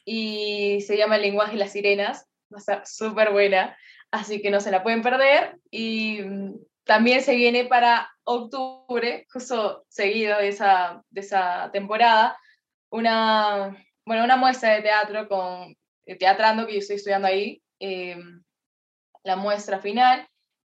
y 0.04 0.82
se 0.82 0.98
llama 0.98 1.18
El 1.18 1.24
lenguaje 1.24 1.56
y 1.56 1.60
las 1.60 1.72
sirenas. 1.72 2.28
Va 2.52 2.58
a 2.58 2.60
estar 2.60 2.82
súper 2.86 3.32
buena, 3.32 3.76
así 4.12 4.42
que 4.42 4.50
no 4.50 4.62
se 4.62 4.72
la 4.72 4.84
pueden 4.84 5.02
perder. 5.02 5.60
Y 5.70 6.22
también 6.86 7.22
se 7.22 7.36
viene 7.36 7.66
para 7.66 8.10
octubre, 8.24 9.26
justo 9.32 9.86
seguido 9.90 10.38
de 10.38 10.50
esa, 10.50 11.04
de 11.10 11.22
esa 11.22 11.70
temporada, 11.72 12.38
una, 12.92 13.76
bueno, 14.06 14.24
una 14.24 14.38
muestra 14.38 14.76
de 14.76 14.82
teatro 14.82 15.28
con 15.28 15.76
eh, 16.06 16.16
Teatrando, 16.16 16.66
que 16.66 16.74
yo 16.74 16.80
estoy 16.80 16.98
estudiando 16.98 17.28
ahí, 17.28 17.62
eh, 17.80 18.18
la 19.24 19.36
muestra 19.36 19.80
final, 19.80 20.28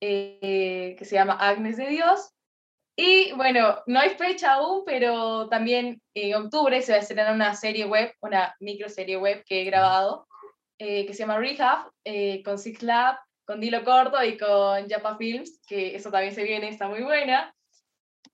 eh, 0.01 0.95
que 0.97 1.05
se 1.05 1.15
llama 1.15 1.33
Agnes 1.33 1.77
de 1.77 1.87
Dios. 1.87 2.31
Y 2.95 3.31
bueno, 3.33 3.81
no 3.85 3.99
hay 3.99 4.09
fecha 4.09 4.53
aún, 4.53 4.83
pero 4.85 5.47
también 5.47 6.01
en 6.13 6.35
octubre 6.35 6.81
se 6.81 6.91
va 6.91 6.97
a 6.97 7.01
estrenar 7.01 7.33
una 7.33 7.55
serie 7.55 7.85
web, 7.85 8.13
una 8.21 8.53
microserie 8.59 9.15
web 9.15 9.43
que 9.45 9.61
he 9.61 9.65
grabado, 9.65 10.27
eh, 10.79 11.05
que 11.05 11.13
se 11.13 11.19
llama 11.19 11.37
Rehab, 11.37 11.89
eh, 12.03 12.41
con 12.43 12.57
Six 12.57 12.83
Lab, 12.83 13.17
con 13.49 13.59
Dilo 13.59 13.83
Corto 13.83 14.23
y 14.23 14.37
con 14.37 14.87
Japa 14.87 15.17
Films, 15.17 15.59
que 15.65 15.95
eso 15.95 16.11
también 16.11 16.35
se 16.35 16.43
viene, 16.43 16.69
está 16.69 16.87
muy 16.87 17.01
buena. 17.01 17.51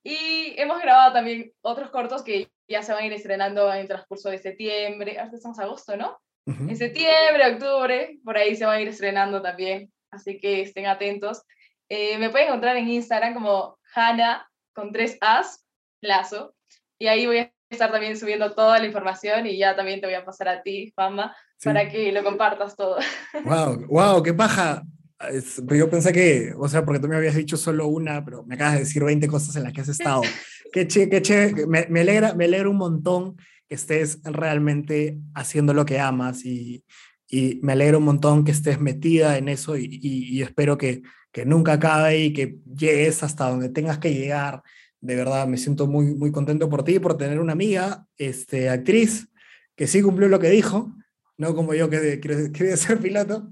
Y 0.03 0.53
hemos 0.59 0.81
grabado 0.81 1.13
también 1.13 1.53
otros 1.61 1.89
cortos 1.89 2.21
que 2.21 2.49
ya 2.67 2.83
se 2.83 2.91
van 2.91 3.03
a 3.03 3.05
ir 3.05 3.13
estrenando 3.13 3.71
en 3.71 3.79
el 3.79 3.87
transcurso 3.87 4.29
de 4.29 4.39
septiembre, 4.39 5.17
ahora 5.17 5.31
estamos 5.33 5.57
agosto, 5.57 5.95
¿no? 5.95 6.17
Ujú. 6.47 6.63
En 6.67 6.75
septiembre, 6.75 7.53
octubre, 7.53 8.19
por 8.25 8.37
ahí 8.37 8.57
se 8.57 8.65
van 8.65 8.75
a 8.75 8.81
ir 8.81 8.89
estrenando 8.89 9.41
también, 9.41 9.89
así 10.11 10.37
que 10.37 10.63
estén 10.63 10.85
atentos. 10.85 11.43
Eh, 11.87 12.17
me 12.17 12.29
pueden 12.29 12.49
encontrar 12.49 12.75
en 12.75 12.89
Instagram 12.89 13.35
como 13.35 13.79
Hanna 13.95 14.45
con 14.73 14.91
tres 14.91 15.17
As, 15.21 15.65
Lazo, 16.01 16.55
y 16.99 17.07
ahí 17.07 17.25
voy 17.25 17.37
a 17.37 17.53
estar 17.69 17.89
también 17.89 18.17
subiendo 18.17 18.53
toda 18.53 18.79
la 18.79 18.85
información 18.85 19.47
y 19.47 19.57
ya 19.57 19.77
también 19.77 20.01
te 20.01 20.07
voy 20.07 20.15
a 20.15 20.25
pasar 20.25 20.49
a 20.49 20.61
ti, 20.61 20.91
Fama, 20.93 21.33
Sí. 21.57 21.69
para 21.69 21.89
que 21.89 22.11
lo 22.11 22.21
compartas 22.21 22.75
todo. 22.75 22.97
Wow, 23.45 23.85
wow, 23.87 24.21
qué 24.21 24.33
paja. 24.33 24.83
Es- 25.31 25.61
pero 25.65 25.77
yo 25.79 25.89
pensé 25.89 26.11
que, 26.11 26.53
o 26.57 26.67
sea, 26.67 26.83
porque 26.83 26.99
tú 26.99 27.07
me 27.07 27.15
habías 27.15 27.35
dicho 27.35 27.55
solo 27.57 27.87
una, 27.87 28.23
pero 28.25 28.43
me 28.43 28.55
acabas 28.55 28.73
de 28.73 28.79
decir 28.79 29.03
20 29.03 29.27
cosas 29.27 29.55
en 29.55 29.63
las 29.63 29.73
que 29.73 29.81
has 29.81 29.87
estado. 29.89 30.23
Qué 30.73 30.87
che, 30.87 31.07
qué 31.09 31.21
che, 31.21 31.65
me, 31.67 31.87
me 31.89 32.01
alegra, 32.01 32.33
me 32.33 32.45
alegra 32.45 32.69
un 32.69 32.75
montón 32.77 33.37
que 33.67 33.75
estés 33.75 34.19
realmente 34.23 35.17
haciendo 35.33 35.73
lo 35.73 35.85
que 35.85 35.99
amas 35.99 36.43
y, 36.45 36.83
y 37.29 37.59
me 37.63 37.71
alegra 37.73 37.97
un 37.97 38.03
montón 38.03 38.43
que 38.43 38.51
estés 38.51 38.79
metida 38.81 39.37
en 39.37 39.47
eso 39.47 39.77
y, 39.77 39.85
y- 39.85 40.37
y 40.37 40.41
espero 40.41 40.77
que, 40.77 41.01
que 41.31 41.45
nunca 41.45 41.73
acabe 41.73 42.17
y 42.19 42.33
que 42.33 42.59
llegues 42.75 43.23
hasta 43.23 43.49
donde 43.49 43.69
tengas 43.69 43.99
que 43.99 44.13
llegar. 44.13 44.63
De 44.99 45.15
verdad, 45.15 45.47
me 45.47 45.57
siento 45.57 45.87
muy, 45.87 46.13
muy 46.13 46.31
contento 46.31 46.67
por 46.69 46.83
ti, 46.83 46.99
por 46.99 47.17
tener 47.17 47.39
una 47.39 47.53
amiga, 47.53 48.05
este, 48.17 48.69
actriz, 48.69 49.29
que 49.77 49.87
sí 49.87 50.01
cumplió 50.01 50.27
lo 50.27 50.39
que 50.39 50.49
dijo, 50.49 50.93
no 51.37 51.55
como 51.55 51.73
yo 51.73 51.89
que 51.89 52.19
quería 52.19 52.75
ser 52.75 52.99
piloto. 52.99 53.49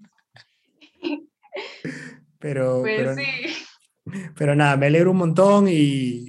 Pero, 2.39 2.81
Pues 2.81 2.97
pero, 2.97 3.15
sí. 3.15 3.23
pero 4.37 4.55
nada, 4.55 4.75
me 4.75 4.87
alegro 4.87 5.11
un 5.11 5.17
montón 5.17 5.67
y, 5.69 6.25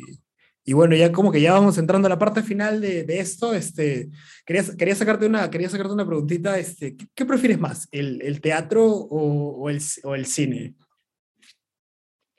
y 0.65 0.73
bueno, 0.73 0.95
ya 0.95 1.11
como 1.11 1.33
que 1.33 1.41
ya 1.41 1.53
vamos 1.55 1.77
entrando 1.77 2.07
a 2.07 2.09
la 2.11 2.19
parte 2.21 2.43
final 2.45 2.81
de, 2.81 3.03
de 3.03 3.19
esto. 3.19 3.53
Este, 3.53 4.11
quería, 4.47 4.63
quería, 4.79 4.95
sacarte 4.95 5.27
una, 5.27 5.51
quería 5.51 5.69
sacarte 5.69 5.93
una 5.93 6.07
preguntita. 6.07 6.57
Este, 6.59 6.97
¿qué, 6.97 7.07
qué 7.15 7.25
prefieres 7.25 7.59
más, 7.59 7.89
el, 7.91 8.23
el 8.23 8.41
teatro 8.41 8.87
o, 8.87 9.63
o, 9.63 9.71
el, 9.71 9.81
o 10.05 10.15
el 10.15 10.27
cine? 10.27 10.75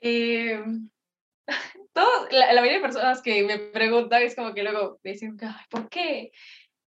Eh, 0.00 0.62
todo, 1.92 2.28
la, 2.30 2.52
la 2.54 2.60
mayoría 2.60 2.78
de 2.78 2.82
personas 2.84 3.22
que 3.22 3.44
me 3.44 3.58
preguntan 3.58 4.22
es 4.22 4.34
como 4.34 4.54
que 4.54 4.62
luego 4.62 4.98
me 5.04 5.12
dicen, 5.12 5.36
"Ay, 5.42 5.64
¿por 5.70 5.88
qué? 5.88 6.30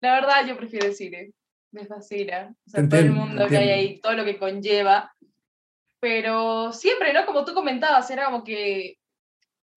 La 0.01 0.13
verdad, 0.13 0.47
yo 0.47 0.57
prefiero 0.57 0.85
el 0.87 0.95
cine. 0.95 1.31
Me 1.71 1.85
fascina. 1.85 2.55
O 2.65 2.69
sea, 2.69 2.81
Te 2.83 2.87
todo 2.87 2.99
el 3.01 3.07
entiendo, 3.07 3.25
mundo 3.27 3.47
que 3.49 3.57
hay 3.57 3.69
entiendo. 3.69 3.89
ahí, 3.91 3.99
todo 3.99 4.13
lo 4.13 4.25
que 4.25 4.37
conlleva. 4.39 5.13
Pero 5.99 6.71
siempre, 6.73 7.13
¿no? 7.13 7.25
Como 7.25 7.45
tú 7.45 7.53
comentabas, 7.53 8.09
era 8.11 8.25
como 8.25 8.43
que 8.43 8.97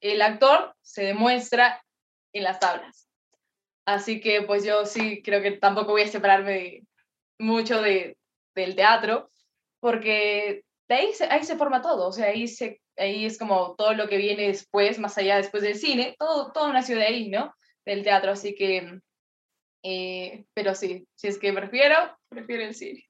el 0.01 0.23
actor 0.23 0.75
se 0.83 1.05
demuestra 1.05 1.83
en 2.33 2.45
las 2.45 2.61
tablas. 2.61 3.09
Así 3.87 4.21
que 4.21 4.43
pues 4.43 4.65
yo 4.65 4.87
sí 4.87 5.23
creo 5.23 5.43
que 5.43 5.53
tampoco 5.53 5.93
voy 5.93 6.03
a 6.03 6.09
separarme 6.09 6.83
mucho 7.39 7.81
de, 7.83 8.17
del 8.55 8.77
teatro, 8.77 9.31
porque 9.81 10.65
de 10.89 10.95
ahí 10.95 11.13
se, 11.15 11.25
ahí 11.25 11.45
se 11.45 11.57
forma 11.57 11.83
todo, 11.83 12.09
o 12.09 12.13
sea, 12.13 12.27
ahí, 12.27 12.47
ahí 12.97 13.25
es 13.25 13.39
como 13.39 13.75
todo 13.77 13.95
lo 13.95 14.09
que 14.09 14.19
viene 14.19 14.49
después, 14.49 14.99
más 14.99 15.17
allá 15.19 15.37
después 15.37 15.63
del 15.63 15.77
cine, 15.77 16.15
todo, 16.19 16.53
todo 16.53 16.73
nació 16.73 16.97
de 16.97 17.05
ahí, 17.05 17.29
¿no? 17.31 17.55
Del 17.85 18.05
teatro, 18.05 18.33
así 18.33 18.55
que, 18.55 19.01
eh, 19.83 20.45
pero 20.55 20.75
sí, 20.75 21.07
si 21.15 21.29
es 21.29 21.39
que 21.39 21.53
prefiero, 21.53 21.97
prefiero 22.29 22.65
el 22.65 22.75
cine. 22.75 23.10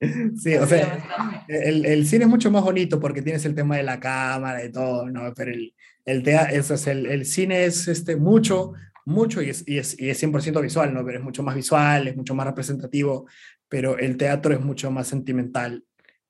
Sí, 0.36 0.54
o 0.60 0.66
sea, 0.66 1.44
el, 1.48 1.86
el, 1.86 2.06
cine 2.06 2.24
es 2.24 2.30
mucho 2.30 2.50
más 2.50 2.62
bonito 2.62 3.00
porque 3.00 3.22
tienes 3.22 3.44
el 3.44 3.54
tema 3.54 3.76
de 3.76 3.82
la 3.82 4.00
cámara 4.00 4.64
y 4.64 4.70
todo, 4.70 5.08
¿no? 5.10 5.32
Pero 5.34 5.52
el, 5.52 5.74
el, 6.04 6.22
tea, 6.22 6.44
eso 6.44 6.74
es, 6.74 6.86
el, 6.86 7.06
el 7.06 7.24
cine 7.24 7.64
es 7.64 7.88
este, 7.88 8.16
mucho, 8.16 8.72
mucho 9.04 9.42
y 9.42 9.50
es, 9.50 9.64
y, 9.66 9.78
es, 9.78 9.98
y 9.98 10.10
es 10.10 10.22
100% 10.22 10.60
visual, 10.60 10.92
¿no? 10.92 11.04
Pero 11.04 11.18
es 11.18 11.24
mucho 11.24 11.42
más 11.42 11.54
visual, 11.54 12.08
es 12.08 12.16
mucho 12.16 12.34
más 12.34 12.46
representativo, 12.46 13.26
pero 13.68 13.98
el 13.98 14.16
teatro 14.16 14.52
es 14.52 14.60
mucho 14.60 14.90
más 14.90 15.08
sentimental 15.08 15.84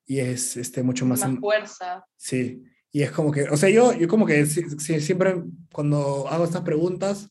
y 0.05 0.19
es 0.19 0.57
este, 0.57 0.83
mucho 0.83 1.05
más... 1.05 1.27
Más 1.27 1.39
fuerza. 1.39 2.05
Sí, 2.15 2.63
y 2.91 3.01
es 3.01 3.11
como 3.11 3.31
que, 3.31 3.43
o 3.43 3.57
sea, 3.57 3.69
yo, 3.69 3.93
yo 3.93 4.07
como 4.07 4.25
que 4.25 4.45
si, 4.45 4.63
si, 4.79 5.01
siempre 5.01 5.43
cuando 5.73 6.27
hago 6.29 6.45
estas 6.45 6.61
preguntas 6.61 7.29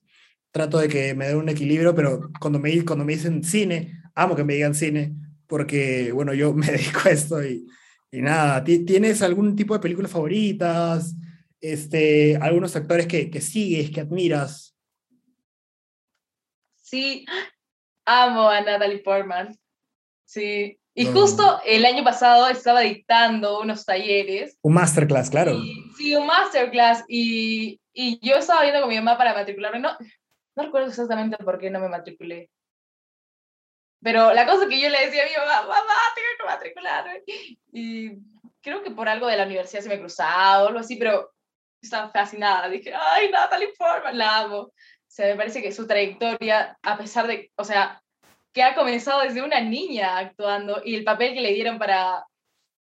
trato 0.51 0.79
de 0.79 0.89
que 0.89 1.15
me 1.15 1.27
den 1.27 1.39
un 1.39 1.49
equilibrio, 1.49 1.95
pero 1.95 2.31
cuando 2.39 2.59
me, 2.59 2.85
cuando 2.85 3.05
me 3.05 3.15
dicen 3.15 3.43
cine, 3.43 4.03
amo 4.15 4.37
que 4.37 4.45
me 4.45 4.55
digan 4.55 4.75
cine, 4.75 5.15
porque, 5.47 6.13
bueno, 6.13 6.35
yo 6.35 6.53
me 6.55 6.67
dedico 6.67 7.01
a 7.05 7.11
esto 7.11 7.45
y, 7.45 7.67
y 8.11 8.23
nada, 8.23 8.63
¿tienes 8.65 9.23
algún 9.23 9.57
tipo 9.57 9.75
de 9.75 9.81
películas 9.81 10.11
favoritas? 10.11 11.15
Este, 11.61 12.37
algunos 12.37 12.77
actores 12.77 13.07
que, 13.07 13.31
que 13.31 13.41
sigues, 13.41 13.91
que 13.91 14.01
admiras. 14.01 14.77
Sí, 16.77 17.25
amo 18.05 18.49
a 18.49 18.61
Natalie 18.61 18.99
Portman. 18.99 19.59
Sí, 20.27 20.79
y 20.97 21.07
justo 21.07 21.61
el 21.67 21.85
año 21.85 22.05
pasado 22.05 22.49
estaba 22.49 22.81
dictando 22.81 23.61
unos 23.61 23.85
talleres. 23.85 24.57
Un 24.63 24.75
masterclass, 24.75 25.29
claro. 25.29 25.55
Y, 25.55 25.91
sí, 25.97 26.15
un 26.15 26.27
masterclass. 26.27 27.05
Y, 27.09 27.81
y, 27.93 28.21
yo 28.27 28.37
estaba 28.37 28.63
viendo 28.63 28.81
con 28.81 28.89
mi 28.89 28.97
mamá 28.97 29.19
para 29.19 29.35
matricularme. 29.35 29.81
No, 29.81 29.97
no 30.55 30.63
recuerdo 30.63 30.89
exactamente 30.89 31.37
por 31.39 31.59
qué 31.59 31.69
no 31.69 31.81
me 31.81 31.89
matriculé. 31.89 32.49
Pero 34.05 34.35
la 34.35 34.45
cosa 34.45 34.69
que 34.69 34.79
yo 34.79 34.91
le 34.91 35.07
decía 35.07 35.23
a 35.23 35.27
mi 35.27 35.33
mamá, 35.35 35.63
mamá, 35.63 35.95
tengo 36.15 36.29
que 36.39 36.45
matricularme. 36.45 37.23
Y 37.73 38.11
creo 38.61 38.83
que 38.83 38.91
por 38.91 39.09
algo 39.09 39.27
de 39.27 39.39
la 39.39 39.47
universidad 39.47 39.81
se 39.81 39.89
me 39.89 39.99
cruzaba 39.99 40.63
o 40.63 40.69
algo 40.69 40.81
así, 40.81 40.97
pero 40.97 41.33
estaba 41.81 42.11
fascinada. 42.11 42.69
Dije, 42.69 42.93
ay, 42.95 43.31
Natalie 43.31 43.73
Portman, 43.79 44.19
la 44.19 44.41
amo. 44.41 44.59
O 44.59 44.73
sea, 45.09 45.29
me 45.29 45.37
parece 45.37 45.63
que 45.63 45.73
su 45.73 45.87
trayectoria, 45.87 46.77
a 46.83 46.99
pesar 46.99 47.27
de, 47.27 47.51
o 47.57 47.65
sea, 47.65 48.03
que 48.53 48.63
ha 48.63 48.75
comenzado 48.75 49.23
desde 49.23 49.43
una 49.43 49.63
niña 49.63 50.19
actuando 50.19 50.83
y 50.85 50.97
el 50.97 51.05
papel 51.05 51.33
que 51.33 51.41
le 51.41 51.55
dieron 51.55 51.79
para 51.79 52.27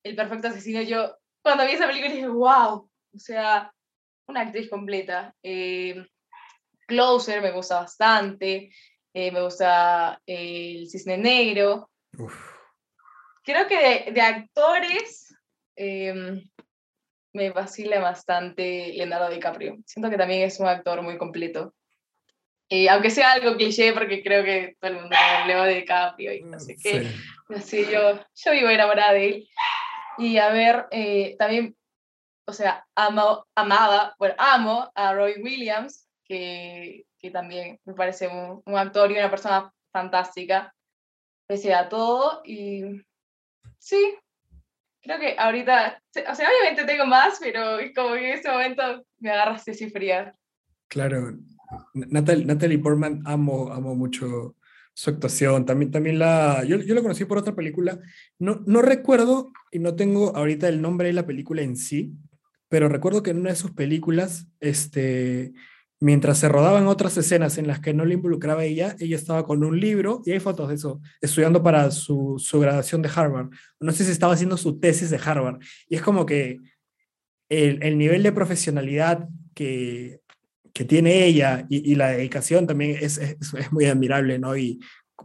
El 0.05 0.15
Perfecto 0.15 0.49
Asesino, 0.49 0.83
yo 0.83 1.17
cuando 1.43 1.67
vi 1.67 1.73
esa 1.73 1.89
película 1.89 2.15
dije, 2.15 2.29
wow, 2.29 2.89
o 3.13 3.19
sea, 3.19 3.73
una 4.29 4.43
actriz 4.43 4.71
completa. 4.71 5.35
Eh, 5.43 6.07
Closer 6.87 7.43
me 7.43 7.51
gusta 7.51 7.81
bastante, 7.81 8.71
eh, 9.19 9.33
me 9.33 9.43
gusta 9.43 10.21
eh, 10.25 10.77
El 10.77 10.89
Cisne 10.89 11.19
Negro. 11.19 11.91
Uf. 12.17 12.35
Creo 13.43 13.67
que 13.67 13.77
de, 13.77 14.13
de 14.13 14.21
actores 14.21 15.35
em, 15.75 16.49
me 17.33 17.51
vacila 17.51 17.99
bastante 17.99 18.93
Leonardo 18.95 19.29
DiCaprio. 19.29 19.79
Siento 19.87 20.09
que 20.09 20.17
también 20.17 20.43
es 20.43 20.61
un 20.61 20.69
actor 20.69 21.03
muy 21.03 21.19
completo. 21.19 21.75
Y 22.69 22.87
aunque 22.87 23.11
sea 23.11 23.33
algo 23.33 23.57
cliché, 23.57 23.93
porque 23.93 24.23
creo 24.23 24.45
que 24.45 24.77
todo 24.79 24.93
el 24.93 25.01
mundo 25.01 25.17
Leo 25.47 25.65
de 25.65 25.75
DiCaprio 25.75 26.35
y 26.35 26.43
no 26.45 26.61
sé 26.61 26.77
qué. 26.77 27.03
Sí. 27.03 27.55
Así 27.57 27.87
yo, 27.91 28.21
yo 28.35 28.53
vivo 28.53 28.69
enamorada 28.69 29.15
de 29.15 29.29
él. 29.29 29.49
Y 30.19 30.37
a 30.39 30.51
ver, 30.51 30.87
eh, 30.93 31.35
también, 31.39 31.77
o 32.47 32.53
sea, 32.53 32.87
amo, 32.95 33.45
amaba, 33.57 34.15
bueno, 34.19 34.37
amo 34.39 34.93
a 34.95 35.13
Roy 35.13 35.41
Williams, 35.43 36.09
que 36.25 37.08
que 37.19 37.31
también 37.31 37.79
me 37.85 37.95
parece 37.95 38.29
un, 38.29 38.63
un 38.65 38.77
actor 38.77 39.11
y 39.11 39.19
una 39.19 39.31
persona 39.31 39.73
fantástica, 39.93 40.75
pese 41.47 41.75
a 41.75 41.89
todo. 41.89 42.43
Y 42.45 43.03
sí, 43.79 44.15
creo 45.03 45.19
que 45.19 45.35
ahorita, 45.39 46.03
o 46.31 46.35
sea, 46.35 46.49
obviamente 46.49 46.85
tengo 46.85 47.07
más, 47.07 47.39
pero 47.41 47.79
como 47.95 48.15
que 48.15 48.31
en 48.31 48.35
este 48.35 48.51
momento 48.51 49.05
me 49.19 49.31
agarraste 49.31 49.73
así 49.73 49.91
fría. 49.91 50.33
Claro, 50.89 51.37
Natalie, 51.95 52.45
Natalie 52.45 52.79
Portman 52.79 53.23
amo, 53.27 53.73
amo 53.73 53.95
mucho 53.95 54.57
su 54.95 55.11
actuación. 55.11 55.65
También, 55.65 55.91
también 55.91 56.19
la, 56.19 56.65
yo, 56.65 56.79
yo 56.79 56.95
la 56.95 57.03
conocí 57.03 57.25
por 57.25 57.39
otra 57.39 57.55
película. 57.55 58.01
No, 58.39 58.63
no 58.67 58.83
recuerdo 58.83 59.53
y 59.71 59.79
no 59.79 59.95
tengo 59.95 60.35
ahorita 60.35 60.69
el 60.69 60.83
nombre 60.83 61.09
de 61.09 61.15
la 61.15 61.27
película 61.27 61.63
en 61.63 61.77
sí, 61.77 62.15
pero 62.69 62.89
recuerdo 62.89 63.23
que 63.23 63.31
en 63.31 63.39
una 63.39 63.51
de 63.51 63.57
sus 63.57 63.71
películas, 63.71 64.49
este, 64.61 65.53
mientras 66.01 66.39
se 66.39 66.49
rodaban 66.49 66.87
otras 66.87 67.17
escenas 67.17 67.59
en 67.59 67.67
las 67.67 67.81
que 67.81 67.95
no 67.95 68.05
le 68.05 68.15
involucraba 68.15 68.65
ella, 68.65 68.97
ella 69.01 69.17
estaba 69.17 69.45
con 69.45 69.65
un 69.65 69.79
libro, 69.79 70.23
y 70.25 70.33
hay 70.33 70.41
fotos 70.41 70.69
de 70.69 70.77
eso, 70.77 71.01
estudiando 71.21 71.63
para 71.63 71.91
su, 71.91 72.37
su 72.39 72.61
graduación 72.61 73.03
de 73.03 73.11
Harvard. 73.15 73.51
No 73.81 73.93
sé 73.93 74.05
si 74.05 74.13
estaba 74.13 74.35
haciendo 74.35 74.57
su 74.57 74.79
tesis 74.79 75.11
de 75.11 75.21
Harvard. 75.23 75.59
Y 75.89 75.97
es 75.97 76.03
como 76.03 76.25
que 76.25 76.59
el, 77.49 77.83
el 77.83 77.99
nivel 77.99 78.23
de 78.23 78.33
profesionalidad 78.33 79.29
que, 79.55 80.21
que 80.73 80.85
tiene 80.85 81.25
ella 81.25 81.67
y, 81.69 81.95
la 81.97 82.11
dedicación 82.11 82.67
también 82.67 82.97
es, 83.01 83.19
es, 83.19 83.55
es, 83.55 83.73
muy 83.73 83.87
admirable, 83.87 84.39
¿no? 84.39 84.57
Y 84.57 84.79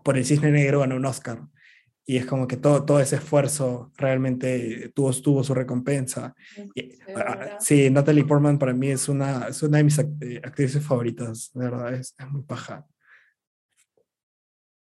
por 0.03 0.17
el 0.17 0.25
Cisne 0.25 0.51
Negro 0.51 0.79
ganó 0.79 0.95
un 0.95 1.05
Oscar. 1.05 1.41
Y 2.05 2.17
es 2.17 2.25
como 2.25 2.47
que 2.47 2.57
todo, 2.57 2.83
todo 2.85 2.99
ese 2.99 3.15
esfuerzo 3.15 3.91
realmente 3.95 4.91
tuvo, 4.93 5.13
tuvo 5.13 5.43
su 5.43 5.53
recompensa. 5.53 6.35
Y, 6.75 6.97
sí, 7.59 7.89
Natalie 7.89 8.25
Portman 8.25 8.59
para 8.59 8.73
mí 8.73 8.89
es 8.89 9.07
una, 9.07 9.47
es 9.47 9.63
una 9.63 9.77
de 9.77 9.83
mis 9.85 9.99
actrices 9.99 10.85
favoritas, 10.85 11.51
de 11.53 11.63
verdad, 11.63 11.93
es, 11.93 12.13
es 12.17 12.27
muy 12.27 12.43
paja. 12.43 12.85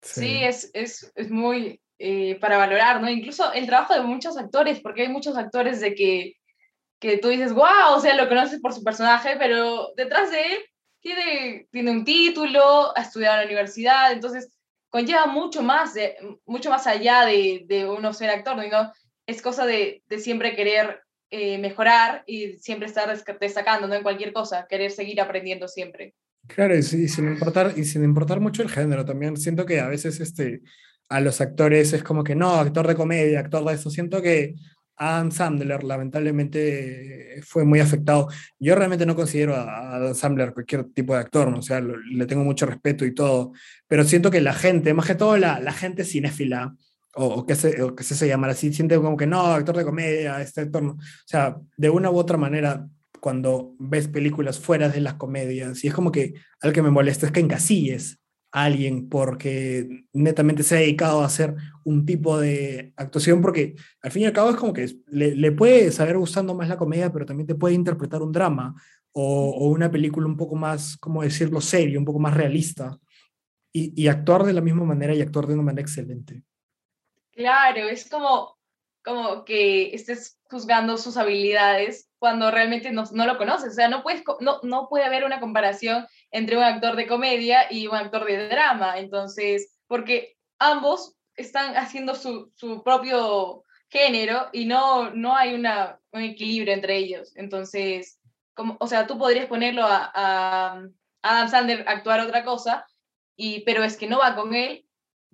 Sí, 0.02 0.20
sí 0.20 0.44
es, 0.44 0.70
es, 0.74 1.12
es, 1.14 1.30
muy 1.30 1.80
eh, 1.98 2.36
para 2.40 2.56
valorar, 2.56 3.00
¿no? 3.00 3.08
Incluso 3.08 3.52
el 3.52 3.66
trabajo 3.66 3.94
de 3.94 4.02
muchos 4.02 4.36
actores, 4.36 4.80
porque 4.80 5.02
hay 5.02 5.08
muchos 5.08 5.36
actores 5.36 5.80
de 5.80 5.94
que, 5.94 6.34
que 6.98 7.18
tú 7.18 7.28
dices, 7.28 7.52
wow, 7.52 7.94
o 7.94 8.00
sea, 8.00 8.16
lo 8.16 8.28
conoces 8.28 8.60
por 8.60 8.72
su 8.72 8.82
personaje, 8.82 9.36
pero 9.38 9.92
detrás 9.96 10.32
de 10.32 10.40
él 10.40 10.58
tiene, 11.00 11.68
tiene 11.70 11.92
un 11.92 12.04
título, 12.04 12.96
ha 12.96 13.02
estudiado 13.02 13.34
en 13.34 13.40
la 13.42 13.46
universidad, 13.46 14.10
entonces 14.10 14.52
conlleva 14.92 15.26
mucho 15.26 15.62
más, 15.62 15.94
de, 15.94 16.16
mucho 16.44 16.68
más 16.68 16.86
allá 16.86 17.24
de, 17.24 17.64
de 17.66 17.88
uno 17.88 18.12
ser 18.12 18.28
actor, 18.28 18.56
¿no? 18.56 18.92
Es 19.26 19.40
cosa 19.40 19.64
de, 19.64 20.02
de 20.06 20.18
siempre 20.18 20.54
querer 20.54 21.00
eh, 21.30 21.56
mejorar 21.56 22.24
y 22.26 22.58
siempre 22.58 22.88
estar 22.88 23.10
destacando, 23.40 23.88
¿no? 23.88 23.94
En 23.94 24.02
cualquier 24.02 24.34
cosa, 24.34 24.66
querer 24.68 24.90
seguir 24.90 25.18
aprendiendo 25.18 25.66
siempre. 25.66 26.14
Claro, 26.46 26.76
y, 26.76 26.82
sin 26.82 27.26
importar, 27.26 27.72
y 27.74 27.84
sin 27.84 28.04
importar 28.04 28.38
mucho 28.38 28.62
el 28.62 28.68
género 28.68 29.06
también, 29.06 29.38
siento 29.38 29.64
que 29.64 29.80
a 29.80 29.88
veces 29.88 30.20
este, 30.20 30.60
a 31.08 31.20
los 31.20 31.40
actores 31.40 31.94
es 31.94 32.02
como 32.02 32.22
que 32.22 32.34
no, 32.34 32.50
actor 32.56 32.86
de 32.86 32.94
comedia, 32.94 33.40
actor 33.40 33.64
de 33.64 33.72
eso, 33.72 33.88
siento 33.88 34.20
que 34.20 34.56
Adam 34.96 35.30
Sandler 35.30 35.82
lamentablemente 35.84 37.40
fue 37.44 37.64
muy 37.64 37.80
afectado. 37.80 38.28
Yo 38.58 38.74
realmente 38.74 39.06
no 39.06 39.16
considero 39.16 39.54
a 39.56 39.96
Adam 39.96 40.14
Sandler 40.14 40.52
cualquier 40.52 40.84
tipo 40.92 41.14
de 41.14 41.20
actor, 41.20 41.50
¿no? 41.50 41.58
o 41.58 41.62
sea, 41.62 41.80
lo, 41.80 41.96
le 41.96 42.26
tengo 42.26 42.44
mucho 42.44 42.66
respeto 42.66 43.04
y 43.04 43.14
todo, 43.14 43.52
pero 43.86 44.04
siento 44.04 44.30
que 44.30 44.40
la 44.40 44.54
gente, 44.54 44.94
más 44.94 45.06
que 45.06 45.14
todo 45.14 45.36
la, 45.36 45.60
la 45.60 45.72
gente 45.72 46.04
cinéfila, 46.04 46.74
o, 47.14 47.26
o, 47.26 47.46
que 47.46 47.54
se, 47.54 47.82
o 47.82 47.94
que 47.94 48.04
se, 48.04 48.14
se 48.14 48.32
así, 48.32 48.72
siente 48.72 48.96
como 48.96 49.16
que 49.16 49.26
no, 49.26 49.40
actor 49.40 49.76
de 49.76 49.84
comedia, 49.84 50.40
este 50.40 50.62
actor, 50.62 50.82
no. 50.82 50.92
o 50.92 50.98
sea, 51.26 51.56
de 51.76 51.90
una 51.90 52.10
u 52.10 52.16
otra 52.16 52.38
manera, 52.38 52.86
cuando 53.20 53.74
ves 53.78 54.08
películas 54.08 54.58
fuera 54.58 54.88
de 54.88 55.00
las 55.00 55.14
comedias, 55.14 55.84
y 55.84 55.88
es 55.88 55.94
como 55.94 56.10
que 56.10 56.34
algo 56.60 56.74
que 56.74 56.82
me 56.82 56.90
molesta 56.90 57.26
es 57.26 57.32
que 57.32 57.40
encasilles 57.40 58.21
alguien 58.52 59.08
porque 59.08 60.04
netamente 60.12 60.62
se 60.62 60.76
ha 60.76 60.80
dedicado 60.80 61.22
a 61.22 61.26
hacer 61.26 61.56
un 61.84 62.06
tipo 62.06 62.38
de 62.38 62.92
actuación, 62.96 63.40
porque 63.40 63.74
al 64.02 64.12
fin 64.12 64.22
y 64.22 64.26
al 64.26 64.32
cabo 64.32 64.50
es 64.50 64.56
como 64.56 64.74
que 64.74 64.94
le, 65.06 65.34
le 65.34 65.52
puede 65.52 65.90
saber 65.90 66.18
gustando 66.18 66.54
más 66.54 66.68
la 66.68 66.76
comedia, 66.76 67.12
pero 67.12 67.26
también 67.26 67.46
te 67.46 67.54
puede 67.54 67.74
interpretar 67.74 68.22
un 68.22 68.30
drama 68.30 68.74
o, 69.12 69.50
o 69.50 69.68
una 69.68 69.90
película 69.90 70.26
un 70.26 70.36
poco 70.36 70.54
más, 70.54 70.96
¿cómo 70.98 71.22
decirlo?, 71.22 71.60
serio, 71.60 71.98
un 71.98 72.04
poco 72.04 72.18
más 72.18 72.34
realista, 72.34 72.98
y, 73.72 74.00
y 74.00 74.08
actuar 74.08 74.44
de 74.44 74.52
la 74.52 74.60
misma 74.60 74.84
manera 74.84 75.14
y 75.14 75.22
actuar 75.22 75.46
de 75.46 75.54
una 75.54 75.62
manera 75.62 75.82
excelente. 75.82 76.42
Claro, 77.32 77.88
es 77.88 78.08
como, 78.08 78.58
como 79.02 79.44
que 79.44 79.94
estés 79.94 80.38
juzgando 80.44 80.98
sus 80.98 81.16
habilidades 81.16 82.10
cuando 82.18 82.50
realmente 82.50 82.92
no, 82.92 83.04
no, 83.12 83.26
lo 83.26 83.38
conoces. 83.38 83.72
O 83.72 83.74
sea, 83.74 83.88
no, 83.88 84.02
puedes, 84.02 84.22
no, 84.40 84.60
no 84.62 84.88
puede 84.88 85.04
haber 85.04 85.24
una 85.24 85.40
comparación 85.40 86.06
entre 86.32 86.56
un 86.56 86.64
actor 86.64 86.96
de 86.96 87.06
comedia 87.06 87.66
y 87.70 87.86
un 87.86 87.94
actor 87.94 88.24
de 88.24 88.48
drama. 88.48 88.98
Entonces, 88.98 89.78
porque 89.86 90.36
ambos 90.58 91.14
están 91.36 91.76
haciendo 91.76 92.14
su, 92.14 92.50
su 92.56 92.82
propio 92.82 93.64
género 93.88 94.48
y 94.52 94.64
no, 94.64 95.10
no 95.10 95.36
hay 95.36 95.54
una, 95.54 96.00
un 96.10 96.22
equilibrio 96.22 96.72
entre 96.72 96.96
ellos. 96.96 97.32
Entonces, 97.36 98.18
como, 98.54 98.76
o 98.80 98.86
sea, 98.86 99.06
tú 99.06 99.18
podrías 99.18 99.46
ponerlo 99.46 99.84
a, 99.84 100.10
a 100.14 100.82
Adam 101.22 101.48
Sandler 101.48 101.88
a 101.88 101.92
actuar 101.92 102.20
otra 102.20 102.44
cosa, 102.44 102.86
y, 103.36 103.60
pero 103.60 103.84
es 103.84 103.96
que 103.96 104.06
no 104.06 104.18
va 104.18 104.34
con 104.34 104.54
él 104.54 104.84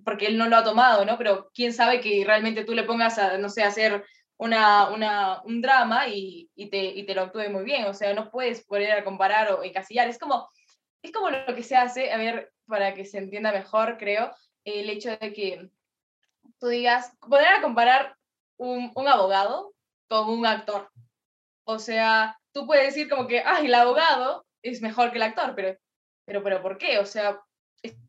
porque 0.05 0.27
él 0.27 0.39
no 0.39 0.49
lo 0.49 0.57
ha 0.57 0.65
tomado, 0.65 1.05
¿no? 1.05 1.19
Pero 1.19 1.51
quién 1.55 1.73
sabe 1.73 2.01
que 2.01 2.23
realmente 2.25 2.65
tú 2.65 2.75
le 2.75 2.85
pongas 2.85 3.19
a, 3.19 3.39
no 3.39 3.49
sé, 3.49 3.63
a 3.63 3.69
hacer 3.69 4.05
una, 4.37 4.91
una, 4.91 5.43
un 5.43 5.61
drama 5.61 6.09
y, 6.09 6.49
y, 6.55 6.71
te, 6.71 6.85
y 6.85 7.05
te 7.05 7.15
lo 7.15 7.23
actúe 7.23 7.51
muy 7.51 7.65
bien. 7.65 7.87
O 7.87 7.95
sea, 7.95 8.15
no 8.15 8.31
puedes 8.31 8.65
poner 8.65 8.93
a 8.93 9.05
comparar 9.05 9.53
o 9.53 9.65
encasillar. 9.65 10.09
Es 10.09 10.19
como, 10.19 10.49
es 11.03 11.13
como 11.13 11.31
lo 11.31 11.55
que 11.55 11.63
se 11.63 11.77
hace, 11.77 12.13
a 12.13 12.17
ver, 12.17 12.53
para 12.67 12.95
que 12.95 13.05
se 13.05 13.19
entienda 13.19 13.53
mejor, 13.53 13.97
creo, 13.99 14.35
el 14.65 14.91
hecho 14.91 15.11
de 15.17 15.33
que 15.33 15.71
tú 16.59 16.69
digas, 16.69 17.17
poner 17.21 17.49
a 17.49 17.63
comparar 17.63 18.17
un, 18.59 18.93
un 18.95 19.09
abogado 19.09 19.75
con 20.09 20.29
un 20.29 20.47
actor. 20.47 20.91
O 21.65 21.79
sea, 21.79 22.39
tú 22.53 22.67
puedes 22.67 22.87
decir 22.87 23.09
como 23.09 23.27
que, 23.27 23.41
ay, 23.41 23.67
el 23.67 23.75
abogado 23.75 24.47
es 24.63 24.83
mejor 24.83 25.11
que 25.11 25.19
el 25.19 25.23
actor, 25.23 25.55
pero, 25.55 25.79
pero, 26.25 26.43
pero 26.43 26.63
¿por 26.63 26.79
qué? 26.79 26.99
O 26.99 27.07
sea, 27.07 27.41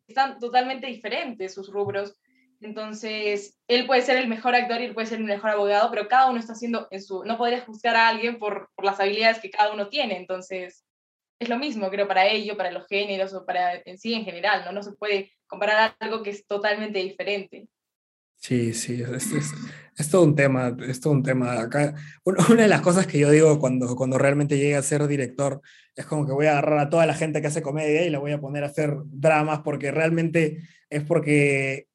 están 0.07 0.40
totalmente 0.40 0.88
diferentes 0.88 1.53
sus 1.53 1.70
rubros. 1.70 2.16
Entonces, 2.61 3.57
él 3.68 3.86
puede 3.86 4.02
ser 4.02 4.18
el 4.18 4.28
mejor 4.28 4.56
actor 4.56 4.82
y 4.82 4.86
él 4.86 4.94
puede 4.94 5.07
ser 5.07 5.20
el 5.20 5.26
mejor 5.26 5.52
abogado, 5.52 5.90
pero 5.90 6.07
cada 6.07 6.30
uno 6.30 6.40
está 6.40 6.53
haciendo 6.53 6.88
en 6.91 7.02
su... 7.02 7.24
No 7.24 7.38
podrías 7.38 7.64
juzgar 7.64 7.95
a 7.95 8.10
alguien 8.10 8.38
por, 8.38 8.70
por 8.76 8.84
las 8.84 8.99
habilidades 8.99 9.40
que 9.40 9.49
cada 9.52 9.72
uno 9.74 9.88
tiene. 9.88 10.18
Entonces, 10.18 10.84
es 11.40 11.49
lo 11.49 11.57
mismo, 11.57 11.90
creo, 11.90 12.07
para 12.07 12.28
ello, 12.28 12.57
para 12.57 12.72
los 12.72 12.86
géneros 12.88 13.34
o 13.34 13.45
para 13.45 13.76
en 13.86 13.98
sí 13.98 14.14
en 14.14 14.26
general, 14.26 14.64
¿no? 14.66 14.74
No 14.74 14.84
se 14.84 14.91
puede 14.91 15.32
comparar 15.48 15.95
algo 15.99 16.22
que 16.22 16.32
es 16.32 16.45
totalmente 16.45 16.99
diferente. 16.99 17.68
Sí, 18.36 18.74
sí, 18.74 19.02
es, 19.02 19.34
es, 19.34 19.52
es, 19.98 20.10
todo 20.10 20.24
un 20.24 20.34
tema, 20.34 20.76
es 20.88 21.02
todo 21.02 21.11
un 21.11 21.24
tema. 21.24 21.60
Acá, 21.60 21.95
una 22.24 22.64
de 22.64 22.68
las 22.70 22.82
cosas 22.82 23.06
que 23.06 23.20
yo 23.20 23.30
digo 23.32 23.60
cuando, 23.60 23.95
cuando 23.98 24.18
realmente 24.18 24.57
llegue 24.57 24.78
a 24.78 24.82
ser 24.82 25.06
director 25.07 25.61
es 25.94 26.06
como 26.06 26.26
que 26.26 26.32
voy 26.32 26.45
a 26.45 26.52
agarrar 26.52 26.80
a 26.80 26.90
toda 26.90 27.06
la 27.06 27.14
gente 27.14 27.41
que 27.41 27.48
hace 27.48 27.61
comedia 27.61 28.06
y 28.06 28.10
la 28.10 28.20
voy 28.20 28.32
a 28.32 28.40
poner 28.40 28.64
a 28.64 28.68
hacer 28.68 28.95
dramas 29.06 29.60
porque 29.60 29.91
realmente 29.91 30.61
es 30.90 31.03
porque 31.03 31.89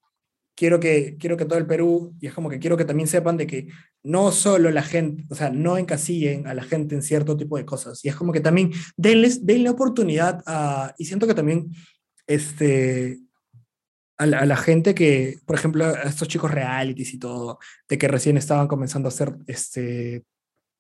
quiero 0.54 0.80
que, 0.80 1.16
quiero 1.18 1.36
que 1.36 1.44
todo 1.44 1.58
el 1.58 1.66
Perú, 1.66 2.14
y 2.20 2.26
es 2.26 2.34
como 2.34 2.48
que 2.48 2.58
quiero 2.58 2.76
que 2.76 2.84
también 2.84 3.08
sepan 3.08 3.36
de 3.36 3.46
que 3.46 3.68
no 4.02 4.32
solo 4.32 4.70
la 4.70 4.82
gente, 4.82 5.24
o 5.28 5.34
sea, 5.34 5.50
no 5.50 5.76
encasillen 5.76 6.46
a 6.46 6.54
la 6.54 6.62
gente 6.62 6.94
en 6.94 7.02
cierto 7.02 7.36
tipo 7.36 7.56
de 7.56 7.64
cosas, 7.64 8.04
y 8.04 8.08
es 8.08 8.16
como 8.16 8.32
que 8.32 8.40
también 8.40 8.72
denles, 8.96 9.44
denle 9.44 9.70
oportunidad 9.70 10.42
a, 10.46 10.94
y 10.98 11.04
siento 11.06 11.26
que 11.26 11.34
también, 11.34 11.70
este, 12.26 13.20
a 14.16 14.26
la, 14.26 14.40
a 14.40 14.46
la, 14.46 14.56
gente 14.56 14.94
que, 14.94 15.38
por 15.44 15.56
ejemplo, 15.56 15.84
a 15.86 16.02
estos 16.02 16.28
chicos 16.28 16.50
realities 16.50 17.14
y 17.14 17.18
todo, 17.18 17.58
de 17.88 17.98
que 17.98 18.08
recién 18.08 18.36
estaban 18.36 18.68
comenzando 18.68 19.08
a 19.08 19.10
hacer, 19.10 19.34
este, 19.46 20.24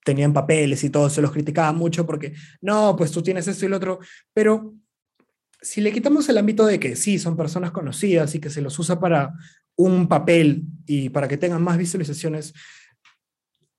tenían 0.04 0.32
papeles 0.32 0.84
y 0.84 0.90
todo, 0.90 1.10
se 1.10 1.22
los 1.22 1.32
criticaba 1.32 1.72
mucho 1.72 2.06
porque, 2.06 2.34
no, 2.60 2.94
pues 2.96 3.10
tú 3.10 3.22
tienes 3.22 3.48
esto 3.48 3.64
y 3.64 3.68
lo 3.68 3.78
otro, 3.78 3.98
pero 4.32 4.74
si 5.64 5.80
le 5.80 5.92
quitamos 5.92 6.28
el 6.28 6.38
ámbito 6.38 6.66
de 6.66 6.78
que 6.78 6.94
sí, 6.94 7.18
son 7.18 7.36
personas 7.36 7.72
conocidas 7.72 8.34
y 8.34 8.40
que 8.40 8.50
se 8.50 8.60
los 8.60 8.78
usa 8.78 9.00
para 9.00 9.32
un 9.76 10.08
papel 10.08 10.64
y 10.86 11.08
para 11.08 11.28
que 11.28 11.36
tengan 11.36 11.62
más 11.62 11.78
visualizaciones, 11.78 12.54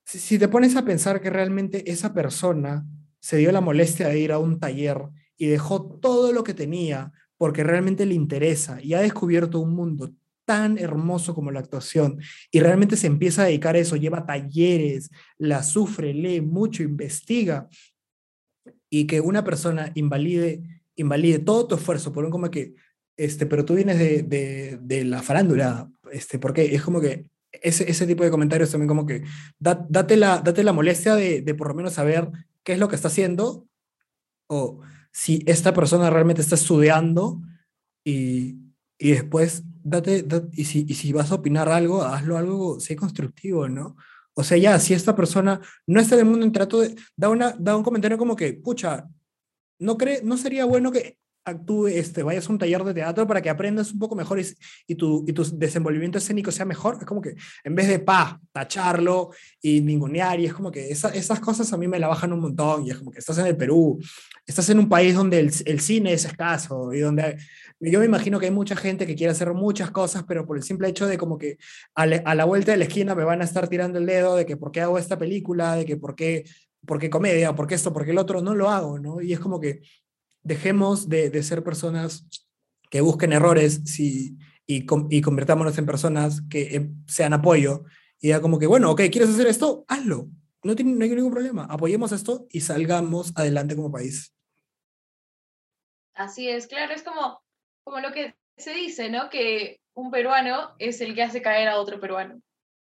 si, 0.04 0.18
si 0.18 0.38
te 0.38 0.48
pones 0.48 0.76
a 0.76 0.84
pensar 0.84 1.20
que 1.20 1.30
realmente 1.30 1.90
esa 1.90 2.12
persona 2.12 2.84
se 3.20 3.38
dio 3.38 3.50
la 3.52 3.60
molestia 3.60 4.08
de 4.08 4.20
ir 4.20 4.32
a 4.32 4.38
un 4.38 4.60
taller 4.60 4.98
y 5.36 5.46
dejó 5.46 5.84
todo 5.98 6.32
lo 6.32 6.44
que 6.44 6.54
tenía 6.54 7.12
porque 7.38 7.64
realmente 7.64 8.06
le 8.06 8.14
interesa 8.14 8.80
y 8.82 8.94
ha 8.94 9.00
descubierto 9.00 9.60
un 9.60 9.74
mundo 9.74 10.12
tan 10.44 10.78
hermoso 10.78 11.34
como 11.34 11.50
la 11.50 11.60
actuación 11.60 12.20
y 12.50 12.60
realmente 12.60 12.96
se 12.96 13.08
empieza 13.08 13.42
a 13.42 13.46
dedicar 13.46 13.74
a 13.74 13.80
eso, 13.80 13.96
lleva 13.96 14.24
talleres, 14.24 15.10
la 15.36 15.62
sufre, 15.62 16.14
lee 16.14 16.40
mucho, 16.40 16.82
investiga 16.82 17.68
y 18.88 19.06
que 19.06 19.20
una 19.20 19.44
persona 19.44 19.90
invalide, 19.94 20.62
invalide 20.94 21.40
todo 21.40 21.66
tu 21.66 21.74
esfuerzo 21.74 22.12
por 22.12 22.24
un 22.24 22.30
como 22.30 22.50
que, 22.50 22.74
este, 23.16 23.46
pero 23.46 23.64
tú 23.64 23.74
vienes 23.74 23.98
de, 23.98 24.22
de, 24.22 24.78
de 24.80 25.04
la 25.04 25.22
farándula, 25.22 25.90
este, 26.12 26.38
porque 26.38 26.74
es 26.74 26.82
como 26.82 27.00
que 27.00 27.30
ese, 27.52 27.90
ese 27.90 28.06
tipo 28.06 28.24
de 28.24 28.30
comentarios 28.30 28.70
también 28.70 28.88
como 28.88 29.06
que 29.06 29.22
da, 29.58 29.86
date, 29.88 30.16
la, 30.16 30.38
date 30.40 30.62
la 30.64 30.72
molestia 30.72 31.14
de, 31.14 31.40
de 31.42 31.54
por 31.54 31.68
lo 31.68 31.74
menos 31.74 31.94
saber 31.94 32.30
qué 32.64 32.72
es 32.74 32.78
lo 32.78 32.88
que 32.88 32.96
está 32.96 33.08
haciendo 33.08 33.66
o 34.48 34.80
si 35.12 35.42
esta 35.46 35.72
persona 35.72 36.10
realmente 36.10 36.42
está 36.42 36.54
estudiando 36.56 37.40
y, 38.04 38.58
y 38.98 39.10
después 39.12 39.62
date, 39.82 40.22
da- 40.22 40.46
y, 40.52 40.64
si, 40.64 40.84
y 40.88 40.94
si 40.94 41.12
vas 41.12 41.30
a 41.32 41.36
opinar 41.36 41.68
algo, 41.68 42.02
hazlo 42.02 42.36
algo, 42.36 42.80
sé 42.80 42.96
constructivo, 42.96 43.68
¿no? 43.68 43.96
O 44.34 44.44
sea, 44.44 44.58
ya, 44.58 44.78
si 44.78 44.92
esta 44.92 45.16
persona 45.16 45.60
no 45.86 45.98
está 46.00 46.14
en 46.16 46.20
el 46.20 46.26
mundo 46.26 46.44
en 46.44 46.52
trato 46.52 46.80
de, 46.80 46.94
da, 47.16 47.30
una, 47.30 47.56
da 47.58 47.74
un 47.76 47.82
comentario 47.82 48.18
como 48.18 48.36
que, 48.36 48.52
pucha, 48.52 49.08
¿no, 49.78 49.96
cree, 49.96 50.20
no 50.22 50.36
sería 50.36 50.66
bueno 50.66 50.92
que 50.92 51.16
actúe, 51.46 51.86
este, 51.86 52.22
vayas 52.24 52.48
a 52.48 52.52
un 52.52 52.58
taller 52.58 52.82
de 52.82 52.92
teatro 52.92 53.26
para 53.26 53.40
que 53.40 53.48
aprendas 53.48 53.92
un 53.92 54.00
poco 54.00 54.16
mejor 54.16 54.40
y, 54.40 54.44
y 54.88 54.96
tu, 54.96 55.24
y 55.28 55.32
tu 55.32 55.44
desenvolvimiento 55.56 56.18
escénico 56.18 56.50
sea 56.50 56.64
mejor? 56.66 56.96
Es 57.00 57.06
como 57.06 57.20
que 57.22 57.34
en 57.64 57.74
vez 57.74 57.86
de, 57.88 58.00
pa, 58.00 58.40
tacharlo 58.52 59.30
y 59.62 59.80
ningunear, 59.80 60.40
y 60.40 60.46
es 60.46 60.52
como 60.54 60.72
que 60.72 60.90
esa- 60.90 61.10
esas 61.10 61.38
cosas 61.40 61.72
a 61.72 61.76
mí 61.76 61.86
me 61.86 62.00
la 62.00 62.08
bajan 62.08 62.32
un 62.32 62.40
montón, 62.40 62.84
y 62.84 62.90
es 62.90 62.98
como 62.98 63.12
que 63.12 63.20
estás 63.20 63.38
en 63.38 63.46
el 63.46 63.56
Perú, 63.56 63.98
estás 64.44 64.68
en 64.70 64.80
un 64.80 64.88
país 64.88 65.14
donde 65.14 65.38
el, 65.38 65.52
el 65.66 65.80
cine 65.80 66.12
es 66.12 66.24
escaso 66.24 66.92
y 66.92 67.00
donde 67.00 67.22
hay- 67.22 67.36
yo 67.78 68.00
me 68.00 68.06
imagino 68.06 68.40
que 68.40 68.46
hay 68.46 68.52
mucha 68.52 68.74
gente 68.74 69.06
que 69.06 69.14
quiere 69.14 69.30
hacer 69.32 69.52
muchas 69.54 69.90
cosas, 69.92 70.24
pero 70.26 70.46
por 70.46 70.56
el 70.56 70.62
simple 70.64 70.88
hecho 70.88 71.06
de 71.06 71.16
como 71.16 71.38
que 71.38 71.58
a, 71.94 72.06
la- 72.06 72.22
a 72.24 72.34
la 72.34 72.44
vuelta 72.44 72.72
de 72.72 72.78
la 72.78 72.84
esquina 72.84 73.14
me 73.14 73.22
van 73.24 73.40
a 73.40 73.44
estar 73.44 73.68
tirando 73.68 73.98
el 73.98 74.06
dedo 74.06 74.34
de 74.34 74.46
que 74.46 74.56
por 74.56 74.72
qué 74.72 74.80
hago 74.80 74.98
esta 74.98 75.16
película, 75.18 75.76
de 75.76 75.84
que 75.84 75.96
por 75.96 76.16
qué, 76.16 76.44
por 76.86 76.98
qué 76.98 77.08
comedia, 77.10 77.54
por 77.54 77.66
qué 77.66 77.74
esto, 77.76 77.92
por 77.92 78.04
qué 78.04 78.10
el 78.12 78.18
otro, 78.18 78.40
no 78.42 78.54
lo 78.54 78.68
hago, 78.70 78.98
¿no? 78.98 79.20
Y 79.20 79.32
es 79.32 79.38
como 79.40 79.60
que 79.60 79.80
dejemos 80.46 81.08
de, 81.08 81.30
de 81.30 81.42
ser 81.42 81.62
personas 81.64 82.26
que 82.90 83.00
busquen 83.00 83.32
errores 83.32 83.82
y, 83.98 84.86
con- 84.86 85.08
y 85.10 85.20
convertámonos 85.20 85.76
en 85.78 85.86
personas 85.86 86.42
que 86.48 86.76
eh, 86.76 86.90
sean 87.06 87.32
apoyo 87.32 87.84
y 88.20 88.28
ya 88.28 88.40
como 88.40 88.58
que, 88.58 88.66
bueno, 88.66 88.90
ok, 88.90 89.02
¿quieres 89.10 89.30
hacer 89.30 89.46
esto? 89.46 89.84
Hazlo. 89.88 90.28
No, 90.62 90.74
tiene, 90.74 90.92
no 90.92 91.04
hay 91.04 91.10
ningún 91.10 91.32
problema. 91.32 91.66
Apoyemos 91.70 92.12
esto 92.12 92.46
y 92.50 92.60
salgamos 92.60 93.32
adelante 93.36 93.76
como 93.76 93.92
país. 93.92 94.32
Así 96.14 96.48
es, 96.48 96.66
claro, 96.66 96.94
es 96.94 97.02
como, 97.02 97.42
como 97.84 98.00
lo 98.00 98.12
que 98.12 98.34
se 98.56 98.72
dice, 98.72 99.10
¿no? 99.10 99.28
Que 99.28 99.80
un 99.94 100.10
peruano 100.10 100.74
es 100.78 101.00
el 101.00 101.14
que 101.14 101.22
hace 101.22 101.42
caer 101.42 101.68
a 101.68 101.78
otro 101.78 102.00
peruano. 102.00 102.40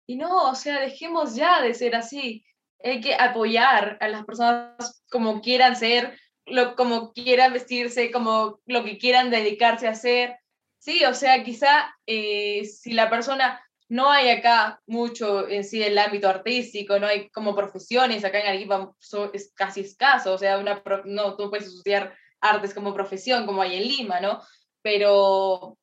Y 0.06 0.16
no, 0.16 0.50
o 0.50 0.54
sea, 0.54 0.80
dejemos 0.80 1.34
ya 1.36 1.60
de 1.62 1.74
ser 1.74 1.94
así. 1.94 2.44
Hay 2.82 3.00
que 3.00 3.14
apoyar 3.14 3.98
a 4.00 4.08
las 4.08 4.24
personas 4.24 5.02
como 5.10 5.40
quieran 5.42 5.76
ser, 5.76 6.18
lo, 6.50 6.76
como 6.76 7.12
quieran 7.12 7.52
vestirse, 7.52 8.10
como 8.10 8.60
lo 8.66 8.84
que 8.84 8.98
quieran 8.98 9.30
dedicarse 9.30 9.86
a 9.86 9.92
hacer. 9.92 10.36
Sí, 10.78 11.04
o 11.04 11.14
sea, 11.14 11.42
quizá 11.44 11.94
eh, 12.06 12.64
si 12.64 12.92
la 12.92 13.10
persona 13.10 13.60
no 13.90 14.10
hay 14.10 14.30
acá 14.30 14.80
mucho 14.86 15.48
en 15.48 15.64
sí 15.64 15.82
el 15.82 15.98
ámbito 15.98 16.28
artístico, 16.28 16.98
no 16.98 17.08
hay 17.08 17.28
como 17.30 17.56
profesiones, 17.56 18.24
acá 18.24 18.40
en 18.40 18.46
Arequipa 18.46 18.94
es 19.32 19.52
casi 19.54 19.80
escaso, 19.80 20.34
o 20.34 20.38
sea, 20.38 20.58
una 20.58 20.80
no, 21.06 21.36
tú 21.36 21.50
puedes 21.50 21.66
estudiar 21.66 22.14
artes 22.40 22.72
como 22.72 22.94
profesión, 22.94 23.46
como 23.46 23.62
hay 23.62 23.76
en 23.76 23.88
Lima, 23.88 24.20
¿no? 24.20 24.40
Pero 24.80 25.76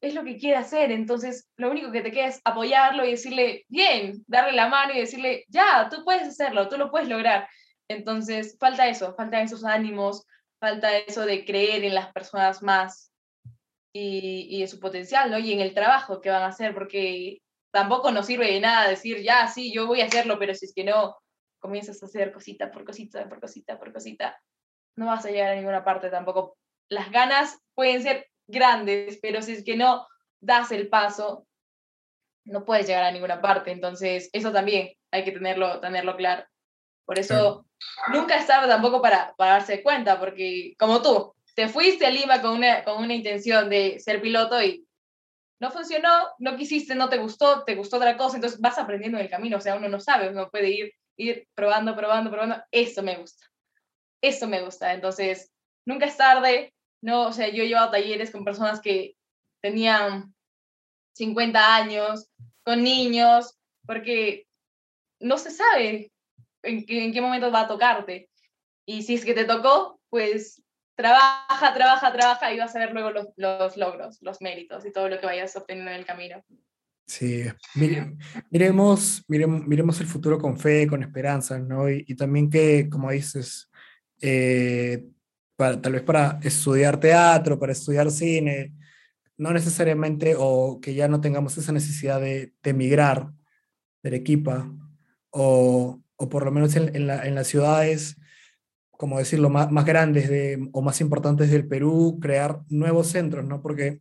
es 0.00 0.14
lo 0.14 0.24
que 0.24 0.38
quiere 0.38 0.56
hacer, 0.56 0.90
entonces 0.90 1.50
lo 1.56 1.70
único 1.70 1.92
que 1.92 2.00
te 2.00 2.10
queda 2.10 2.28
es 2.28 2.40
apoyarlo 2.42 3.04
y 3.04 3.10
decirle, 3.12 3.66
bien, 3.68 4.24
darle 4.26 4.52
la 4.52 4.68
mano 4.68 4.94
y 4.94 5.00
decirle, 5.00 5.44
ya, 5.48 5.88
tú 5.90 6.04
puedes 6.04 6.28
hacerlo, 6.28 6.68
tú 6.68 6.78
lo 6.78 6.90
puedes 6.90 7.08
lograr. 7.08 7.48
Entonces, 7.88 8.56
falta 8.58 8.88
eso, 8.88 9.14
falta 9.14 9.40
esos 9.40 9.64
ánimos, 9.64 10.24
falta 10.60 10.96
eso 10.96 11.24
de 11.26 11.44
creer 11.44 11.84
en 11.84 11.94
las 11.94 12.12
personas 12.12 12.62
más 12.62 13.12
y, 13.92 14.46
y 14.50 14.62
en 14.62 14.68
su 14.68 14.80
potencial, 14.80 15.30
¿no? 15.30 15.38
Y 15.38 15.52
en 15.52 15.60
el 15.60 15.74
trabajo 15.74 16.20
que 16.20 16.30
van 16.30 16.42
a 16.42 16.48
hacer, 16.48 16.74
porque 16.74 17.42
tampoco 17.72 18.10
nos 18.10 18.26
sirve 18.26 18.52
de 18.52 18.60
nada 18.60 18.88
decir, 18.88 19.22
ya, 19.22 19.46
sí, 19.48 19.72
yo 19.72 19.86
voy 19.86 20.00
a 20.00 20.06
hacerlo, 20.06 20.38
pero 20.38 20.54
si 20.54 20.66
es 20.66 20.72
que 20.74 20.84
no 20.84 21.16
comienzas 21.58 22.02
a 22.02 22.06
hacer 22.06 22.32
cosita 22.32 22.70
por 22.70 22.84
cosita, 22.84 23.28
por 23.28 23.40
cosita, 23.40 23.78
por 23.78 23.92
cosita, 23.92 24.40
no 24.96 25.06
vas 25.06 25.26
a 25.26 25.30
llegar 25.30 25.52
a 25.52 25.56
ninguna 25.56 25.84
parte 25.84 26.08
tampoco. 26.10 26.56
Las 26.88 27.10
ganas 27.10 27.58
pueden 27.74 28.02
ser 28.02 28.28
grandes, 28.46 29.18
pero 29.20 29.42
si 29.42 29.52
es 29.52 29.64
que 29.64 29.76
no 29.76 30.06
das 30.40 30.72
el 30.72 30.88
paso, 30.88 31.46
no 32.44 32.64
puedes 32.64 32.86
llegar 32.86 33.04
a 33.04 33.10
ninguna 33.10 33.40
parte. 33.40 33.72
Entonces, 33.72 34.30
eso 34.32 34.52
también 34.52 34.92
hay 35.10 35.24
que 35.24 35.32
tenerlo, 35.32 35.80
tenerlo 35.80 36.16
claro. 36.16 36.44
Por 37.06 37.18
eso, 37.20 37.64
nunca 38.12 38.36
es 38.36 38.46
tarde 38.46 38.68
tampoco 38.68 39.00
para, 39.00 39.32
para 39.36 39.52
darse 39.52 39.82
cuenta, 39.82 40.18
porque 40.18 40.74
como 40.76 41.00
tú, 41.00 41.34
te 41.54 41.68
fuiste 41.68 42.04
a 42.04 42.10
Lima 42.10 42.42
con 42.42 42.56
una, 42.56 42.84
con 42.84 43.02
una 43.02 43.14
intención 43.14 43.70
de 43.70 43.98
ser 44.00 44.20
piloto 44.20 44.60
y 44.62 44.86
no 45.60 45.70
funcionó, 45.70 46.10
no 46.38 46.56
quisiste, 46.56 46.94
no 46.94 47.08
te 47.08 47.16
gustó, 47.16 47.64
te 47.64 47.76
gustó 47.76 47.96
otra 47.96 48.16
cosa, 48.16 48.36
entonces 48.36 48.60
vas 48.60 48.76
aprendiendo 48.76 49.18
en 49.18 49.24
el 49.24 49.30
camino, 49.30 49.56
o 49.56 49.60
sea, 49.60 49.76
uno 49.76 49.88
no 49.88 50.00
sabe, 50.00 50.28
uno 50.28 50.50
puede 50.50 50.68
ir, 50.68 50.92
ir 51.16 51.48
probando, 51.54 51.96
probando, 51.96 52.30
probando, 52.30 52.62
eso 52.70 53.02
me 53.02 53.16
gusta, 53.16 53.46
eso 54.20 54.48
me 54.48 54.62
gusta, 54.62 54.92
entonces 54.92 55.50
nunca 55.86 56.06
es 56.06 56.16
tarde, 56.16 56.74
no, 57.00 57.28
o 57.28 57.32
sea, 57.32 57.48
yo 57.48 57.62
he 57.62 57.68
llevado 57.68 57.92
talleres 57.92 58.30
con 58.30 58.44
personas 58.44 58.80
que 58.80 59.14
tenían 59.62 60.34
50 61.14 61.74
años, 61.74 62.28
con 62.64 62.82
niños, 62.82 63.56
porque 63.86 64.46
no 65.20 65.38
se 65.38 65.50
sabe 65.50 66.10
en 66.66 66.84
qué, 66.84 67.04
en 67.04 67.12
qué 67.12 67.20
momento 67.20 67.50
va 67.50 67.62
a 67.62 67.68
tocarte. 67.68 68.28
Y 68.86 69.02
si 69.02 69.14
es 69.14 69.24
que 69.24 69.34
te 69.34 69.44
tocó, 69.44 70.00
pues 70.10 70.62
trabaja, 70.94 71.74
trabaja, 71.74 72.12
trabaja 72.12 72.52
y 72.52 72.58
vas 72.58 72.74
a 72.74 72.78
ver 72.78 72.92
luego 72.92 73.10
los, 73.10 73.26
los 73.36 73.76
logros, 73.76 74.18
los 74.22 74.40
méritos 74.40 74.84
y 74.86 74.92
todo 74.92 75.08
lo 75.08 75.18
que 75.20 75.26
vayas 75.26 75.54
obteniendo 75.56 75.90
en 75.90 75.98
el 75.98 76.06
camino. 76.06 76.42
Sí, 77.06 77.44
mire- 77.76 78.16
miremos, 78.50 79.24
miremos, 79.28 79.66
miremos 79.66 80.00
el 80.00 80.06
futuro 80.06 80.38
con 80.38 80.58
fe, 80.58 80.86
con 80.88 81.02
esperanza, 81.02 81.58
¿no? 81.58 81.88
Y, 81.88 82.04
y 82.08 82.16
también 82.16 82.50
que, 82.50 82.88
como 82.88 83.10
dices, 83.12 83.70
eh, 84.20 85.04
para, 85.54 85.80
tal 85.80 85.92
vez 85.92 86.02
para 86.02 86.40
estudiar 86.42 86.98
teatro, 86.98 87.58
para 87.58 87.72
estudiar 87.72 88.10
cine, 88.10 88.72
no 89.36 89.52
necesariamente, 89.52 90.34
o 90.36 90.80
que 90.80 90.94
ya 90.94 91.06
no 91.08 91.20
tengamos 91.20 91.56
esa 91.58 91.70
necesidad 91.72 92.20
de, 92.20 92.54
de 92.62 92.70
emigrar 92.70 93.30
de 94.02 94.08
Arequipa, 94.08 94.68
o, 95.30 96.00
o 96.16 96.28
por 96.28 96.44
lo 96.44 96.50
menos 96.50 96.76
en, 96.76 96.94
en 96.94 97.06
la- 97.06 97.26
en 97.26 97.34
las 97.34 97.46
ciudades, 97.46 98.16
como 98.90 99.18
decirlo, 99.18 99.50
más, 99.50 99.70
más 99.70 99.84
grandes 99.84 100.28
de, 100.28 100.68
o 100.72 100.82
más 100.82 101.00
importantes 101.00 101.50
del 101.50 101.66
Perú, 101.66 102.18
crear 102.20 102.62
nuevos 102.68 103.08
centros, 103.08 103.44
¿no? 103.44 103.60
Porque 103.62 104.00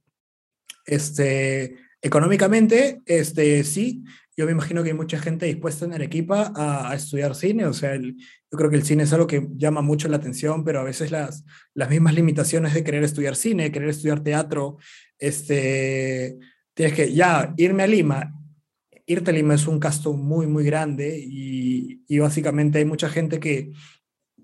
este, 0.85 1.75
económicamente, 2.01 3.01
este, 3.05 3.63
sí, 3.63 4.03
yo 4.37 4.45
me 4.45 4.51
imagino 4.51 4.83
que 4.83 4.89
hay 4.89 4.95
mucha 4.95 5.17
gente 5.17 5.45
dispuesta 5.45 5.85
en 5.85 5.93
Arequipa 5.93 6.51
a, 6.55 6.93
estudiar 6.93 7.35
cine, 7.35 7.65
o 7.65 7.73
sea, 7.73 7.95
yo 7.95 8.11
creo 8.51 8.69
que 8.69 8.75
el 8.75 8.83
cine 8.83 9.03
es 9.03 9.13
algo 9.13 9.27
que 9.27 9.47
llama 9.55 9.81
mucho 9.81 10.07
la 10.09 10.17
atención, 10.17 10.63
pero 10.63 10.81
a 10.81 10.83
veces 10.83 11.09
las, 11.09 11.45
las 11.73 11.89
mismas 11.89 12.13
limitaciones 12.13 12.73
de 12.73 12.83
querer 12.83 13.03
estudiar 13.03 13.35
cine, 13.35 13.71
querer 13.71 13.89
estudiar 13.89 14.21
teatro, 14.21 14.77
este, 15.17 16.37
tienes 16.73 16.95
que 16.95 17.13
ya 17.13 17.53
irme 17.57 17.83
a 17.83 17.87
Lima. 17.87 18.33
Irte 19.05 19.31
Lima 19.31 19.53
es 19.53 19.67
un 19.67 19.79
gasto 19.79 20.13
muy, 20.13 20.47
muy 20.47 20.63
grande 20.63 21.19
y, 21.19 22.19
básicamente 22.19 22.79
hay 22.79 22.85
mucha 22.85 23.09
gente 23.09 23.39
que 23.39 23.71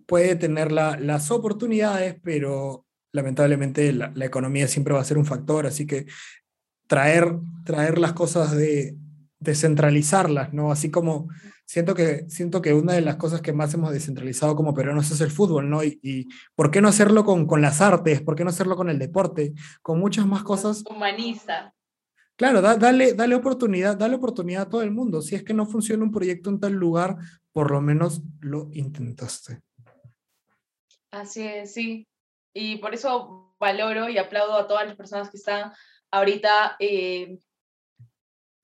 puede 0.05 0.35
tener 0.35 0.71
la- 0.71 0.99
las 0.99 1.31
oportunidades, 1.31 2.15
pero 2.23 2.85
lamentablemente 3.13 3.91
la, 3.93 4.11
economía 4.25 4.67
siempre 4.67 4.93
va 4.93 5.01
a 5.01 5.05
ser 5.05 5.17
un 5.17 5.25
factor, 5.25 5.65
así 5.65 5.85
que 5.87 6.05
traer, 6.87 7.37
traer 7.65 7.97
las 7.97 8.13
cosas 8.13 8.55
de 8.55 8.97
descentralizarlas, 9.39 10.53
¿no? 10.53 10.71
Así 10.71 10.91
como 10.91 11.29
siento 11.65 11.95
que, 11.95 12.25
siento 12.29 12.61
que 12.61 12.73
una 12.73 12.93
de 12.93 13.01
las 13.01 13.15
cosas 13.15 13.41
que 13.41 13.53
más 13.53 13.73
hemos 13.73 13.91
descentralizado 13.91 14.55
como 14.55 14.73
peruanos 14.73 15.09
es 15.09 15.21
el 15.21 15.31
fútbol, 15.31 15.69
¿no? 15.69 15.83
Y, 15.83 15.99
y 16.03 16.27
¿por 16.55 16.69
qué 16.69 16.81
no 16.81 16.89
hacerlo 16.89 17.25
con, 17.25 17.47
con 17.47 17.61
las 17.61 17.81
artes? 17.81 18.21
¿Por 18.21 18.35
qué 18.35 18.43
no 18.43 18.49
hacerlo 18.51 18.75
con 18.75 18.89
el 18.89 18.99
deporte? 18.99 19.53
Con 19.81 19.99
muchas 19.99 20.27
más 20.27 20.43
cosas. 20.43 20.83
Humaniza. 20.89 21.73
Claro, 22.35 22.61
da- 22.61 22.77
dale, 22.77 23.13
dale 23.13 23.35
oportunidad, 23.35 23.97
dale 23.97 24.15
oportunidad 24.15 24.63
a 24.63 24.69
todo 24.69 24.81
el 24.81 24.91
mundo. 24.91 25.21
Si 25.21 25.35
es 25.35 25.43
que 25.43 25.53
no 25.53 25.65
funciona 25.65 26.03
un 26.03 26.11
proyecto 26.11 26.49
en 26.49 26.59
tal 26.59 26.73
lugar, 26.73 27.17
por 27.51 27.71
lo 27.71 27.81
menos 27.81 28.21
lo 28.39 28.69
intentaste. 28.73 29.61
Así 31.11 31.45
es, 31.45 31.73
sí. 31.73 32.07
Y 32.53 32.77
por 32.77 32.93
eso 32.93 33.55
valoro 33.59 34.09
y 34.09 34.17
aplaudo 34.17 34.55
a 34.55 34.67
todas 34.67 34.87
las 34.87 34.95
personas 34.95 35.29
que 35.29 35.37
están 35.37 35.71
ahorita, 36.09 36.77
eh, 36.79 37.37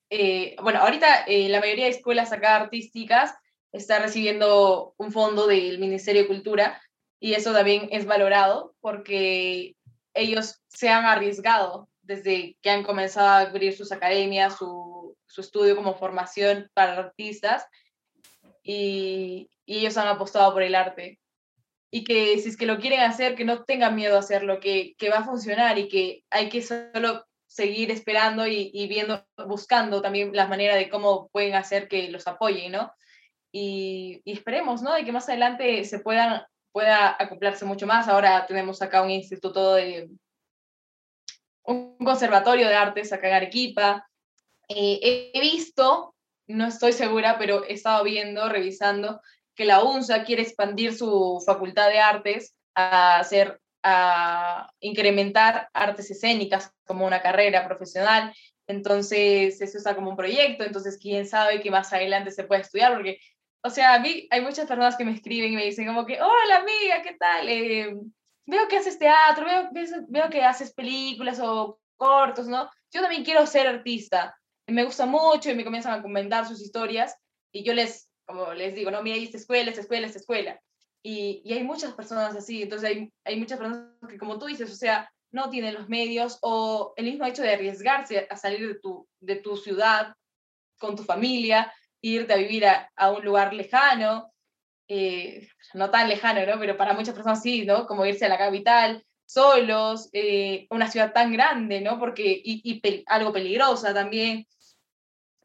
eh, 0.10 0.56
bueno, 0.61 0.80
ahorita 0.80 1.26
eh, 1.27 1.49
la 1.49 1.60
mayoría 1.60 1.85
de 1.85 1.91
escuelas 1.91 2.31
acá 2.31 2.56
artísticas 2.56 3.35
está 3.72 3.99
recibiendo 3.99 4.95
un 4.98 5.11
fondo 5.11 5.48
del 5.48 5.80
Ministerio 5.80 6.23
de 6.23 6.27
Cultura 6.27 6.81
y 7.19 7.34
eso 7.34 7.53
también 7.53 7.89
es 7.91 8.06
valorado 8.06 8.76
porque 8.80 9.76
ellos 10.14 10.61
se 10.68 10.89
han 10.89 11.06
arriesgado 11.06 11.89
desde 12.08 12.58
que 12.62 12.70
han 12.70 12.84
comenzado 12.84 13.28
a 13.28 13.40
abrir 13.40 13.76
sus 13.76 13.92
academias, 13.92 14.58
su, 14.58 15.16
su 15.28 15.42
estudio 15.42 15.76
como 15.76 15.96
formación 15.96 16.70
para 16.74 16.98
artistas 16.98 17.66
y, 18.64 19.50
y 19.66 19.78
ellos 19.80 19.98
han 19.98 20.08
apostado 20.08 20.54
por 20.54 20.64
el 20.64 20.76
arte 20.76 21.20
y 21.92 22.04
que 22.04 22.40
si 22.40 22.50
es 22.50 22.58
que 22.58 22.66
lo 22.66 22.80
quieren 22.80 23.02
hacer, 23.02 23.36
que 23.36 23.46
no 23.46 23.64
tengan 23.64 23.96
miedo 23.96 24.16
a 24.16 24.20
hacerlo, 24.20 24.60
que, 24.60 24.96
que 24.98 25.10
va 25.10 25.18
a 25.18 25.26
funcionar 25.26 25.78
y 25.78 25.88
que 25.88 26.24
hay 26.30 26.50
que 26.50 26.62
solo 26.62 27.26
seguir 27.46 27.92
esperando 27.92 28.46
y, 28.48 28.72
y 28.74 28.88
viendo, 28.88 29.26
buscando 29.48 30.02
también 30.02 30.32
las 30.34 30.50
maneras 30.50 30.78
de 30.78 30.90
cómo 30.90 31.30
pueden 31.30 31.56
hacer 31.56 31.88
que 31.88 32.10
los 32.10 32.28
apoyen, 32.28 32.74
¿no? 32.74 32.92
Y, 33.54 34.22
y 34.26 34.34
esperemos, 34.34 34.82
¿no? 34.82 34.94
De 34.94 35.06
que 35.06 35.14
más 35.14 35.30
adelante 35.30 35.84
se 35.86 36.00
puedan 36.00 36.44
pueda 36.74 37.16
acoplarse 37.18 37.66
mucho 37.66 37.88
más. 37.88 38.08
Ahora 38.08 38.46
tenemos 38.46 38.84
acá 38.84 39.02
un 39.02 39.10
instituto 39.10 39.74
de, 39.74 40.10
un 41.68 41.98
conservatorio 41.98 42.68
de 42.68 42.76
artes 42.76 43.14
acá 43.14 43.27
en 43.27 43.34
Arequipa. 43.35 44.07
Eh, 44.69 45.31
he 45.34 45.39
visto, 45.39 46.15
no 46.48 46.65
estoy 46.65 46.94
segura, 46.94 47.38
pero 47.38 47.64
he 47.65 47.73
estado 47.73 48.03
viendo, 48.03 48.49
revisando, 48.49 49.22
que 49.56 49.65
la 49.65 49.84
UNSA 49.84 50.23
quiere 50.23 50.44
expandir 50.44 50.95
su 50.95 51.41
facultad 51.45 51.89
de 51.89 51.99
artes 51.99 52.56
a 52.76 53.19
hacer 53.19 53.60
a 53.84 54.69
incrementar 54.81 55.69
artes 55.73 56.11
escénicas 56.11 56.73
como 56.85 57.06
una 57.06 57.22
carrera 57.22 57.65
profesional. 57.65 58.34
Entonces, 58.68 59.61
eso 59.61 59.77
está 59.77 59.95
como 59.95 60.10
un 60.10 60.18
proyecto, 60.18 60.65
entonces 60.65 60.98
quién 61.02 61.26
sabe 61.26 61.61
que 61.61 61.72
más 61.72 61.94
adelante 61.94 62.31
se 62.31 62.44
puede 62.44 62.61
estudiar, 62.61 62.94
porque, 62.94 63.19
o 63.64 63.69
sea, 63.69 63.94
a 63.94 63.99
mí 63.99 64.27
hay 64.30 64.41
muchas 64.41 64.68
personas 64.68 64.98
que 64.98 65.06
me 65.06 65.14
escriben 65.14 65.53
y 65.53 65.56
me 65.56 65.64
dicen 65.64 65.88
como 65.88 66.06
que, 66.06 66.22
hola 66.22 66.57
amiga, 66.57 67.02
¿qué 67.02 67.15
tal? 67.18 67.48
Eh, 67.48 67.95
veo 68.48 68.68
que 68.68 68.78
haces 68.78 68.98
teatro, 68.98 69.45
veo, 69.45 69.69
veo 70.07 70.30
que 70.30 70.41
haces 70.41 70.74
películas 70.74 71.40
o 71.40 71.80
cortos, 71.98 72.48
¿no? 72.48 72.69
Yo 72.91 73.02
también 73.02 73.24
quiero 73.24 73.45
ser 73.45 73.68
artista. 73.68 74.36
Me 74.65 74.84
gusta 74.84 75.06
mucho 75.06 75.52
y 75.52 75.56
me 75.56 75.64
comienzan 75.64 75.99
a 75.99 76.02
comentar 76.02 76.48
sus 76.48 76.61
historias 76.61 77.15
y 77.52 77.64
yo 77.64 77.74
les, 77.74 78.10
como 78.26 78.53
les 78.53 78.74
digo, 78.74 78.90
no, 78.90 79.03
mira, 79.03 79.18
esta 79.18 79.38
escuela, 79.38 79.69
esta 79.69 79.82
escuela, 79.82 80.07
esta 80.07 80.19
escuela. 80.19 80.60
Y, 81.03 81.41
y, 81.45 81.53
hay 81.53 81.64
muchas 81.64 81.94
personas 81.94 82.36
así, 82.36 82.64
entonces 82.64 82.90
hay, 82.90 83.14
hay 83.24 83.38
muchas 83.38 83.60
personas 83.60 83.91
que, 84.10 84.18
como 84.18 84.40
tú 84.40 84.48
dices, 84.48 84.72
o 84.72 84.76
sea, 84.76 85.10
no 85.32 85.49
tienen 85.49 85.74
los 85.74 85.88
medios 85.88 86.40
o 86.41 86.94
el 86.98 87.06
mismo 87.06 87.26
hecho 87.26 87.44
de 87.44 87.53
arriesgarse 87.53 88.28
a 88.30 88.36
salir 88.36 88.68
de 88.68 88.80
tu, 88.80 89.07
de 89.19 89.36
tu 89.36 89.56
ciudad 89.56 90.15
con 90.80 90.95
tu 90.95 91.03
familia, 91.03 91.72
irte 92.02 92.34
a 92.34 92.38
vivir 92.38 92.65
a, 92.65 92.91
a 92.95 93.11
un 93.11 93.24
lugar 93.24 93.53
lejano, 93.53 94.32
eh, 94.88 95.47
no 95.73 95.89
tan 95.91 96.09
lejano, 96.09 96.45
¿no? 96.45 96.59
Pero 96.59 96.77
para 96.77 96.93
muchas 96.93 97.14
personas 97.14 97.41
sí, 97.41 97.65
¿no? 97.65 97.85
Como 97.88 98.05
irse 98.05 98.26
a 98.26 98.30
la 98.30 98.38
capital 98.38 99.03
solos, 99.26 100.09
eh, 100.14 100.68
una 100.69 100.89
ciudad 100.89 101.14
tan 101.14 101.34
grande, 101.34 101.81
¿no? 101.81 101.99
Porque, 101.99 102.41
y, 102.43 102.81
algo 103.07 103.34
peligrosa 103.34 103.93
también. 103.93 104.47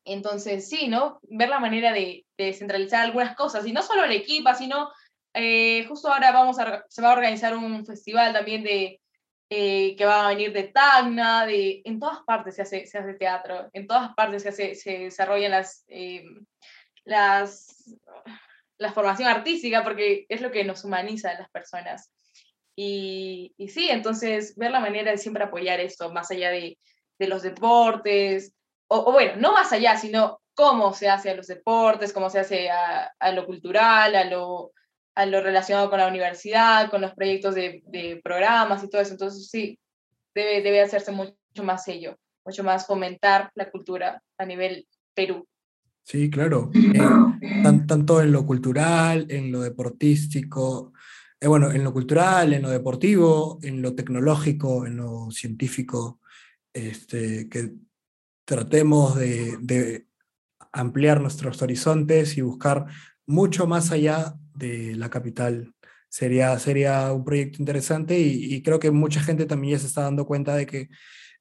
Entonces, 0.04 0.68
sí, 0.68 0.88
¿no? 0.88 1.18
Ver 1.22 1.48
la 1.48 1.58
manera 1.58 1.92
de, 1.92 2.24
de 2.36 2.44
descentralizar 2.46 3.04
algunas 3.04 3.36
cosas, 3.36 3.66
y 3.66 3.72
no 3.72 3.82
solo 3.82 4.04
el 4.04 4.12
equipo, 4.12 4.54
sino 4.54 4.90
eh, 5.34 5.84
justo 5.88 6.12
ahora 6.12 6.32
vamos 6.32 6.58
a, 6.58 6.84
se 6.88 7.02
va 7.02 7.10
a 7.10 7.16
organizar 7.16 7.56
un 7.56 7.84
festival 7.86 8.32
también 8.32 8.62
de, 8.62 9.00
eh, 9.50 9.96
que 9.96 10.04
va 10.04 10.26
a 10.26 10.28
venir 10.28 10.52
de 10.52 10.64
Tacna, 10.64 11.46
de, 11.46 11.82
en 11.84 11.98
todas 11.98 12.20
partes 12.24 12.56
se 12.56 12.62
hace, 12.62 12.86
se 12.86 12.98
hace 12.98 13.14
teatro, 13.14 13.68
en 13.72 13.86
todas 13.86 14.14
partes 14.14 14.42
se, 14.42 14.50
hace, 14.50 14.74
se 14.74 14.98
desarrollan 14.98 15.52
las, 15.52 15.84
las 17.04 17.96
la 18.82 18.92
formación 18.92 19.28
artística, 19.28 19.82
porque 19.82 20.26
es 20.28 20.40
lo 20.40 20.50
que 20.50 20.64
nos 20.64 20.84
humaniza 20.84 21.30
a 21.30 21.38
las 21.38 21.50
personas. 21.50 22.12
Y, 22.76 23.54
y 23.56 23.68
sí, 23.68 23.88
entonces 23.90 24.56
ver 24.56 24.70
la 24.70 24.80
manera 24.80 25.10
de 25.10 25.18
siempre 25.18 25.44
apoyar 25.44 25.80
esto, 25.80 26.12
más 26.12 26.30
allá 26.30 26.50
de, 26.50 26.78
los 27.18 27.42
deportes, 27.42 28.52
o, 28.88 29.12
bueno, 29.12 29.34
no 29.36 29.52
más 29.52 29.72
allá, 29.72 29.96
sino 29.96 30.40
cómo 30.54 30.92
se 30.92 31.08
hace 31.08 31.30
a 31.30 31.36
los 31.36 31.46
deportes, 31.46 32.12
cómo 32.12 32.28
se 32.30 32.40
hace 32.40 32.68
a, 32.68 33.32
lo 33.32 33.46
cultural, 33.46 34.16
a 34.16 34.24
lo, 34.24 34.72
relacionado 35.14 35.88
con 35.88 36.00
la 36.00 36.08
universidad, 36.08 36.90
con 36.90 37.00
los 37.00 37.14
proyectos 37.14 37.54
de, 37.54 37.80
de 37.84 38.20
programas 38.24 38.82
y 38.82 38.90
todo 38.90 39.00
eso. 39.00 39.12
Entonces 39.12 39.48
sí, 39.48 39.78
debe, 40.34 40.62
debe 40.62 40.80
hacerse 40.80 41.12
mucho 41.12 41.62
más 41.62 41.86
ello, 41.86 42.18
mucho 42.44 42.64
más 42.64 42.88
fomentar 42.88 43.52
la 43.54 43.70
cultura 43.70 44.20
a 44.36 44.44
nivel 44.44 44.88
Perú. 45.14 45.46
Sí, 46.04 46.30
claro. 46.30 46.70
tanto 47.86 48.20
en 48.20 48.32
lo 48.32 48.44
cultural, 48.44 49.26
en 49.28 49.52
lo 49.52 49.60
deportístico, 49.60 50.92
eh, 51.40 51.46
bueno, 51.46 51.72
en 51.72 51.82
lo 51.82 51.92
cultural, 51.92 52.52
en 52.52 52.62
lo 52.62 52.70
deportivo, 52.70 53.58
en 53.62 53.82
lo 53.82 53.94
tecnológico, 53.94 54.86
en 54.86 54.96
lo 54.96 55.30
científico, 55.30 56.20
este, 56.72 57.48
que 57.48 57.72
tratemos 58.44 59.16
de, 59.16 59.56
de 59.60 60.06
ampliar 60.72 61.20
nuestros 61.20 61.60
horizontes 61.62 62.36
y 62.36 62.42
buscar 62.42 62.86
mucho 63.26 63.66
más 63.66 63.90
allá 63.90 64.34
de 64.54 64.94
la 64.96 65.10
capital. 65.10 65.74
Sería, 66.08 66.58
sería 66.58 67.12
un 67.12 67.24
proyecto 67.24 67.58
interesante 67.60 68.18
y, 68.18 68.54
y, 68.54 68.62
creo 68.62 68.78
que 68.78 68.90
mucha 68.90 69.20
gente 69.20 69.46
también 69.46 69.72
ya 69.72 69.78
se 69.78 69.86
está 69.86 70.02
dando 70.02 70.26
cuenta 70.26 70.54
de 70.54 70.66
que 70.66 70.90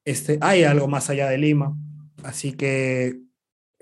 este, 0.05 0.37
hay 0.41 0.63
algo 0.63 0.87
más 0.87 1.09
allá 1.09 1.29
de 1.29 1.37
Lima. 1.37 1.75
Así 2.23 2.53
que 2.53 3.19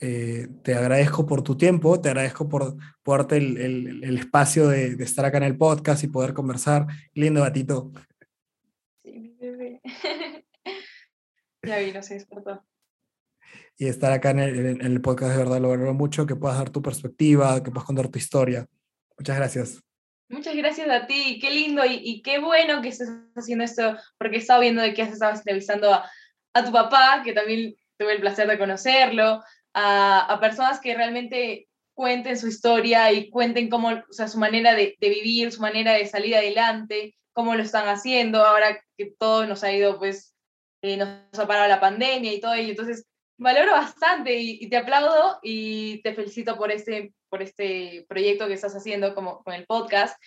eh, 0.02 0.48
te 0.64 0.76
agradezco 0.76 1.26
por 1.26 1.44
tu 1.44 1.58
tiempo, 1.58 2.00
te 2.00 2.10
agradezco 2.10 2.48
por, 2.48 2.78
por 3.04 3.20
darte 3.20 3.38
el, 3.38 3.58
el, 3.58 4.04
el 4.04 4.18
espacio 4.18 4.70
de, 4.70 4.96
de, 4.96 5.04
estar 5.04 5.26
acá 5.26 5.38
en 5.38 5.44
el 5.44 5.58
podcast 5.58 6.04
y 6.04 6.08
poder 6.08 6.34
conversar. 6.34 6.88
Lindo 7.14 7.42
gatito. 7.42 7.92
Sí, 9.04 9.20
mi 9.20 9.36
bebé. 9.36 9.82
ya 11.64 11.80
vi, 11.80 11.92
no 11.92 12.02
se 12.02 12.14
despertó. 12.14 12.64
Y 13.78 13.88
estar 13.88 14.12
acá 14.12 14.32
en 14.32 14.40
el, 14.40 14.66
en 14.66 14.82
el 14.82 15.02
podcast 15.02 15.34
de 15.34 15.38
verdad 15.38 15.60
lo 15.60 15.70
valoro 15.70 15.94
mucho, 15.94 16.26
que 16.26 16.36
puedas 16.36 16.58
dar 16.58 16.70
tu 16.70 16.82
perspectiva, 16.82 17.62
que 17.62 17.72
puedas 17.72 17.86
contar 17.86 18.08
tu 18.08 18.20
historia. 18.20 18.66
Muchas 19.18 19.36
gracias. 19.36 19.84
Muchas 20.30 20.56
gracias 20.56 20.88
a 20.90 21.08
ti, 21.08 21.40
qué 21.42 21.50
lindo 21.50 21.84
y, 21.84 22.00
y, 22.04 22.22
qué 22.22 22.40
bueno 22.40 22.82
que 22.82 22.90
estés 22.90 23.10
haciendo 23.36 23.64
esto, 23.64 23.98
porque 24.18 24.36
he 24.36 24.40
estado 24.40 24.62
viendo 24.62 24.82
de 24.82 24.94
que 24.94 25.02
has 25.02 25.12
estado 25.12 25.34
entrevistando 25.34 25.92
a, 25.92 26.10
a 26.54 26.64
tu 26.64 26.72
papá, 26.72 27.22
que 27.24 27.34
también 27.34 27.76
tuve 27.98 28.14
el 28.14 28.22
placer 28.22 28.48
de 28.48 28.60
conocerlo, 28.60 29.42
a, 29.74 30.38
personas 30.42 30.80
que 30.80 30.96
realmente 30.96 31.68
cuenten 31.94 32.38
su 32.38 32.48
historia 32.48 33.12
y 33.12 33.30
cuenten 33.30 33.70
cómo, 33.70 33.90
o 33.90 34.14
sea, 34.14 34.28
su 34.28 34.38
manera 34.40 34.74
de, 34.76 34.96
vivir, 35.00 35.52
su 35.52 35.62
manera 35.62 35.94
de 35.94 36.06
salir 36.06 36.36
adelante, 36.36 37.16
cómo 37.34 37.56
lo 37.56 37.64
están 37.64 37.88
haciendo, 37.88 38.44
ahora 38.44 38.82
que 38.98 39.14
todo 39.18 39.46
nos 39.46 39.64
ha 39.64 39.74
ido, 39.74 40.00
pues, 40.00 40.34
eh, 40.82 40.98
nos 40.98 41.38
ha 41.38 41.48
parado 41.48 41.68
la 41.68 41.80
pandemia 41.80 42.34
y 42.34 42.40
todo 42.40 42.54
ello. 42.54 42.70
Entonces, 42.70 43.06
valoro 43.38 43.72
bastante 43.72 44.36
y, 44.38 44.70
te 44.70 44.78
aplaudo 44.78 45.40
y 45.42 46.02
te 46.02 46.14
felicito 46.14 46.58
por 46.58 46.72
este, 46.72 47.14
por 47.30 47.42
este 47.42 48.06
proyecto 48.08 48.48
que 48.48 48.54
estás 48.54 48.76
haciendo 48.76 49.14
como, 49.14 49.44
con 49.44 49.54
el 49.54 49.66
podcast 49.66 50.22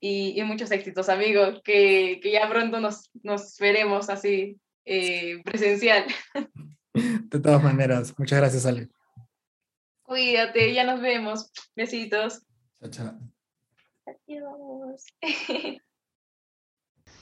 y, 0.00 0.40
muchos 0.44 0.70
éxitos, 0.70 1.08
amigo, 1.08 1.60
que, 1.64 2.20
que, 2.22 2.30
ya 2.30 2.48
pronto 2.48 2.80
nos, 2.80 3.10
nos 3.22 3.58
veremos 3.58 4.08
así 4.08 4.56
eh, 4.84 5.42
presencial. 5.44 6.06
De 7.30 7.40
todas 7.40 7.62
maneras, 7.62 8.14
muchas 8.18 8.38
gracias, 8.38 8.66
Ale. 8.66 8.88
Cuídate, 10.02 10.72
ya 10.72 10.84
nos 10.84 11.00
vemos. 11.00 11.50
Besitos. 11.76 12.42
Chao, 12.80 12.90
chao. 12.90 13.18
Adiós. 14.06 15.04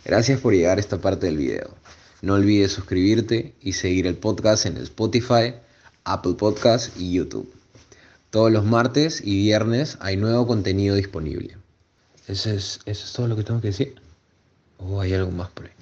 Gracias 0.05 0.41
por 0.41 0.55
llegar 0.55 0.79
a 0.79 0.81
esta 0.81 1.01
parte 1.01 1.27
del 1.27 1.37
video. 1.37 1.75
No 2.23 2.35
olvides 2.35 2.71
suscribirte 2.71 3.57
y 3.61 3.73
seguir 3.73 4.07
el 4.07 4.17
podcast 4.17 4.67
en 4.67 4.77
Spotify, 4.77 5.55
Apple 6.05 6.35
Podcast 6.35 6.97
y 6.97 7.13
YouTube. 7.13 7.53
Todos 8.31 8.53
los 8.53 8.65
martes 8.65 9.21
y 9.25 9.37
viernes 9.37 9.99
hay 10.01 10.17
nuevo 10.17 10.47
contenido 10.47 10.95
disponible. 10.95 11.57
¿Eso 12.29 12.51
es, 12.51 12.81
eso 12.85 13.05
es 13.05 13.13
todo 13.13 13.27
lo 13.27 13.37
que 13.37 13.43
tengo 13.43 13.61
que 13.61 13.69
decir? 13.69 14.01
¿O 14.79 15.01
hay 15.01 15.15
algo 15.15 15.33
más 15.33 15.51
por 15.51 15.67
ahí? 15.67 15.76